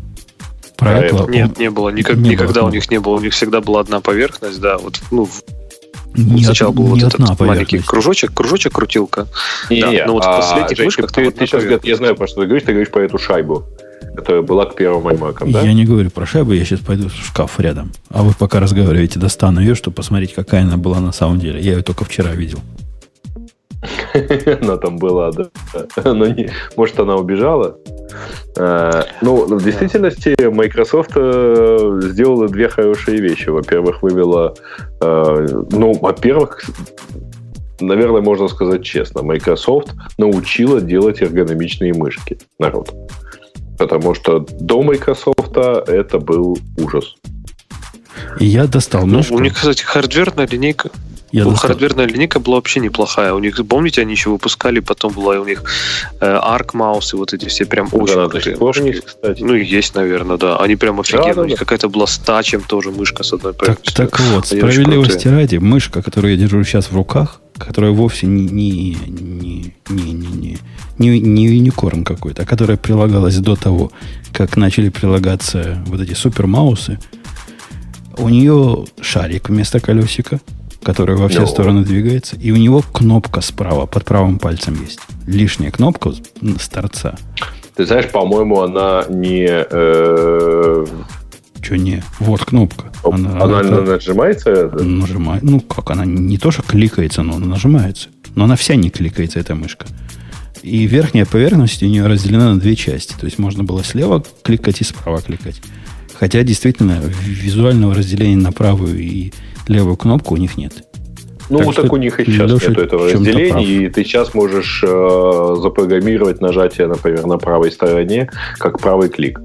Про, 0.77 0.87
Про 0.87 0.99
Apple. 1.07 1.09
Apple. 1.27 1.31
Нет, 1.31 1.59
не 1.59 1.69
было. 1.69 1.89
Никак- 1.89 2.15
Не 2.17 2.21
было 2.23 2.31
никогда 2.31 2.51
у 2.61 2.63
кнопок. 2.63 2.73
них 2.73 2.91
не 2.91 2.99
было. 2.99 3.15
У 3.15 3.19
них 3.21 3.33
всегда 3.33 3.61
была 3.61 3.81
одна 3.81 3.99
поверхность, 4.01 4.59
да. 4.59 4.77
Вот, 4.79 4.99
ну, 5.11 5.25
в- 5.25 5.43
Не, 6.17 6.43
сначала 6.43 6.69
од- 6.69 6.75
был 6.75 6.85
вот 6.85 7.01
этот 7.01 7.39
маленький 7.39 7.79
кружочек, 7.79 8.33
кружочек, 8.33 8.73
крутилка. 8.73 9.27
Не, 9.69 9.81
Да, 9.81 9.91
не, 9.91 10.05
ну 10.05 10.13
вот 10.13 10.23
в 10.23 10.27
а, 10.27 10.37
последних 10.37 10.77
Женечка, 10.77 10.83
мышках 11.01 11.11
там 11.11 11.25
ты, 11.25 11.31
ты 11.31 11.47
сейчас, 11.47 11.63
я 11.83 11.95
знаю, 11.95 12.15
про 12.15 12.27
что 12.27 12.41
ты 12.41 12.47
говоришь, 12.47 12.63
ты 12.63 12.71
говоришь 12.71 12.91
про 12.91 13.03
эту 13.03 13.17
шайбу, 13.17 13.65
которая 14.15 14.41
была 14.41 14.65
к 14.65 14.75
первому 14.75 15.09
iMac, 15.11 15.51
да? 15.51 15.61
Я 15.61 15.73
не 15.73 15.85
говорю 15.85 16.09
про 16.09 16.25
шайбу, 16.25 16.53
я 16.53 16.63
сейчас 16.65 16.79
пойду 16.79 17.09
в 17.09 17.13
шкаф 17.13 17.59
рядом. 17.59 17.91
А 18.09 18.23
вы 18.23 18.33
пока 18.37 18.59
разговариваете, 18.59 19.19
достану 19.19 19.59
ее, 19.59 19.75
чтобы 19.75 19.95
посмотреть, 19.95 20.33
какая 20.33 20.63
она 20.63 20.77
была 20.77 20.99
на 20.99 21.11
самом 21.11 21.39
деле. 21.39 21.59
Я 21.59 21.73
ее 21.73 21.83
только 21.83 22.05
вчера 22.05 22.31
видел. 22.31 22.59
Она 24.61 24.77
там 24.77 24.97
была, 24.97 25.31
да. 25.31 25.45
Но 26.03 26.27
не- 26.27 26.49
может, 26.75 26.99
она 26.99 27.15
убежала? 27.15 27.77
Э, 28.57 29.03
Ну, 29.21 29.45
в 29.45 29.63
действительности 29.63 30.35
Microsoft 30.49 31.11
э, 31.15 31.99
сделала 32.03 32.47
две 32.47 32.69
хорошие 32.69 33.19
вещи. 33.21 33.49
Во-первых, 33.49 34.01
вывела... 34.03 34.53
э, 35.01 35.47
Ну, 35.71 35.93
во-первых, 35.93 36.63
наверное, 37.79 38.21
можно 38.21 38.47
сказать 38.47 38.83
честно, 38.83 39.23
Microsoft 39.23 39.93
научила 40.17 40.81
делать 40.81 41.21
эргономичные 41.21 41.93
мышки 41.93 42.37
народ. 42.59 42.93
Потому 43.77 44.13
что 44.15 44.39
до 44.39 44.81
Microsoft 44.83 45.57
это 45.57 46.19
был 46.19 46.57
ужас. 46.77 47.15
И 48.39 48.45
я 48.45 48.65
достал 48.67 49.05
Ну, 49.05 49.17
мышку. 49.17 49.35
у 49.35 49.39
них, 49.39 49.53
кстати, 49.55 49.83
хардверная 49.83 50.47
линейка. 50.47 50.89
Я 51.31 51.43
ну, 51.43 51.51
достал- 51.51 51.67
хардверная 51.69 52.05
линейка 52.05 52.39
была 52.39 52.57
вообще 52.57 52.79
неплохая. 52.79 53.33
У 53.33 53.39
них, 53.39 53.59
помните, 53.67 54.01
они 54.01 54.11
еще 54.11 54.29
выпускали, 54.29 54.79
потом 54.79 55.13
была 55.13 55.39
у 55.39 55.45
них 55.45 55.63
э, 56.21 56.25
Arc 56.25 56.71
Mouse 56.73 57.13
и 57.13 57.17
вот 57.17 57.33
эти 57.33 57.47
все 57.47 57.65
прям 57.65 57.89
очень 57.91 58.15
до 58.15 58.29
крутые 58.29 58.57
мышки. 58.57 58.81
есть, 58.83 59.05
кстати. 59.05 59.41
Ну, 59.41 59.53
есть, 59.55 59.95
наверное, 59.95 60.37
да. 60.37 60.57
Они 60.57 60.75
прям 60.75 60.99
офигенные. 60.99 61.33
да, 61.33 61.41
У 61.41 61.45
них 61.45 61.59
да. 61.59 61.65
какая-то 61.65 61.89
была 61.89 62.07
с 62.07 62.17
тачем 62.17 62.61
тоже 62.61 62.91
мышка 62.91 63.23
с 63.23 63.33
одной 63.33 63.53
Так, 63.53 63.59
поверхностью. 63.59 63.95
так 63.95 64.19
вот, 64.19 64.51
Они 64.51 64.61
справедливости 64.61 65.27
ради, 65.27 65.57
мышка, 65.57 66.01
которую 66.01 66.31
я 66.35 66.39
держу 66.39 66.63
сейчас 66.63 66.85
в 66.91 66.95
руках, 66.95 67.41
которая 67.57 67.91
вовсе 67.91 68.27
не, 68.27 68.45
не, 68.47 68.71
не, 69.07 69.73
не, 69.89 70.11
не, 70.13 70.27
не, 70.27 70.57
не, 70.97 71.19
не 71.19 71.45
юникорн 71.47 72.03
какой-то, 72.03 72.43
а 72.43 72.45
которая 72.45 72.77
прилагалась 72.77 73.37
до 73.37 73.55
того, 73.55 73.91
как 74.31 74.57
начали 74.57 74.89
прилагаться 74.89 75.83
вот 75.87 75.99
эти 76.01 76.13
супермаусы, 76.13 76.99
у 78.17 78.29
нее 78.29 78.85
шарик 79.01 79.49
вместо 79.49 79.79
колесика, 79.79 80.39
который 80.85 81.15
во 81.17 81.27
все 81.27 81.41
Ну. 81.41 81.47
стороны 81.47 81.83
двигается, 81.83 82.35
и 82.37 82.51
у 82.51 82.55
него 82.57 82.81
кнопка 82.93 83.41
справа, 83.41 83.87
под 83.87 84.05
правым 84.05 84.37
пальцем 84.39 84.77
есть. 84.81 84.99
Лишняя 85.25 85.71
кнопка 85.71 86.11
с 86.11 86.69
торца. 86.69 87.15
Ты 87.75 87.85
знаешь, 87.85 88.09
по-моему, 88.11 88.61
она 88.61 89.03
не... 89.09 89.47
э, 89.49 90.85
Че 91.61 91.77
не? 91.77 92.03
Вот 92.19 92.45
кнопка. 92.45 92.85
Она, 93.03 93.41
она- 93.41 93.81
нажимается? 93.81 94.69
Нажимает. 94.79 95.41
Ну, 95.43 95.59
как 95.59 95.89
она 95.89 96.05
не 96.05 96.37
то, 96.37 96.51
что 96.51 96.61
кликается, 96.61 97.23
но 97.23 97.35
она 97.35 97.47
нажимается. 97.47 98.09
Но 98.35 98.43
она 98.43 98.55
вся 98.55 98.75
не 98.75 98.89
кликается, 98.91 99.39
эта 99.39 99.55
мышка. 99.55 99.87
И 100.61 100.85
верхняя 100.85 101.25
поверхность 101.25 101.81
у 101.83 101.87
нее 101.87 102.05
разделена 102.05 102.53
на 102.53 102.59
две 102.59 102.75
части. 102.75 103.13
То 103.19 103.25
есть 103.25 103.39
можно 103.39 103.63
было 103.63 103.83
слева 103.83 104.23
кликать 104.43 104.81
и 104.81 104.83
справа 104.83 105.21
кликать. 105.21 105.61
Хотя 106.13 106.43
действительно 106.43 107.01
визуального 107.23 107.93
разделения 107.95 108.37
на 108.37 108.51
правую 108.51 108.97
и 108.99 109.33
левую 109.67 109.97
кнопку 109.97 110.33
у 110.35 110.37
них 110.37 110.57
нет. 110.57 110.73
Ну, 111.49 111.59
Так 111.59 111.75
так 111.75 111.93
у 111.93 111.97
них 111.97 112.19
и 112.19 112.25
сейчас 112.25 112.49
Леша 112.51 112.69
нет 112.69 112.77
этого 112.79 113.05
разделения, 113.05 113.51
прав. 113.51 113.63
и 113.63 113.89
ты 113.89 114.03
сейчас 114.03 114.33
можешь 114.33 114.83
э, 114.83 115.55
запрограммировать 115.61 116.41
нажатие, 116.41 116.87
например, 116.87 117.27
на 117.27 117.37
правой 117.37 117.71
стороне, 117.71 118.29
как 118.57 118.79
правый 118.79 119.09
клик. 119.09 119.39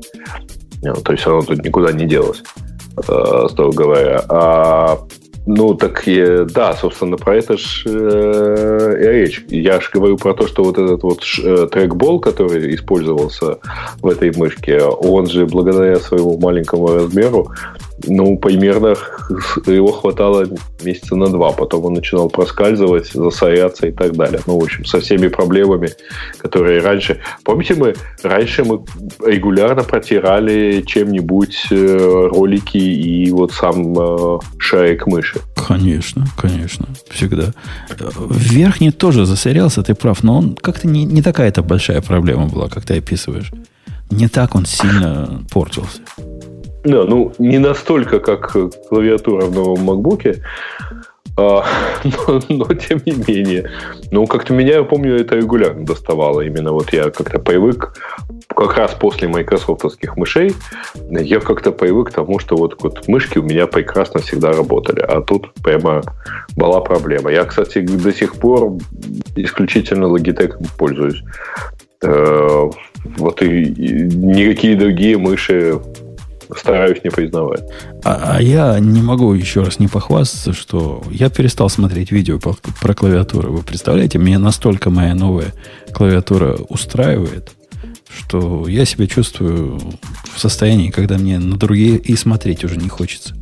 Ну, 0.83 0.95
то 0.95 1.13
есть 1.13 1.27
оно 1.27 1.43
тут 1.43 1.63
никуда 1.63 1.93
не 1.93 2.07
делось, 2.07 2.43
э, 3.07 3.47
строго 3.51 3.77
говоря. 3.77 4.25
А, 4.31 4.99
ну, 5.45 5.75
так 5.75 6.05
и, 6.07 6.47
да, 6.55 6.75
собственно, 6.75 7.19
про 7.19 7.37
это 7.37 7.59
ж 7.59 7.83
э, 7.87 8.97
и 8.99 9.07
речь. 9.07 9.45
Я 9.49 9.79
же 9.81 9.89
говорю 9.93 10.17
про 10.17 10.33
то, 10.33 10.47
что 10.47 10.65
вот 10.65 10.79
этот 10.79 11.03
вот 11.03 11.23
ш- 11.23 11.43
э, 11.45 11.67
трекбол, 11.67 12.19
который 12.19 12.75
использовался 12.75 13.59
в 14.01 14.07
этой 14.07 14.35
мышке, 14.35 14.81
он 14.83 15.27
же 15.27 15.45
благодаря 15.45 15.97
своему 16.01 16.39
маленькому 16.39 16.87
размеру 16.95 17.51
ну, 18.07 18.37
примерно 18.39 18.95
его 19.67 19.93
хватало 19.93 20.47
месяца 20.83 21.17
на 21.17 21.27
два. 21.27 21.53
Потом 21.53 21.85
он 21.87 21.95
начинал 21.95 22.29
проскальзывать, 22.29 23.13
засоряться 23.13 23.87
и 23.87 23.93
так 23.93 24.17
далее. 24.17 24.41
Ну, 24.47 24.59
в 24.59 24.65
общем, 24.65 24.85
со 24.85 25.01
всеми 25.01 25.29
проблемами, 25.29 25.91
которые 26.39 26.81
раньше... 26.81 27.21
Помните, 27.45 27.75
мы 27.75 27.95
раньше 28.23 28.65
мы 28.65 28.83
регулярно 29.25 29.83
протирали 29.83 30.83
чем-нибудь 30.87 31.67
э, 31.71 32.29
ролики 32.33 32.79
и 32.79 33.31
вот 33.31 33.53
сам 33.53 33.99
э, 33.99 34.39
шарик 34.59 35.07
мыши. 35.07 35.41
Конечно, 35.55 36.27
конечно, 36.37 36.89
всегда. 37.11 37.53
Верхний 38.31 38.91
тоже 38.91 39.27
засорялся, 39.27 39.83
ты 39.83 39.95
прав, 39.95 40.23
но 40.23 40.39
он 40.39 40.55
как-то 40.55 40.89
не, 40.89 41.05
не 41.05 41.23
такая 41.23 41.49
это 41.49 41.63
большая 41.63 42.01
проблема 42.01 42.47
была, 42.47 42.69
как 42.69 42.85
ты 42.85 42.99
описываешь. 42.99 43.53
Не 44.11 44.29
так 44.29 44.55
он 44.55 44.67
сильно 44.67 45.45
портился. 45.53 46.01
Да, 46.85 47.05
ну, 47.05 47.33
не 47.39 47.59
настолько, 47.59 48.21
как 48.21 48.57
э, 48.57 48.71
клавиатура 48.89 49.47
в 49.47 49.55
новом 49.55 49.91
MacBook, 49.91 50.41
а, 51.37 51.65
но, 52.05 52.41
но 52.49 52.65
тем 52.75 53.01
не 53.05 53.13
менее. 53.13 53.71
Ну, 54.11 54.27
как-то 54.27 54.53
меня, 54.53 54.77
я 54.77 54.85
помню, 54.85 55.17
это 55.17 55.37
регулярно 55.37 55.85
доставало. 55.85 56.41
Именно 56.41 56.73
вот 56.73 56.93
я 56.93 57.11
как-то 57.11 57.39
привык, 57.39 57.95
как 58.49 58.77
раз 58.77 58.95
после 58.95 59.29
майкрософтовских 59.29 60.17
мышей, 60.17 60.55
я 61.11 61.41
как-то 61.41 61.73
привык 61.73 62.11
к 62.11 62.13
тому, 62.13 62.39
что 62.39 62.57
вот, 62.57 62.83
вот 62.83 63.09
мышки 63.09 63.39
у 63.39 63.43
меня 63.43 63.67
прекрасно 63.67 64.21
всегда 64.21 64.53
работали. 64.53 65.01
А 65.01 65.21
тут 65.21 65.53
прямо 65.63 66.03
была 66.57 66.81
проблема. 66.81 67.31
Я, 67.31 67.45
кстати, 67.45 67.81
до 67.81 68.13
сих 68.13 68.35
пор 68.35 68.79
исключительно 69.37 70.07
Logitech 70.07 70.57
пользуюсь. 70.79 71.23
Э, 72.03 72.71
Вот 73.17 73.43
и, 73.43 73.63
и 73.63 74.03
никакие 74.15 74.77
другие 74.77 75.17
мыши 75.17 75.81
стараюсь 76.57 77.03
не 77.05 77.11
признавать. 77.11 77.63
А, 78.05 78.37
а 78.37 78.43
я 78.43 78.79
не 78.81 79.03
могу 79.03 79.33
еще 79.33 79.63
раз 79.63 79.79
не 79.79 79.89
похвастаться, 79.89 80.53
что 80.53 81.03
я 81.11 81.31
перестал 81.31 81.69
смотреть 81.69 82.11
видео 82.11 82.39
по- 82.39 82.57
про 82.81 82.95
клавиатуру. 82.95 83.53
Вы 83.53 83.63
представляете, 83.63 84.19
меня 84.19 84.39
настолько 84.39 84.91
моя 84.91 85.15
новая 85.15 85.53
клавиатура 85.93 86.57
устраивает, 86.69 87.53
что 88.09 88.67
я 88.69 88.85
себя 88.85 89.07
чувствую 89.07 89.81
в 90.35 90.39
состоянии, 90.41 90.91
когда 90.91 91.19
мне 91.19 91.39
на 91.39 91.57
другие 91.57 91.97
и 91.97 92.17
смотреть 92.17 92.65
уже 92.65 92.77
не 92.77 92.89
хочется. 92.89 93.35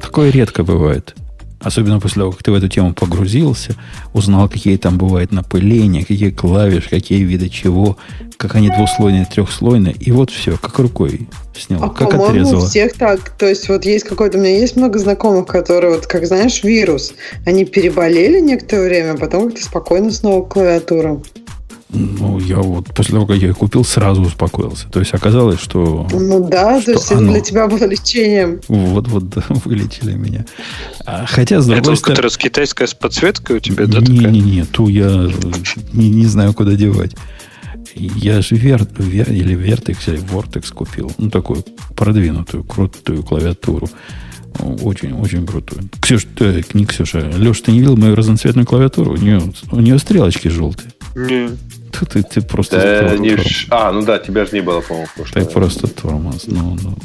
Такое 0.00 0.30
редко 0.30 0.64
бывает. 0.64 1.14
Особенно 1.60 2.00
после 2.00 2.22
того, 2.22 2.32
как 2.32 2.42
ты 2.42 2.50
в 2.50 2.54
эту 2.54 2.68
тему 2.68 2.94
погрузился, 2.94 3.74
узнал, 4.14 4.48
какие 4.48 4.78
там 4.78 4.96
бывают 4.96 5.30
напыления, 5.30 6.04
какие 6.04 6.30
клавиши, 6.30 6.88
какие 6.88 7.22
виды 7.22 7.50
чего, 7.50 7.98
как 8.38 8.54
они 8.54 8.70
двуслойные, 8.70 9.26
трехслойные. 9.26 9.94
И 9.94 10.10
вот 10.10 10.30
все, 10.30 10.56
как 10.56 10.78
рукой 10.78 11.28
снял, 11.54 11.84
А 11.84 11.90
как 11.90 12.10
по-моему, 12.10 12.22
у 12.22 12.28
отрезало. 12.28 12.66
всех 12.66 12.94
так. 12.94 13.30
То 13.36 13.46
есть 13.46 13.68
вот 13.68 13.84
есть 13.84 14.06
какой-то... 14.06 14.38
У 14.38 14.40
меня 14.40 14.58
есть 14.58 14.76
много 14.76 14.98
знакомых, 14.98 15.46
которые, 15.46 15.94
вот 15.94 16.06
как 16.06 16.26
знаешь, 16.26 16.64
вирус. 16.64 17.12
Они 17.44 17.66
переболели 17.66 18.40
некоторое 18.40 18.88
время, 18.88 19.12
а 19.12 19.16
потом 19.18 19.48
как-то 19.50 19.62
спокойно 19.62 20.10
снова 20.10 20.44
к 20.44 20.52
клавиатурам. 20.52 21.22
Ну, 21.92 22.38
я 22.38 22.58
вот 22.58 22.86
после 22.94 23.14
того, 23.14 23.26
как 23.26 23.36
я 23.36 23.48
ее 23.48 23.54
купил, 23.54 23.84
сразу 23.84 24.22
успокоился. 24.22 24.88
То 24.88 25.00
есть 25.00 25.12
оказалось, 25.12 25.60
что... 25.60 26.06
Ну 26.12 26.48
да, 26.48 26.80
что 26.80 26.92
то 26.92 26.98
есть 26.98 27.06
это 27.10 27.18
оно. 27.18 27.32
для 27.32 27.40
тебя 27.40 27.66
было 27.66 27.84
лечением. 27.84 28.60
Вот-вот 28.68 29.28
да, 29.28 29.42
вылечили 29.48 30.12
меня. 30.12 30.46
А, 31.04 31.26
хотя, 31.26 31.60
с 31.60 31.64
Это 31.64 31.74
другой 31.76 31.90
вот, 31.90 31.98
стороны... 31.98 32.14
которая 32.14 32.30
с 32.30 32.38
китайской 32.38 32.86
с 32.86 32.94
подсветкой 32.94 33.56
у 33.56 33.60
тебя, 33.60 33.86
да, 33.86 34.00
такая? 34.00 34.30
Не-не-не, 34.30 34.64
ту 34.66 34.88
я 34.88 35.08
э, 35.08 35.30
не, 35.92 36.10
не 36.10 36.26
знаю, 36.26 36.54
куда 36.54 36.74
девать. 36.74 37.16
Я 37.96 38.40
же 38.40 38.54
вер, 38.54 38.86
вер, 38.98 39.30
или 39.32 39.56
Vertex, 39.56 39.98
или 40.06 40.22
Vortex 40.22 40.72
купил. 40.72 41.10
Ну, 41.18 41.28
такую 41.28 41.64
продвинутую, 41.96 42.62
крутую 42.62 43.24
клавиатуру. 43.24 43.88
Очень, 44.58 45.12
очень 45.14 45.46
крутую. 45.46 45.88
Ксюш, 46.00 46.26
ты, 46.36 46.64
не 46.74 46.84
Ксюша, 46.84 47.30
Леш, 47.36 47.60
ты 47.60 47.72
не 47.72 47.80
видел 47.80 47.96
мою 47.96 48.14
разноцветную 48.14 48.66
клавиатуру? 48.66 49.12
У 49.12 49.16
нее, 49.16 49.40
у 49.72 49.80
нее 49.80 49.98
стрелочки 49.98 50.48
желтые. 50.48 50.90
Не. 51.14 51.50
Ты, 51.92 52.06
ты, 52.06 52.22
ты 52.22 52.40
просто... 52.42 52.76
Да, 52.76 53.16
не 53.16 53.36
ж- 53.36 53.66
А, 53.70 53.92
ну 53.92 54.02
да, 54.04 54.18
тебя 54.18 54.44
же 54.46 54.52
не 54.52 54.60
было, 54.60 54.80
по-моему, 54.80 55.08
Ты 55.32 55.44
просто 55.44 55.86
тормоз. 55.86 56.44
Ну, 56.46 56.76
ну. 56.82 56.96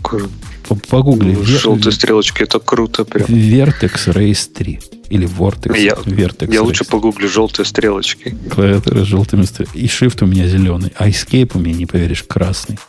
Погугли. 0.90 1.36
Желтые 1.44 1.91
стрелочки, 1.91 2.44
это 2.44 2.60
круто 2.60 3.06
прям. 3.06 3.28
Vertex 3.28 4.07
Race 4.14 4.49
3. 4.53 4.80
Или 5.10 5.28
Vortex 5.28 5.78
Я, 5.78 5.94
Vertex 5.94 6.52
я 6.52 6.62
лучше 6.64 6.84
погуглю 6.84 7.30
желтые 7.30 7.66
стрелочки. 7.66 8.36
Клавиатура 8.52 9.03
с 9.03 9.07
желтыми 9.07 9.44
стрелками. 9.44 9.82
И 9.84 9.86
shift 9.88 10.24
у 10.24 10.28
меня 10.28 10.48
зеленый. 10.48 10.91
А 10.98 11.07
escape 11.07 11.52
у 11.53 11.60
меня, 11.60 11.76
не 11.76 11.86
поверишь, 11.86 12.24
красный. 12.24 12.80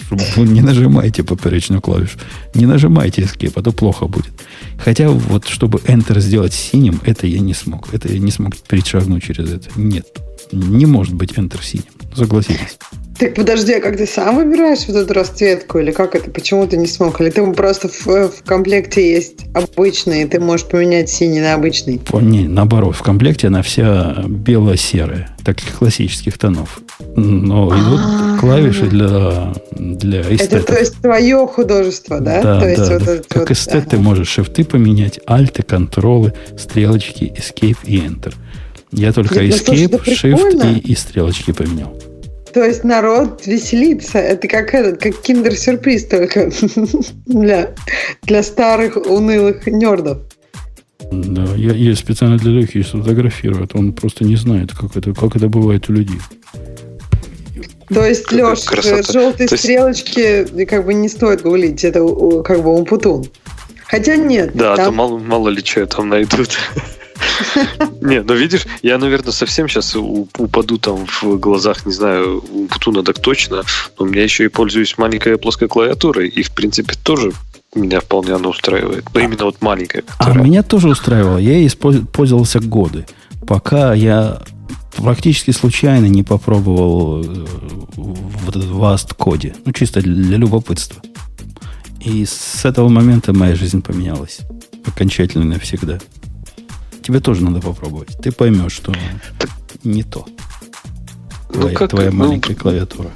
Чтобы 0.06 0.48
не 0.48 0.60
нажимайте 0.60 1.22
поперечную 1.22 1.80
клавишу. 1.80 2.18
Не 2.54 2.66
нажимайте 2.66 3.22
escape, 3.22 3.52
а 3.54 3.62
то 3.62 3.72
плохо 3.72 4.06
будет. 4.06 4.32
Хотя 4.78 5.08
вот, 5.08 5.46
чтобы 5.46 5.78
Enter 5.80 6.20
сделать 6.20 6.52
синим, 6.52 7.00
это 7.04 7.26
я 7.26 7.40
не 7.40 7.54
смог. 7.54 7.92
Это 7.94 8.12
я 8.12 8.18
не 8.18 8.30
смог 8.30 8.56
перешагнуть 8.56 9.22
через 9.22 9.52
это. 9.52 9.68
Нет. 9.76 10.06
Не 10.52 10.86
может 10.86 11.14
быть 11.14 11.32
Enter 11.32 11.62
синим. 11.62 11.84
Согласитесь. 12.14 12.78
Так 13.18 13.34
подожди, 13.34 13.72
а 13.74 13.80
как 13.80 13.96
ты 13.96 14.06
сам 14.06 14.36
выбираешь 14.36 14.86
вот 14.88 14.96
эту 14.96 15.14
расцветку? 15.14 15.78
Или 15.78 15.92
как 15.92 16.14
это? 16.14 16.30
Почему 16.30 16.66
ты 16.66 16.76
не 16.76 16.86
смог? 16.86 17.20
Или 17.20 17.30
ты 17.30 17.46
просто 17.52 17.88
в, 17.88 18.06
в 18.06 18.42
комплекте 18.44 19.12
есть 19.12 19.41
обычный, 19.54 20.22
и 20.22 20.24
ты 20.26 20.40
можешь 20.40 20.66
поменять 20.66 21.10
синий 21.10 21.40
на 21.40 21.54
обычный? 21.54 21.98
По- 21.98 22.18
Не, 22.20 22.46
наоборот, 22.48 22.96
в 22.96 23.02
комплекте 23.02 23.48
она 23.48 23.62
вся 23.62 24.24
бело-серая, 24.26 25.28
таких 25.44 25.72
классических 25.78 26.38
тонов. 26.38 26.80
Но 27.16 27.68
идут 27.68 28.00
А. 28.02 28.38
клавиши 28.40 28.86
для, 28.86 29.52
для 29.72 30.20
Это 30.20 30.34
эстетов. 30.34 30.66
то 30.66 30.78
есть 30.78 31.00
твое 31.00 31.46
художество, 31.46 32.20
да? 32.20 32.42
Да, 32.42 32.60
то 32.60 32.68
есть 32.68 32.80
да, 32.88 32.92
вот 32.94 33.04
да. 33.04 33.12
это 33.14 33.24
Как 33.28 33.38
вот, 33.40 33.50
эстет 33.50 33.88
ты 33.90 33.98
можешь 33.98 34.28
шифты 34.28 34.64
поменять, 34.64 35.20
альты, 35.26 35.62
контролы, 35.62 36.32
стрелочки, 36.58 37.24
escape 37.36 37.78
и 37.84 37.98
enter. 37.98 38.34
Я 38.92 39.12
только 39.12 39.36
ну, 39.36 39.40
escape, 39.42 39.96
это 39.96 40.10
shift 40.10 40.74
и, 40.78 40.92
и 40.92 40.94
стрелочки 40.94 41.52
поменял. 41.52 41.96
То 42.52 42.64
есть 42.64 42.84
народ 42.84 43.46
веселится. 43.46 44.18
Это 44.18 44.46
как 44.48 44.74
этот, 44.74 45.00
как 45.00 45.20
киндер-сюрприз 45.22 46.06
только 46.06 46.50
для, 47.26 47.74
для 48.22 48.42
старых 48.42 48.96
унылых 48.96 49.66
нердов. 49.66 50.18
Да, 51.10 51.44
я, 51.56 51.72
я 51.72 51.96
специально 51.96 52.38
для 52.38 52.52
Лехи 52.52 52.82
сфотографирую, 52.82 53.64
а 53.64 53.66
то 53.66 53.78
он 53.78 53.92
просто 53.92 54.24
не 54.24 54.36
знает, 54.36 54.72
как 54.72 54.96
это, 54.96 55.12
как 55.12 55.36
это 55.36 55.48
бывает 55.48 55.88
у 55.88 55.92
людей. 55.94 56.18
То 57.88 58.06
есть, 58.06 58.24
Какая 58.24 58.50
Леш, 58.50 58.60
красота. 58.64 59.12
желтые 59.12 59.48
То 59.48 59.54
есть- 59.54 59.64
стрелочки 59.64 60.64
как 60.64 60.86
бы 60.86 60.94
не 60.94 61.08
стоит 61.08 61.42
гуглить. 61.42 61.84
Это 61.84 62.02
у- 62.02 62.42
как 62.42 62.62
бы 62.62 62.70
умпутун. 62.74 63.26
Хотя 63.86 64.16
нет. 64.16 64.52
Да, 64.54 64.72
а 64.72 64.76
то 64.76 64.84
там- 64.84 64.94
мало, 64.96 65.18
мало 65.18 65.48
ли 65.50 65.62
что 65.64 65.84
там 65.86 66.08
найдут. 66.08 66.50
Не, 68.00 68.22
ну 68.22 68.34
видишь, 68.34 68.66
я, 68.82 68.98
наверное, 68.98 69.32
совсем 69.32 69.68
сейчас 69.68 69.94
упаду 69.96 70.78
там 70.78 71.06
в 71.06 71.38
глазах, 71.38 71.86
не 71.86 71.92
знаю, 71.92 72.42
у 72.52 72.66
Путуна 72.66 73.02
так 73.02 73.18
точно, 73.18 73.62
но 73.98 74.04
у 74.04 74.08
меня 74.08 74.22
еще 74.22 74.44
и 74.44 74.48
пользуюсь 74.48 74.98
маленькой 74.98 75.38
плоской 75.38 75.68
клавиатурой, 75.68 76.28
и, 76.28 76.42
в 76.42 76.50
принципе, 76.52 76.94
тоже 77.02 77.32
меня 77.74 78.00
вполне 78.00 78.34
она 78.34 78.48
устраивает. 78.48 79.04
Но 79.14 79.20
именно 79.20 79.44
вот 79.44 79.62
маленькая, 79.62 80.04
А 80.18 80.24
которая... 80.24 80.44
меня 80.44 80.62
тоже 80.62 80.88
устраивало. 80.88 81.38
Я 81.38 81.56
ей 81.56 81.70
пользовался 81.70 82.60
годы, 82.60 83.06
пока 83.46 83.94
я 83.94 84.42
практически 84.96 85.50
случайно 85.52 86.06
не 86.06 86.22
попробовал 86.22 87.24
э, 87.24 87.46
вот 87.96 88.56
этот 88.56 88.70
Vast 88.70 89.14
коде. 89.16 89.54
Ну, 89.64 89.72
чисто 89.72 90.00
для 90.02 90.36
любопытства. 90.36 91.00
И 92.00 92.24
с 92.26 92.64
этого 92.64 92.88
момента 92.88 93.32
моя 93.32 93.54
жизнь 93.54 93.80
поменялась. 93.80 94.40
Окончательно 94.84 95.44
навсегда. 95.44 95.98
Тебе 97.02 97.20
тоже 97.20 97.42
надо 97.42 97.60
попробовать. 97.60 98.16
Ты 98.22 98.32
поймешь, 98.32 98.72
что 98.72 98.94
не 99.84 100.02
то. 100.02 100.26
Ну, 101.48 101.60
Твоя, 101.60 101.76
как, 101.76 101.90
твоя 101.90 102.10
ну, 102.10 102.16
маленькая 102.16 102.54
клавиатура. 102.54 103.10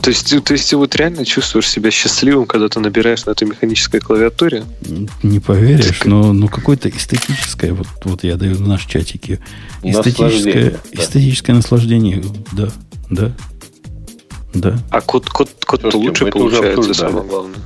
То 0.00 0.10
есть, 0.10 0.44
то 0.44 0.52
есть 0.54 0.70
ты 0.70 0.76
вот 0.76 0.94
реально 0.96 1.24
чувствуешь 1.24 1.68
себя 1.68 1.90
счастливым, 1.90 2.46
когда 2.46 2.68
ты 2.68 2.80
набираешь 2.80 3.26
на 3.26 3.32
этой 3.32 3.46
механической 3.46 4.00
клавиатуре? 4.00 4.64
Не 5.22 5.38
поверишь, 5.40 6.04
но, 6.04 6.32
но 6.32 6.48
какое-то 6.48 6.88
эстетическое, 6.88 7.74
вот, 7.74 7.86
вот 8.04 8.24
я 8.24 8.36
даю 8.36 8.54
в 8.54 8.66
наш 8.66 8.86
чатике, 8.86 9.40
эстетическое, 9.82 10.24
Наслаждение, 10.24 10.70
да. 10.70 11.02
эстетическое 11.02 11.56
наслаждение. 11.56 12.24
Да, 12.52 12.68
да, 13.10 13.32
да. 14.54 14.78
А 14.90 15.00
код, 15.00 15.28
код, 15.28 15.50
Слушайте, 15.68 15.98
лучше 15.98 16.26
получается, 16.26 16.94
самое 16.94 17.26
главное. 17.26 17.58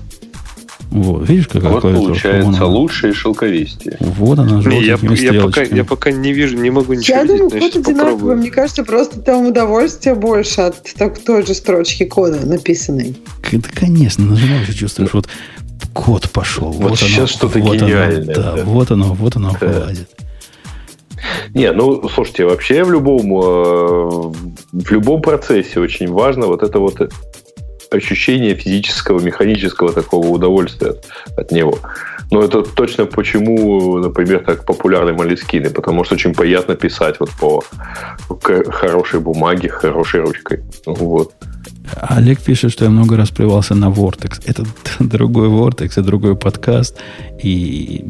Вот, 0.93 1.27
видишь, 1.29 1.49
какая 1.49 1.73
Вот 1.73 1.81
клавиатура? 1.81 2.09
получается 2.11 2.49
она. 2.49 2.67
лучше 2.67 3.09
и 3.09 3.13
шелковистее. 3.13 3.97
Вот 4.01 4.39
она, 4.39 4.61
Не, 4.63 4.83
я, 4.85 4.99
я, 5.01 5.41
пока, 5.43 5.63
я 5.63 5.85
пока 5.85 6.11
не 6.11 6.35
вижу, 6.35 6.59
не 6.59 6.69
могу 6.71 6.93
ничего 6.93 7.17
Я 7.17 7.23
видеть, 7.25 7.39
думаю, 7.39 7.61
код 7.63 7.77
одинаковый. 7.77 7.95
попробую. 8.13 8.37
Мне 8.37 8.51
кажется, 8.51 8.85
просто 8.85 9.21
там 9.21 9.47
удовольствие 9.47 10.15
больше 10.15 10.61
от 10.61 10.83
так, 10.95 11.19
той 11.19 11.47
же 11.47 11.55
строчки 11.55 12.05
кода 12.05 12.45
написанной. 12.47 13.17
Да, 13.51 13.59
конечно, 13.75 14.25
нажимаешь 14.27 14.69
и 14.69 14.75
чувствуешь, 14.75 15.15
вот 15.15 15.29
код 15.95 16.31
пошел. 16.31 16.71
Вот 16.73 16.99
сейчас 16.99 17.17
оно, 17.19 17.27
что-то 17.27 17.59
вот 17.59 17.77
оно, 17.77 17.87
гениальное, 17.87 18.25
да, 18.35 18.53
да. 18.57 18.65
вот 18.65 18.91
оно, 18.91 19.15
вот 19.15 19.37
оно 19.37 19.57
Да. 19.59 19.67
вылазит. 19.67 20.09
Не, 21.55 21.73
ну, 21.73 22.09
слушайте, 22.09 22.45
вообще 22.45 22.85
в 22.85 22.91
любом, 22.93 23.33
э, 23.41 24.33
в 24.73 24.91
любом 24.91 25.23
процессе 25.23 25.81
очень 25.81 26.09
важно 26.11 26.47
вот 26.47 26.63
это 26.63 26.79
вот 26.81 27.13
ощущение 27.95 28.55
физического, 28.55 29.21
механического 29.21 29.93
такого 29.93 30.29
удовольствия 30.29 30.95
от, 31.37 31.53
него. 31.53 31.79
Но 32.31 32.43
это 32.43 32.63
точно 32.63 33.07
почему, 33.07 33.99
например, 33.99 34.43
так 34.45 34.65
популярны 34.65 35.13
молескины, 35.13 35.71
потому 35.71 36.05
что 36.05 36.15
очень 36.15 36.35
приятно 36.35 36.75
писать 36.75 37.21
вот 37.21 37.31
по 37.41 37.63
хорошей 38.71 39.21
бумаге, 39.21 39.69
хорошей 39.69 40.21
ручкой. 40.21 40.61
Вот. 40.87 41.33
Олег 42.01 42.41
пишет, 42.41 42.73
что 42.73 42.85
я 42.85 42.91
много 42.91 43.17
раз 43.17 43.31
плевался 43.31 43.75
на 43.75 43.91
Vortex. 43.91 44.43
Это 44.47 44.65
другой 45.01 45.49
Vortex, 45.49 45.93
это 45.93 46.03
другой 46.03 46.37
подкаст. 46.37 46.97
И 47.43 48.05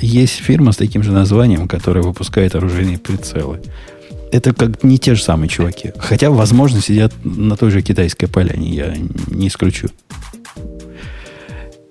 есть 0.00 0.34
фирма 0.34 0.72
с 0.72 0.76
таким 0.76 1.02
же 1.02 1.12
названием, 1.12 1.68
которая 1.68 2.02
выпускает 2.02 2.54
оружейные 2.54 2.98
прицелы. 2.98 3.60
Это 4.32 4.54
как 4.54 4.84
не 4.84 4.98
те 4.98 5.14
же 5.14 5.22
самые 5.22 5.48
чуваки. 5.48 5.92
Хотя, 5.98 6.30
возможно, 6.30 6.80
сидят 6.80 7.12
на 7.24 7.56
той 7.56 7.70
же 7.70 7.82
китайской 7.82 8.26
поляне. 8.26 8.70
Я 8.70 8.94
не 9.26 9.48
исключу. 9.48 9.88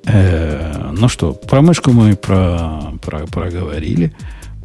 Э, 0.05 0.91
ну 0.97 1.07
что, 1.09 1.33
про 1.33 1.61
мышку 1.61 1.91
мы 1.91 2.15
про, 2.15 2.93
про, 3.01 3.27
проговорили. 3.27 4.13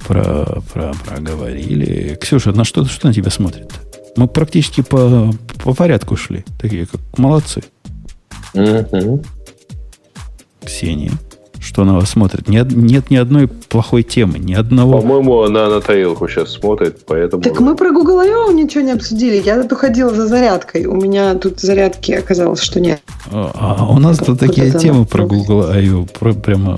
Про, 0.06 0.62
про, 0.72 0.92
проговорили. 1.04 2.16
Ксюша, 2.20 2.52
на 2.52 2.64
что, 2.64 2.84
что 2.84 3.08
на 3.08 3.14
тебя 3.14 3.30
смотрит? 3.30 3.72
Мы 4.16 4.28
практически 4.28 4.82
по, 4.82 5.32
по 5.62 5.74
порядку 5.74 6.16
шли. 6.16 6.44
Такие 6.60 6.86
как 6.86 7.00
молодцы. 7.18 7.62
Ксения, 10.64 11.12
что 11.64 11.84
на 11.84 11.94
вас 11.94 12.10
смотрит? 12.10 12.48
Нет, 12.48 12.70
нет 12.72 13.10
ни 13.10 13.16
одной 13.16 13.48
плохой 13.48 14.02
темы, 14.02 14.38
ни 14.38 14.52
одного. 14.54 15.00
По-моему, 15.00 15.42
она 15.42 15.68
на 15.68 15.80
тарелку 15.80 16.28
сейчас 16.28 16.52
смотрит, 16.52 17.00
поэтому... 17.06 17.42
Так 17.42 17.58
мы 17.60 17.74
про 17.74 17.90
Google 17.90 18.18
I.O. 18.20 18.52
ничего 18.52 18.82
не 18.82 18.92
обсудили. 18.92 19.42
Я 19.42 19.62
тут 19.62 19.72
уходила 19.72 20.14
за 20.14 20.26
зарядкой. 20.26 20.84
У 20.84 20.94
меня 20.94 21.34
тут 21.34 21.60
зарядки 21.60 22.12
оказалось, 22.12 22.60
что 22.60 22.80
нет. 22.80 23.00
А, 23.32 23.50
а 23.78 23.92
у 23.92 23.98
нас 23.98 24.18
тут 24.18 24.38
такие 24.38 24.70
темы 24.72 24.98
она. 24.98 25.06
про 25.06 25.26
Google 25.26 25.70
I.O. 25.70 26.06
про- 26.06 26.34
прямо 26.34 26.76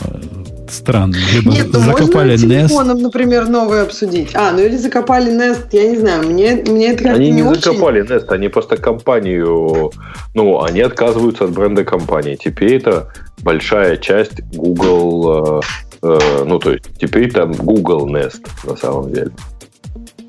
странные. 0.71 1.23
Либо 1.33 1.51
Нет, 1.53 1.67
ну 1.73 1.81
закопали 1.81 2.33
можно 2.33 2.49
телефоном, 2.49 3.03
например, 3.03 3.49
новые 3.49 3.83
обсудить. 3.83 4.35
А, 4.35 4.53
ну 4.53 4.61
или 4.61 4.77
закопали 4.77 5.33
Nest, 5.33 5.69
я 5.73 5.89
не 5.89 5.97
знаю. 5.97 6.27
Мне, 6.27 6.63
мне 6.67 6.93
это 6.93 7.05
как-то 7.05 7.21
Они 7.21 7.31
не 7.31 7.43
очень... 7.43 7.63
закопали 7.63 8.03
Nest, 8.03 8.29
они 8.29 8.49
просто 8.49 8.77
компанию, 8.77 9.93
ну, 10.35 10.63
они 10.63 10.81
отказываются 10.81 11.45
от 11.45 11.51
бренда 11.53 11.85
компании. 11.85 12.37
Теперь 12.37 12.75
это 12.75 13.13
большая 13.43 13.97
часть 13.97 14.43
Google, 14.55 15.61
э, 16.03 16.09
э, 16.09 16.45
ну, 16.47 16.59
то 16.59 16.73
есть 16.73 16.85
теперь 17.01 17.33
там 17.33 17.53
Google 17.53 18.09
Nest 18.09 18.47
на 18.65 18.77
самом 18.77 19.13
деле. 19.13 19.33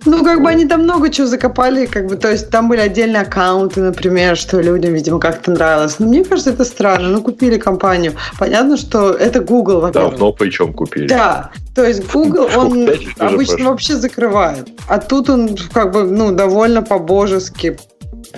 Ну, 0.06 0.24
как 0.24 0.42
бы 0.42 0.50
они 0.50 0.66
там 0.66 0.84
много 0.84 1.10
чего 1.10 1.28
закопали, 1.28 1.86
как 1.86 2.08
бы, 2.08 2.16
то 2.16 2.32
есть 2.32 2.50
там 2.50 2.70
были 2.70 2.80
отдельные 2.80 3.22
аккаунты, 3.22 3.82
например, 3.82 4.38
что 4.38 4.62
людям, 4.62 4.94
видимо, 4.94 5.20
как-то 5.20 5.52
нравилось. 5.52 6.00
Но 6.00 6.08
мне 6.08 6.24
кажется, 6.24 6.52
это 6.52 6.66
странно. 6.66 7.10
Ну, 7.10 7.22
купили 7.22 7.58
компанию. 7.58 8.14
Понятно, 8.40 8.78
что 8.78 9.12
это 9.12 9.42
Google, 9.42 9.82
во-первых. 9.82 10.12
Давно 10.12 10.32
причем 10.32 10.74
купили. 10.74 11.08
Да, 11.08 11.52
то 11.76 11.86
есть 11.86 12.12
Google, 12.12 12.48
он 12.56 12.90
обычно 13.18 13.56
прошло? 13.56 13.72
вообще 13.72 13.96
закрывает. 13.96 14.68
А 14.88 15.00
тут 15.00 15.30
он 15.30 15.58
как 15.74 15.92
бы, 15.92 16.04
ну, 16.04 16.32
довольно 16.32 16.82
по-божески. 16.82 17.78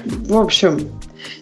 В 0.05 0.37
общем, 0.37 0.89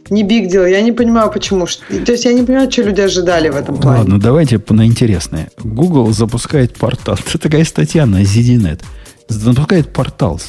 не 0.10 0.24
биг 0.24 0.50
дел. 0.50 0.66
Я 0.66 0.82
не 0.82 0.92
понимаю, 0.92 1.32
почему. 1.32 1.68
То 2.06 2.12
есть 2.12 2.26
я 2.26 2.34
не 2.34 2.44
понимаю, 2.44 2.72
что 2.72 2.84
люди 2.84 3.02
ожидали 3.02 3.50
в 3.50 3.56
этом 3.56 3.78
плане. 3.78 4.00
Ладно, 4.00 4.20
давайте 4.20 4.62
на 4.70 4.86
интересное. 4.86 5.50
Google 5.64 6.12
запускает 6.12 6.74
портал. 6.76 7.18
Это 7.28 7.38
такая 7.38 7.64
статья 7.64 8.06
на 8.06 8.22
ZDNet. 8.22 8.82
Запускает 9.30 9.94
портал. 9.94 10.40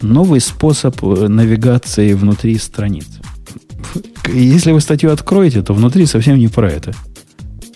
Новый 0.00 0.40
способ 0.40 1.02
э, 1.02 1.28
навигации 1.28 2.12
внутри 2.12 2.58
страниц. 2.58 3.06
Если 4.28 4.72
вы 4.72 4.80
статью 4.80 5.12
откроете, 5.12 5.62
то 5.62 5.74
внутри 5.74 6.06
совсем 6.06 6.38
не 6.38 6.48
про 6.48 6.70
это. 6.70 6.92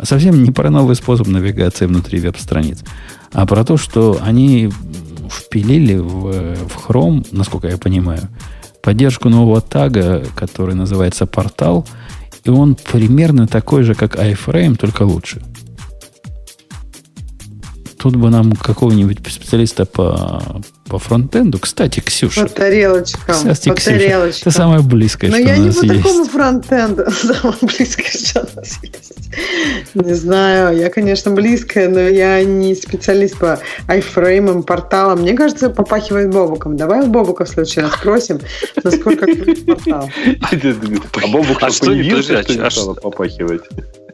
Совсем 0.02 0.42
не 0.42 0.50
про 0.50 0.70
новый 0.70 0.94
способ 0.94 1.26
навигации 1.26 1.86
внутри 1.86 2.20
веб-страниц. 2.20 2.84
А 3.32 3.46
про 3.46 3.64
то, 3.64 3.76
что 3.76 4.18
они 4.22 4.70
впилили 5.30 5.96
в, 5.96 6.54
в 6.54 6.88
Chrome, 6.88 7.26
насколько 7.32 7.68
я 7.68 7.76
понимаю, 7.78 8.28
поддержку 8.82 9.28
нового 9.28 9.60
тага, 9.60 10.24
который 10.34 10.74
называется 10.74 11.26
портал, 11.26 11.86
и 12.44 12.50
он 12.50 12.76
примерно 12.76 13.46
такой 13.46 13.82
же, 13.82 13.94
как 13.94 14.16
iFrame, 14.16 14.76
только 14.76 15.02
лучше. 15.02 15.42
Тут 17.98 18.14
бы 18.14 18.30
нам 18.30 18.52
какого-нибудь 18.52 19.18
специалиста 19.28 19.84
по, 19.84 20.62
по 20.86 20.98
фронтенду. 20.98 21.58
Кстати, 21.58 21.98
Ксюша. 21.98 22.42
По 22.42 22.48
тарелочкам. 22.48 23.34
Кстати, 23.34 23.68
по 23.70 23.74
Ксюша, 23.74 23.98
тарелочкам. 23.98 24.40
это 24.48 24.50
самое 24.50 24.82
близкое, 24.82 25.30
Но 25.30 25.36
что 25.38 25.46
я 25.46 25.54
у 25.54 25.58
не 25.58 25.66
нас 25.66 25.76
по 25.76 25.84
есть. 25.84 26.02
такому 26.02 26.24
фронтенду. 26.24 27.04
Самое 27.10 27.56
близкое, 27.62 28.10
что 28.10 28.40
у 28.40 28.56
нас 28.60 28.78
есть. 28.82 29.28
Не 29.94 30.14
знаю. 30.14 30.78
Я, 30.78 30.90
конечно, 30.90 31.32
близкая, 31.32 31.88
но 31.88 32.00
я 32.00 32.44
не 32.44 32.76
специалист 32.76 33.36
по 33.36 33.58
айфреймам, 33.88 34.62
порталам. 34.62 35.22
Мне 35.22 35.34
кажется, 35.34 35.68
попахивает 35.68 36.30
Бобуком. 36.30 36.76
Давай 36.76 37.00
у 37.00 37.06
Бобука 37.08 37.44
в 37.44 37.48
следующий 37.48 37.80
раз 37.80 37.94
спросим, 37.94 38.40
насколько 38.84 39.26
портал. 39.66 40.10
А 40.42 41.26
Бобук 41.26 41.62
А 41.62 41.70
что, 41.70 41.92
что 42.22 42.66
а 42.66 42.70
стало 42.70 42.94
попахивать? 42.94 43.62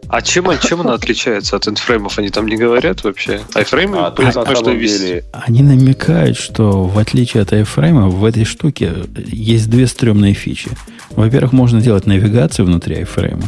А 0.09 0.23
чем, 0.23 0.47
чем 0.61 0.81
она 0.81 0.95
отличается 0.95 1.57
от 1.57 1.67
эндфреймов? 1.67 2.19
Они 2.19 2.29
там 2.29 2.47
не 2.47 2.57
говорят 2.57 3.05
вообще? 3.05 3.41
Айфреймы? 3.55 3.99
А, 3.99 4.15
на 4.21 4.33
самом 4.33 4.79
деле, 4.79 5.25
Они 5.33 5.63
намекают, 5.63 6.37
что 6.37 6.85
в 6.85 6.99
отличие 6.99 7.43
от 7.43 7.53
iFrame, 7.53 8.09
в 8.09 8.25
этой 8.25 8.45
штуке 8.45 8.93
есть 9.27 9.69
две 9.71 9.87
стрёмные 9.87 10.35
фичи. 10.35 10.71
Во-первых, 11.11 11.53
можно 11.53 11.81
делать 11.81 12.07
навигацию 12.07 12.67
внутри 12.67 12.97
iFrame. 12.97 13.45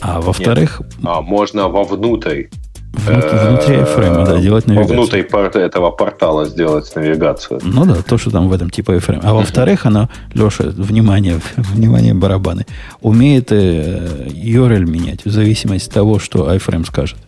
А 0.00 0.20
во-вторых, 0.20 0.82
а, 1.04 1.20
можно 1.20 1.68
вовнутрь, 1.68 2.44
вну- 2.44 2.48
внутри 2.92 3.76
iFrame, 3.76 4.26
да, 4.26 4.38
делать 4.38 4.66
навигацию. 4.66 4.96
вовнутрь 4.96 5.22
пор- 5.22 5.56
этого 5.56 5.90
портала 5.90 6.44
сделать 6.44 6.94
навигацию. 6.94 7.60
Ну 7.62 7.84
да, 7.86 7.96
то, 8.02 8.18
что 8.18 8.30
там 8.30 8.48
в 8.48 8.52
этом 8.52 8.70
типа 8.70 8.92
iFrame. 8.92 9.20
А 9.22 9.32
во-вторых, 9.32 9.86
она, 9.86 10.08
Леша, 10.34 10.64
внимание, 10.64 11.40
внимание, 11.56 12.14
барабаны, 12.14 12.66
умеет 13.00 13.50
э, 13.50 14.28
URL 14.28 14.84
менять 14.84 15.24
в 15.24 15.30
зависимости 15.30 15.88
от 15.88 15.94
того, 15.94 16.18
что 16.18 16.52
iFrame 16.54 16.86
скажет. 16.86 17.18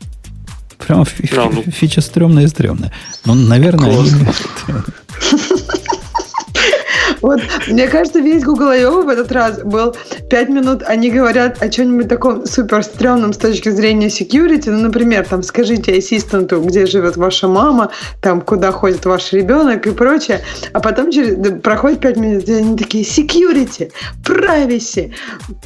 А, 0.88 1.04
ну. 1.50 1.62
фича 1.62 2.02
стрёмная 2.02 2.46
стрёмная. 2.46 2.92
Но, 3.24 3.34
наверное, 3.34 3.90
Вот, 7.24 7.40
мне 7.68 7.88
кажется, 7.88 8.20
весь 8.20 8.44
Google 8.44 8.68
I.O. 8.68 9.00
в 9.02 9.08
этот 9.08 9.32
раз 9.32 9.62
был 9.62 9.96
5 10.28 10.48
минут, 10.50 10.82
они 10.86 11.10
говорят 11.10 11.62
о 11.62 11.70
чем-нибудь 11.70 12.06
таком 12.06 12.44
супер 12.44 12.82
стрёмном 12.82 13.32
с 13.32 13.38
точки 13.38 13.70
зрения 13.70 14.08
security. 14.08 14.70
Ну, 14.70 14.82
например, 14.82 15.26
там, 15.26 15.42
скажите 15.42 15.96
ассистенту, 15.96 16.60
где 16.60 16.84
живет 16.84 17.16
ваша 17.16 17.48
мама, 17.48 17.90
там, 18.20 18.42
куда 18.42 18.72
ходит 18.72 19.06
ваш 19.06 19.32
ребенок 19.32 19.86
и 19.86 19.92
прочее. 19.92 20.42
А 20.74 20.80
потом 20.80 21.10
через, 21.10 21.36
да, 21.36 21.52
проходит 21.52 22.00
5 22.00 22.16
минут, 22.18 22.46
и 22.46 22.52
они 22.52 22.76
такие, 22.76 23.04
security, 23.04 23.90
privacy, 24.22 25.12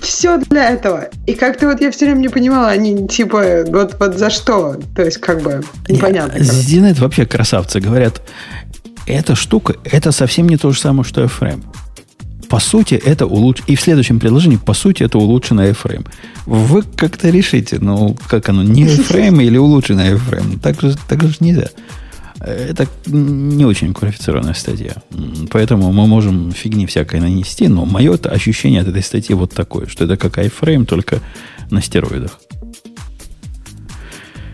все 0.01 0.37
для 0.37 0.71
этого. 0.71 1.09
И 1.27 1.35
как-то 1.35 1.67
вот 1.67 1.81
я 1.81 1.91
все 1.91 2.05
время 2.05 2.21
не 2.21 2.29
понимала, 2.29 2.69
они 2.69 3.09
типа, 3.09 3.65
вот, 3.67 3.97
вот 3.99 4.17
за 4.17 4.31
что? 4.31 4.77
То 4.95 5.03
есть, 5.03 5.19
как 5.19 5.41
бы, 5.41 5.63
непонятно. 5.89 6.39
Нет. 6.39 6.53
ZDNet 6.53 7.01
вообще 7.01 7.27
красавцы. 7.27 7.81
Говорят, 7.81 8.23
эта 9.09 9.35
штука, 9.35 9.77
это 9.85 10.13
совсем 10.13 10.49
не 10.49 10.57
то 10.57 10.71
же 10.71 10.79
самое, 10.79 11.05
что 11.05 11.23
iFrame. 11.23 11.65
По 12.49 12.61
сути, 12.61 12.95
это 12.95 13.27
улуч... 13.27 13.61
И 13.67 13.77
в 13.77 13.81
следующем 13.81 14.19
предложении, 14.19 14.57
по 14.57 14.73
сути, 14.73 15.03
это 15.03 15.19
улучшенный 15.19 15.71
iFrame. 15.71 16.07
Вы 16.47 16.83
как-то 16.83 17.29
решите, 17.29 17.79
ну, 17.79 18.17
как 18.29 18.49
оно, 18.49 18.63
не 18.63 18.85
iFrame 18.85 19.45
или 19.45 19.59
улучшенный 19.59 20.15
iFrame. 20.15 20.59
Так 20.59 20.81
же, 20.81 20.97
так 21.09 21.23
же 21.23 21.37
нельзя. 21.41 21.69
Это 22.41 22.87
не 23.07 23.67
очень 23.67 23.93
квалифицированная 23.93 24.55
статья. 24.55 24.95
Поэтому 25.51 25.93
мы 25.93 26.07
можем 26.07 26.53
фигни 26.53 26.87
всякой 26.87 27.21
нанести, 27.21 27.69
но 27.69 27.85
мое 27.85 28.15
ощущение 28.15 28.81
от 28.81 28.89
этой 28.89 29.03
статьи 29.03 29.35
вот 29.35 29.53
такое, 29.53 29.87
что 29.87 30.05
это 30.05 30.17
как 30.17 30.39
iFrame, 30.39 30.87
только 30.87 31.21
на 31.71 31.83
стероидах. 31.83 32.39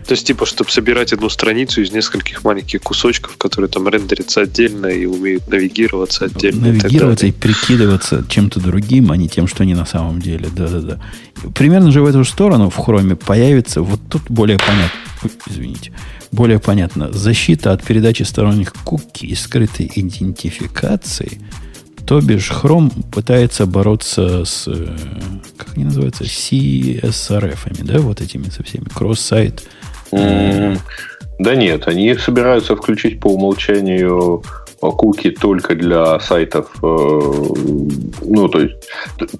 То 0.05 0.11
есть, 0.11 0.27
типа, 0.27 0.45
чтобы 0.45 0.69
собирать 0.69 1.13
одну 1.13 1.29
страницу 1.29 1.81
из 1.81 1.91
нескольких 1.91 2.43
маленьких 2.43 2.81
кусочков, 2.81 3.37
которые 3.37 3.69
там 3.69 3.87
рендерятся 3.87 4.41
отдельно 4.41 4.85
и 4.85 5.05
умеют 5.05 5.47
навигироваться 5.47 6.25
отдельно. 6.25 6.67
и 6.67 6.69
навигироваться 6.71 7.25
и, 7.25 7.31
далее. 7.31 7.41
прикидываться 7.41 8.23
чем-то 8.29 8.59
другим, 8.59 9.11
а 9.11 9.17
не 9.17 9.27
тем, 9.27 9.47
что 9.47 9.63
они 9.63 9.73
на 9.73 9.87
самом 9.87 10.21
деле. 10.21 10.47
Да-да-да. 10.55 10.99
Примерно 11.55 11.91
же 11.91 12.01
в 12.01 12.05
эту 12.05 12.23
сторону 12.23 12.69
в 12.69 12.77
хроме 12.77 13.15
появится, 13.15 13.81
вот 13.81 13.99
тут 14.07 14.23
более 14.29 14.59
понятно, 14.59 14.91
извините, 15.49 15.91
более 16.31 16.59
понятно, 16.59 17.11
защита 17.11 17.71
от 17.71 17.83
передачи 17.83 18.23
сторонних 18.23 18.73
куки 18.73 19.25
и 19.25 19.33
скрытой 19.33 19.91
идентификации. 19.95 21.41
То 22.05 22.21
бишь, 22.21 22.51
Chrome 22.51 22.91
пытается 23.11 23.65
бороться 23.65 24.45
с, 24.45 24.67
э, 24.67 24.97
как 25.57 25.75
они 25.75 25.85
называются, 25.85 26.23
CSRF, 26.25 27.83
да, 27.83 27.97
вот 27.97 28.21
этими 28.21 28.49
со 28.49 28.61
всеми, 28.61 28.85
кросс-сайт. 28.85 29.63
Да 31.37 31.55
нет, 31.55 31.87
они 31.87 32.15
собираются 32.15 32.75
включить 32.75 33.19
по 33.19 33.27
умолчанию 33.27 34.41
а, 34.81 34.91
куки 34.91 35.31
только 35.31 35.75
для 35.75 36.19
сайтов. 36.19 36.71
э, 36.81 36.85
Ну, 38.21 38.47
то 38.47 38.59
есть, 38.61 38.75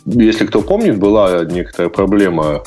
если 0.06 0.46
кто 0.46 0.62
помнит, 0.62 0.98
была 0.98 1.46
некоторая 1.46 1.90
проблема 1.90 2.64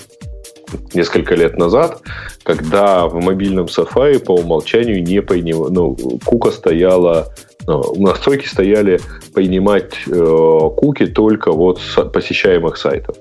несколько 0.95 1.35
лет 1.35 1.59
назад, 1.59 2.01
когда 2.43 3.07
в 3.07 3.23
мобильном 3.23 3.67
Safari 3.67 4.19
по 4.19 4.35
умолчанию 4.35 5.03
не 5.03 5.23
принимала, 5.23 5.71
ну, 5.71 5.97
кука 6.25 6.51
стояла, 6.51 7.29
ну, 7.67 7.95
настройки 7.97 8.47
стояли 8.47 9.01
принимать 9.35 9.93
э, 10.07 10.71
куки 10.77 11.07
только 11.07 11.53
вот 11.53 11.81
с 11.81 12.03
посещаемых 12.05 12.77
сайтов. 12.77 13.17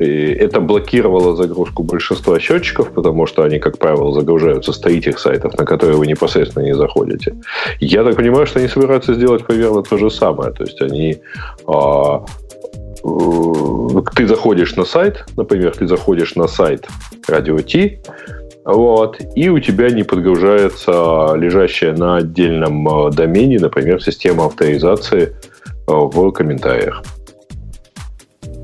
И 0.00 0.32
это 0.32 0.60
блокировало 0.60 1.36
загрузку 1.36 1.82
большинства 1.82 2.40
счетчиков, 2.40 2.90
потому 2.92 3.26
что 3.26 3.42
они, 3.42 3.58
как 3.58 3.76
правило, 3.78 4.12
загружаются 4.12 4.72
с 4.72 4.78
третьих 4.78 5.18
сайтов, 5.18 5.58
на 5.58 5.66
которые 5.66 5.98
вы 5.98 6.06
непосредственно 6.06 6.64
не 6.64 6.74
заходите. 6.74 7.34
Я 7.80 8.02
так 8.02 8.16
понимаю, 8.16 8.46
что 8.46 8.60
они 8.60 8.68
собираются 8.68 9.12
сделать 9.12 9.44
примерно 9.44 9.82
то 9.82 9.98
же 9.98 10.10
самое. 10.10 10.52
То 10.52 10.64
есть 10.64 10.80
они 10.80 11.18
а, 11.66 12.24
э, 13.04 14.02
ты 14.16 14.26
заходишь 14.26 14.74
на 14.76 14.86
сайт, 14.86 15.26
например, 15.36 15.76
ты 15.76 15.86
заходишь 15.86 16.34
на 16.34 16.48
сайт 16.48 16.88
Radio 17.28 17.62
T, 17.62 18.00
вот, 18.64 19.18
и 19.34 19.50
у 19.50 19.58
тебя 19.58 19.90
не 19.90 20.02
подгружается 20.02 21.34
лежащая 21.34 21.94
на 21.94 22.16
отдельном 22.16 22.88
э, 22.88 23.10
домене, 23.10 23.58
например, 23.58 24.02
система 24.02 24.46
авторизации 24.46 25.24
э, 25.24 25.92
в 25.92 26.30
комментариях. 26.32 27.02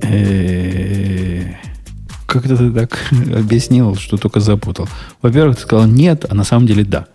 Э, 0.03 1.43
Как-то 2.27 2.57
ты 2.57 2.71
так 2.71 2.99
объяснил, 3.37 3.95
что 3.97 4.17
только 4.17 4.41
запутал. 4.41 4.89
Во-первых, 5.23 5.57
ты 5.57 5.63
сказал 5.63 5.87
нет, 5.87 6.25
а 6.29 6.35
на 6.35 6.45
самом 6.45 6.67
деле 6.67 6.85
да. 6.85 7.07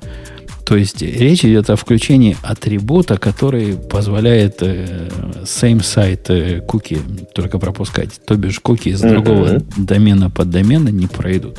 То 0.65 0.77
есть 0.77 1.01
речь 1.01 1.43
идет 1.43 1.69
о 1.69 1.75
включении 1.75 2.37
атрибута, 2.43 3.17
который 3.17 3.75
позволяет 3.75 4.61
э, 4.61 5.09
same 5.43 5.79
site 5.81 6.25
э, 6.29 6.61
куки 6.61 6.99
только 7.33 7.59
пропускать. 7.59 8.21
То 8.25 8.35
бишь 8.35 8.59
куки 8.59 8.89
из 8.89 9.01
другого 9.01 9.61
домена 9.75 10.29
под 10.29 10.49
домена 10.49 10.89
не 10.89 11.07
пройдут. 11.07 11.57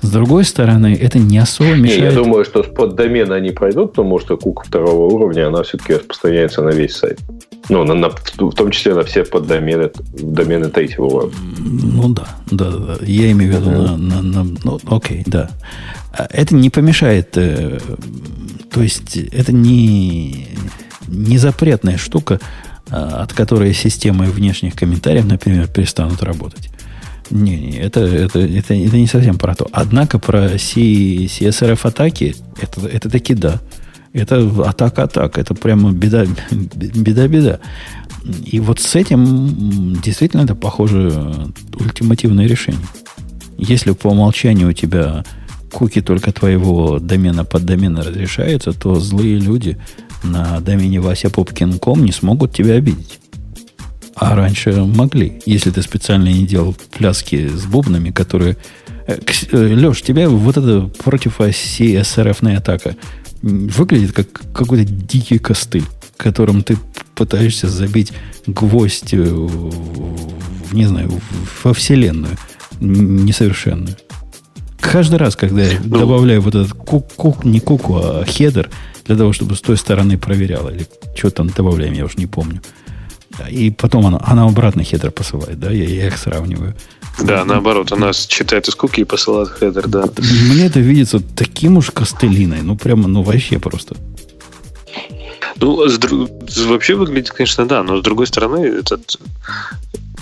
С 0.00 0.10
другой 0.10 0.44
стороны, 0.44 0.96
это 1.00 1.18
не 1.18 1.38
особо 1.38 1.70
Не, 1.70 1.82
мешает. 1.82 2.02
я 2.04 2.12
думаю, 2.12 2.44
что 2.44 2.62
с 2.62 2.66
поддомена 2.66 3.34
они 3.34 3.50
пройдут, 3.50 3.90
потому 3.92 4.20
что 4.20 4.36
кука 4.36 4.64
второго 4.64 5.12
уровня, 5.12 5.48
она 5.48 5.62
все-таки 5.64 5.94
распространяется 5.94 6.62
на 6.62 6.70
весь 6.70 6.94
сайт. 6.94 7.18
Ну, 7.68 7.84
на, 7.84 7.94
на, 7.94 8.08
в 8.10 8.54
том 8.54 8.70
числе 8.70 8.94
на 8.94 9.02
все 9.02 9.24
поддомены 9.24 9.90
домены 10.12 10.68
третьего 10.68 11.04
уровня. 11.06 11.36
Ну 11.58 12.08
да, 12.10 12.28
да, 12.50 12.70
да. 12.70 12.96
Я 13.02 13.30
имею 13.32 13.52
в 13.52 13.56
виду 13.56 13.70
uh-huh. 13.70 13.96
на, 13.96 14.22
на, 14.22 14.44
на. 14.44 14.58
Ну, 14.64 14.80
окей, 14.88 15.22
да. 15.26 15.50
А 16.12 16.26
это 16.30 16.54
не 16.54 16.70
помешает. 16.70 17.36
Э, 17.36 17.78
то 18.70 18.80
есть 18.80 19.16
это 19.16 19.52
не, 19.52 20.46
не 21.08 21.38
запретная 21.38 21.98
штука, 21.98 22.40
а, 22.90 23.22
от 23.22 23.32
которой 23.32 23.74
системы 23.74 24.26
внешних 24.26 24.74
комментариев, 24.74 25.26
например, 25.26 25.68
перестанут 25.68 26.22
работать. 26.22 26.70
Не, 27.30 27.56
не 27.56 27.76
это, 27.78 28.00
это, 28.00 28.38
это, 28.40 28.74
это 28.74 28.96
не 28.96 29.06
совсем 29.06 29.38
про 29.38 29.54
то. 29.54 29.68
Однако 29.72 30.18
про 30.18 30.58
C, 30.58 30.80
CSRF 30.80 31.80
атаки 31.86 32.34
это, 32.60 32.86
это 32.86 33.10
таки 33.10 33.34
да. 33.34 33.60
Это 34.12 34.50
атака-атака. 34.66 35.40
Это 35.40 35.54
прямо 35.54 35.92
беда, 35.92 36.24
беда-беда. 36.50 37.60
И 38.44 38.58
вот 38.60 38.80
с 38.80 38.96
этим 38.96 40.00
действительно 40.02 40.42
это 40.42 40.54
похоже 40.54 41.12
ультимативное 41.78 42.46
решение. 42.46 42.86
Если 43.58 43.92
по 43.92 44.08
умолчанию 44.08 44.68
у 44.68 44.72
тебя 44.72 45.24
куки 45.72 46.00
только 46.00 46.32
твоего 46.32 46.98
домена 46.98 47.44
под 47.44 47.64
домена 47.64 48.02
разрешаются, 48.02 48.72
то 48.72 48.94
злые 48.96 49.38
люди 49.38 49.76
на 50.24 50.60
домене 50.60 51.00
васяпопкин.ком 51.00 52.04
не 52.04 52.12
смогут 52.12 52.54
тебя 52.54 52.74
обидеть. 52.74 53.20
А 54.20 54.34
раньше 54.34 54.72
могли, 54.72 55.40
если 55.46 55.70
ты 55.70 55.80
специально 55.82 56.28
не 56.28 56.46
делал 56.46 56.76
пляски 56.96 57.48
с 57.48 57.66
бубнами, 57.66 58.10
которые... 58.10 58.56
Э, 59.06 59.18
э, 59.52 59.74
Леш, 59.74 60.02
тебя 60.02 60.28
вот 60.28 60.56
это 60.56 60.90
против 61.02 61.40
оси 61.40 61.94
SRF 61.94 62.56
атака 62.56 62.96
выглядит 63.42 64.12
как 64.12 64.26
какой-то 64.52 64.84
дикий 64.84 65.38
костыль, 65.38 65.84
которым 66.16 66.64
ты 66.64 66.76
пытаешься 67.14 67.68
забить 67.68 68.12
гвоздь 68.46 69.14
э, 69.14 69.22
в, 69.22 70.74
не 70.74 70.86
знаю, 70.86 71.20
во 71.62 71.72
вселенную 71.72 72.36
несовершенную. 72.80 73.96
Каждый 74.80 75.18
раз, 75.18 75.36
когда 75.36 75.62
я 75.62 75.78
ну, 75.84 75.98
добавляю 75.98 76.40
вот 76.40 76.54
этот 76.54 76.72
кук, 76.72 77.12
кук, 77.14 77.44
не 77.44 77.60
куку, 77.60 77.96
а 77.96 78.24
header, 78.24 78.70
для 79.06 79.16
того, 79.16 79.32
чтобы 79.32 79.54
с 79.54 79.60
той 79.60 79.76
стороны 79.76 80.18
проверяла, 80.18 80.70
или 80.70 80.86
что 81.14 81.30
там 81.30 81.48
добавляем, 81.48 81.94
я 81.94 82.04
уже 82.04 82.16
не 82.16 82.26
помню. 82.26 82.62
И 83.50 83.70
потом 83.70 84.06
она, 84.06 84.20
она 84.24 84.44
обратно 84.44 84.82
header 84.82 85.10
посылает, 85.10 85.58
да, 85.60 85.70
я, 85.70 85.84
я 85.84 86.06
их 86.08 86.18
сравниваю. 86.18 86.74
Да, 87.22 87.44
наоборот, 87.44 87.92
она 87.92 88.12
читает 88.12 88.68
из 88.68 88.74
куки 88.74 89.00
и 89.00 89.04
посылает 89.04 89.48
header, 89.50 89.88
да. 89.88 90.04
Мне 90.50 90.66
это 90.66 90.80
видится 90.80 91.20
таким 91.20 91.76
уж 91.76 91.90
костылиной, 91.90 92.62
ну 92.62 92.76
прямо, 92.76 93.08
ну 93.08 93.22
вообще 93.22 93.58
просто. 93.58 93.96
Ну, 95.56 95.88
с, 95.88 95.98
вообще 96.66 96.94
выглядит, 96.94 97.30
конечно, 97.30 97.66
да, 97.66 97.82
но 97.82 97.98
с 97.98 98.02
другой 98.02 98.26
стороны, 98.26 98.64
этот 98.64 99.18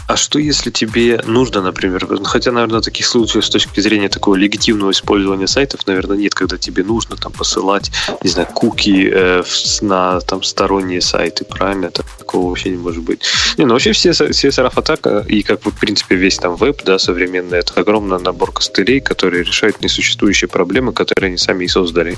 а 0.06 0.16
что, 0.16 0.38
если 0.38 0.70
тебе 0.70 1.20
нужно, 1.26 1.62
например, 1.62 2.06
хотя, 2.24 2.52
наверное, 2.52 2.80
таких 2.80 3.06
случаев 3.06 3.44
с 3.44 3.50
точки 3.50 3.80
зрения 3.80 4.08
такого 4.08 4.36
легитимного 4.36 4.92
использования 4.92 5.48
сайтов, 5.48 5.86
наверное, 5.86 6.16
нет, 6.16 6.34
когда 6.34 6.56
тебе 6.58 6.84
нужно 6.84 7.16
там 7.16 7.32
посылать, 7.32 7.90
не 8.22 8.30
знаю, 8.30 8.48
куки 8.54 9.10
э, 9.12 9.42
на 9.80 10.20
там 10.20 10.42
сторонние 10.42 11.00
сайты, 11.00 11.44
правильно? 11.44 11.90
Такого 11.90 12.48
вообще 12.48 12.70
не 12.70 12.76
может 12.76 13.02
быть. 13.02 13.20
Не, 13.58 13.64
ну 13.64 13.72
вообще 13.72 13.92
все 13.92 14.10
CSRF-атака 14.10 15.24
и 15.28 15.42
как 15.42 15.62
бы, 15.62 15.70
в 15.70 15.78
принципе, 15.78 16.14
весь 16.14 16.38
там 16.38 16.54
веб, 16.54 16.82
да, 16.84 16.98
современный, 16.98 17.58
это 17.58 17.80
огромный 17.80 18.20
набор 18.20 18.52
костылей, 18.52 19.00
которые 19.00 19.42
решают 19.42 19.80
несуществующие 19.80 20.48
проблемы, 20.48 20.92
которые 20.92 21.28
они 21.28 21.36
сами 21.36 21.64
и 21.64 21.68
создали. 21.68 22.16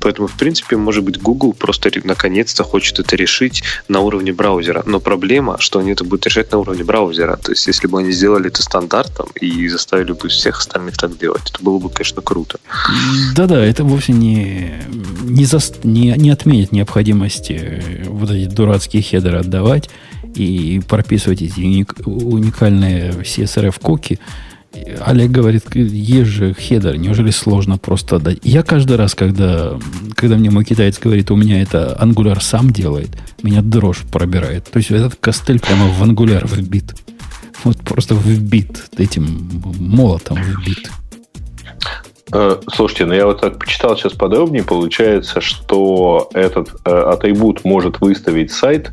Поэтому, 0.00 0.26
в 0.26 0.36
принципе, 0.36 0.76
может 0.76 1.04
быть, 1.04 1.20
Google 1.20 1.52
просто 1.52 1.90
наконец-то 2.04 2.64
хочет 2.64 2.98
это 2.98 3.16
решить 3.16 3.62
на 3.88 4.00
уровне 4.00 4.32
браузера. 4.32 4.82
Но 4.86 5.00
проблема, 5.00 5.58
что 5.60 5.78
они 5.78 5.92
это 5.92 6.04
будут 6.04 6.26
решать 6.26 6.50
на 6.52 6.58
уровне 6.58 6.84
браузера 6.84 7.19
браузера. 7.20 7.36
То 7.36 7.52
есть, 7.52 7.66
если 7.66 7.86
бы 7.86 8.00
они 8.00 8.12
сделали 8.12 8.48
это 8.48 8.62
стандартом 8.62 9.28
и 9.40 9.68
заставили 9.68 10.12
бы 10.12 10.28
всех 10.28 10.58
остальных 10.58 10.96
так 10.96 11.18
делать, 11.18 11.42
это 11.52 11.62
было 11.62 11.78
бы, 11.78 11.90
конечно, 11.90 12.22
круто. 12.22 12.58
Да-да, 13.34 13.64
это 13.64 13.84
вовсе 13.84 14.12
не, 14.12 14.74
не, 15.22 15.44
за, 15.44 15.58
не, 15.84 16.14
не 16.16 16.30
отменит 16.30 16.72
необходимости 16.72 17.52
э, 17.52 18.04
вот 18.08 18.30
эти 18.30 18.48
дурацкие 18.48 19.02
хедеры 19.02 19.38
отдавать 19.38 19.90
и 20.34 20.80
прописывать 20.88 21.42
эти 21.42 21.60
уник, 21.60 21.94
уникальные 22.04 23.12
CSRF-коки. 23.12 24.18
Олег 25.00 25.30
говорит, 25.30 25.64
есть 25.74 26.30
же 26.30 26.54
хедер, 26.54 26.96
неужели 26.96 27.30
сложно 27.30 27.76
просто 27.76 28.16
отдать? 28.16 28.38
Я 28.42 28.62
каждый 28.62 28.96
раз, 28.96 29.14
когда, 29.14 29.78
когда 30.14 30.36
мне 30.36 30.50
мой 30.50 30.64
китаец 30.64 30.98
говорит, 30.98 31.30
у 31.30 31.36
меня 31.36 31.60
это 31.60 31.96
Angular 32.00 32.40
сам 32.40 32.70
делает, 32.70 33.10
меня 33.42 33.62
дрожь 33.62 34.02
пробирает. 34.12 34.70
То 34.70 34.78
есть 34.78 34.90
этот 34.90 35.16
костыль 35.16 35.60
прямо 35.60 35.86
в 35.86 36.02
Angular 36.02 36.46
вбит. 36.46 36.94
Вот 37.64 37.78
просто 37.78 38.14
вбит 38.14 38.84
этим 38.96 39.50
молотом 39.78 40.38
вбит. 40.40 40.90
Э, 42.32 42.56
слушайте, 42.72 43.06
ну 43.06 43.14
я 43.14 43.26
вот 43.26 43.40
так 43.40 43.58
почитал 43.58 43.96
сейчас 43.96 44.12
подробнее, 44.12 44.62
получается, 44.62 45.40
что 45.40 46.30
этот 46.32 46.68
э, 46.84 46.90
атрибут 46.90 47.64
может 47.64 48.00
выставить 48.00 48.52
сайт, 48.52 48.92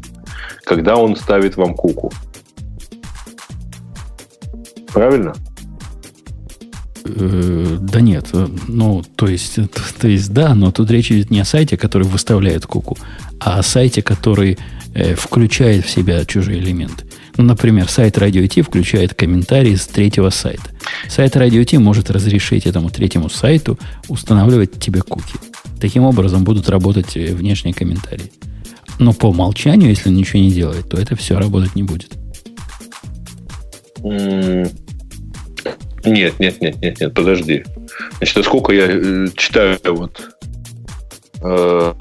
когда 0.64 0.96
он 0.96 1.16
ставит 1.16 1.56
вам 1.56 1.76
куку. 1.76 2.12
Правильно? 4.92 5.36
Э, 7.08 7.78
да 7.80 8.02
нет, 8.02 8.28
ну, 8.68 9.04
то 9.16 9.28
есть, 9.28 9.56
то, 9.56 9.82
то 10.00 10.08
есть, 10.08 10.34
да, 10.34 10.54
но 10.56 10.72
тут 10.72 10.92
речь 10.92 11.12
идет 11.12 11.32
не 11.32 11.40
о 11.40 11.46
сайте, 11.46 11.78
который 11.78 12.08
выставляет 12.08 12.66
куку, 12.66 12.98
а 13.40 13.60
о 13.60 13.64
сайте, 13.64 14.02
который 14.02 14.58
э, 14.94 15.16
включает 15.16 15.86
в 15.86 15.90
себя 15.90 16.26
чужие 16.26 16.60
элементы. 16.60 17.06
Ну, 17.38 17.44
например, 17.44 17.88
сайт 17.88 18.18
Radio 18.18 18.48
T 18.48 18.62
включает 18.64 19.14
комментарии 19.14 19.76
с 19.76 19.86
третьего 19.88 20.32
сайта. 20.32 20.64
Сайт 21.08 21.36
Radio 21.36 21.64
T 21.64 21.78
может 21.80 22.10
разрешить 22.10 22.66
этому 22.66 22.90
третьему 22.90 23.30
сайту 23.30 23.78
устанавливать 24.08 24.80
тебе 24.80 25.02
куки. 25.02 25.36
Таким 25.80 26.04
образом 26.04 26.44
будут 26.44 26.68
работать 26.70 27.16
э, 27.16 27.34
внешние 27.34 27.74
комментарии. 27.74 28.32
Но 29.00 29.14
по 29.14 29.28
умолчанию, 29.28 29.90
если 29.90 30.10
он 30.10 30.16
ничего 30.16 30.40
не 30.40 30.52
делает, 30.52 30.90
то 30.90 30.98
это 30.98 31.16
все 31.16 31.38
работать 31.38 31.76
не 31.76 31.84
будет. 31.84 32.18
Нет, 36.08 36.40
нет, 36.40 36.62
нет, 36.62 36.82
нет, 36.82 37.00
нет, 37.00 37.14
подожди. 37.14 37.64
Значит, 38.18 38.46
сколько 38.46 38.72
я 38.72 38.88
э, 38.88 39.28
читаю 39.36 39.78
вот 39.86 40.30
э, 41.42 41.94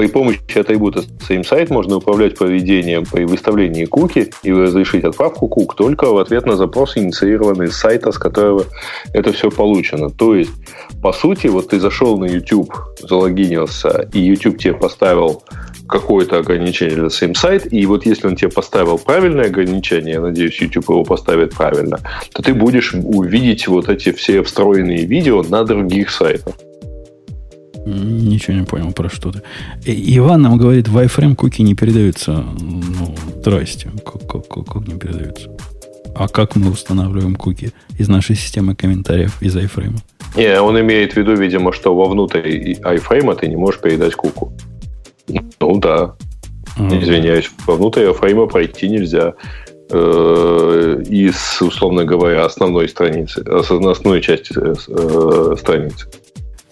при 0.00 0.06
помощи 0.06 0.40
атрибута 0.56 1.02
same 1.28 1.44
сайт 1.44 1.68
можно 1.68 1.96
управлять 1.96 2.38
поведением 2.38 3.04
при 3.04 3.24
выставлении 3.24 3.84
куки 3.84 4.30
и 4.42 4.50
разрешить 4.50 5.04
отправку 5.04 5.46
кук 5.46 5.76
только 5.76 6.06
в 6.06 6.16
ответ 6.16 6.46
на 6.46 6.56
запрос, 6.56 6.96
инициированный 6.96 7.68
с 7.68 7.76
сайта, 7.76 8.10
с 8.10 8.16
которого 8.16 8.64
это 9.12 9.30
все 9.34 9.50
получено. 9.50 10.08
То 10.08 10.34
есть, 10.34 10.52
по 11.02 11.12
сути, 11.12 11.48
вот 11.48 11.68
ты 11.68 11.78
зашел 11.78 12.16
на 12.16 12.24
YouTube, 12.24 12.72
залогинился, 12.98 14.08
и 14.14 14.20
YouTube 14.20 14.56
тебе 14.56 14.72
поставил 14.72 15.42
какое-то 15.86 16.38
ограничение 16.38 16.96
для 16.96 17.08
same 17.08 17.34
сайт, 17.34 17.70
и 17.70 17.84
вот 17.84 18.06
если 18.06 18.26
он 18.26 18.36
тебе 18.36 18.48
поставил 18.48 18.96
правильное 18.96 19.48
ограничение, 19.48 20.14
я 20.14 20.20
надеюсь, 20.22 20.62
YouTube 20.62 20.88
его 20.88 21.04
поставит 21.04 21.54
правильно, 21.54 21.98
то 22.32 22.42
ты 22.42 22.54
будешь 22.54 22.94
увидеть 22.94 23.68
вот 23.68 23.90
эти 23.90 24.12
все 24.12 24.42
встроенные 24.42 25.04
видео 25.04 25.42
на 25.42 25.62
других 25.62 26.10
сайтах. 26.10 26.54
Ничего 27.86 28.56
не 28.56 28.64
понял 28.64 28.92
про 28.92 29.08
что 29.08 29.32
ты. 29.32 29.42
Иван 29.84 30.42
нам 30.42 30.58
говорит, 30.58 30.88
в 30.88 30.98
iFrame 30.98 31.34
куки 31.34 31.62
не 31.62 31.74
передаются. 31.74 32.44
Ну, 32.60 33.14
здрасте. 33.36 33.90
Как, 34.04 34.26
как, 34.26 34.48
как, 34.48 34.66
как 34.66 34.88
не 34.88 34.98
передаются? 34.98 35.50
А 36.14 36.28
как 36.28 36.56
мы 36.56 36.70
устанавливаем 36.70 37.36
куки 37.36 37.72
из 37.98 38.08
нашей 38.08 38.36
системы 38.36 38.74
комментариев 38.74 39.40
из 39.42 39.56
iFrame? 39.56 39.96
Не, 40.36 40.60
он 40.60 40.78
имеет 40.80 41.14
в 41.14 41.16
виду, 41.16 41.34
видимо, 41.34 41.72
что 41.72 41.94
вовнутрь 41.94 42.74
iFrame 42.74 43.34
ты 43.36 43.48
не 43.48 43.56
можешь 43.56 43.80
передать 43.80 44.14
куку. 44.14 44.52
Ну 45.28 45.78
да. 45.78 46.14
Mm-hmm. 46.76 47.02
Извиняюсь, 47.02 47.50
вовнутрь 47.66 48.02
iFrame 48.02 48.48
пройти 48.48 48.88
нельзя 48.88 49.34
э, 49.90 51.02
из, 51.08 51.62
условно 51.62 52.04
говоря, 52.04 52.44
основной 52.44 52.88
страницы, 52.88 53.40
основной 53.40 54.20
части 54.20 54.54
э, 54.56 55.56
страницы 55.56 56.06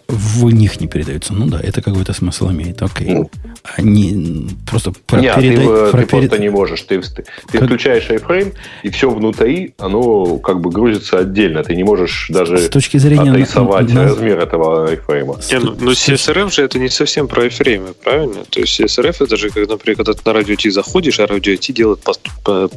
в 0.08 0.44
них 0.46 0.80
не 0.80 0.86
передаются. 0.86 1.34
Ну 1.34 1.46
да, 1.46 1.60
это 1.62 1.82
какой-то 1.82 2.14
смысл 2.14 2.50
имеет. 2.50 2.80
Окей. 2.80 3.10
Ну. 3.10 3.30
Они 3.76 4.48
просто 4.66 4.92
про 5.06 5.20
Нет, 5.20 5.36
передай, 5.36 5.66
ты, 5.66 5.90
про 5.90 6.00
ты 6.00 6.06
перед... 6.06 6.08
просто 6.08 6.38
не 6.38 6.48
можешь. 6.48 6.82
Ты, 6.82 7.00
ты 7.00 7.24
как... 7.52 7.64
включаешь 7.64 8.08
iFrame, 8.08 8.54
и 8.82 8.88
все 8.88 9.10
внутри, 9.10 9.74
оно 9.78 10.38
как 10.38 10.60
бы 10.60 10.70
грузится 10.70 11.18
отдельно. 11.18 11.62
Ты 11.62 11.76
не 11.76 11.84
можешь 11.84 12.28
даже 12.30 12.56
с 12.56 12.68
точки 12.70 12.96
зрения 12.96 13.32
отрисовать 13.32 13.92
на... 13.92 14.04
размер 14.04 14.38
этого 14.38 14.90
iFrame. 14.90 15.52
Не, 15.52 15.58
ну, 15.58 15.76
ну 15.78 15.90
CSRF 15.90 16.52
же 16.52 16.62
это 16.62 16.78
не 16.78 16.88
совсем 16.88 17.28
про 17.28 17.46
iFrame, 17.46 17.94
правильно? 18.02 18.44
То 18.48 18.60
есть 18.60 18.80
CSRF 18.80 19.16
это 19.20 19.36
же, 19.36 19.50
когда, 19.50 19.74
например, 19.74 19.96
когда 19.96 20.14
ты 20.14 20.20
на 20.24 20.32
радио 20.32 20.56
T 20.56 20.70
заходишь, 20.70 21.20
а 21.20 21.26
радио 21.26 21.54
T 21.56 21.72
делает 21.74 22.00
пост, 22.00 22.20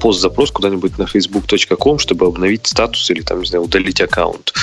POST-запрос 0.01 0.51
куда-нибудь 0.51 0.97
на 0.97 1.03
facebook.com, 1.03 1.99
чтобы 1.99 2.25
обновить 2.25 2.67
статус 2.67 3.09
или 3.09 3.21
там, 3.21 3.39
не 3.39 3.45
знаю, 3.45 3.63
удалить 3.63 4.01
аккаунт. 4.01 4.53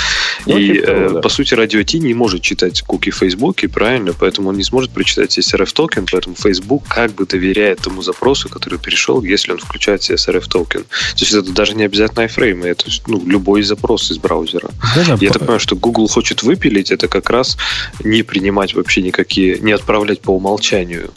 Ну, 0.44 0.58
и, 0.58 0.74
типа 0.74 0.86
э, 0.86 1.10
да. 1.14 1.20
по 1.20 1.28
сути, 1.30 1.54
радио 1.54 1.82
Ти 1.82 1.98
не 1.98 2.12
может 2.12 2.42
читать 2.42 2.57
куки 2.86 3.10
в 3.10 3.16
Фейсбуке, 3.16 3.68
правильно? 3.68 4.12
Поэтому 4.18 4.50
он 4.50 4.56
не 4.56 4.64
сможет 4.64 4.90
прочитать 4.90 5.38
CSRF 5.38 5.72
токен, 5.72 6.06
поэтому 6.10 6.34
Facebook 6.34 6.84
как 6.88 7.12
бы 7.12 7.26
доверяет 7.26 7.80
тому 7.80 8.02
запросу, 8.02 8.48
который 8.48 8.78
перешел, 8.78 9.22
если 9.22 9.52
он 9.52 9.58
включает 9.58 10.02
CSRF 10.02 10.48
токен. 10.48 10.82
То 10.82 11.20
есть 11.20 11.32
это 11.32 11.50
даже 11.52 11.74
не 11.74 11.84
обязательно 11.84 12.24
iFrame, 12.24 12.66
это 12.66 12.84
ну, 13.06 13.22
любой 13.26 13.62
запрос 13.62 14.10
из 14.10 14.18
браузера. 14.18 14.70
Да, 14.94 15.04
да, 15.04 15.18
Я 15.20 15.28
по... 15.28 15.34
так 15.34 15.38
понимаю, 15.40 15.60
что 15.60 15.76
Google 15.76 16.08
хочет 16.08 16.42
выпилить, 16.42 16.90
это 16.90 17.08
как 17.08 17.30
раз 17.30 17.56
не 18.02 18.22
принимать 18.22 18.74
вообще 18.74 19.02
никакие, 19.02 19.58
не 19.60 19.72
отправлять 19.72 20.20
по 20.20 20.30
умолчанию 20.30 21.10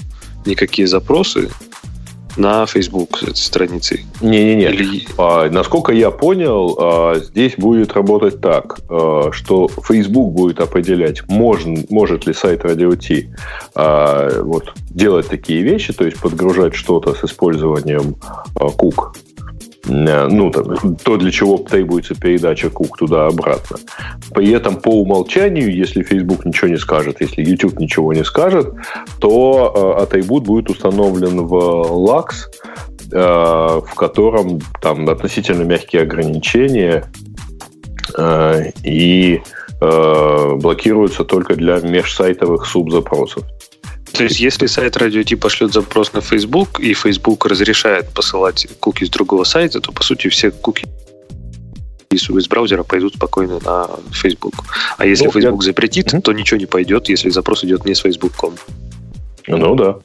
никакие 0.46 0.88
запросы, 0.88 1.50
на 2.38 2.66
Facebook 2.66 3.20
страницей. 3.36 4.06
Не-не-не. 4.22 4.72
Или... 4.72 5.08
А, 5.18 5.50
насколько 5.50 5.92
я 5.92 6.12
понял, 6.12 6.78
а, 6.80 7.16
здесь 7.20 7.56
будет 7.58 7.94
работать 7.94 8.42
так, 8.42 8.80
а, 8.90 9.30
что 9.32 9.68
Facebook 9.68 10.34
будет 10.34 10.60
определять, 10.60 11.28
можно, 11.28 11.84
может 11.90 12.26
ли 12.26 12.34
сайт 12.34 12.64
Radio 12.64 12.96
T 12.96 13.30
а, 13.76 14.42
вот, 14.42 14.74
делать 14.90 15.28
такие 15.28 15.62
вещи, 15.62 15.94
то 15.94 16.06
есть 16.06 16.20
подгружать 16.20 16.76
что-то 16.76 17.14
с 17.14 17.24
использованием 17.24 18.16
а, 18.56 18.70
кук 18.70 19.16
ну, 19.86 20.52
там, 20.52 20.96
то, 20.96 21.18
для 21.18 21.32
чего 21.32 21.58
требуется 21.58 22.16
передача 22.16 22.70
кук 22.70 22.98
туда-обратно. 22.98 23.78
При 24.34 24.52
этом 24.52 24.76
по 24.76 25.02
умолчанию, 25.02 25.74
если 25.74 26.04
Facebook 26.04 26.46
ничего 26.46 26.70
не 26.70 26.78
скажет, 26.78 27.18
если 27.20 27.44
YouTube 27.44 27.80
ничего 27.80 28.14
не 28.14 28.24
скажет, 28.24 28.74
то 29.20 29.98
э, 29.98 30.04
атрибут 30.04 30.44
будет 30.46 30.70
установлен 30.70 31.46
в 31.48 31.54
LAX, 31.54 32.28
э, 33.12 33.82
в 33.86 33.96
котором 33.96 34.60
там 34.82 35.10
относительно 35.10 35.64
мягкие 35.64 36.04
ограничения 36.04 37.06
э, 38.18 38.72
и 38.84 39.42
э, 39.82 40.56
блокируются 40.56 41.24
только 41.24 41.56
для 41.56 41.80
межсайтовых 41.80 42.66
субзапросов. 42.66 43.44
То 44.14 44.24
есть, 44.24 44.40
если 44.40 44.68
сайт 44.68 44.98
радио 44.98 45.24
Ти 45.24 45.36
пошлет 45.36 45.74
запрос 45.74 46.14
на 46.14 46.22
Facebook, 46.22 46.80
и 46.80 46.94
Facebook 46.94 47.46
разрешает 47.46 48.10
посылать 48.10 48.68
куки 48.80 49.06
с 49.06 49.10
другого 49.10 49.44
сайта, 49.44 49.80
то, 49.80 49.92
по 49.92 50.04
сути, 50.04 50.28
все 50.28 50.52
куки 50.52 50.86
из 52.14 52.48
браузера 52.48 52.84
пойдут 52.84 53.16
спокойно 53.16 53.60
на 53.64 53.90
Facebook. 54.12 54.66
А 54.98 55.06
если 55.06 55.26
ну, 55.26 55.32
Facebook 55.32 55.64
я... 55.64 55.66
запретит, 55.66 56.14
mm-hmm. 56.14 56.22
то 56.22 56.34
ничего 56.34 56.60
не 56.60 56.66
пойдет, 56.66 57.08
если 57.08 57.30
запрос 57.30 57.64
идет 57.64 57.86
не 57.86 57.96
с 57.96 58.02
Facebook.com. 58.02 58.56
Ну 59.48 59.76
да. 59.76 59.96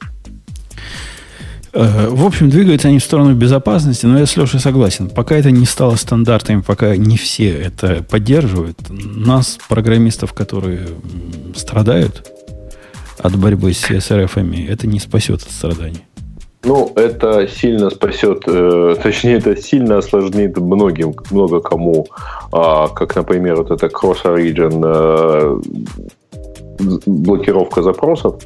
Э, 1.72 2.08
в 2.08 2.24
общем, 2.24 2.48
двигаются 2.48 2.88
они 2.88 3.00
в 3.00 3.04
сторону 3.04 3.34
безопасности, 3.34 4.06
но 4.06 4.18
я 4.18 4.26
с 4.26 4.36
Лешей 4.36 4.60
согласен. 4.60 5.10
Пока 5.10 5.36
это 5.36 5.50
не 5.50 5.66
стало 5.66 5.96
стандартами, 5.96 6.62
пока 6.62 6.96
не 6.96 7.16
все 7.16 7.50
это 7.50 8.02
поддерживают, 8.02 8.78
нас, 8.88 9.58
программистов, 9.68 10.32
которые 10.32 10.88
страдают, 11.54 12.35
от 13.18 13.36
борьбы 13.36 13.72
с 13.72 13.90
CSRF, 13.90 14.70
это 14.70 14.86
не 14.86 15.00
спасет 15.00 15.42
от 15.42 15.50
страданий. 15.50 16.04
Ну, 16.64 16.92
это 16.96 17.46
сильно 17.46 17.90
спасет, 17.90 18.42
э, 18.48 18.96
точнее, 19.00 19.36
это 19.36 19.54
сильно 19.56 19.98
осложнит 19.98 20.56
многим, 20.58 21.14
много 21.30 21.60
кому, 21.60 22.06
э, 22.52 22.86
как, 22.94 23.14
например, 23.14 23.56
вот 23.56 23.70
это 23.70 23.86
cross-origin 23.86 24.82
э, 24.84 25.60
блокировка 27.06 27.82
запросов. 27.82 28.42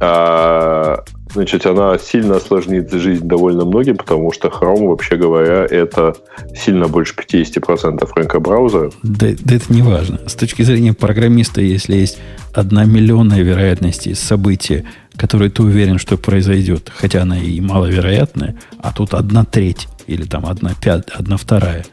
А, 0.00 1.02
значит, 1.32 1.66
она 1.66 1.98
сильно 1.98 2.36
осложнит 2.36 2.92
жизнь 2.92 3.26
довольно 3.26 3.64
многим, 3.64 3.96
потому 3.96 4.32
что 4.32 4.48
Chrome, 4.48 4.88
вообще 4.88 5.16
говоря, 5.16 5.64
это 5.64 6.14
сильно 6.54 6.88
больше 6.88 7.14
50% 7.14 8.08
рынка 8.14 8.40
браузера. 8.40 8.90
Да, 9.02 9.28
да 9.38 9.54
это 9.56 9.72
не 9.72 9.82
важно. 9.82 10.20
С 10.26 10.34
точки 10.34 10.62
зрения 10.62 10.92
программиста, 10.94 11.60
если 11.60 11.96
есть 11.96 12.18
одна 12.52 12.84
миллионная 12.84 13.42
вероятность 13.42 14.16
события, 14.16 14.84
которое 15.16 15.50
ты 15.50 15.62
уверен, 15.62 15.98
что 15.98 16.16
произойдет, 16.16 16.90
хотя 16.94 17.22
она 17.22 17.38
и 17.38 17.60
маловероятная, 17.60 18.56
а 18.78 18.92
тут 18.92 19.14
одна 19.14 19.44
треть 19.44 19.88
или 20.06 20.24
там 20.24 20.46
одна 20.46 20.72
пятая, 20.80 21.18
одна 21.18 21.36
вторая, 21.36 21.84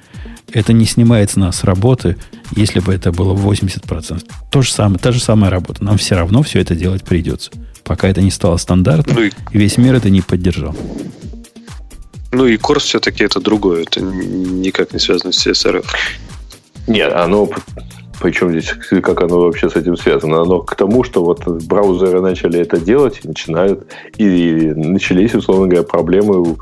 это 0.53 0.73
не 0.73 0.85
снимает 0.85 1.31
с 1.31 1.35
нас 1.35 1.63
работы, 1.63 2.17
если 2.55 2.79
бы 2.79 2.93
это 2.93 3.11
было 3.11 3.35
80%. 3.35 4.23
То 4.51 4.61
же 4.61 4.71
самое, 4.71 4.99
та 4.99 5.11
же 5.11 5.19
самая 5.19 5.49
работа. 5.49 5.83
Нам 5.83 5.97
все 5.97 6.15
равно 6.15 6.43
все 6.43 6.61
это 6.61 6.75
делать 6.75 7.03
придется 7.03 7.51
пока 7.85 8.09
это 8.09 8.21
не 8.21 8.31
стало 8.31 8.57
стандартом, 8.57 9.15
ну 9.15 9.21
и... 9.23 9.31
весь 9.51 9.77
мир 9.77 9.95
это 9.95 10.09
не 10.09 10.21
поддержал. 10.21 10.75
Ну 12.31 12.47
и 12.47 12.57
Корс 12.57 12.83
все-таки 12.83 13.23
это 13.23 13.39
другое, 13.39 13.83
это 13.83 14.01
никак 14.01 14.91
не 14.91 14.99
связано 14.99 15.31
с 15.31 15.47
CSRF. 15.47 15.85
Нет, 16.87 17.13
оно 17.13 17.49
причем 18.21 18.49
здесь, 18.49 18.73
как 19.01 19.21
оно 19.21 19.41
вообще 19.41 19.69
с 19.69 19.75
этим 19.75 19.97
связано? 19.97 20.41
Оно 20.41 20.59
к 20.61 20.75
тому, 20.75 21.03
что 21.03 21.23
вот 21.23 21.45
браузеры 21.65 22.21
начали 22.21 22.59
это 22.59 22.79
делать 22.79 23.19
и 23.23 23.27
начинают, 23.27 23.87
и 24.17 24.73
начались, 24.75 25.35
условно 25.35 25.67
говоря, 25.67 25.83
проблемы 25.83 26.41
у, 26.41 26.57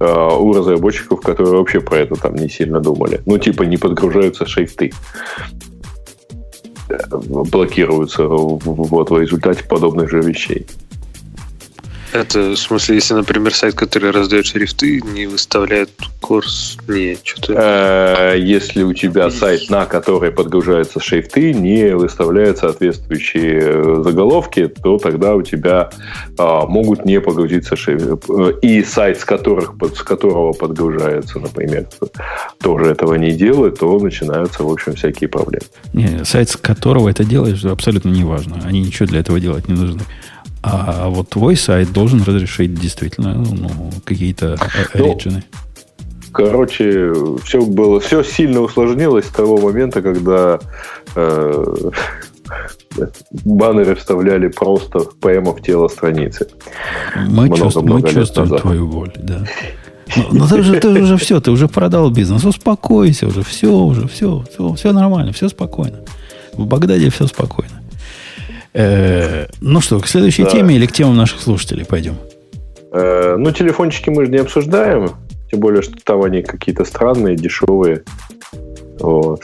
а, 0.00 0.36
у 0.36 0.52
разработчиков, 0.52 1.20
которые 1.20 1.56
вообще 1.56 1.80
про 1.80 1.98
это 1.98 2.14
там 2.16 2.34
не 2.34 2.48
сильно 2.48 2.80
думали. 2.80 3.20
Ну, 3.26 3.38
типа, 3.38 3.62
не 3.62 3.76
подгружаются 3.76 4.46
шрифты 4.46 4.92
блокируются 7.10 8.24
вот, 8.26 9.10
в 9.10 9.18
результате 9.18 9.64
подобных 9.64 10.10
же 10.10 10.20
вещей. 10.20 10.66
Это, 12.12 12.50
в 12.50 12.56
смысле, 12.56 12.96
если, 12.96 13.14
например, 13.14 13.54
сайт, 13.54 13.74
который 13.74 14.10
раздает 14.10 14.46
шрифты, 14.46 15.00
не 15.00 15.26
выставляет 15.26 15.90
курс, 16.20 16.78
не, 16.88 17.18
что-то... 17.22 18.32
Э, 18.32 18.38
если 18.38 18.82
у 18.82 18.94
тебя 18.94 19.30
сайт, 19.30 19.68
на 19.68 19.84
который 19.84 20.30
подгружаются 20.30 21.00
шрифты, 21.00 21.52
не 21.52 21.94
выставляют 21.94 22.58
соответствующие 22.58 23.60
э, 23.60 24.02
заголовки, 24.02 24.68
то 24.68 24.98
тогда 24.98 25.34
у 25.34 25.42
тебя 25.42 25.90
а, 26.38 26.66
могут 26.66 27.04
не 27.04 27.20
погрузиться 27.20 27.76
шрифты. 27.76 28.18
Э, 28.28 28.52
и 28.62 28.82
сайт, 28.84 29.20
с, 29.20 29.24
которых, 29.24 29.74
с 29.94 30.02
которого 30.02 30.52
подгружается, 30.52 31.38
например, 31.38 31.88
тоже 32.60 32.86
этого 32.86 33.14
не 33.14 33.32
делает, 33.32 33.78
то 33.80 33.98
начинаются, 33.98 34.64
в 34.64 34.70
общем, 34.70 34.94
всякие 34.94 35.28
проблемы. 35.28 35.66
Не, 35.92 36.24
сайт, 36.24 36.48
с 36.48 36.56
которого 36.56 37.08
это 37.08 37.24
делаешь, 37.24 37.64
абсолютно 37.64 38.08
не 38.08 38.24
важно. 38.24 38.62
Они 38.64 38.80
ничего 38.80 39.06
для 39.06 39.20
этого 39.20 39.40
делать 39.40 39.68
не 39.68 39.74
нужны. 39.74 40.02
А 40.62 41.08
вот 41.08 41.30
твой 41.30 41.56
сайт 41.56 41.92
должен 41.92 42.22
разрешить 42.22 42.74
действительно 42.74 43.34
ну, 43.34 43.90
какие-то 44.04 44.56
оригины. 44.92 45.44
Ну, 45.50 45.58
короче, 46.32 47.12
все 47.44 47.62
было, 47.62 48.00
все 48.00 48.22
сильно 48.22 48.60
усложнилось 48.60 49.26
с 49.26 49.30
того 49.30 49.58
момента, 49.58 50.02
когда 50.02 50.58
э, 51.14 51.90
баннеры 53.44 53.94
вставляли 53.94 54.48
просто 54.48 55.00
прямо 55.20 55.52
в 55.52 55.62
тело 55.62 55.88
страницы. 55.88 56.48
Мы, 57.16 57.46
много, 57.46 57.56
чувств, 57.56 57.82
много 57.82 58.08
мы 58.08 58.14
чувствуем 58.14 58.48
назад. 58.48 58.62
твою 58.62 58.88
боль, 58.88 59.12
да. 59.16 59.44
Но, 60.16 60.24
но 60.32 60.48
ты, 60.48 60.60
уже, 60.60 60.80
ты 60.80 60.88
уже 60.88 61.16
все, 61.18 61.40
ты 61.40 61.50
уже 61.50 61.68
продал 61.68 62.10
бизнес. 62.10 62.44
Успокойся 62.44 63.26
уже, 63.26 63.42
все 63.42 63.70
уже, 63.70 64.08
все, 64.08 64.44
все, 64.50 64.72
все 64.74 64.92
нормально, 64.92 65.32
все 65.32 65.48
спокойно. 65.48 65.98
В 66.54 66.66
Багдаде 66.66 67.10
все 67.10 67.26
спокойно. 67.26 67.77
Э, 68.74 69.46
ну 69.60 69.80
что, 69.80 69.98
к 70.00 70.06
следующей 70.06 70.44
теме 70.44 70.76
или 70.76 70.86
к 70.86 70.92
темам 70.92 71.16
наших 71.16 71.40
слушателей 71.40 71.84
пойдем? 71.84 72.16
Э, 72.92 73.36
ну, 73.36 73.50
телефончики 73.50 74.10
мы 74.10 74.26
же 74.26 74.30
не 74.30 74.38
обсуждаем. 74.38 75.10
Тем 75.50 75.60
более, 75.60 75.82
что 75.82 75.96
там 76.04 76.22
они 76.22 76.42
какие-то 76.42 76.84
странные, 76.84 77.36
дешевые. 77.36 78.02
Вот. 79.00 79.42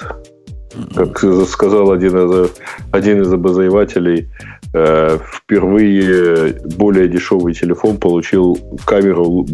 Как 0.95 1.19
сказал 1.49 1.93
один 1.93 2.17
из, 2.17 2.51
один 2.91 3.23
из 3.23 3.33
обозревателей, 3.33 4.29
э, 4.75 5.19
впервые 5.33 6.61
более 6.77 7.09
дешевый 7.09 7.55
телефон 7.55 7.97
получил 7.97 8.59
камеру 8.85 9.47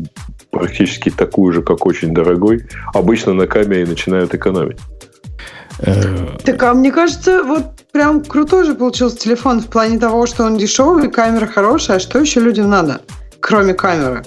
практически 0.51 1.11
такую 1.11 1.53
же, 1.53 1.63
как 1.63 1.87
очень 1.87 2.15
дорогой. 2.15 2.67
Обычно 2.95 3.35
на 3.35 3.47
камере 3.47 3.87
начинают 3.87 4.35
экономить. 4.35 4.79
Э, 5.79 6.27
так, 6.45 6.63
а 6.63 6.75
мне 6.75 6.91
кажется, 6.91 7.45
вот 7.45 7.80
прям 7.93 8.25
крутой 8.25 8.65
же 8.65 8.75
получился 8.75 9.19
телефон 9.19 9.61
в 9.61 9.67
плане 9.67 9.99
того, 9.99 10.27
что 10.27 10.45
он 10.45 10.57
дешевый, 10.57 11.11
камера 11.11 11.47
хорошая. 11.47 11.97
А 11.99 12.01
что 12.01 12.19
еще 12.19 12.41
людям 12.41 12.71
надо, 12.71 13.01
кроме 13.41 13.75
камеры? 13.75 14.25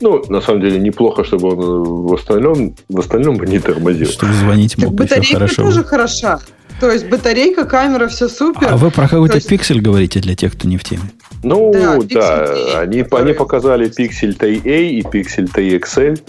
Ну, 0.00 0.22
на 0.28 0.40
самом 0.40 0.60
деле, 0.60 0.78
неплохо, 0.78 1.24
чтобы 1.24 1.48
он 1.48 2.06
в 2.06 2.14
остальном, 2.14 2.76
в 2.88 3.00
остальном 3.00 3.36
не 3.36 3.58
тормозил. 3.58 4.08
Чтобы 4.08 4.32
звонить 4.34 4.76
мог 4.76 4.88
так 4.88 4.94
батарейка 4.94 5.34
хорошо. 5.34 5.62
тоже 5.62 5.84
хороша. 5.84 6.40
То 6.80 6.90
есть 6.90 7.08
батарейка, 7.08 7.64
камера, 7.64 8.08
все 8.08 8.28
супер. 8.28 8.68
А 8.68 8.76
вы 8.76 8.90
про 8.90 9.08
какой-то 9.08 9.36
есть... 9.36 9.48
пиксель 9.48 9.80
говорите 9.80 10.20
для 10.20 10.34
тех, 10.34 10.52
кто 10.54 10.68
не 10.68 10.76
в 10.76 10.84
теме? 10.84 11.02
Ну, 11.42 11.72
да, 11.72 11.98
да. 11.98 12.80
Они, 12.80 13.04
они 13.10 13.32
показали 13.32 13.88
Pixel 13.88 14.36
3a 14.36 14.88
и 14.88 15.02
Pixel 15.02 15.46
3 15.46 15.78
XL, 15.78 16.20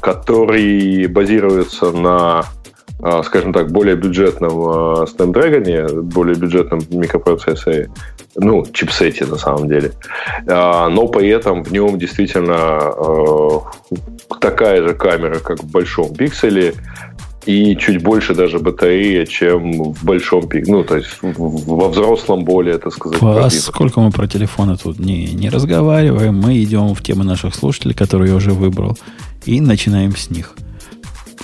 которые 0.00 1.08
базируются 1.08 1.90
на 1.90 2.44
скажем 3.24 3.52
так, 3.52 3.70
более 3.70 3.96
бюджетном 3.96 4.52
а, 4.52 5.04
Snapdragon, 5.04 6.02
более 6.02 6.36
бюджетном 6.36 6.80
микропроцессоре, 6.90 7.90
ну, 8.36 8.64
чипсете 8.72 9.26
на 9.26 9.36
самом 9.36 9.68
деле. 9.68 9.92
А, 10.46 10.88
но 10.88 11.08
при 11.08 11.28
этом 11.28 11.64
в 11.64 11.72
нем 11.72 11.98
действительно 11.98 12.80
такая 14.40 14.86
же 14.86 14.94
камера, 14.94 15.38
как 15.38 15.62
в 15.62 15.70
большом 15.70 16.14
пикселе, 16.14 16.74
и 17.46 17.76
чуть 17.76 18.02
больше 18.02 18.34
даже 18.34 18.58
батареи, 18.58 19.24
чем 19.24 19.92
в 19.94 20.04
большом 20.04 20.46
пик. 20.48 20.68
Ну, 20.68 20.84
то 20.84 20.96
есть 20.96 21.18
во 21.22 21.88
взрослом 21.88 22.44
более, 22.44 22.78
так 22.78 22.92
сказать. 22.92 23.18
А 23.22 23.48
сколько 23.50 24.00
мы 24.00 24.10
про 24.10 24.26
телефоны 24.26 24.76
тут 24.76 24.98
не, 24.98 25.26
не 25.32 25.48
разговариваем, 25.48 26.34
мы 26.34 26.62
идем 26.62 26.94
в 26.94 27.02
темы 27.02 27.24
наших 27.24 27.54
слушателей, 27.54 27.94
которые 27.94 28.30
я 28.30 28.36
уже 28.36 28.52
выбрал, 28.52 28.98
и 29.46 29.60
начинаем 29.60 30.16
с 30.16 30.30
них. 30.30 30.54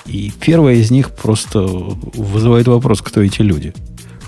И 0.05 0.33
первая 0.41 0.77
из 0.77 0.91
них 0.91 1.11
просто 1.11 1.61
вызывает 1.61 2.69
вопрос, 2.69 3.01
кто 3.01 3.23
эти 3.23 3.43
люди. 3.43 3.73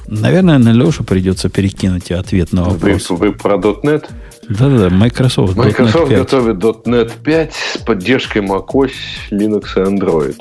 Наверное, 0.08 0.58
на 0.58 0.72
Лешу 0.72 1.04
придется 1.04 1.50
перекинуть 1.50 2.10
ответ 2.10 2.52
на 2.52 2.64
вопрос. 2.64 3.10
Вы, 3.10 3.16
вы 3.16 3.32
про 3.32 3.56
.NET? 3.56 4.06
Да-да-да, 4.48 4.88
Microsoft. 4.88 5.56
Microsoft 5.56 6.10
готовит 6.10 6.56
.NET 6.56 7.12
5 7.22 7.52
с 7.74 7.78
поддержкой 7.78 8.42
macOS, 8.42 8.92
Linux 9.30 9.64
и 9.76 9.80
Android. 9.80 10.36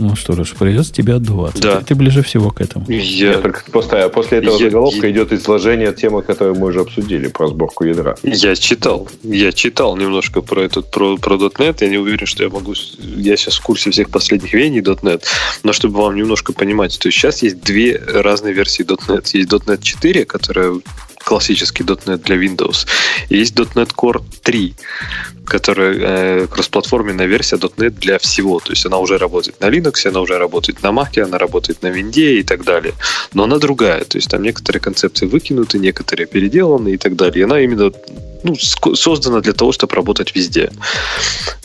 Ну 0.00 0.16
что 0.16 0.32
ж, 0.32 0.54
придется 0.58 0.94
тебе 0.94 1.14
отдуваться. 1.14 1.60
Да. 1.60 1.80
Ты, 1.80 1.88
ты 1.88 1.94
ближе 1.94 2.22
всего 2.22 2.50
к 2.50 2.62
этому. 2.62 2.86
Я... 2.88 3.32
Нет, 3.32 3.42
только 3.42 3.62
после, 3.70 4.08
после 4.08 4.38
этого 4.38 4.56
я... 4.56 4.64
заголовка 4.70 5.06
я... 5.06 5.12
идет 5.12 5.30
изложение 5.32 5.92
темы, 5.92 6.22
которую 6.22 6.58
мы 6.58 6.68
уже 6.68 6.80
обсудили, 6.80 7.28
про 7.28 7.48
сборку 7.48 7.84
ядра. 7.84 8.16
Я 8.22 8.56
читал. 8.56 9.10
Я 9.22 9.52
читал 9.52 9.98
немножко 9.98 10.40
про 10.40 10.62
этот 10.62 10.90
про, 10.90 11.18
про 11.18 11.36
.NET. 11.36 11.76
Я 11.80 11.88
не 11.90 11.98
уверен, 11.98 12.26
что 12.26 12.42
я 12.42 12.48
могу... 12.48 12.72
Я 12.98 13.36
сейчас 13.36 13.56
в 13.56 13.62
курсе 13.62 13.90
всех 13.90 14.08
последних 14.08 14.54
веяний 14.54 14.80
.NET. 14.80 15.22
Но 15.64 15.74
чтобы 15.74 16.00
вам 16.00 16.16
немножко 16.16 16.54
понимать, 16.54 16.98
то 16.98 17.08
есть 17.08 17.18
сейчас 17.18 17.42
есть 17.42 17.62
две 17.62 17.98
разные 17.98 18.54
версии 18.54 18.86
.NET. 18.86 19.28
Есть 19.34 19.50
.NET 19.50 19.82
4, 19.82 20.24
которая 20.24 20.80
классический 21.30 21.84
.NET 21.84 22.24
для 22.24 22.36
Windows. 22.36 22.86
Есть 23.30 23.54
.NET 23.54 23.94
Core 23.94 24.20
3, 24.42 24.74
которая 25.46 25.94
э, 25.94 26.46
кроссплатформенная 26.48 27.26
версия 27.26 27.56
.NET 27.56 27.90
для 28.00 28.18
всего. 28.18 28.58
То 28.58 28.72
есть 28.72 28.86
она 28.86 28.98
уже 28.98 29.16
работает 29.16 29.60
на 29.60 29.70
Linux, 29.70 30.08
она 30.08 30.20
уже 30.20 30.38
работает 30.38 30.82
на 30.82 30.88
Mac, 30.88 31.22
она 31.22 31.38
работает 31.38 31.82
на 31.82 31.90
Винде 31.90 32.40
и 32.40 32.42
так 32.42 32.64
далее. 32.64 32.94
Но 33.32 33.44
она 33.44 33.58
другая. 33.58 34.04
То 34.04 34.18
есть 34.18 34.28
там 34.28 34.42
некоторые 34.42 34.80
концепции 34.80 35.26
выкинуты, 35.26 35.78
некоторые 35.78 36.26
переделаны 36.26 36.94
и 36.94 36.96
так 36.96 37.14
далее. 37.14 37.40
И 37.40 37.44
она 37.44 37.60
именно 37.60 37.92
ну, 38.42 38.56
создана 38.56 39.40
для 39.40 39.52
того, 39.52 39.72
чтобы 39.72 39.94
работать 39.94 40.34
везде. 40.34 40.70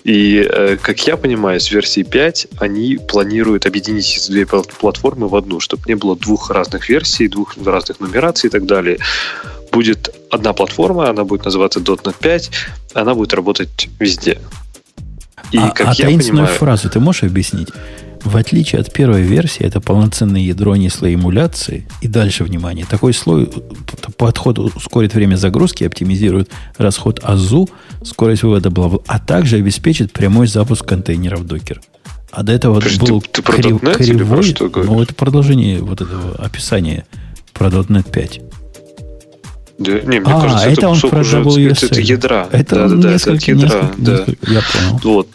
И, 0.04 0.48
э, 0.48 0.78
как 0.82 1.08
я 1.08 1.18
понимаю, 1.18 1.60
с 1.60 1.72
версии 1.72 2.04
5 2.04 2.48
они 2.60 2.98
планируют 2.98 3.66
объединить 3.66 4.18
эти 4.18 4.32
две 4.32 4.46
платформы 4.46 5.28
в 5.28 5.36
одну, 5.36 5.60
чтобы 5.60 5.84
не 5.88 5.96
было 5.96 6.16
двух 6.16 6.52
разных 6.52 6.90
версий, 6.90 7.28
двух 7.28 7.56
разных 7.58 8.00
нумераций 8.00 8.48
и 8.48 8.52
так 8.52 8.66
далее. 8.66 9.00
Будет 9.72 10.14
одна 10.30 10.54
платформа, 10.54 11.10
она 11.10 11.24
будет 11.24 11.46
называться 11.46 11.80
.NET 11.80 12.16
5, 12.20 12.52
она 12.94 13.16
будет 13.16 13.34
работать 13.34 13.90
везде. 14.00 14.40
И, 15.52 15.58
а, 15.58 15.70
как 15.70 15.88
а 15.88 15.94
я 15.94 16.06
таинственную 16.06 16.46
понимаю... 16.46 16.60
фразу 16.60 16.90
ты 16.90 17.00
можешь 17.00 17.24
объяснить? 17.24 17.70
В 18.26 18.38
отличие 18.38 18.82
от 18.82 18.92
первой 18.92 19.22
версии, 19.22 19.64
это 19.64 19.80
полноценное 19.80 20.42
ядро 20.42 20.76
не 20.76 20.90
слой 20.90 21.14
эмуляции. 21.14 21.88
И 22.02 22.08
дальше, 22.08 22.44
внимание, 22.44 22.84
такой 22.84 23.14
слой 23.14 23.48
подход 24.18 24.58
ускорит 24.58 25.14
время 25.14 25.36
загрузки, 25.36 25.84
оптимизирует 25.84 26.50
расход 26.78 27.20
АЗУ, 27.22 27.70
скорость 28.04 28.42
вывода 28.42 28.72
бла, 28.72 28.92
а 29.06 29.20
также 29.20 29.58
обеспечит 29.58 30.12
прямой 30.12 30.48
запуск 30.48 30.86
контейнеров 30.86 31.44
Docker. 31.44 31.78
А 32.32 32.42
до 32.42 32.52
этого 32.52 32.76
Подожди, 32.76 33.06
был 33.06 33.22
ты, 33.22 33.42
ты 33.42 33.42
крив, 33.44 33.80
кривой, 33.80 34.56
ну, 34.86 35.04
это 35.04 35.14
продолжение 35.14 35.80
вот 35.80 36.02
этого 36.02 36.36
описания 36.44 37.06
про 37.54 37.68
.NET 37.68 38.12
5. 38.12 38.42
Да, 39.78 39.92
не, 39.92 40.20
мне 40.22 40.34
а, 40.34 40.42
кажется, 40.42 40.70
это, 40.70 40.82
это 40.82 40.90
он 40.90 41.00
про 41.02 41.20
уже, 41.20 41.42
WSL. 41.42 41.88
Это, 41.88 42.02
ядра. 42.02 42.50
Это 42.52 42.76
да, 42.88 42.96
да, 42.96 43.12
несколько, 43.12 43.36
это 43.36 43.52
ядра. 43.52 43.66
Несколько, 43.66 43.96
да. 43.98 44.12
несколько, 44.12 44.52
я 44.52 44.62
понял. 44.62 45.00
Вот. 45.04 45.28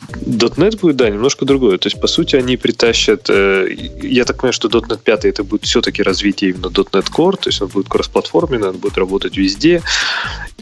.NET 0.56 0.80
будет, 0.80 0.96
да, 0.96 1.10
немножко 1.10 1.44
другое. 1.44 1.76
То 1.76 1.88
есть, 1.88 2.00
по 2.00 2.06
сути, 2.06 2.36
они 2.36 2.56
притащат... 2.56 3.28
Э, 3.28 3.68
я 4.02 4.24
так 4.24 4.38
понимаю, 4.38 4.54
что 4.54 4.68
.NET 4.68 5.00
5 5.04 5.24
это 5.26 5.44
будет 5.44 5.64
все-таки 5.64 6.02
развитие 6.02 6.50
именно 6.50 6.66
.NET 6.68 7.10
Core, 7.10 7.36
то 7.36 7.48
есть 7.48 7.60
он 7.60 7.68
будет 7.68 7.88
кроссплатформенный, 7.88 8.68
он 8.68 8.78
будет 8.78 8.96
работать 8.96 9.36
везде. 9.36 9.82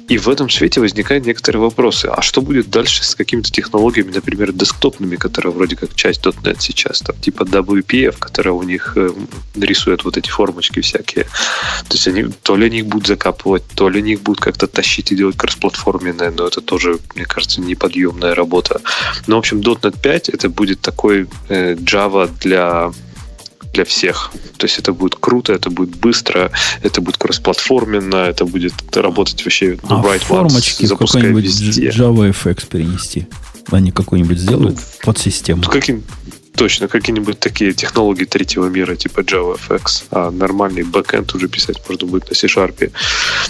И 0.08 0.16
в 0.16 0.28
этом 0.28 0.48
свете 0.48 0.80
возникают 0.80 1.26
некоторые 1.26 1.60
вопросы. 1.60 2.06
А 2.06 2.22
что 2.22 2.40
будет 2.40 2.70
дальше 2.70 3.04
с 3.04 3.14
какими-то 3.14 3.50
технологиями, 3.50 4.12
например, 4.14 4.52
десктопными, 4.52 5.16
которые 5.16 5.52
вроде 5.52 5.76
как 5.76 5.94
часть 5.94 6.24
.NET 6.24 6.56
сейчас, 6.60 7.00
там, 7.00 7.14
типа 7.16 7.42
WPF, 7.42 8.16
которая 8.18 8.54
у 8.54 8.62
них 8.62 8.94
э, 8.96 9.10
рисует 9.54 10.04
вот 10.04 10.16
эти 10.16 10.30
формочки 10.30 10.80
всякие. 10.80 11.24
То 11.24 11.94
есть 11.94 12.08
они 12.08 12.24
то 12.42 12.56
ли 12.56 12.66
они 12.66 12.78
их 12.78 12.86
будут 12.86 13.06
закапывать, 13.06 13.64
то 13.74 13.90
ли 13.90 13.98
они 13.98 14.12
их 14.12 14.22
будут 14.22 14.40
как-то 14.40 14.66
тащить 14.66 15.12
и 15.12 15.16
делать 15.16 15.36
кроссплатформенное, 15.36 16.30
но 16.30 16.46
это 16.46 16.62
тоже, 16.62 16.98
мне 17.14 17.26
кажется, 17.26 17.60
неподъемная 17.60 18.34
работа. 18.34 18.80
Но, 19.26 19.36
в 19.36 19.38
общем, 19.40 19.60
.NET 19.60 20.00
5 20.00 20.28
это 20.30 20.48
будет 20.48 20.80
такой 20.80 21.28
э, 21.48 21.74
Java 21.74 22.30
для 22.40 22.92
для 23.78 23.84
всех. 23.84 24.32
То 24.56 24.66
есть 24.66 24.80
это 24.80 24.92
будет 24.92 25.14
круто, 25.14 25.52
это 25.52 25.70
будет 25.70 25.96
быстро, 25.96 26.50
это 26.82 27.00
будет 27.00 27.16
кроссплатформенно, 27.16 28.16
это 28.16 28.44
будет 28.44 28.74
работать 28.96 29.44
вообще 29.44 29.78
ну, 29.88 30.00
а 30.00 30.02
right 30.02 30.18
формочки 30.18 30.88
какой-нибудь 30.88 31.44
JavaFX 31.44 32.66
перенести. 32.66 33.26
Они 33.70 33.92
какой-нибудь 33.92 34.38
сделают 34.38 34.76
ну, 34.76 34.82
под 35.04 35.18
систему. 35.18 35.62
Каким, 35.62 36.02
точно, 36.58 36.88
какие-нибудь 36.88 37.38
такие 37.38 37.72
технологии 37.72 38.24
третьего 38.24 38.66
мира, 38.66 38.96
типа 38.96 39.20
JavaFX, 39.20 40.04
а 40.10 40.30
нормальный 40.30 40.82
бэкэнд 40.82 41.34
уже 41.34 41.48
писать 41.48 41.80
можно 41.88 42.08
будет 42.08 42.28
на 42.28 42.34
C-Sharp. 42.34 42.90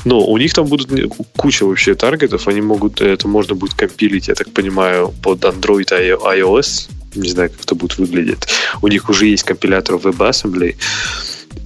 Но 0.05 0.20
у 0.20 0.39
них 0.39 0.52
там 0.52 0.66
будут 0.66 0.90
куча 1.36 1.64
вообще 1.64 1.94
таргетов, 1.94 2.48
они 2.48 2.60
могут, 2.60 3.01
это 3.01 3.26
можно 3.26 3.55
будет 3.55 3.74
компилить, 3.74 4.28
я 4.28 4.35
так 4.35 4.52
понимаю, 4.52 5.14
под 5.22 5.44
Android 5.44 5.90
и 5.90 6.40
iOS, 6.40 6.90
не 7.14 7.30
знаю, 7.30 7.51
как 7.51 7.62
это 7.62 7.74
будет 7.74 7.98
выглядеть. 7.98 8.47
У 8.82 8.89
них 8.89 9.09
уже 9.09 9.26
есть 9.26 9.44
компилятор 9.44 9.97
WebAssembly, 9.97 10.76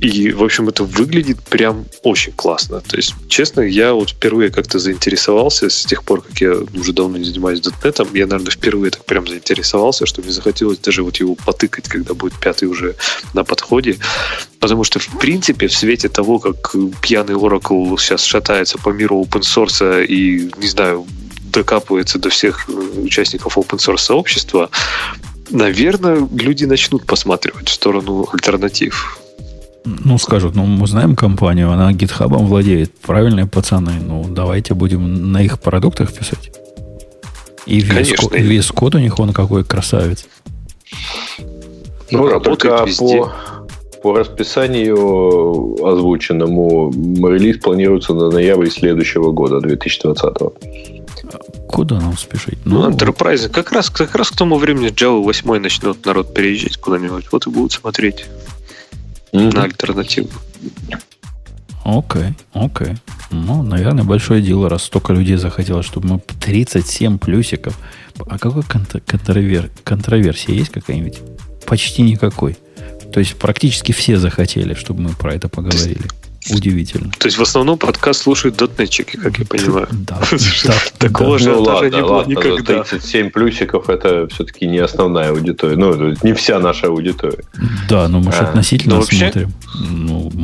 и, 0.00 0.32
в 0.32 0.42
общем, 0.42 0.68
это 0.68 0.82
выглядит 0.82 1.40
прям 1.42 1.86
очень 2.02 2.32
классно. 2.32 2.80
То 2.80 2.96
есть, 2.96 3.14
честно, 3.28 3.60
я 3.60 3.94
вот 3.94 4.10
впервые 4.10 4.50
как-то 4.50 4.80
заинтересовался 4.80 5.70
с 5.70 5.84
тех 5.84 6.02
пор, 6.02 6.22
как 6.22 6.40
я 6.40 6.54
уже 6.74 6.92
давно 6.92 7.18
не 7.18 7.24
занимаюсь 7.24 7.60
.NET. 7.60 8.08
Я, 8.12 8.26
наверное, 8.26 8.50
впервые 8.50 8.90
так 8.90 9.04
прям 9.04 9.28
заинтересовался, 9.28 10.04
что 10.06 10.20
мне 10.20 10.32
захотелось 10.32 10.78
даже 10.78 11.04
вот 11.04 11.18
его 11.18 11.36
потыкать, 11.36 11.88
когда 11.88 12.14
будет 12.14 12.34
пятый 12.34 12.64
уже 12.64 12.96
на 13.32 13.44
подходе. 13.44 13.98
Потому 14.58 14.82
что, 14.82 14.98
в 14.98 15.18
принципе, 15.18 15.68
в 15.68 15.72
свете 15.72 16.08
того, 16.08 16.40
как 16.40 16.74
пьяный 17.00 17.34
Oracle 17.34 17.96
сейчас 17.98 18.24
шатается 18.24 18.78
по 18.78 18.88
миру 18.88 19.22
open 19.22 19.42
source 19.42 20.04
и, 20.04 20.50
не 20.58 20.66
знаю, 20.66 21.06
докапывается 21.44 22.18
до 22.18 22.30
всех 22.30 22.68
участников 22.96 23.56
open 23.56 23.78
source 23.78 23.98
сообщества, 23.98 24.70
наверное, 25.50 26.26
люди 26.32 26.64
начнут 26.64 27.06
посматривать 27.06 27.68
в 27.68 27.72
сторону 27.72 28.28
альтернатив. 28.32 29.21
Ну, 29.84 30.18
скажут, 30.18 30.54
ну, 30.54 30.64
мы 30.64 30.86
знаем 30.86 31.16
компанию, 31.16 31.70
она 31.70 31.92
гитхабом 31.92 32.46
владеет. 32.46 32.92
Правильные 33.00 33.46
пацаны, 33.46 33.92
ну, 34.00 34.24
давайте 34.28 34.74
будем 34.74 35.32
на 35.32 35.42
их 35.42 35.60
продуктах 35.60 36.12
писать. 36.12 36.52
И 37.66 37.80
весь 37.80 38.68
код 38.68 38.94
у 38.94 38.98
них 38.98 39.18
он 39.18 39.32
какой 39.32 39.64
красавец. 39.64 40.26
Ну, 42.10 42.28
ну 42.28 42.40
только 42.40 42.84
везде. 42.84 43.18
по, 43.18 43.32
по 44.02 44.18
расписанию 44.18 45.84
озвученному 45.84 46.92
релиз 47.28 47.58
планируется 47.58 48.14
на 48.14 48.30
ноябрь 48.30 48.68
следующего 48.68 49.32
года, 49.32 49.60
2020 49.60 50.36
Куда 51.68 51.98
нам 52.00 52.18
спешить? 52.18 52.58
Ну, 52.64 52.80
ну 52.80 52.90
Enterprise. 52.90 53.48
Как 53.48 53.72
раз, 53.72 53.88
как 53.88 54.14
раз 54.14 54.30
к 54.30 54.36
тому 54.36 54.58
времени 54.58 54.88
Java 54.88 55.22
8 55.22 55.58
начнет 55.58 56.04
народ 56.04 56.34
переезжать 56.34 56.76
куда-нибудь. 56.76 57.28
Вот 57.32 57.46
и 57.46 57.50
будут 57.50 57.72
смотреть 57.72 58.26
mm-hmm. 59.32 59.54
на 59.54 59.64
альтернативу. 59.64 60.30
Окей, 61.84 62.34
окей. 62.52 62.94
Ну, 63.30 63.62
наверное, 63.62 64.04
большое 64.04 64.40
дело, 64.40 64.68
раз 64.68 64.84
столько 64.84 65.12
людей 65.12 65.36
захотело, 65.36 65.82
чтобы 65.82 66.08
мы 66.08 66.20
37 66.40 67.18
плюсиков. 67.18 67.78
А 68.26 68.38
какой 68.38 68.62
контровер... 68.62 69.70
контроверсия 69.82 70.54
есть 70.54 70.70
какая-нибудь? 70.70 71.18
Почти 71.66 72.02
никакой. 72.02 72.56
То 73.12 73.20
есть 73.20 73.36
практически 73.36 73.92
все 73.92 74.16
захотели, 74.16 74.74
чтобы 74.74 75.02
мы 75.02 75.10
про 75.10 75.34
это 75.34 75.48
поговорили. 75.48 76.04
Удивительно. 76.50 77.10
То 77.18 77.26
есть 77.26 77.38
в 77.38 77.42
основном 77.42 77.78
подкаст 77.78 78.22
слушают 78.22 78.56
дотнетчики, 78.56 79.16
как 79.16 79.38
я 79.38 79.44
понимаю. 79.44 79.88
Да. 80.02 80.18
Такого 80.98 81.38
же 81.38 81.50
ну 81.50 81.64
даже 81.64 81.90
не 81.90 82.02
было 82.02 82.24
никогда. 82.24 82.82
37 82.82 83.30
плюсиков 83.30 83.88
это 83.88 84.26
все-таки 84.28 84.66
не 84.66 84.78
основная 84.78 85.30
аудитория. 85.30 85.76
Ну, 85.76 86.14
не 86.22 86.32
вся 86.32 86.58
наша 86.58 86.88
аудитория. 86.88 87.44
Да, 87.88 88.08
но 88.08 88.20
мы 88.20 88.32
же 88.32 88.38
а, 88.38 88.48
относительно 88.48 89.02
смотрим. 89.02 89.52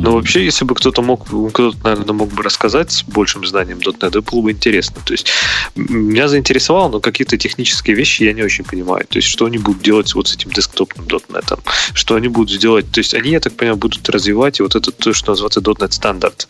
Ну, 0.01 0.09
Ну, 0.09 0.15
вообще, 0.15 0.43
если 0.43 0.65
бы 0.65 0.73
кто-то 0.73 1.03
мог, 1.03 1.27
кто-то, 1.27 1.77
наверное, 1.83 2.13
мог 2.13 2.29
бы 2.33 2.41
рассказать 2.41 2.91
с 2.91 3.03
большим 3.03 3.45
знанием 3.45 3.77
.NET, 3.77 4.07
это 4.07 4.21
было 4.21 4.41
бы 4.41 4.51
интересно. 4.51 4.97
То 5.05 5.13
есть, 5.13 5.27
меня 5.75 6.27
заинтересовало, 6.27 6.89
но 6.89 6.99
какие-то 6.99 7.37
технические 7.37 7.95
вещи 7.95 8.23
я 8.23 8.33
не 8.33 8.41
очень 8.41 8.63
понимаю. 8.63 9.05
То 9.07 9.19
есть, 9.19 9.27
что 9.27 9.45
они 9.45 9.59
будут 9.59 9.83
делать 9.83 10.15
вот 10.15 10.27
с 10.27 10.33
этим 10.33 10.49
десктопным 10.49 11.05
.NET, 11.05 11.59
что 11.93 12.15
они 12.15 12.27
будут 12.27 12.59
делать. 12.59 12.91
То 12.91 13.01
есть, 13.01 13.13
они, 13.13 13.29
я 13.29 13.39
так 13.39 13.53
понимаю, 13.53 13.77
будут 13.77 14.09
развивать 14.09 14.59
и 14.59 14.63
вот 14.63 14.75
это 14.75 14.91
то, 14.91 15.13
что 15.13 15.31
называется 15.31 15.59
.NET 15.59 15.91
стандарт. 15.91 16.47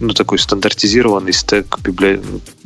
Ну, 0.00 0.12
такой 0.12 0.38
стандартизированный 0.38 1.32
стек, 1.32 1.78
библи... 1.80 2.20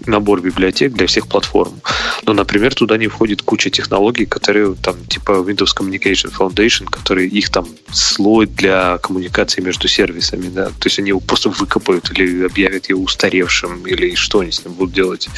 набор 0.06 0.40
библиотек 0.40 0.93
для 0.93 1.06
всех 1.06 1.28
платформ. 1.28 1.81
Но, 2.27 2.32
например, 2.32 2.74
туда 2.74 2.97
не 2.97 3.06
входит 3.06 3.43
куча 3.43 3.70
технологий, 3.70 4.27
которые 4.27 4.74
там, 4.74 4.97
типа 5.06 5.32
Windows 5.32 5.70
Communication 5.77 6.32
Foundation, 6.36 6.86
которые 6.90 7.28
их 7.28 7.51
там 7.51 7.69
слой 7.93 8.47
для 8.47 8.98
коммуникации 8.98 9.62
между 9.62 9.74
сервисами, 9.89 10.49
да, 10.49 10.67
то 10.67 10.85
есть 10.85 10.99
они 10.99 11.09
его 11.09 11.21
просто 11.21 11.51
выкопают 11.51 12.11
или 12.13 12.45
объявят 12.45 12.89
его 12.89 13.03
устаревшим, 13.03 13.87
или 13.87 14.15
что 14.15 14.41
они 14.41 14.51
с 14.53 14.65
ним 14.65 14.75
будут 14.75 14.95
делать, 14.95 15.29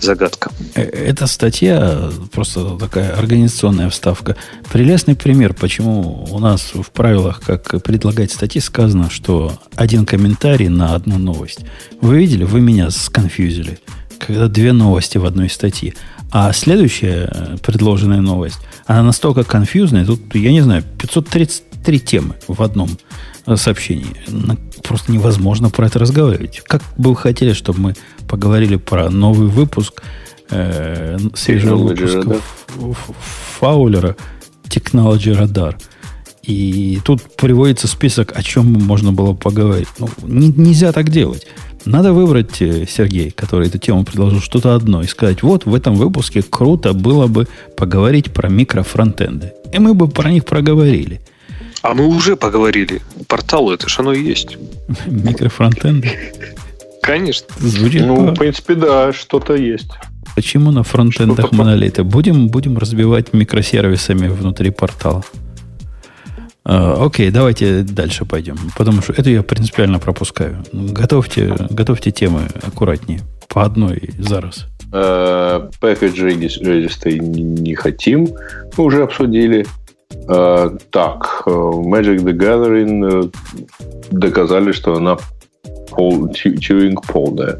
загадка. 0.00 0.50
Э, 0.74 0.82
эта 0.82 1.26
статья 1.26 2.10
просто 2.32 2.76
такая 2.78 3.14
организационная 3.14 3.90
вставка. 3.90 4.36
Прелестный 4.72 5.16
пример, 5.16 5.54
почему 5.54 6.26
у 6.30 6.38
нас 6.38 6.72
в 6.74 6.90
правилах, 6.90 7.40
как 7.44 7.82
предлагать 7.82 8.32
статьи, 8.32 8.60
сказано, 8.60 9.10
что 9.10 9.58
один 9.74 10.06
комментарий 10.06 10.68
на 10.68 10.94
одну 10.94 11.18
новость. 11.18 11.60
Вы 12.00 12.18
видели, 12.18 12.44
вы 12.44 12.60
меня 12.60 12.90
сконфьюзили, 12.90 13.78
когда 14.18 14.48
две 14.48 14.72
новости 14.72 15.18
в 15.18 15.24
одной 15.24 15.48
статье. 15.48 15.94
А 16.30 16.52
следующая 16.52 17.30
э, 17.30 17.56
предложенная 17.62 18.20
новость, 18.20 18.58
она 18.86 19.02
настолько 19.02 19.44
конфьюзная, 19.44 20.04
тут, 20.04 20.34
я 20.34 20.52
не 20.52 20.60
знаю, 20.60 20.82
533 20.98 22.00
темы 22.00 22.34
в 22.46 22.62
одном 22.62 22.90
сообщении. 23.56 24.16
Просто 24.82 25.12
невозможно 25.12 25.70
про 25.70 25.86
это 25.86 25.98
разговаривать. 25.98 26.62
Как 26.66 26.82
бы 26.96 27.10
вы 27.10 27.16
хотели, 27.16 27.52
чтобы 27.52 27.80
мы 27.80 27.94
поговорили 28.28 28.76
про 28.76 29.10
новый 29.10 29.48
выпуск, 29.48 30.02
э, 30.50 31.18
свежего 31.34 31.76
выпуска 31.76 32.40
Фаулера 33.58 34.16
Technology 34.68 35.38
Radar. 35.38 35.76
И 36.42 36.98
тут 37.04 37.20
приводится 37.36 37.86
список, 37.88 38.32
о 38.34 38.42
чем 38.42 38.72
можно 38.72 39.12
было 39.12 39.34
поговорить. 39.34 39.88
Ну, 39.98 40.08
не, 40.22 40.48
нельзя 40.48 40.92
так 40.92 41.10
делать. 41.10 41.46
Надо 41.84 42.12
выбрать, 42.12 42.62
э, 42.62 42.86
Сергей, 42.88 43.30
который 43.30 43.68
эту 43.68 43.78
тему 43.78 44.04
предложил, 44.04 44.40
что-то 44.40 44.74
одно 44.74 45.02
и 45.02 45.06
сказать, 45.06 45.42
вот 45.42 45.66
в 45.66 45.74
этом 45.74 45.94
выпуске 45.94 46.42
круто 46.42 46.92
было 46.92 47.26
бы 47.26 47.46
поговорить 47.76 48.32
про 48.32 48.48
микрофронтенды. 48.48 49.52
И 49.72 49.78
мы 49.78 49.94
бы 49.94 50.08
про 50.08 50.30
них 50.30 50.44
проговорили. 50.44 51.20
А 51.82 51.94
мы 51.94 52.06
уже 52.06 52.36
поговорили. 52.36 53.00
Портал 53.28 53.70
это 53.70 53.88
ж 53.88 54.00
оно 54.00 54.12
и 54.12 54.22
есть. 54.22 54.56
Микрофронтенды? 55.06 56.10
Конечно. 57.02 57.46
Звучит 57.58 58.04
ну, 58.04 58.30
в 58.30 58.34
принципе, 58.34 58.74
да, 58.74 59.12
что-то 59.12 59.54
есть. 59.54 59.90
Почему 60.34 60.70
на 60.70 60.82
фронтендах 60.82 61.52
монолиты? 61.52 62.04
Будем, 62.04 62.48
будем 62.48 62.78
разбивать 62.78 63.32
микросервисами 63.32 64.28
внутри 64.28 64.70
портала. 64.70 65.24
А, 66.64 67.02
окей, 67.04 67.30
давайте 67.30 67.82
дальше 67.82 68.24
пойдем. 68.24 68.56
Потому 68.76 69.00
что 69.00 69.14
это 69.14 69.30
я 69.30 69.42
принципиально 69.42 69.98
пропускаю. 69.98 70.64
Готовьте, 70.72 71.56
готовьте 71.70 72.10
темы 72.10 72.42
аккуратнее. 72.62 73.20
По 73.48 73.64
одной 73.64 74.10
за 74.18 74.40
раз. 74.40 74.66
Package 74.90 75.70
registry 76.62 77.18
не 77.18 77.74
хотим. 77.74 78.28
Мы 78.76 78.84
уже 78.84 79.02
обсудили. 79.02 79.66
Uh, 80.28 80.78
так, 80.90 81.42
Magic 81.46 82.18
the 82.22 82.32
Gathering 82.32 83.32
доказали, 84.10 84.72
что 84.72 84.94
она 84.94 85.16
пол, 85.90 86.28
Turing 86.28 86.96
полная. 87.06 87.58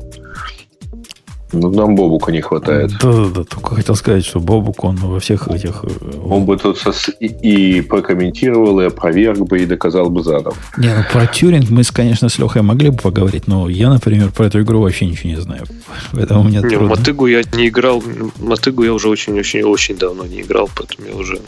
Ну, 1.52 1.70
нам 1.70 1.94
Бобука 1.94 2.30
не 2.30 2.40
хватает. 2.40 2.90
Да-да-да, 3.00 3.44
только 3.44 3.76
хотел 3.76 3.94
сказать, 3.96 4.24
что 4.24 4.40
Бобук, 4.40 4.84
он 4.84 4.96
во 4.96 5.18
всех 5.18 5.48
этих... 5.48 5.82
Э, 5.84 6.18
он 6.22 6.44
бы 6.44 6.56
тут 6.58 6.78
сос... 6.78 7.08
и, 7.20 7.26
и 7.26 7.80
прокомментировал, 7.80 8.80
и 8.80 8.84
опроверг 8.84 9.38
бы, 9.38 9.60
и 9.60 9.66
доказал 9.66 10.10
бы 10.10 10.22
задом. 10.22 10.54
Не, 10.76 10.94
ну 10.94 11.02
про 11.10 11.26
Тюринг 11.26 11.70
мы, 11.70 11.82
конечно, 11.84 12.28
с 12.28 12.38
Лехой 12.38 12.62
могли 12.62 12.90
бы 12.90 12.98
поговорить, 12.98 13.46
но 13.46 13.68
я, 13.68 13.88
например, 13.88 14.30
про 14.30 14.46
эту 14.46 14.60
игру 14.60 14.82
вообще 14.82 15.06
ничего 15.06 15.30
не 15.30 15.40
знаю. 15.40 15.64
Поэтому 16.12 16.42
мне 16.42 16.58
не, 16.58 16.68
трудно. 16.68 16.88
Мотыгу 16.88 17.26
я 17.26 17.42
не 17.54 17.68
играл, 17.68 18.02
Мотыгу 18.38 18.84
я 18.84 18.92
уже 18.92 19.08
очень-очень-очень 19.08 19.96
давно 19.96 20.26
не 20.26 20.42
играл, 20.42 20.68
поэтому 20.74 21.08
я 21.08 21.14
уже 21.14 21.40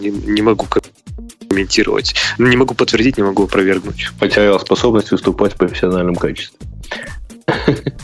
не, 0.00 0.10
не 0.10 0.42
могу 0.42 0.66
комментировать. 1.48 2.14
Не 2.38 2.56
могу 2.56 2.74
подтвердить, 2.74 3.16
не 3.16 3.24
могу 3.24 3.44
опровергнуть. 3.44 4.10
Потерял 4.18 4.60
способность 4.60 5.10
выступать 5.10 5.54
в 5.54 5.56
профессиональном 5.56 6.14
качестве. 6.14 6.58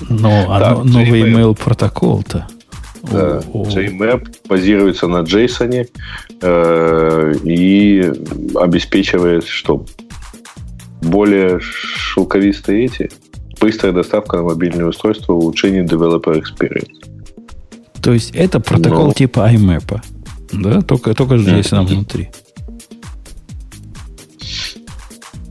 Но 0.08 0.46
а 0.48 0.58
да, 0.58 0.74
новый 0.84 1.22
email 1.22 1.58
протокол-то. 1.58 2.46
Да, 3.02 3.40
JMap 3.52 4.34
базируется 4.48 5.08
на 5.08 5.22
JSON 5.22 5.86
э, 6.40 7.34
и 7.44 8.12
обеспечивает, 8.54 9.46
что 9.46 9.84
более 11.02 11.60
шелковистые 11.60 12.86
эти, 12.86 13.10
быстрая 13.60 13.92
доставка 13.92 14.38
на 14.38 14.44
мобильное 14.44 14.86
устройство, 14.86 15.34
улучшение 15.34 15.84
developer 15.84 16.42
experience. 16.42 17.04
То 18.02 18.12
есть 18.12 18.30
это 18.34 18.60
протокол 18.60 19.08
Но... 19.08 19.12
типа 19.12 19.50
IMAP, 19.52 20.00
да? 20.52 20.80
Только, 20.80 21.14
только 21.14 21.38
с 21.38 21.46
JSON 21.46 21.86
внутри. 21.86 22.30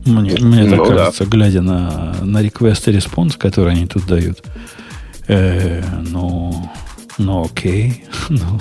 Мне, 0.06 0.36
мне 0.40 0.70
так 0.70 0.80
ну, 0.80 0.86
кажется, 0.86 1.24
да. 1.26 1.30
глядя 1.30 1.62
на, 1.62 2.16
на 2.22 2.44
request 2.44 2.92
и 2.92 2.98
response, 2.98 3.38
который 3.38 3.74
они 3.74 3.88
тут 3.88 4.06
дают. 4.06 4.44
Э, 5.28 5.84
ну, 6.10 6.70
ну 7.18 7.46
окей. 7.46 8.06
ну, 8.30 8.60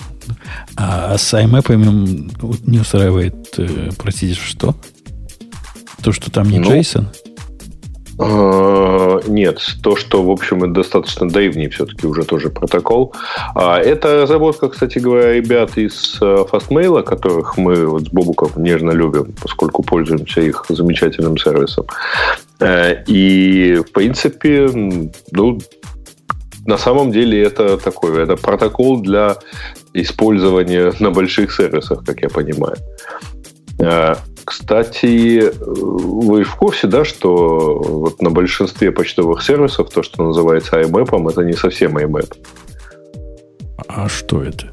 а 0.76 1.16
с 1.18 1.34
IMAP 1.34 2.66
не 2.66 2.78
устраивает, 2.78 3.54
э, 3.58 3.90
простите, 3.98 4.38
что? 4.40 4.76
То, 6.02 6.12
что 6.12 6.30
там 6.30 6.48
не 6.48 6.58
ну, 6.58 6.70
JSON? 6.70 7.06
Э, 8.18 9.20
нет, 9.26 9.60
то, 9.82 9.96
что, 9.96 10.22
в 10.22 10.30
общем, 10.30 10.64
это 10.64 10.72
достаточно 10.72 11.28
древний 11.28 11.68
все-таки 11.68 12.06
уже 12.06 12.24
тоже 12.24 12.50
протокол. 12.50 13.14
А, 13.54 13.78
это 13.78 14.22
разработка, 14.22 14.68
кстати 14.68 14.98
говоря, 14.98 15.32
ребят 15.32 15.78
из 15.78 16.18
э, 16.20 16.44
Fastmail, 16.50 17.02
которых 17.02 17.56
мы 17.56 17.86
вот 17.86 18.06
с 18.06 18.08
Бобуком 18.08 18.50
нежно 18.56 18.90
любим, 18.90 19.34
поскольку 19.40 19.82
пользуемся 19.82 20.40
их 20.40 20.66
замечательным 20.68 21.38
сервисом. 21.38 21.86
Э, 22.60 23.02
и, 23.06 23.76
в 23.76 23.92
принципе, 23.92 24.68
ну, 25.32 25.58
на 26.66 26.78
самом 26.78 27.12
деле 27.12 27.42
это 27.42 27.78
такой, 27.78 28.22
это 28.22 28.36
протокол 28.36 29.00
для 29.00 29.36
использования 29.94 30.92
на 31.00 31.10
больших 31.10 31.52
сервисах, 31.52 32.04
как 32.04 32.22
я 32.22 32.28
понимаю. 32.28 32.76
Кстати, 34.44 35.52
вы 35.60 36.44
в 36.44 36.56
курсе, 36.56 36.86
да, 36.86 37.04
что 37.04 37.78
вот 37.78 38.20
на 38.20 38.30
большинстве 38.30 38.90
почтовых 38.90 39.42
сервисов 39.42 39.90
то, 39.90 40.02
что 40.02 40.24
называется 40.24 40.80
IMAP, 40.80 41.30
это 41.30 41.42
не 41.42 41.52
совсем 41.52 41.96
IMAP. 41.96 42.34
А 43.88 44.08
что 44.08 44.42
это? 44.42 44.72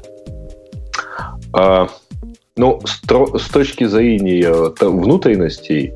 А, 1.52 1.88
ну, 2.56 2.80
с, 2.84 3.00
с 3.42 3.48
точки 3.48 3.84
зрения 3.84 4.70
там, 4.70 5.00
внутренностей, 5.00 5.92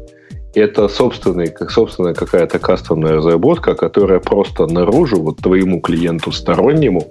это 0.55 0.89
собственный, 0.89 1.49
как 1.49 1.71
собственная 1.71 2.15
какая-то 2.15 2.59
кастомная 2.59 3.15
разработка, 3.15 3.75
которая 3.75 4.21
просто 4.21 4.67
наружу, 4.67 5.21
вот 5.21 5.39
твоему 5.39 5.81
клиенту 5.81 6.33
стороннему, 6.33 7.09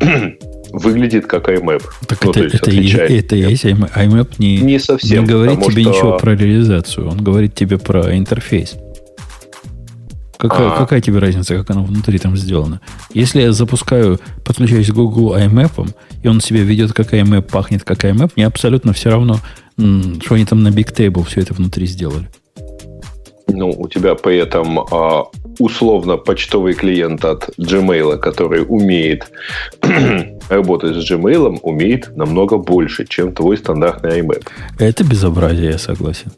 выглядит 0.72 1.26
как 1.26 1.48
IMAP. 1.48 1.82
Так 2.06 2.24
ну, 2.24 2.30
это, 2.30 2.40
это, 2.40 2.70
и, 2.70 2.90
это 2.90 3.36
и 3.36 3.40
есть 3.40 3.64
IMAP. 3.64 3.92
IMAP 3.94 4.34
не, 4.38 4.58
не, 4.58 4.78
совсем, 4.78 5.24
не 5.24 5.30
говорит 5.30 5.60
тебе 5.62 5.82
что... 5.82 5.90
ничего 5.90 6.18
про 6.18 6.34
реализацию, 6.34 7.08
он 7.08 7.22
говорит 7.22 7.54
тебе 7.54 7.78
про 7.78 8.16
интерфейс. 8.16 8.76
Какая, 10.38 10.70
а. 10.70 10.76
какая 10.78 11.02
тебе 11.02 11.18
разница, 11.18 11.54
как 11.54 11.70
оно 11.70 11.84
внутри 11.84 12.18
там 12.18 12.34
сделано? 12.34 12.80
Если 13.12 13.42
я 13.42 13.52
запускаю, 13.52 14.18
подключаюсь 14.42 14.88
к 14.88 14.94
Google 14.94 15.36
IMAP, 15.36 15.94
и 16.22 16.28
он 16.28 16.40
себе 16.40 16.62
ведет, 16.62 16.94
как 16.94 17.12
IMAP 17.12 17.42
пахнет, 17.42 17.84
как 17.84 18.04
IMAP, 18.04 18.32
мне 18.36 18.46
абсолютно 18.46 18.94
все 18.94 19.10
равно, 19.10 19.38
что 19.76 20.34
они 20.34 20.46
там 20.46 20.62
на 20.62 20.68
Big 20.68 20.94
Table 20.94 21.26
все 21.26 21.42
это 21.42 21.52
внутри 21.52 21.86
сделали. 21.86 22.30
Ну, 23.52 23.70
у 23.70 23.88
тебя 23.88 24.14
при 24.14 24.38
этом 24.38 24.80
а, 24.80 25.24
условно 25.58 26.16
почтовый 26.16 26.74
клиент 26.74 27.24
от 27.24 27.50
Gmail, 27.58 28.18
который 28.18 28.64
умеет 28.66 29.30
работать 30.48 30.96
с 30.96 31.10
Gmail, 31.10 31.58
умеет 31.62 32.16
намного 32.16 32.56
больше, 32.56 33.06
чем 33.06 33.32
твой 33.32 33.56
стандартный 33.56 34.20
IMAP. 34.20 34.46
Это 34.78 35.04
безобразие, 35.04 35.70
я 35.72 35.78
согласен. 35.78 36.32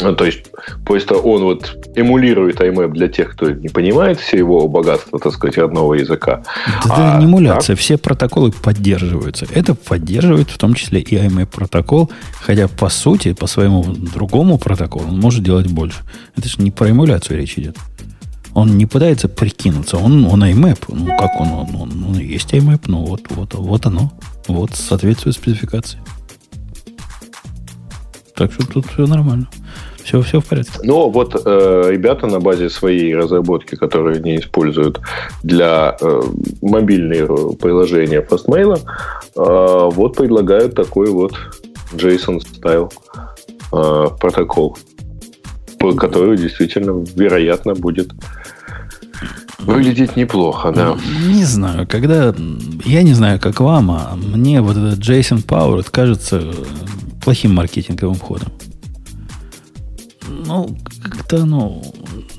Ну, 0.00 0.14
то 0.14 0.24
есть, 0.24 0.46
просто 0.84 1.16
он 1.16 1.42
вот 1.42 1.76
эмулирует 1.94 2.60
IMAP 2.60 2.92
для 2.92 3.08
тех, 3.08 3.32
кто 3.32 3.50
не 3.50 3.68
понимает 3.68 4.18
все 4.18 4.38
его 4.38 4.66
богатства, 4.68 5.18
так 5.18 5.32
сказать, 5.32 5.58
родного 5.58 5.94
языка. 5.94 6.42
Это 6.84 7.14
а, 7.14 7.18
не 7.18 7.26
эмуляция, 7.26 7.76
так? 7.76 7.82
все 7.82 7.98
протоколы 7.98 8.52
поддерживаются. 8.52 9.46
Это 9.52 9.74
поддерживает 9.74 10.50
в 10.50 10.58
том 10.58 10.74
числе 10.74 11.00
и 11.00 11.16
IMAP 11.16 11.46
протокол, 11.46 12.10
хотя 12.40 12.68
по 12.68 12.88
сути, 12.88 13.32
по 13.34 13.46
своему 13.46 13.84
другому 13.84 14.58
протоколу 14.58 15.08
он 15.08 15.20
может 15.20 15.44
делать 15.44 15.66
больше. 15.66 15.98
Это 16.36 16.48
же 16.48 16.56
не 16.58 16.70
про 16.70 16.90
эмуляцию 16.90 17.38
речь 17.38 17.58
идет. 17.58 17.76
Он 18.54 18.76
не 18.76 18.86
пытается 18.86 19.28
прикинуться, 19.28 19.96
он, 19.96 20.26
он 20.26 20.42
IMAP. 20.44 20.84
Ну, 20.88 21.06
как 21.16 21.40
он? 21.40 21.48
Он, 21.48 21.76
он, 21.76 22.04
он 22.08 22.18
есть 22.18 22.52
IMAP, 22.52 22.82
ну 22.86 23.04
вот, 23.04 23.22
вот, 23.30 23.54
вот 23.54 23.86
оно. 23.86 24.12
Вот 24.48 24.74
соответствует 24.74 25.36
спецификации. 25.36 25.98
Так 28.34 28.52
что 28.52 28.66
тут 28.66 28.86
все 28.86 29.06
нормально. 29.06 29.48
Все, 30.04 30.20
все 30.20 30.40
в 30.40 30.46
порядке. 30.46 30.78
Но 30.82 31.10
вот 31.10 31.40
э, 31.44 31.88
ребята 31.90 32.26
на 32.26 32.40
базе 32.40 32.68
своей 32.70 33.14
разработки, 33.14 33.76
которые 33.76 34.16
они 34.18 34.36
используют 34.36 35.00
для 35.42 35.96
э, 36.00 36.22
мобильного 36.60 37.52
приложения 37.54 38.20
Fastmail, 38.20 38.78
э, 38.78 39.90
вот 39.94 40.16
предлагают 40.16 40.74
такой 40.74 41.10
вот 41.10 41.34
JSON 41.92 42.40
стайл 42.40 42.92
э, 43.72 44.06
протокол, 44.20 44.76
который 45.96 46.36
действительно, 46.36 47.04
вероятно, 47.14 47.74
будет 47.74 48.12
выглядеть 49.60 50.16
неплохо, 50.16 50.72
да. 50.72 50.96
Не 51.28 51.44
знаю, 51.44 51.86
когда... 51.86 52.34
Я 52.84 53.02
не 53.02 53.14
знаю, 53.14 53.38
как 53.38 53.60
вам, 53.60 53.90
а 53.92 54.16
мне 54.16 54.60
вот 54.60 54.76
этот 54.76 54.98
JSON 54.98 55.44
Power 55.46 55.86
кажется 55.88 56.42
плохим 57.24 57.54
маркетинговым 57.54 58.16
ходом. 58.16 58.48
Ну, 60.52 60.76
как-то, 61.02 61.46
ну... 61.46 61.82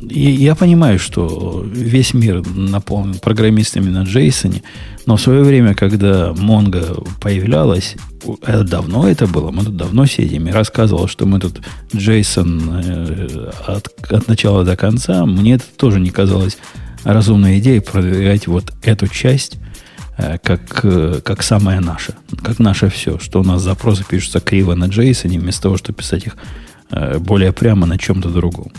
Я, 0.02 0.30
я 0.30 0.56
понимаю, 0.56 0.99
что 0.99 1.65
весь 1.65 2.14
мир 2.14 2.44
наполнен 2.48 3.18
программистами 3.18 3.90
на 3.90 4.03
JSON, 4.03 4.61
но 5.07 5.15
в 5.15 5.22
свое 5.22 5.41
время, 5.41 5.73
когда 5.73 6.30
Mongo 6.30 7.07
появлялась, 7.19 7.95
это 8.44 8.64
давно 8.64 9.10
это 9.10 9.26
было, 9.26 9.49
мы 9.49 9.64
тут 9.64 9.77
давно 9.77 10.06
сидим, 10.06 10.48
и 10.48 10.52
рассказывал, 10.52 11.07
что 11.07 11.26
мы 11.26 11.40
тут 11.40 11.61
JSON 11.91 12.84
э, 12.85 13.52
от, 13.65 13.88
от 14.11 14.27
начала 14.27 14.64
до 14.64 14.77
конца, 14.77 15.26
мне 15.26 15.56
это 15.56 15.65
тоже 15.76 15.99
не 15.99 16.11
казалось 16.11 16.60
разумной 17.03 17.57
идеей 17.57 17.80
продвигать 17.80 18.45
вот 18.45 18.73
эту 18.84 19.07
часть 19.07 19.57
э, 20.18 20.38
как, 20.38 20.81
э, 20.84 21.19
как 21.23 21.41
самая 21.41 21.80
наша, 21.80 22.14
как 22.44 22.60
наше 22.60 22.90
все, 22.90 23.18
что 23.18 23.41
у 23.41 23.44
нас 23.44 23.64
запросы 23.64 24.06
пишутся 24.07 24.40
криво 24.40 24.76
на 24.76 24.85
JSON, 24.85 25.40
вместо 25.40 25.64
того, 25.64 25.77
чтобы 25.77 25.98
писать 25.98 26.27
их 26.27 26.38
более 27.20 27.52
прямо 27.52 27.86
на 27.86 27.98
чем-то 27.98 28.30
другом. 28.30 28.72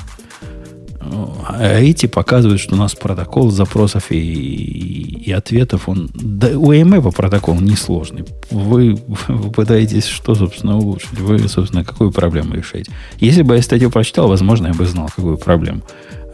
А 1.46 1.80
эти 1.80 2.06
показывают, 2.06 2.60
что 2.60 2.74
у 2.74 2.78
нас 2.78 2.94
протокол 2.94 3.50
запросов 3.50 4.10
и, 4.10 4.16
и, 4.16 5.32
ответов, 5.32 5.88
он, 5.88 6.10
да, 6.14 6.58
у 6.58 6.72
AMF 6.72 7.14
протокол 7.14 7.56
несложный. 7.60 8.24
Вы, 8.50 8.98
вы 9.28 9.50
пытаетесь 9.50 10.06
что, 10.06 10.34
собственно, 10.34 10.78
улучшить? 10.78 11.18
Вы, 11.18 11.46
собственно, 11.48 11.84
какую 11.84 12.10
проблему 12.10 12.54
решаете? 12.54 12.92
Если 13.18 13.42
бы 13.42 13.56
я 13.56 13.62
статью 13.62 13.90
прочитал, 13.90 14.28
возможно, 14.28 14.68
я 14.68 14.74
бы 14.74 14.86
знал, 14.86 15.08
какую 15.14 15.36
проблему 15.36 15.82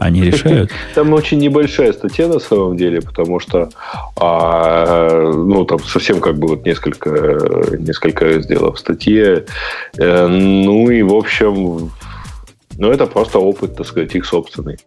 они 0.01 0.21
решают. 0.31 0.71
Там 0.95 1.13
очень 1.13 1.37
небольшая 1.37 1.93
статья 1.93 2.27
на 2.27 2.39
самом 2.39 2.75
деле, 2.75 3.01
потому 3.01 3.39
что 3.39 3.69
а, 4.19 5.31
ну, 5.31 5.63
там 5.65 5.79
совсем 5.79 6.19
как 6.19 6.37
бы 6.37 6.47
вот 6.47 6.65
несколько, 6.65 7.77
несколько 7.77 8.25
разделов 8.25 8.77
в 8.77 8.79
статье. 8.79 9.45
Э, 9.97 10.27
ну 10.27 10.89
и, 10.89 11.03
в 11.03 11.13
общем, 11.13 11.91
ну, 12.77 12.91
это 12.91 13.05
просто 13.05 13.37
опыт, 13.37 13.75
так 13.75 13.85
сказать, 13.85 14.15
их 14.15 14.25
собственный. 14.25 14.79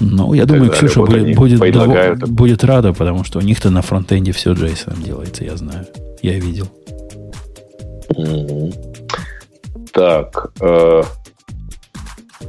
Ну, 0.00 0.34
я 0.34 0.46
думаю, 0.46 0.70
Ксюша 0.70 1.00
вот 1.00 1.10
будет, 1.10 1.36
будет, 1.36 1.72
дов... 1.72 2.28
будет 2.28 2.64
рада, 2.64 2.92
потому 2.92 3.22
что 3.22 3.38
у 3.38 3.42
них-то 3.42 3.70
на 3.70 3.82
фронтенде 3.82 4.32
все 4.32 4.52
JSON 4.52 5.00
делается, 5.02 5.44
я 5.44 5.56
знаю. 5.56 5.86
Я 6.22 6.38
видел. 6.40 6.66
Так, 9.92 10.50
э, 10.60 11.02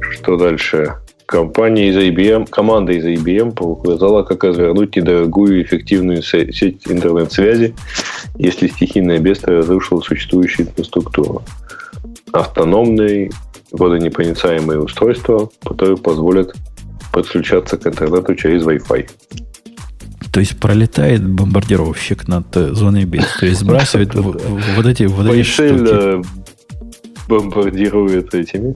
что 0.00 0.36
дальше? 0.36 0.94
Компания 1.26 1.88
из 1.88 1.96
IBM, 1.96 2.48
команда 2.50 2.92
из 2.92 3.04
IBM 3.04 3.52
показала, 3.52 4.22
как 4.24 4.44
развернуть 4.44 4.94
недорогую 4.94 5.62
эффективную 5.62 6.22
сеть 6.22 6.86
интернет-связи, 6.86 7.74
если 8.36 8.68
стихийное 8.68 9.18
бедствие 9.18 9.58
разрушило 9.58 10.00
существующую 10.00 10.68
инфраструктуру. 10.68 11.42
Автономные 12.32 13.30
водонепроницаемые 13.72 14.80
устройства, 14.80 15.48
которые 15.64 15.96
позволят 15.96 16.54
подключаться 17.12 17.78
к 17.78 17.86
интернету 17.86 18.34
через 18.34 18.62
Wi-Fi. 18.64 19.08
То 20.32 20.40
есть 20.40 20.58
пролетает 20.58 21.26
бомбардировщик 21.26 22.28
над 22.28 22.46
зоной 22.54 23.04
бедствия, 23.04 23.40
то 23.40 23.46
есть 23.46 23.60
сбрасывает 23.60 24.14
вот 24.14 24.86
эти 24.86 25.04
вот 25.04 25.26
эти 25.26 25.42
штуки. 25.42 25.86
Э, 25.88 26.22
бомбардирует 27.28 28.34
этими 28.34 28.74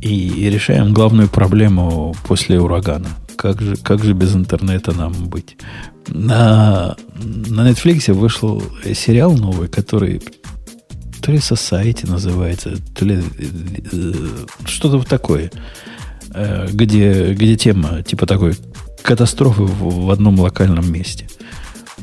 и 0.00 0.50
решаем 0.50 0.92
главную 0.92 1.28
проблему 1.28 2.14
после 2.24 2.60
урагана. 2.60 3.08
Как 3.36 3.60
же, 3.60 3.76
как 3.76 4.04
же 4.04 4.12
без 4.12 4.34
интернета 4.34 4.92
нам 4.92 5.12
быть? 5.12 5.56
На, 6.08 6.96
на 7.14 7.70
Netflix 7.70 8.12
вышел 8.12 8.62
сериал 8.94 9.32
новый, 9.32 9.68
который 9.68 10.22
то 11.20 11.32
ли 11.32 11.38
Society 11.38 12.08
называется, 12.10 12.76
то 12.94 13.04
ли 13.04 13.22
э, 13.22 14.12
что-то 14.64 15.06
такое, 15.08 15.50
э, 16.34 16.68
где, 16.72 17.34
где 17.34 17.56
тема 17.56 18.02
типа 18.02 18.26
такой 18.26 18.56
катастрофы 19.02 19.62
в, 19.62 20.06
в 20.06 20.10
одном 20.10 20.40
локальном 20.40 20.90
месте. 20.90 21.28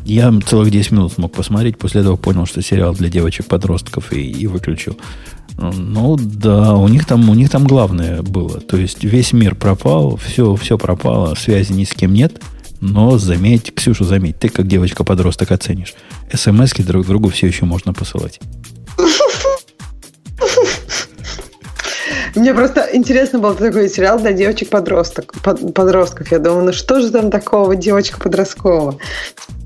Я 0.06 0.34
целых 0.46 0.72
10 0.72 0.92
минут 0.92 1.14
смог 1.14 1.34
посмотреть, 1.34 1.78
после 1.78 2.02
этого 2.02 2.16
понял, 2.16 2.46
что 2.46 2.62
сериал 2.62 2.94
для 2.94 3.10
девочек-подростков 3.10 4.14
и, 4.14 4.22
и 4.22 4.48
выключил. 4.48 4.98
Ну 5.58 6.18
да, 6.18 6.76
у 6.76 6.88
них 6.88 7.06
там, 7.06 7.30
у 7.30 7.34
них 7.34 7.50
там 7.50 7.66
главное 7.66 8.22
было. 8.22 8.60
То 8.60 8.78
есть 8.78 9.04
весь 9.04 9.34
мир 9.34 9.56
пропал, 9.56 10.18
все, 10.18 10.56
все 10.56 10.78
пропало, 10.78 11.36
связи 11.36 11.74
ни 11.74 11.84
с 11.84 11.94
кем 11.94 12.14
нет. 12.14 12.42
Но 12.80 13.18
заметь, 13.18 13.74
Ксюша, 13.74 14.04
заметь, 14.04 14.38
ты 14.38 14.50
как 14.50 14.68
девочка-подросток 14.68 15.52
оценишь. 15.52 15.96
СМСки 16.32 16.84
друг 16.84 17.08
другу 17.08 17.30
все 17.30 17.48
еще 17.48 17.66
можно 17.66 17.92
посылать. 17.94 18.40
Мне 22.36 22.54
просто 22.54 22.88
интересно 22.94 23.40
был 23.40 23.56
такой 23.56 23.90
сериал 23.90 24.20
для 24.20 24.32
девочек-подросток, 24.32 25.34
подростков. 25.42 26.32
Я 26.32 26.38
думаю, 26.38 26.66
ну 26.66 26.72
что 26.72 27.02
же 27.02 27.10
там 27.10 27.32
такого 27.32 27.76
девочка-подросткового? 27.76 29.00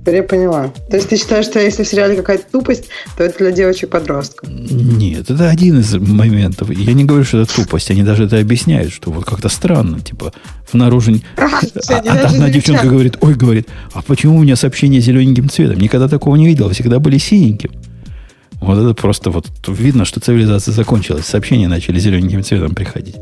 Теперь 0.01 0.15
я 0.15 0.23
поняла. 0.23 0.73
То 0.89 0.95
есть 0.95 1.09
ты 1.09 1.17
считаешь, 1.17 1.45
что 1.45 1.59
если 1.59 1.83
в 1.83 1.87
сериале 1.87 2.15
какая-то 2.15 2.45
тупость, 2.51 2.85
то 3.15 3.23
это 3.23 3.37
для 3.37 3.51
девочек-подростков? 3.51 4.49
Нет, 4.49 5.29
это 5.29 5.47
один 5.47 5.79
из 5.79 5.93
моментов. 5.93 6.71
Я 6.71 6.93
не 6.93 7.05
говорю, 7.05 7.23
что 7.23 7.41
это 7.41 7.53
тупость. 7.53 7.91
Они 7.91 8.01
даже 8.01 8.25
это 8.25 8.39
объясняют, 8.39 8.91
что 8.91 9.11
вот 9.11 9.25
как-то 9.25 9.47
странно. 9.47 9.99
Типа, 9.99 10.33
внаружи... 10.73 11.21
А, 11.37 11.97
а, 11.97 12.27
одна 12.27 12.49
девчонка 12.49 12.87
говорит, 12.87 13.17
ой, 13.21 13.35
говорит, 13.35 13.67
а 13.93 14.01
почему 14.01 14.37
у 14.37 14.41
меня 14.41 14.55
сообщение 14.55 15.01
зелененьким 15.01 15.49
цветом? 15.49 15.79
Никогда 15.79 16.07
такого 16.07 16.35
не 16.35 16.47
видел. 16.47 16.69
Всегда 16.69 16.99
были 16.99 17.19
синеньким. 17.19 17.71
Вот 18.59 18.79
это 18.79 18.93
просто 18.93 19.29
вот 19.29 19.47
видно, 19.67 20.05
что 20.05 20.19
цивилизация 20.19 20.73
закончилась. 20.73 21.25
Сообщения 21.25 21.67
начали 21.67 21.99
зелененьким 21.99 22.43
цветом 22.43 22.73
приходить. 22.73 23.17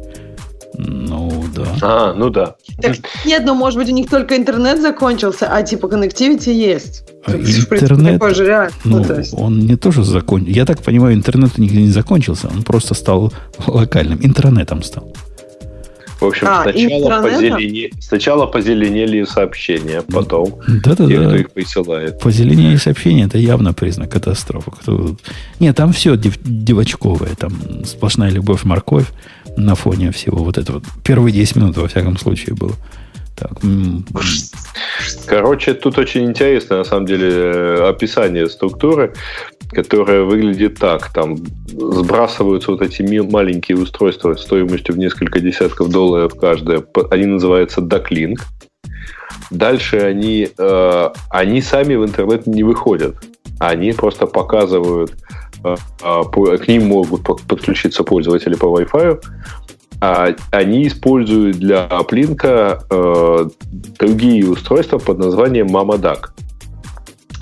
Ну, 0.82 1.44
да. 1.54 1.66
А, 1.82 2.14
ну 2.14 2.30
да. 2.30 2.56
Так, 2.82 2.96
нет, 3.26 3.44
ну, 3.46 3.54
может 3.54 3.78
быть, 3.78 3.90
у 3.90 3.94
них 3.94 4.10
только 4.10 4.38
интернет 4.38 4.82
закончился, 4.82 5.48
а 5.52 5.62
типа 5.62 5.90
коннективити 5.90 6.50
есть. 6.50 7.04
А 7.26 7.34
интернет, 7.34 8.14
такой 8.14 8.34
же 8.34 8.46
реально. 8.46 8.72
Ну, 8.86 9.04
ну, 9.04 9.16
есть. 9.18 9.34
он 9.34 9.60
не 9.60 9.76
тоже 9.76 10.06
закончился. 10.06 10.58
Я 10.58 10.66
так 10.66 10.82
понимаю, 10.82 11.16
интернет 11.16 11.58
нигде 11.58 11.82
не 11.82 11.90
закончился, 11.90 12.48
он 12.48 12.64
просто 12.64 12.94
стал 12.94 13.34
локальным. 13.68 14.20
Интернетом 14.24 14.82
стал. 14.84 15.14
В 16.22 16.26
общем, 16.26 16.48
а, 16.50 16.64
сначала, 16.64 17.22
позелени... 17.22 17.92
сначала 18.02 18.46
позеленели 18.46 19.24
сообщения, 19.24 20.02
потом 20.02 20.60
да, 20.68 20.96
да, 20.96 21.08
те, 21.08 21.20
да. 21.20 21.28
кто 21.28 21.36
их 21.36 21.52
присылает. 21.52 22.20
Позеленение 22.20 22.78
сообщения– 22.78 23.24
это 23.26 23.38
явно 23.38 23.74
признак 23.74 24.12
катастрофы. 24.12 24.72
Кто... 24.72 25.16
Нет, 25.60 25.78
там 25.78 25.94
все 25.94 26.18
дев... 26.18 26.38
девочковое. 26.44 27.36
Там 27.36 27.54
сплошная 27.86 28.32
любовь-морковь 28.32 29.08
на 29.60 29.76
фоне 29.76 30.12
всего 30.12 30.38
вот 30.44 30.58
этого. 30.58 30.82
Первые 31.04 31.34
10 31.34 31.56
минут, 31.58 31.78
во 31.78 31.88
всяком 31.88 32.18
случае, 32.18 32.56
было. 32.56 32.76
Так. 33.36 33.52
Короче, 35.26 35.74
тут 35.74 35.98
очень 35.98 36.26
интересно, 36.26 36.78
на 36.78 36.84
самом 36.84 37.06
деле, 37.06 37.30
э, 37.32 37.90
описание 37.90 38.50
структуры, 38.50 39.14
которая 39.72 40.24
выглядит 40.24 40.78
так. 40.78 41.14
Там 41.14 41.38
сбрасываются 41.68 42.72
вот 42.72 42.82
эти 42.82 43.02
маленькие 43.22 43.78
устройства 43.78 44.34
стоимостью 44.34 44.96
в 44.96 44.98
несколько 44.98 45.40
десятков 45.40 45.90
долларов 45.90 46.34
каждое. 46.40 46.84
Они 47.12 47.26
называются 47.26 47.82
Ducklink. 47.82 48.40
Дальше 49.52 49.98
они, 49.98 50.50
э, 50.58 51.10
они 51.30 51.62
сами 51.62 51.96
в 51.96 52.06
интернет 52.06 52.46
не 52.46 52.64
выходят. 52.64 53.16
Они 53.60 53.94
просто 53.94 54.26
показывают 54.26 55.14
к 55.62 56.68
ним 56.68 56.88
могут 56.88 57.24
подключиться 57.24 58.04
пользователи 58.04 58.56
по 58.56 58.66
Wi-Fi, 58.66 59.22
а 60.02 60.36
они 60.52 60.88
используют 60.88 61.58
для 61.58 61.84
аплинка 61.84 62.84
э, 62.90 63.50
другие 64.00 64.50
устройства 64.50 64.98
под 64.98 65.20
названием 65.20 65.68
MamaDuck. 65.68 66.30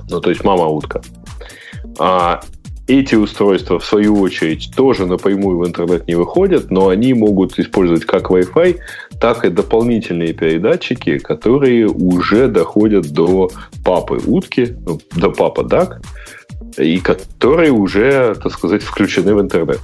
Ну, 0.09 0.19
то 0.19 0.29
есть 0.29 0.43
мама-утка. 0.43 1.01
А 1.99 2.41
эти 2.87 3.15
устройства, 3.15 3.79
в 3.79 3.85
свою 3.85 4.19
очередь, 4.21 4.71
тоже 4.75 5.05
напрямую 5.05 5.59
в 5.59 5.67
интернет 5.67 6.07
не 6.07 6.15
выходят, 6.15 6.71
но 6.71 6.87
они 6.87 7.13
могут 7.13 7.59
использовать 7.59 8.05
как 8.05 8.31
Wi-Fi, 8.31 8.77
так 9.19 9.45
и 9.45 9.49
дополнительные 9.49 10.33
передатчики, 10.33 11.19
которые 11.19 11.87
уже 11.87 12.47
доходят 12.47 13.11
до 13.11 13.51
папы 13.83 14.19
утки, 14.25 14.75
ну, 14.85 14.99
до 15.15 15.29
папа 15.29 15.61
DAC, 15.61 15.97
и 16.77 16.99
которые 16.99 17.71
уже, 17.71 18.35
так 18.41 18.53
сказать, 18.53 18.83
включены 18.83 19.33
в 19.33 19.41
интернет. 19.41 19.79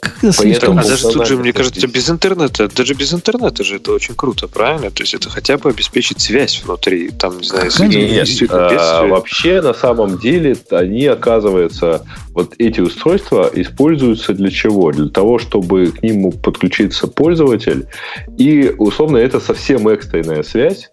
Как 0.00 0.32
слишком... 0.32 0.78
А 0.78 0.84
даже 0.84 1.02
тут 1.02 1.26
же, 1.26 1.36
мне 1.36 1.52
кажется, 1.52 1.86
без 1.86 2.08
интернета, 2.08 2.68
даже 2.68 2.94
без 2.94 3.12
интернета 3.12 3.64
же 3.64 3.76
это 3.76 3.92
очень 3.92 4.14
круто, 4.14 4.46
правильно? 4.46 4.90
То 4.90 5.02
есть 5.02 5.14
это 5.14 5.28
хотя 5.28 5.58
бы 5.58 5.70
обеспечить 5.70 6.20
связь 6.20 6.62
внутри, 6.62 7.10
там, 7.10 7.38
не 7.38 7.44
знаю, 7.44 7.70
Нет, 7.78 8.28
а, 8.50 9.06
вообще, 9.06 9.60
на 9.60 9.74
самом 9.74 10.18
деле, 10.18 10.56
они, 10.70 11.06
оказывается, 11.06 12.04
вот 12.30 12.54
эти 12.58 12.80
устройства 12.80 13.50
используются 13.52 14.34
для 14.34 14.50
чего? 14.50 14.92
Для 14.92 15.08
того, 15.08 15.38
чтобы 15.38 15.88
к 15.88 16.02
ним 16.02 16.22
мог 16.22 16.40
подключиться 16.42 17.08
пользователь, 17.08 17.88
и, 18.36 18.72
условно, 18.78 19.16
это 19.16 19.40
совсем 19.40 19.88
экстренная 19.88 20.42
связь, 20.42 20.90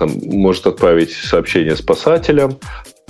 может 0.00 0.66
отправить 0.66 1.12
сообщение 1.12 1.76
спасателям, 1.76 2.58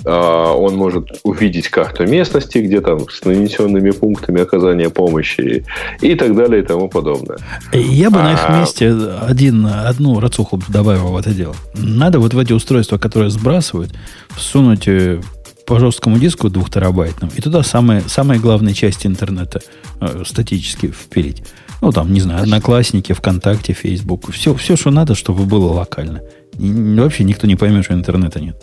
он 0.05 0.75
может 0.75 1.19
увидеть 1.23 1.69
карту 1.69 2.05
местности, 2.05 2.59
где 2.59 2.81
там 2.81 3.09
с 3.09 3.25
нанесенными 3.25 3.91
пунктами 3.91 4.41
оказания 4.41 4.89
помощи 4.89 5.65
и 6.01 6.15
так 6.15 6.35
далее 6.35 6.61
и 6.61 6.65
тому 6.65 6.89
подобное. 6.89 7.37
Я 7.73 8.09
бы 8.09 8.19
а... 8.19 8.23
на 8.23 8.33
их 8.33 8.49
месте 8.49 8.91
один, 8.91 9.65
одну 9.65 10.19
рацуху 10.19 10.61
добавил 10.67 11.07
в 11.07 11.17
это 11.17 11.31
дело. 11.31 11.55
Надо 11.73 12.19
вот 12.19 12.33
в 12.33 12.39
эти 12.39 12.53
устройства, 12.53 12.97
которые 12.97 13.29
сбрасывают, 13.29 13.93
всунуть 14.35 14.87
э, 14.87 15.21
по 15.65 15.79
жесткому 15.79 16.19
диску 16.19 16.49
двух 16.49 16.69
терабайтным 16.69 17.31
и 17.35 17.41
туда 17.41 17.63
самые, 17.63 18.01
самые 18.01 18.39
главные 18.39 18.73
части 18.73 19.07
интернета 19.07 19.61
э, 19.99 20.23
статически 20.25 20.87
впилить. 20.87 21.43
Ну, 21.81 21.91
там, 21.91 22.13
не 22.13 22.21
знаю, 22.21 22.43
Одноклассники, 22.43 23.13
ВКонтакте, 23.13 23.73
Фейсбук. 23.73 24.31
Все, 24.31 24.55
все, 24.55 24.75
что 24.75 24.91
надо, 24.91 25.15
чтобы 25.15 25.45
было 25.45 25.73
локально. 25.73 26.21
И 26.57 26.71
вообще 26.97 27.23
никто 27.23 27.47
не 27.47 27.55
поймет, 27.55 27.85
что 27.85 27.93
интернета 27.93 28.39
нет. 28.39 28.55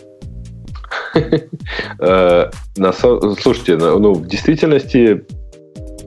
Э, 1.99 2.49
слушайте, 3.39 3.77
ну, 3.77 4.13
в 4.13 4.27
действительности 4.27 5.25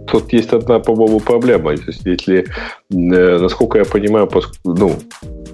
тут 0.06 0.32
есть 0.32 0.52
одна, 0.52 0.78
по-моему, 0.78 1.20
проблема. 1.20 1.76
То 1.76 1.84
есть, 1.86 2.06
если, 2.06 2.46
э, 2.90 3.38
насколько 3.38 3.78
я 3.78 3.84
понимаю, 3.84 4.28
ну, 4.64 4.92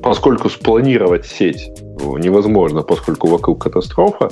поскольку 0.02 0.48
спланировать 0.50 1.26
сеть 1.26 1.70
невозможно, 2.18 2.82
поскольку 2.82 3.28
вокруг 3.28 3.62
катастрофа, 3.62 4.30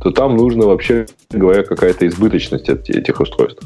то 0.00 0.10
там 0.10 0.36
нужно, 0.36 0.66
вообще 0.66 1.06
говоря, 1.30 1.62
какая-то 1.62 2.06
избыточность 2.06 2.68
этих 2.68 3.20
устройств. 3.20 3.62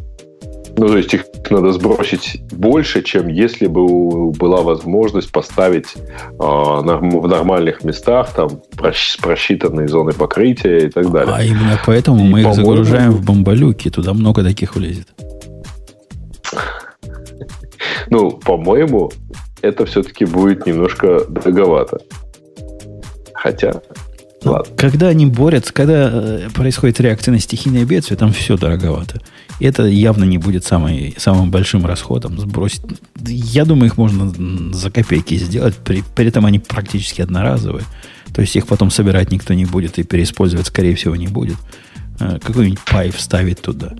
Ну, 0.77 0.89
то 0.89 0.97
есть 0.97 1.13
их 1.13 1.25
надо 1.51 1.73
сбросить 1.73 2.43
больше, 2.51 3.03
чем 3.03 3.29
если 3.29 3.67
бы 3.67 4.31
была 4.33 4.63
возможность 4.63 5.31
поставить 5.31 5.95
э, 5.97 6.33
в 6.39 7.29
нормальных 7.29 7.85
местах, 7.85 8.33
там, 8.35 8.49
с 8.81 9.17
просчитанной 9.17 9.87
зоной 9.89 10.15
покрытия 10.15 10.87
и 10.87 10.91
так 10.91 11.11
далее. 11.11 11.35
А 11.35 11.43
именно 11.43 11.79
поэтому 11.85 12.25
и, 12.25 12.29
мы 12.29 12.41
их 12.41 12.55
загружаем 12.55 13.13
в 13.13 13.25
бомбалюки, 13.25 13.91
туда 13.91 14.15
много 14.15 14.43
таких 14.43 14.75
влезет. 14.77 15.09
Ну, 18.09 18.31
по-моему, 18.31 19.11
это 19.63 19.87
все-таки 19.87 20.25
будет 20.25 20.67
немножко 20.67 21.25
дороговато. 21.29 21.99
Хотя, 23.35 23.73
ну, 23.73 24.12
Ладно. 24.45 24.75
Когда 24.77 25.09
они 25.09 25.27
борются, 25.27 25.73
когда 25.73 26.11
э, 26.13 26.49
происходит 26.53 27.01
реакция 27.01 27.33
на 27.33 27.39
стихийное 27.39 27.85
бедствие, 27.85 28.19
там 28.19 28.33
все 28.33 28.57
дороговато. 28.57 29.21
И 29.61 29.65
это 29.65 29.85
явно 29.85 30.25
не 30.25 30.39
будет 30.39 30.65
самой, 30.65 31.15
самым 31.19 31.51
большим 31.51 31.87
расходом 31.87 32.39
сбросить. 32.39 32.83
Я 33.25 33.65
думаю, 33.65 33.87
их 33.87 33.97
можно 33.97 34.33
за 34.73 34.91
копейки 34.91 35.37
сделать. 35.37 35.77
При, 35.77 36.03
при 36.15 36.27
этом 36.27 36.47
они 36.47 36.59
практически 36.59 37.23
одноразовые. 37.23 37.85
То 38.35 38.41
есть 38.41 38.57
их 38.57 38.67
потом 38.67 38.91
собирать 38.91 39.31
никто 39.31 39.55
не 39.55 39.65
будет 39.65 39.99
и 39.99 40.03
переиспользовать, 40.03 40.67
скорее 40.67 40.97
всего, 40.97 41.15
не 41.15 41.29
будет. 41.29 41.57
Э, 42.19 42.39
какой-нибудь 42.41 42.81
пай 42.81 43.11
вставить 43.11 43.61
туда. 43.61 43.95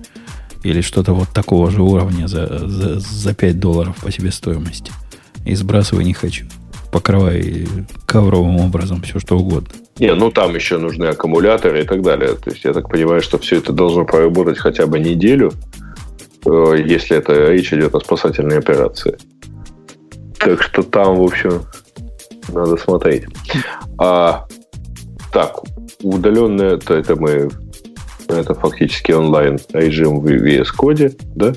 Или 0.63 0.81
что-то 0.81 1.13
вот 1.13 1.29
такого 1.29 1.71
же 1.71 1.81
уровня 1.81 2.27
за, 2.27 2.67
за, 2.67 2.99
за 2.99 3.33
5 3.33 3.59
долларов 3.59 3.95
по 4.01 4.11
себестоимости. 4.11 4.91
И 5.45 5.55
сбрасывай 5.55 6.05
не 6.05 6.13
хочу. 6.13 6.45
Покрывай 6.91 7.67
ковровым 8.05 8.57
образом 8.57 9.01
все, 9.01 9.19
что 9.19 9.37
угодно. 9.37 9.73
Не, 9.99 10.13
ну 10.15 10.31
там 10.31 10.55
еще 10.55 10.77
нужны 10.77 11.05
аккумуляторы 11.05 11.81
и 11.81 11.85
так 11.85 12.01
далее. 12.01 12.33
То 12.35 12.49
есть 12.49 12.63
я 12.63 12.73
так 12.73 12.89
понимаю, 12.89 13.21
что 13.21 13.37
все 13.37 13.57
это 13.57 13.71
должно 13.71 14.05
проработать 14.05 14.57
хотя 14.57 14.87
бы 14.87 14.99
неделю, 14.99 15.53
э, 16.45 16.75
если 16.83 17.17
это 17.17 17.51
речь 17.51 17.71
идет 17.73 17.93
о 17.93 17.99
спасательной 17.99 18.57
операции. 18.57 19.17
Так 20.39 20.63
что 20.63 20.83
там, 20.83 21.17
в 21.17 21.23
общем, 21.23 21.63
надо 22.49 22.75
смотреть. 22.77 23.25
А, 23.97 24.45
так, 25.31 25.59
удаленное, 26.01 26.77
то 26.77 26.95
это 26.95 27.15
мы, 27.15 27.49
это 28.27 28.53
фактически 28.55 29.11
онлайн 29.11 29.59
режим 29.73 30.19
в 30.19 30.27
VS 30.27 30.67
Code, 30.77 31.15
да? 31.35 31.53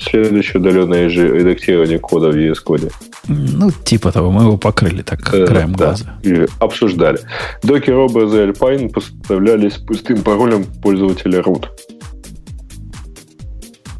Следующее 0.00 0.60
удаленное 0.60 1.08
редактирование 1.08 1.98
кода 1.98 2.30
в 2.30 2.36
VS 2.36 2.58
Code. 2.66 2.92
Ну, 3.28 3.70
типа 3.70 4.12
того, 4.12 4.30
мы 4.30 4.42
его 4.42 4.56
покрыли 4.56 5.02
так 5.02 5.34
э, 5.34 5.46
краем 5.46 5.72
да, 5.72 5.86
глаза. 5.86 6.18
И 6.22 6.46
обсуждали. 6.60 7.20
Докер 7.62 7.94
Obs 7.94 8.34
и 8.34 8.50
Alpine 8.50 8.88
поставлялись 8.88 9.74
пустым 9.74 10.22
паролем 10.22 10.64
пользователя 10.64 11.40
root. 11.40 11.66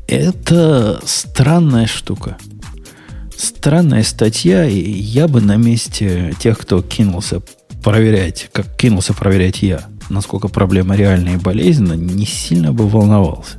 Это 0.07 1.01
странная 1.05 1.87
штука. 1.87 2.37
Странная 3.37 4.05
статья, 4.05 4.65
и 4.67 4.79
я 4.79 5.27
бы 5.27 5.41
на 5.41 5.57
месте 5.57 6.33
тех, 6.39 6.59
кто 6.59 6.81
кинулся 6.81 7.43
проверять, 7.83 8.49
как 8.53 8.77
кинулся 8.77 9.13
проверять 9.13 9.63
я, 9.63 9.87
насколько 10.09 10.49
проблема 10.49 10.95
реальная 10.95 11.35
и 11.35 11.39
болезненна, 11.39 11.95
не 11.95 12.27
сильно 12.27 12.73
бы 12.73 12.89
волновался. 12.89 13.59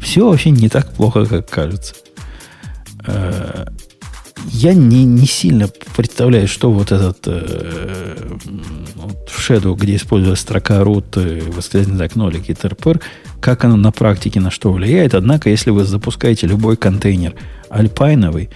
Все 0.00 0.28
вообще 0.28 0.50
не 0.50 0.68
так 0.68 0.92
плохо, 0.92 1.26
как 1.26 1.48
кажется. 1.48 1.94
Я 4.52 4.74
не, 4.74 5.04
не 5.04 5.26
сильно 5.26 5.68
представляю, 5.96 6.48
что 6.48 6.70
вот 6.70 6.92
этот 6.92 7.18
э, 7.26 8.36
вот 8.94 9.28
в 9.28 9.50
Shadow, 9.50 9.76
где 9.76 9.96
используется 9.96 10.42
строка 10.42 10.80
root, 10.80 11.16
э, 11.16 11.50
восклицательный 11.50 11.96
знак 11.96 12.16
нолик 12.16 12.48
и 12.48 12.54
ТРПР, 12.54 13.00
как 13.40 13.64
оно 13.64 13.76
на 13.76 13.92
практике 13.92 14.40
на 14.40 14.50
что 14.50 14.72
влияет. 14.72 15.14
Однако, 15.14 15.50
если 15.50 15.70
вы 15.70 15.84
запускаете 15.84 16.46
любой 16.46 16.76
контейнер 16.76 17.34
альпайновый, 17.68 18.50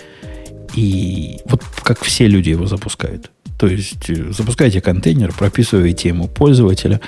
и 0.75 1.41
вот 1.47 1.63
как 1.83 2.05
все 2.05 2.29
люди 2.29 2.51
его 2.51 2.67
запускают, 2.67 3.31
то 3.59 3.67
есть 3.67 4.09
э, 4.09 4.33
запускаете 4.33 4.81
контейнер, 4.81 5.33
прописываете 5.33 6.09
ему 6.09 6.29
пользователя, 6.29 7.01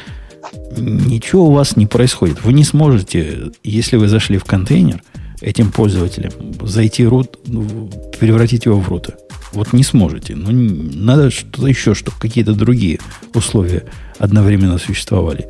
ничего 0.77 1.47
у 1.47 1.53
вас 1.53 1.77
не 1.77 1.87
происходит. 1.87 2.45
Вы 2.45 2.53
не 2.53 2.65
сможете, 2.65 3.53
если 3.63 3.97
вы 3.97 4.09
зашли 4.09 4.39
в 4.39 4.45
контейнер– 4.45 5.03
этим 5.43 5.71
пользователем 5.71 6.33
зайти 6.63 7.05
рут, 7.05 7.39
ну, 7.47 7.91
превратить 8.19 8.65
его 8.65 8.79
в 8.79 8.89
рута. 8.89 9.17
Вот 9.53 9.73
не 9.73 9.83
сможете. 9.83 10.35
Но 10.35 10.51
надо 10.51 11.31
что-то 11.31 11.67
еще, 11.67 11.95
чтобы 11.95 12.17
какие-то 12.19 12.55
другие 12.55 13.01
условия 13.35 13.85
одновременно 14.19 14.79
существовали. 14.79 15.49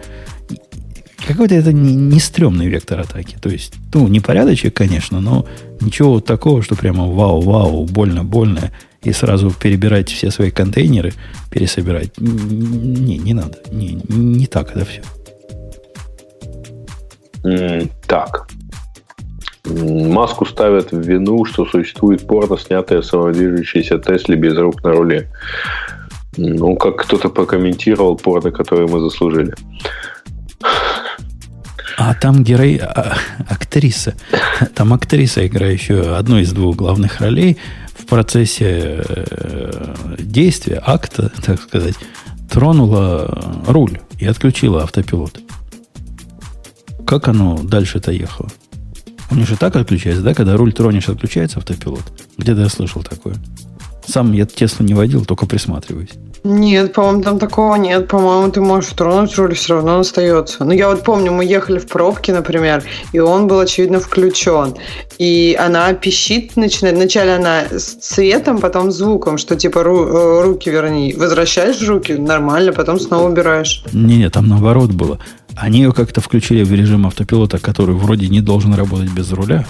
Какой-то 1.27 1.55
это 1.55 1.73
не, 1.73 1.95
не 1.95 2.19
стрёмный 2.19 2.69
вектор 2.69 2.99
атаки. 2.99 3.37
То 3.41 3.49
есть, 3.49 3.75
ну, 3.95 4.09
непорядочек, 4.09 4.75
конечно, 4.75 5.21
но 5.21 5.47
ничего 5.81 6.21
такого, 6.21 6.63
что 6.63 6.75
прямо 6.75 7.07
вау-вау, 7.07 7.85
больно-больно, 7.87 8.73
и 9.05 9.13
сразу 9.13 9.51
перебирать 9.51 10.11
все 10.11 10.31
свои 10.31 10.51
контейнеры, 10.51 11.13
пересобирать. 11.51 12.11
Не, 12.19 13.19
не 13.19 13.35
надо. 13.35 13.59
Не, 13.71 14.01
не 14.09 14.47
так 14.47 14.75
это 14.75 14.85
все. 14.85 15.03
Mm, 17.45 17.91
так. 18.07 18.49
Маску 19.65 20.45
ставят 20.45 20.91
в 20.91 21.01
вину, 21.01 21.45
что 21.45 21.65
существует 21.65 22.27
порно, 22.27 22.59
снятое 22.59 23.01
самодвижущейся 23.03 23.99
Тесли 23.99 24.35
без 24.35 24.57
рук 24.57 24.83
на 24.83 24.91
руле. 24.91 25.29
Ну, 26.37 26.77
как 26.77 26.97
кто-то 26.97 27.29
прокомментировал 27.29 28.17
порно, 28.17 28.51
которое 28.51 28.89
мы 28.89 29.01
заслужили. 29.01 29.55
А 31.97 32.15
там 32.15 32.43
герой, 32.43 32.81
а, 32.83 33.17
актриса. 33.49 34.15
Там 34.75 34.93
актриса, 34.95 35.47
играющая 35.47 36.17
одну 36.19 36.39
из 36.39 36.53
двух 36.53 36.75
главных 36.75 37.21
ролей 37.21 37.59
в 37.95 38.07
процессе 38.07 39.05
э, 39.07 39.95
действия, 40.19 40.83
акта, 40.85 41.31
так 41.45 41.61
сказать, 41.61 41.95
тронула 42.51 43.63
руль 43.69 44.01
и 44.19 44.27
отключила 44.27 44.83
автопилот. 44.83 45.39
как 47.07 47.29
оно 47.29 47.59
дальше-то 47.63 48.11
ехало? 48.11 48.49
У 49.33 49.35
них 49.35 49.49
же 49.49 49.57
так 49.57 49.75
отключается, 49.77 50.23
да? 50.23 50.35
Когда 50.35 50.59
руль 50.59 50.75
тронешь, 50.75 51.09
отключается 51.09 51.59
автопилот. 51.59 52.03
Где-то 52.37 52.61
я 52.61 52.69
слышал 52.69 53.03
такое. 53.03 53.37
Сам 54.07 54.33
я 54.33 54.45
Теслу 54.45 54.85
не 54.85 54.93
водил, 54.93 55.25
только 55.25 55.47
присматриваюсь. 55.47 56.11
Нет, 56.45 56.93
по-моему, 56.93 57.23
там 57.23 57.39
такого 57.39 57.77
нет. 57.77 58.09
По-моему, 58.09 58.51
ты 58.51 58.61
можешь 58.61 58.91
тронуть 58.91 59.35
руль, 59.39 59.55
все 59.55 59.75
равно 59.75 59.95
он 59.95 60.01
остается. 60.01 60.65
Ну, 60.65 60.73
я 60.73 60.89
вот 60.89 61.03
помню, 61.03 61.33
мы 61.33 61.45
ехали 61.45 61.79
в 61.79 61.87
пробке, 61.87 62.35
например, 62.35 62.83
и 63.13 63.21
он 63.21 63.47
был, 63.47 63.61
очевидно, 63.61 64.01
включен. 64.01 64.75
И 65.19 65.57
она 65.59 65.93
пищит, 65.95 66.57
начинает. 66.57 66.97
Вначале 66.97 67.37
она 67.37 67.63
с 67.71 67.95
цветом, 67.95 68.59
потом 68.59 68.91
звуком, 68.91 69.39
что 69.39 69.57
типа 69.57 69.83
ру, 69.83 70.05
э, 70.05 70.43
руки 70.43 70.69
верни. 70.69 71.15
Возвращаешь 71.17 71.81
руки, 71.89 72.15
нормально, 72.15 72.73
потом 72.73 72.99
снова 72.99 73.31
убираешь. 73.31 73.85
Не-не, 73.93 74.29
там 74.29 74.49
наоборот 74.49 74.91
было. 74.91 75.21
Они 75.57 75.81
ее 75.81 75.93
как-то 75.93 76.21
включили 76.21 76.63
в 76.63 76.73
режим 76.73 77.07
автопилота, 77.07 77.59
который 77.59 77.95
вроде 77.95 78.29
не 78.29 78.41
должен 78.41 78.75
работать 78.75 79.11
без 79.11 79.31
руля. 79.33 79.67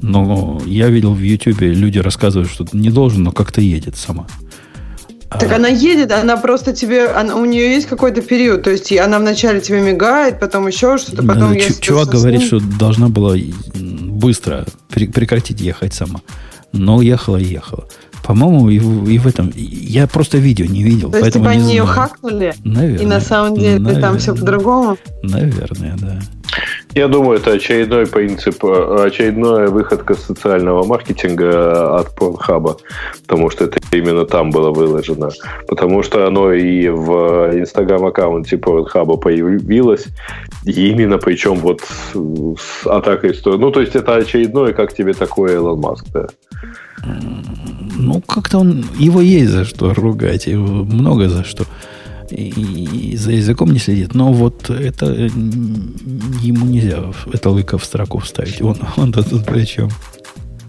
Но 0.00 0.60
я 0.66 0.88
видел 0.88 1.14
в 1.14 1.20
Ютубе, 1.20 1.72
люди 1.72 1.98
рассказывают, 1.98 2.50
что 2.50 2.66
не 2.72 2.90
должен, 2.90 3.22
но 3.22 3.32
как-то 3.32 3.60
едет 3.60 3.96
сама. 3.96 4.26
Так 5.30 5.50
а, 5.52 5.56
она 5.56 5.68
едет, 5.68 6.12
она 6.12 6.36
просто 6.36 6.72
тебе, 6.72 7.06
она, 7.06 7.36
у 7.36 7.44
нее 7.44 7.72
есть 7.72 7.86
какой-то 7.86 8.20
период, 8.20 8.64
то 8.64 8.70
есть 8.70 8.92
она 8.92 9.18
вначале 9.18 9.60
тебе 9.60 9.80
мигает, 9.80 10.38
потом 10.40 10.66
еще 10.66 10.98
что-то, 10.98 11.22
потом... 11.22 11.54
Ч- 11.56 11.80
чувак 11.80 12.08
говорит, 12.08 12.42
что 12.42 12.60
должна 12.60 13.08
была 13.08 13.36
быстро 13.74 14.66
прекратить 14.88 15.60
ехать 15.60 15.94
сама. 15.94 16.20
Но 16.72 17.00
ехала 17.02 17.36
и 17.36 17.44
ехала. 17.44 17.88
По-моему, 18.32 18.70
и 18.70 18.78
в, 18.78 19.10
и 19.10 19.18
в 19.18 19.26
этом... 19.26 19.52
Я 19.54 20.06
просто 20.06 20.38
видео 20.38 20.64
не 20.64 20.82
видел. 20.82 21.10
То 21.10 21.18
есть, 21.18 21.34
типа, 21.34 21.50
они 21.50 21.60
знаю. 21.60 21.74
ее 21.74 21.84
хакнули? 21.84 22.54
Наверное. 22.64 23.02
И 23.02 23.06
на 23.06 23.20
самом 23.20 23.58
деле 23.58 23.78
Наверное. 23.78 24.00
там 24.00 24.18
все 24.18 24.34
по-другому? 24.34 24.96
Наверное, 25.22 25.98
да. 26.00 26.18
Я 26.94 27.08
думаю, 27.08 27.38
это 27.38 27.52
очередной 27.52 28.06
принцип, 28.06 28.64
очередная 28.64 29.68
выходка 29.68 30.14
социального 30.14 30.82
маркетинга 30.82 31.98
от 31.98 32.18
Pornhub, 32.18 32.78
потому 33.26 33.50
что 33.50 33.64
это 33.64 33.78
именно 33.92 34.24
там 34.24 34.50
было 34.50 34.70
выложено. 34.70 35.30
Потому 35.68 36.02
что 36.02 36.26
оно 36.26 36.52
и 36.54 36.88
в 36.88 37.50
инстаграм-аккаунте 37.52 38.56
Pornhub 38.56 39.20
появилось, 39.20 40.06
и 40.64 40.88
именно 40.88 41.18
причем 41.18 41.56
вот 41.56 41.82
с 42.14 42.86
атакой. 42.86 43.38
Ну, 43.44 43.70
то 43.70 43.80
есть 43.82 43.94
это 43.94 44.14
очередное, 44.14 44.72
как 44.72 44.94
тебе 44.94 45.12
такое 45.12 45.56
Илон 45.56 45.80
Маск, 45.80 46.06
да? 46.14 46.28
Ну, 47.04 48.20
как-то 48.20 48.58
он... 48.58 48.84
Его 48.98 49.20
есть 49.20 49.50
за 49.50 49.64
что 49.64 49.92
ругать, 49.94 50.46
его 50.46 50.84
много 50.84 51.28
за 51.28 51.44
что. 51.44 51.64
И, 52.30 52.48
и 53.12 53.16
за 53.16 53.32
языком 53.32 53.72
не 53.72 53.78
следит. 53.78 54.14
Но 54.14 54.32
вот 54.32 54.70
это 54.70 55.06
ему 55.06 56.66
нельзя 56.66 57.04
это 57.32 57.50
лыка 57.50 57.78
в 57.78 57.84
строку 57.84 58.18
вставить. 58.18 58.62
Он, 58.62 58.76
он-то 58.96 59.22
тут 59.22 59.44
при 59.44 59.64
чем? 59.64 59.90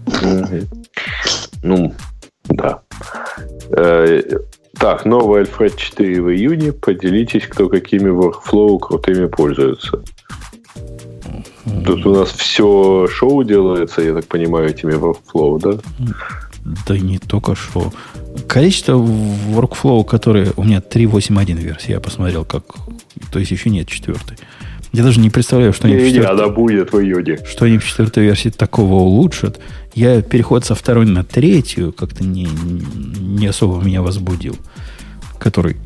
Ну, 1.62 1.94
да. 2.50 2.82
Э, 3.70 4.20
так, 4.78 5.06
новый 5.06 5.44
Alfred 5.44 5.76
4 5.76 6.20
в 6.20 6.30
июне. 6.30 6.72
Поделитесь, 6.72 7.46
кто 7.46 7.70
какими 7.70 8.10
workflow 8.10 8.78
крутыми 8.78 9.28
пользуется. 9.28 10.02
Тут 11.84 12.06
у 12.06 12.14
нас 12.14 12.30
все 12.30 13.06
шоу 13.10 13.42
делается, 13.42 14.02
я 14.02 14.14
так 14.14 14.26
понимаю, 14.26 14.68
этими 14.68 14.92
workflow, 14.92 15.60
да? 15.60 15.78
Да 16.86 16.98
не 16.98 17.18
только 17.18 17.54
шоу. 17.54 17.92
Количество 18.46 18.92
workflow, 18.92 20.04
которые... 20.04 20.52
У 20.56 20.64
меня 20.64 20.78
3.8.1 20.78 21.54
версия, 21.56 21.92
я 21.92 22.00
посмотрел, 22.00 22.44
как... 22.44 22.64
То 23.32 23.38
есть 23.38 23.50
еще 23.50 23.70
нет 23.70 23.88
четвертой. 23.88 24.36
Я 24.92 25.02
даже 25.02 25.20
не 25.20 25.28
представляю, 25.30 25.72
что 25.72 25.88
они, 25.88 25.96
не, 25.96 26.02
в 26.02 26.06
четвертой, 26.06 26.34
она 26.36 26.48
будет 26.48 26.92
в 26.92 27.00
июне. 27.00 27.38
что 27.44 27.64
они 27.64 27.78
в 27.78 27.84
четвертой 27.84 28.24
версии 28.24 28.50
такого 28.50 28.94
улучшат. 28.94 29.58
Я 29.94 30.22
переход 30.22 30.64
со 30.64 30.74
второй 30.74 31.06
на 31.06 31.24
третью 31.24 31.92
как-то 31.92 32.24
не, 32.24 32.44
не 32.44 33.46
особо 33.46 33.82
меня 33.84 34.02
возбудил. 34.02 34.56
Который 35.38 35.76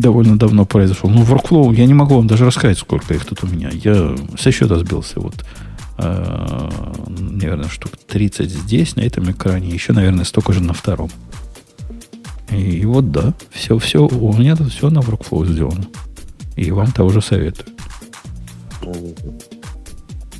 довольно 0.00 0.38
давно 0.38 0.64
произошел. 0.64 1.10
Ну, 1.10 1.22
workflow, 1.24 1.74
я 1.74 1.86
не 1.86 1.94
могу 1.94 2.16
вам 2.16 2.26
даже 2.26 2.44
рассказать, 2.44 2.78
сколько 2.78 3.14
их 3.14 3.24
тут 3.24 3.44
у 3.44 3.46
меня. 3.46 3.70
Я 3.72 4.14
со 4.38 4.50
счета 4.50 4.76
сбился. 4.76 5.20
Вот, 5.20 5.44
э, 5.98 6.70
наверное, 7.08 7.68
штук 7.68 7.92
30 8.06 8.50
здесь, 8.50 8.96
на 8.96 9.00
этом 9.00 9.30
экране. 9.30 9.68
Еще, 9.68 9.92
наверное, 9.92 10.24
столько 10.24 10.52
же 10.52 10.62
на 10.62 10.72
втором. 10.72 11.10
И, 12.50 12.78
и 12.78 12.84
вот 12.84 13.10
да, 13.10 13.34
все, 13.50 13.78
все, 13.78 14.06
у 14.06 14.32
меня 14.36 14.56
тут 14.56 14.72
все 14.72 14.90
на 14.90 14.98
workflow 14.98 15.46
сделано. 15.46 15.86
И 16.56 16.70
вам 16.70 16.92
того 16.92 17.08
же 17.08 17.22
советую. 17.22 17.68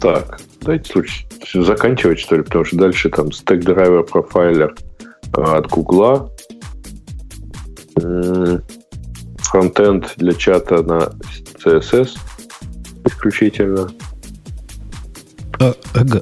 Так, 0.01 0.41
давайте 0.61 0.93
случай, 0.93 1.27
заканчивать, 1.55 2.19
что 2.19 2.37
ли, 2.37 2.43
потому 2.43 2.65
что 2.65 2.77
дальше 2.77 3.09
там 3.09 3.29
Stack 3.29 3.61
Driver 3.61 4.09
Profiler 4.09 4.77
от 5.33 5.69
Гугла 5.69 6.31
фронтенд 9.53 10.15
для 10.17 10.33
чата 10.33 10.83
на 10.83 11.13
CSS 11.63 12.09
исключительно. 13.05 13.91
А. 15.61 15.75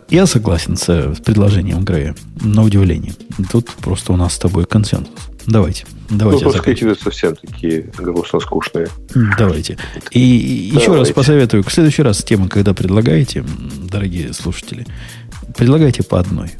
Я 0.08 0.26
согласен 0.26 0.76
с, 0.76 0.88
с 0.88 1.20
предложением 1.20 1.84
Грея, 1.84 2.16
на 2.42 2.64
удивление. 2.64 3.14
Тут 3.52 3.70
просто 3.70 4.12
у 4.12 4.16
нас 4.16 4.34
с 4.34 4.38
тобой 4.38 4.64
консенсус. 4.64 5.14
Давайте. 5.46 5.86
Давайте 6.10 6.44
ну, 6.44 6.52
какие-то 6.52 7.00
совсем 7.00 7.36
такие 7.36 7.82
грустно 7.96 8.40
скучные. 8.40 8.88
Давайте. 9.38 9.78
И 10.10 10.70
Давайте. 10.72 10.90
еще 10.90 10.96
раз 10.96 11.10
посоветую, 11.12 11.62
в 11.62 11.72
следующий 11.72 12.02
раз 12.02 12.24
темы, 12.24 12.48
когда 12.48 12.74
предлагаете, 12.74 13.44
дорогие 13.88 14.32
слушатели, 14.32 14.86
предлагайте 15.56 16.02
по 16.02 16.18
одной 16.18 16.50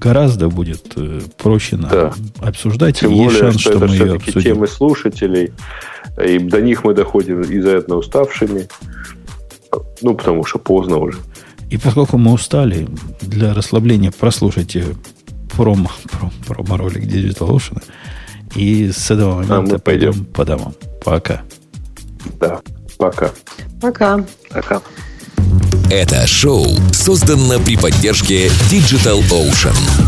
гораздо 0.00 0.48
будет 0.48 0.92
э, 0.96 1.20
проще 1.36 1.76
нам 1.76 1.90
да. 1.90 2.14
обсуждать. 2.40 3.00
Тем 3.00 3.10
Есть 3.10 3.24
более, 3.24 3.40
шанс, 3.40 3.60
что, 3.60 3.72
что 3.72 3.86
мы 3.86 3.94
ее 3.94 4.14
обсудим. 4.14 4.42
темы 4.42 4.66
слушателей, 4.66 5.52
и 6.24 6.38
до 6.38 6.60
них 6.60 6.84
мы 6.84 6.94
доходим 6.94 7.42
из-за 7.42 7.70
этого 7.70 7.98
уставшими. 7.98 8.68
Ну, 10.02 10.14
потому 10.14 10.44
что 10.44 10.58
поздно 10.58 10.98
уже. 10.98 11.18
И 11.70 11.76
поскольку 11.76 12.16
мы 12.16 12.32
устали, 12.32 12.88
для 13.20 13.54
расслабления 13.54 14.10
прослушайте 14.10 14.84
промо, 15.54 15.90
промо, 16.10 16.32
промо-ролик 16.46 17.04
Digital 17.04 17.50
Ocean. 17.50 17.82
И 18.54 18.90
с 18.90 19.10
этого 19.10 19.34
момента 19.34 19.56
а 19.56 19.60
мы 19.60 19.78
пойдем. 19.78 20.12
пойдем 20.12 20.24
по 20.26 20.44
домам. 20.44 20.74
Пока. 21.04 21.42
Да, 22.40 22.60
пока. 22.96 23.30
Пока. 23.80 24.24
Пока. 24.50 24.82
Это 25.90 26.26
шоу 26.26 26.66
создано 26.92 27.58
при 27.60 27.76
поддержке 27.76 28.48
Digital 28.70 29.20
Ocean. 29.30 30.07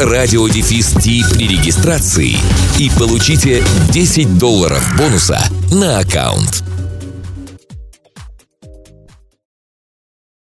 радиодефис 0.00 0.94
при 1.34 1.48
регистрации 1.48 2.36
и 2.78 2.90
получите 2.98 3.62
10 3.92 4.38
долларов 4.38 4.82
бонуса 4.96 5.40
на 5.72 5.98
аккаунт. 5.98 6.75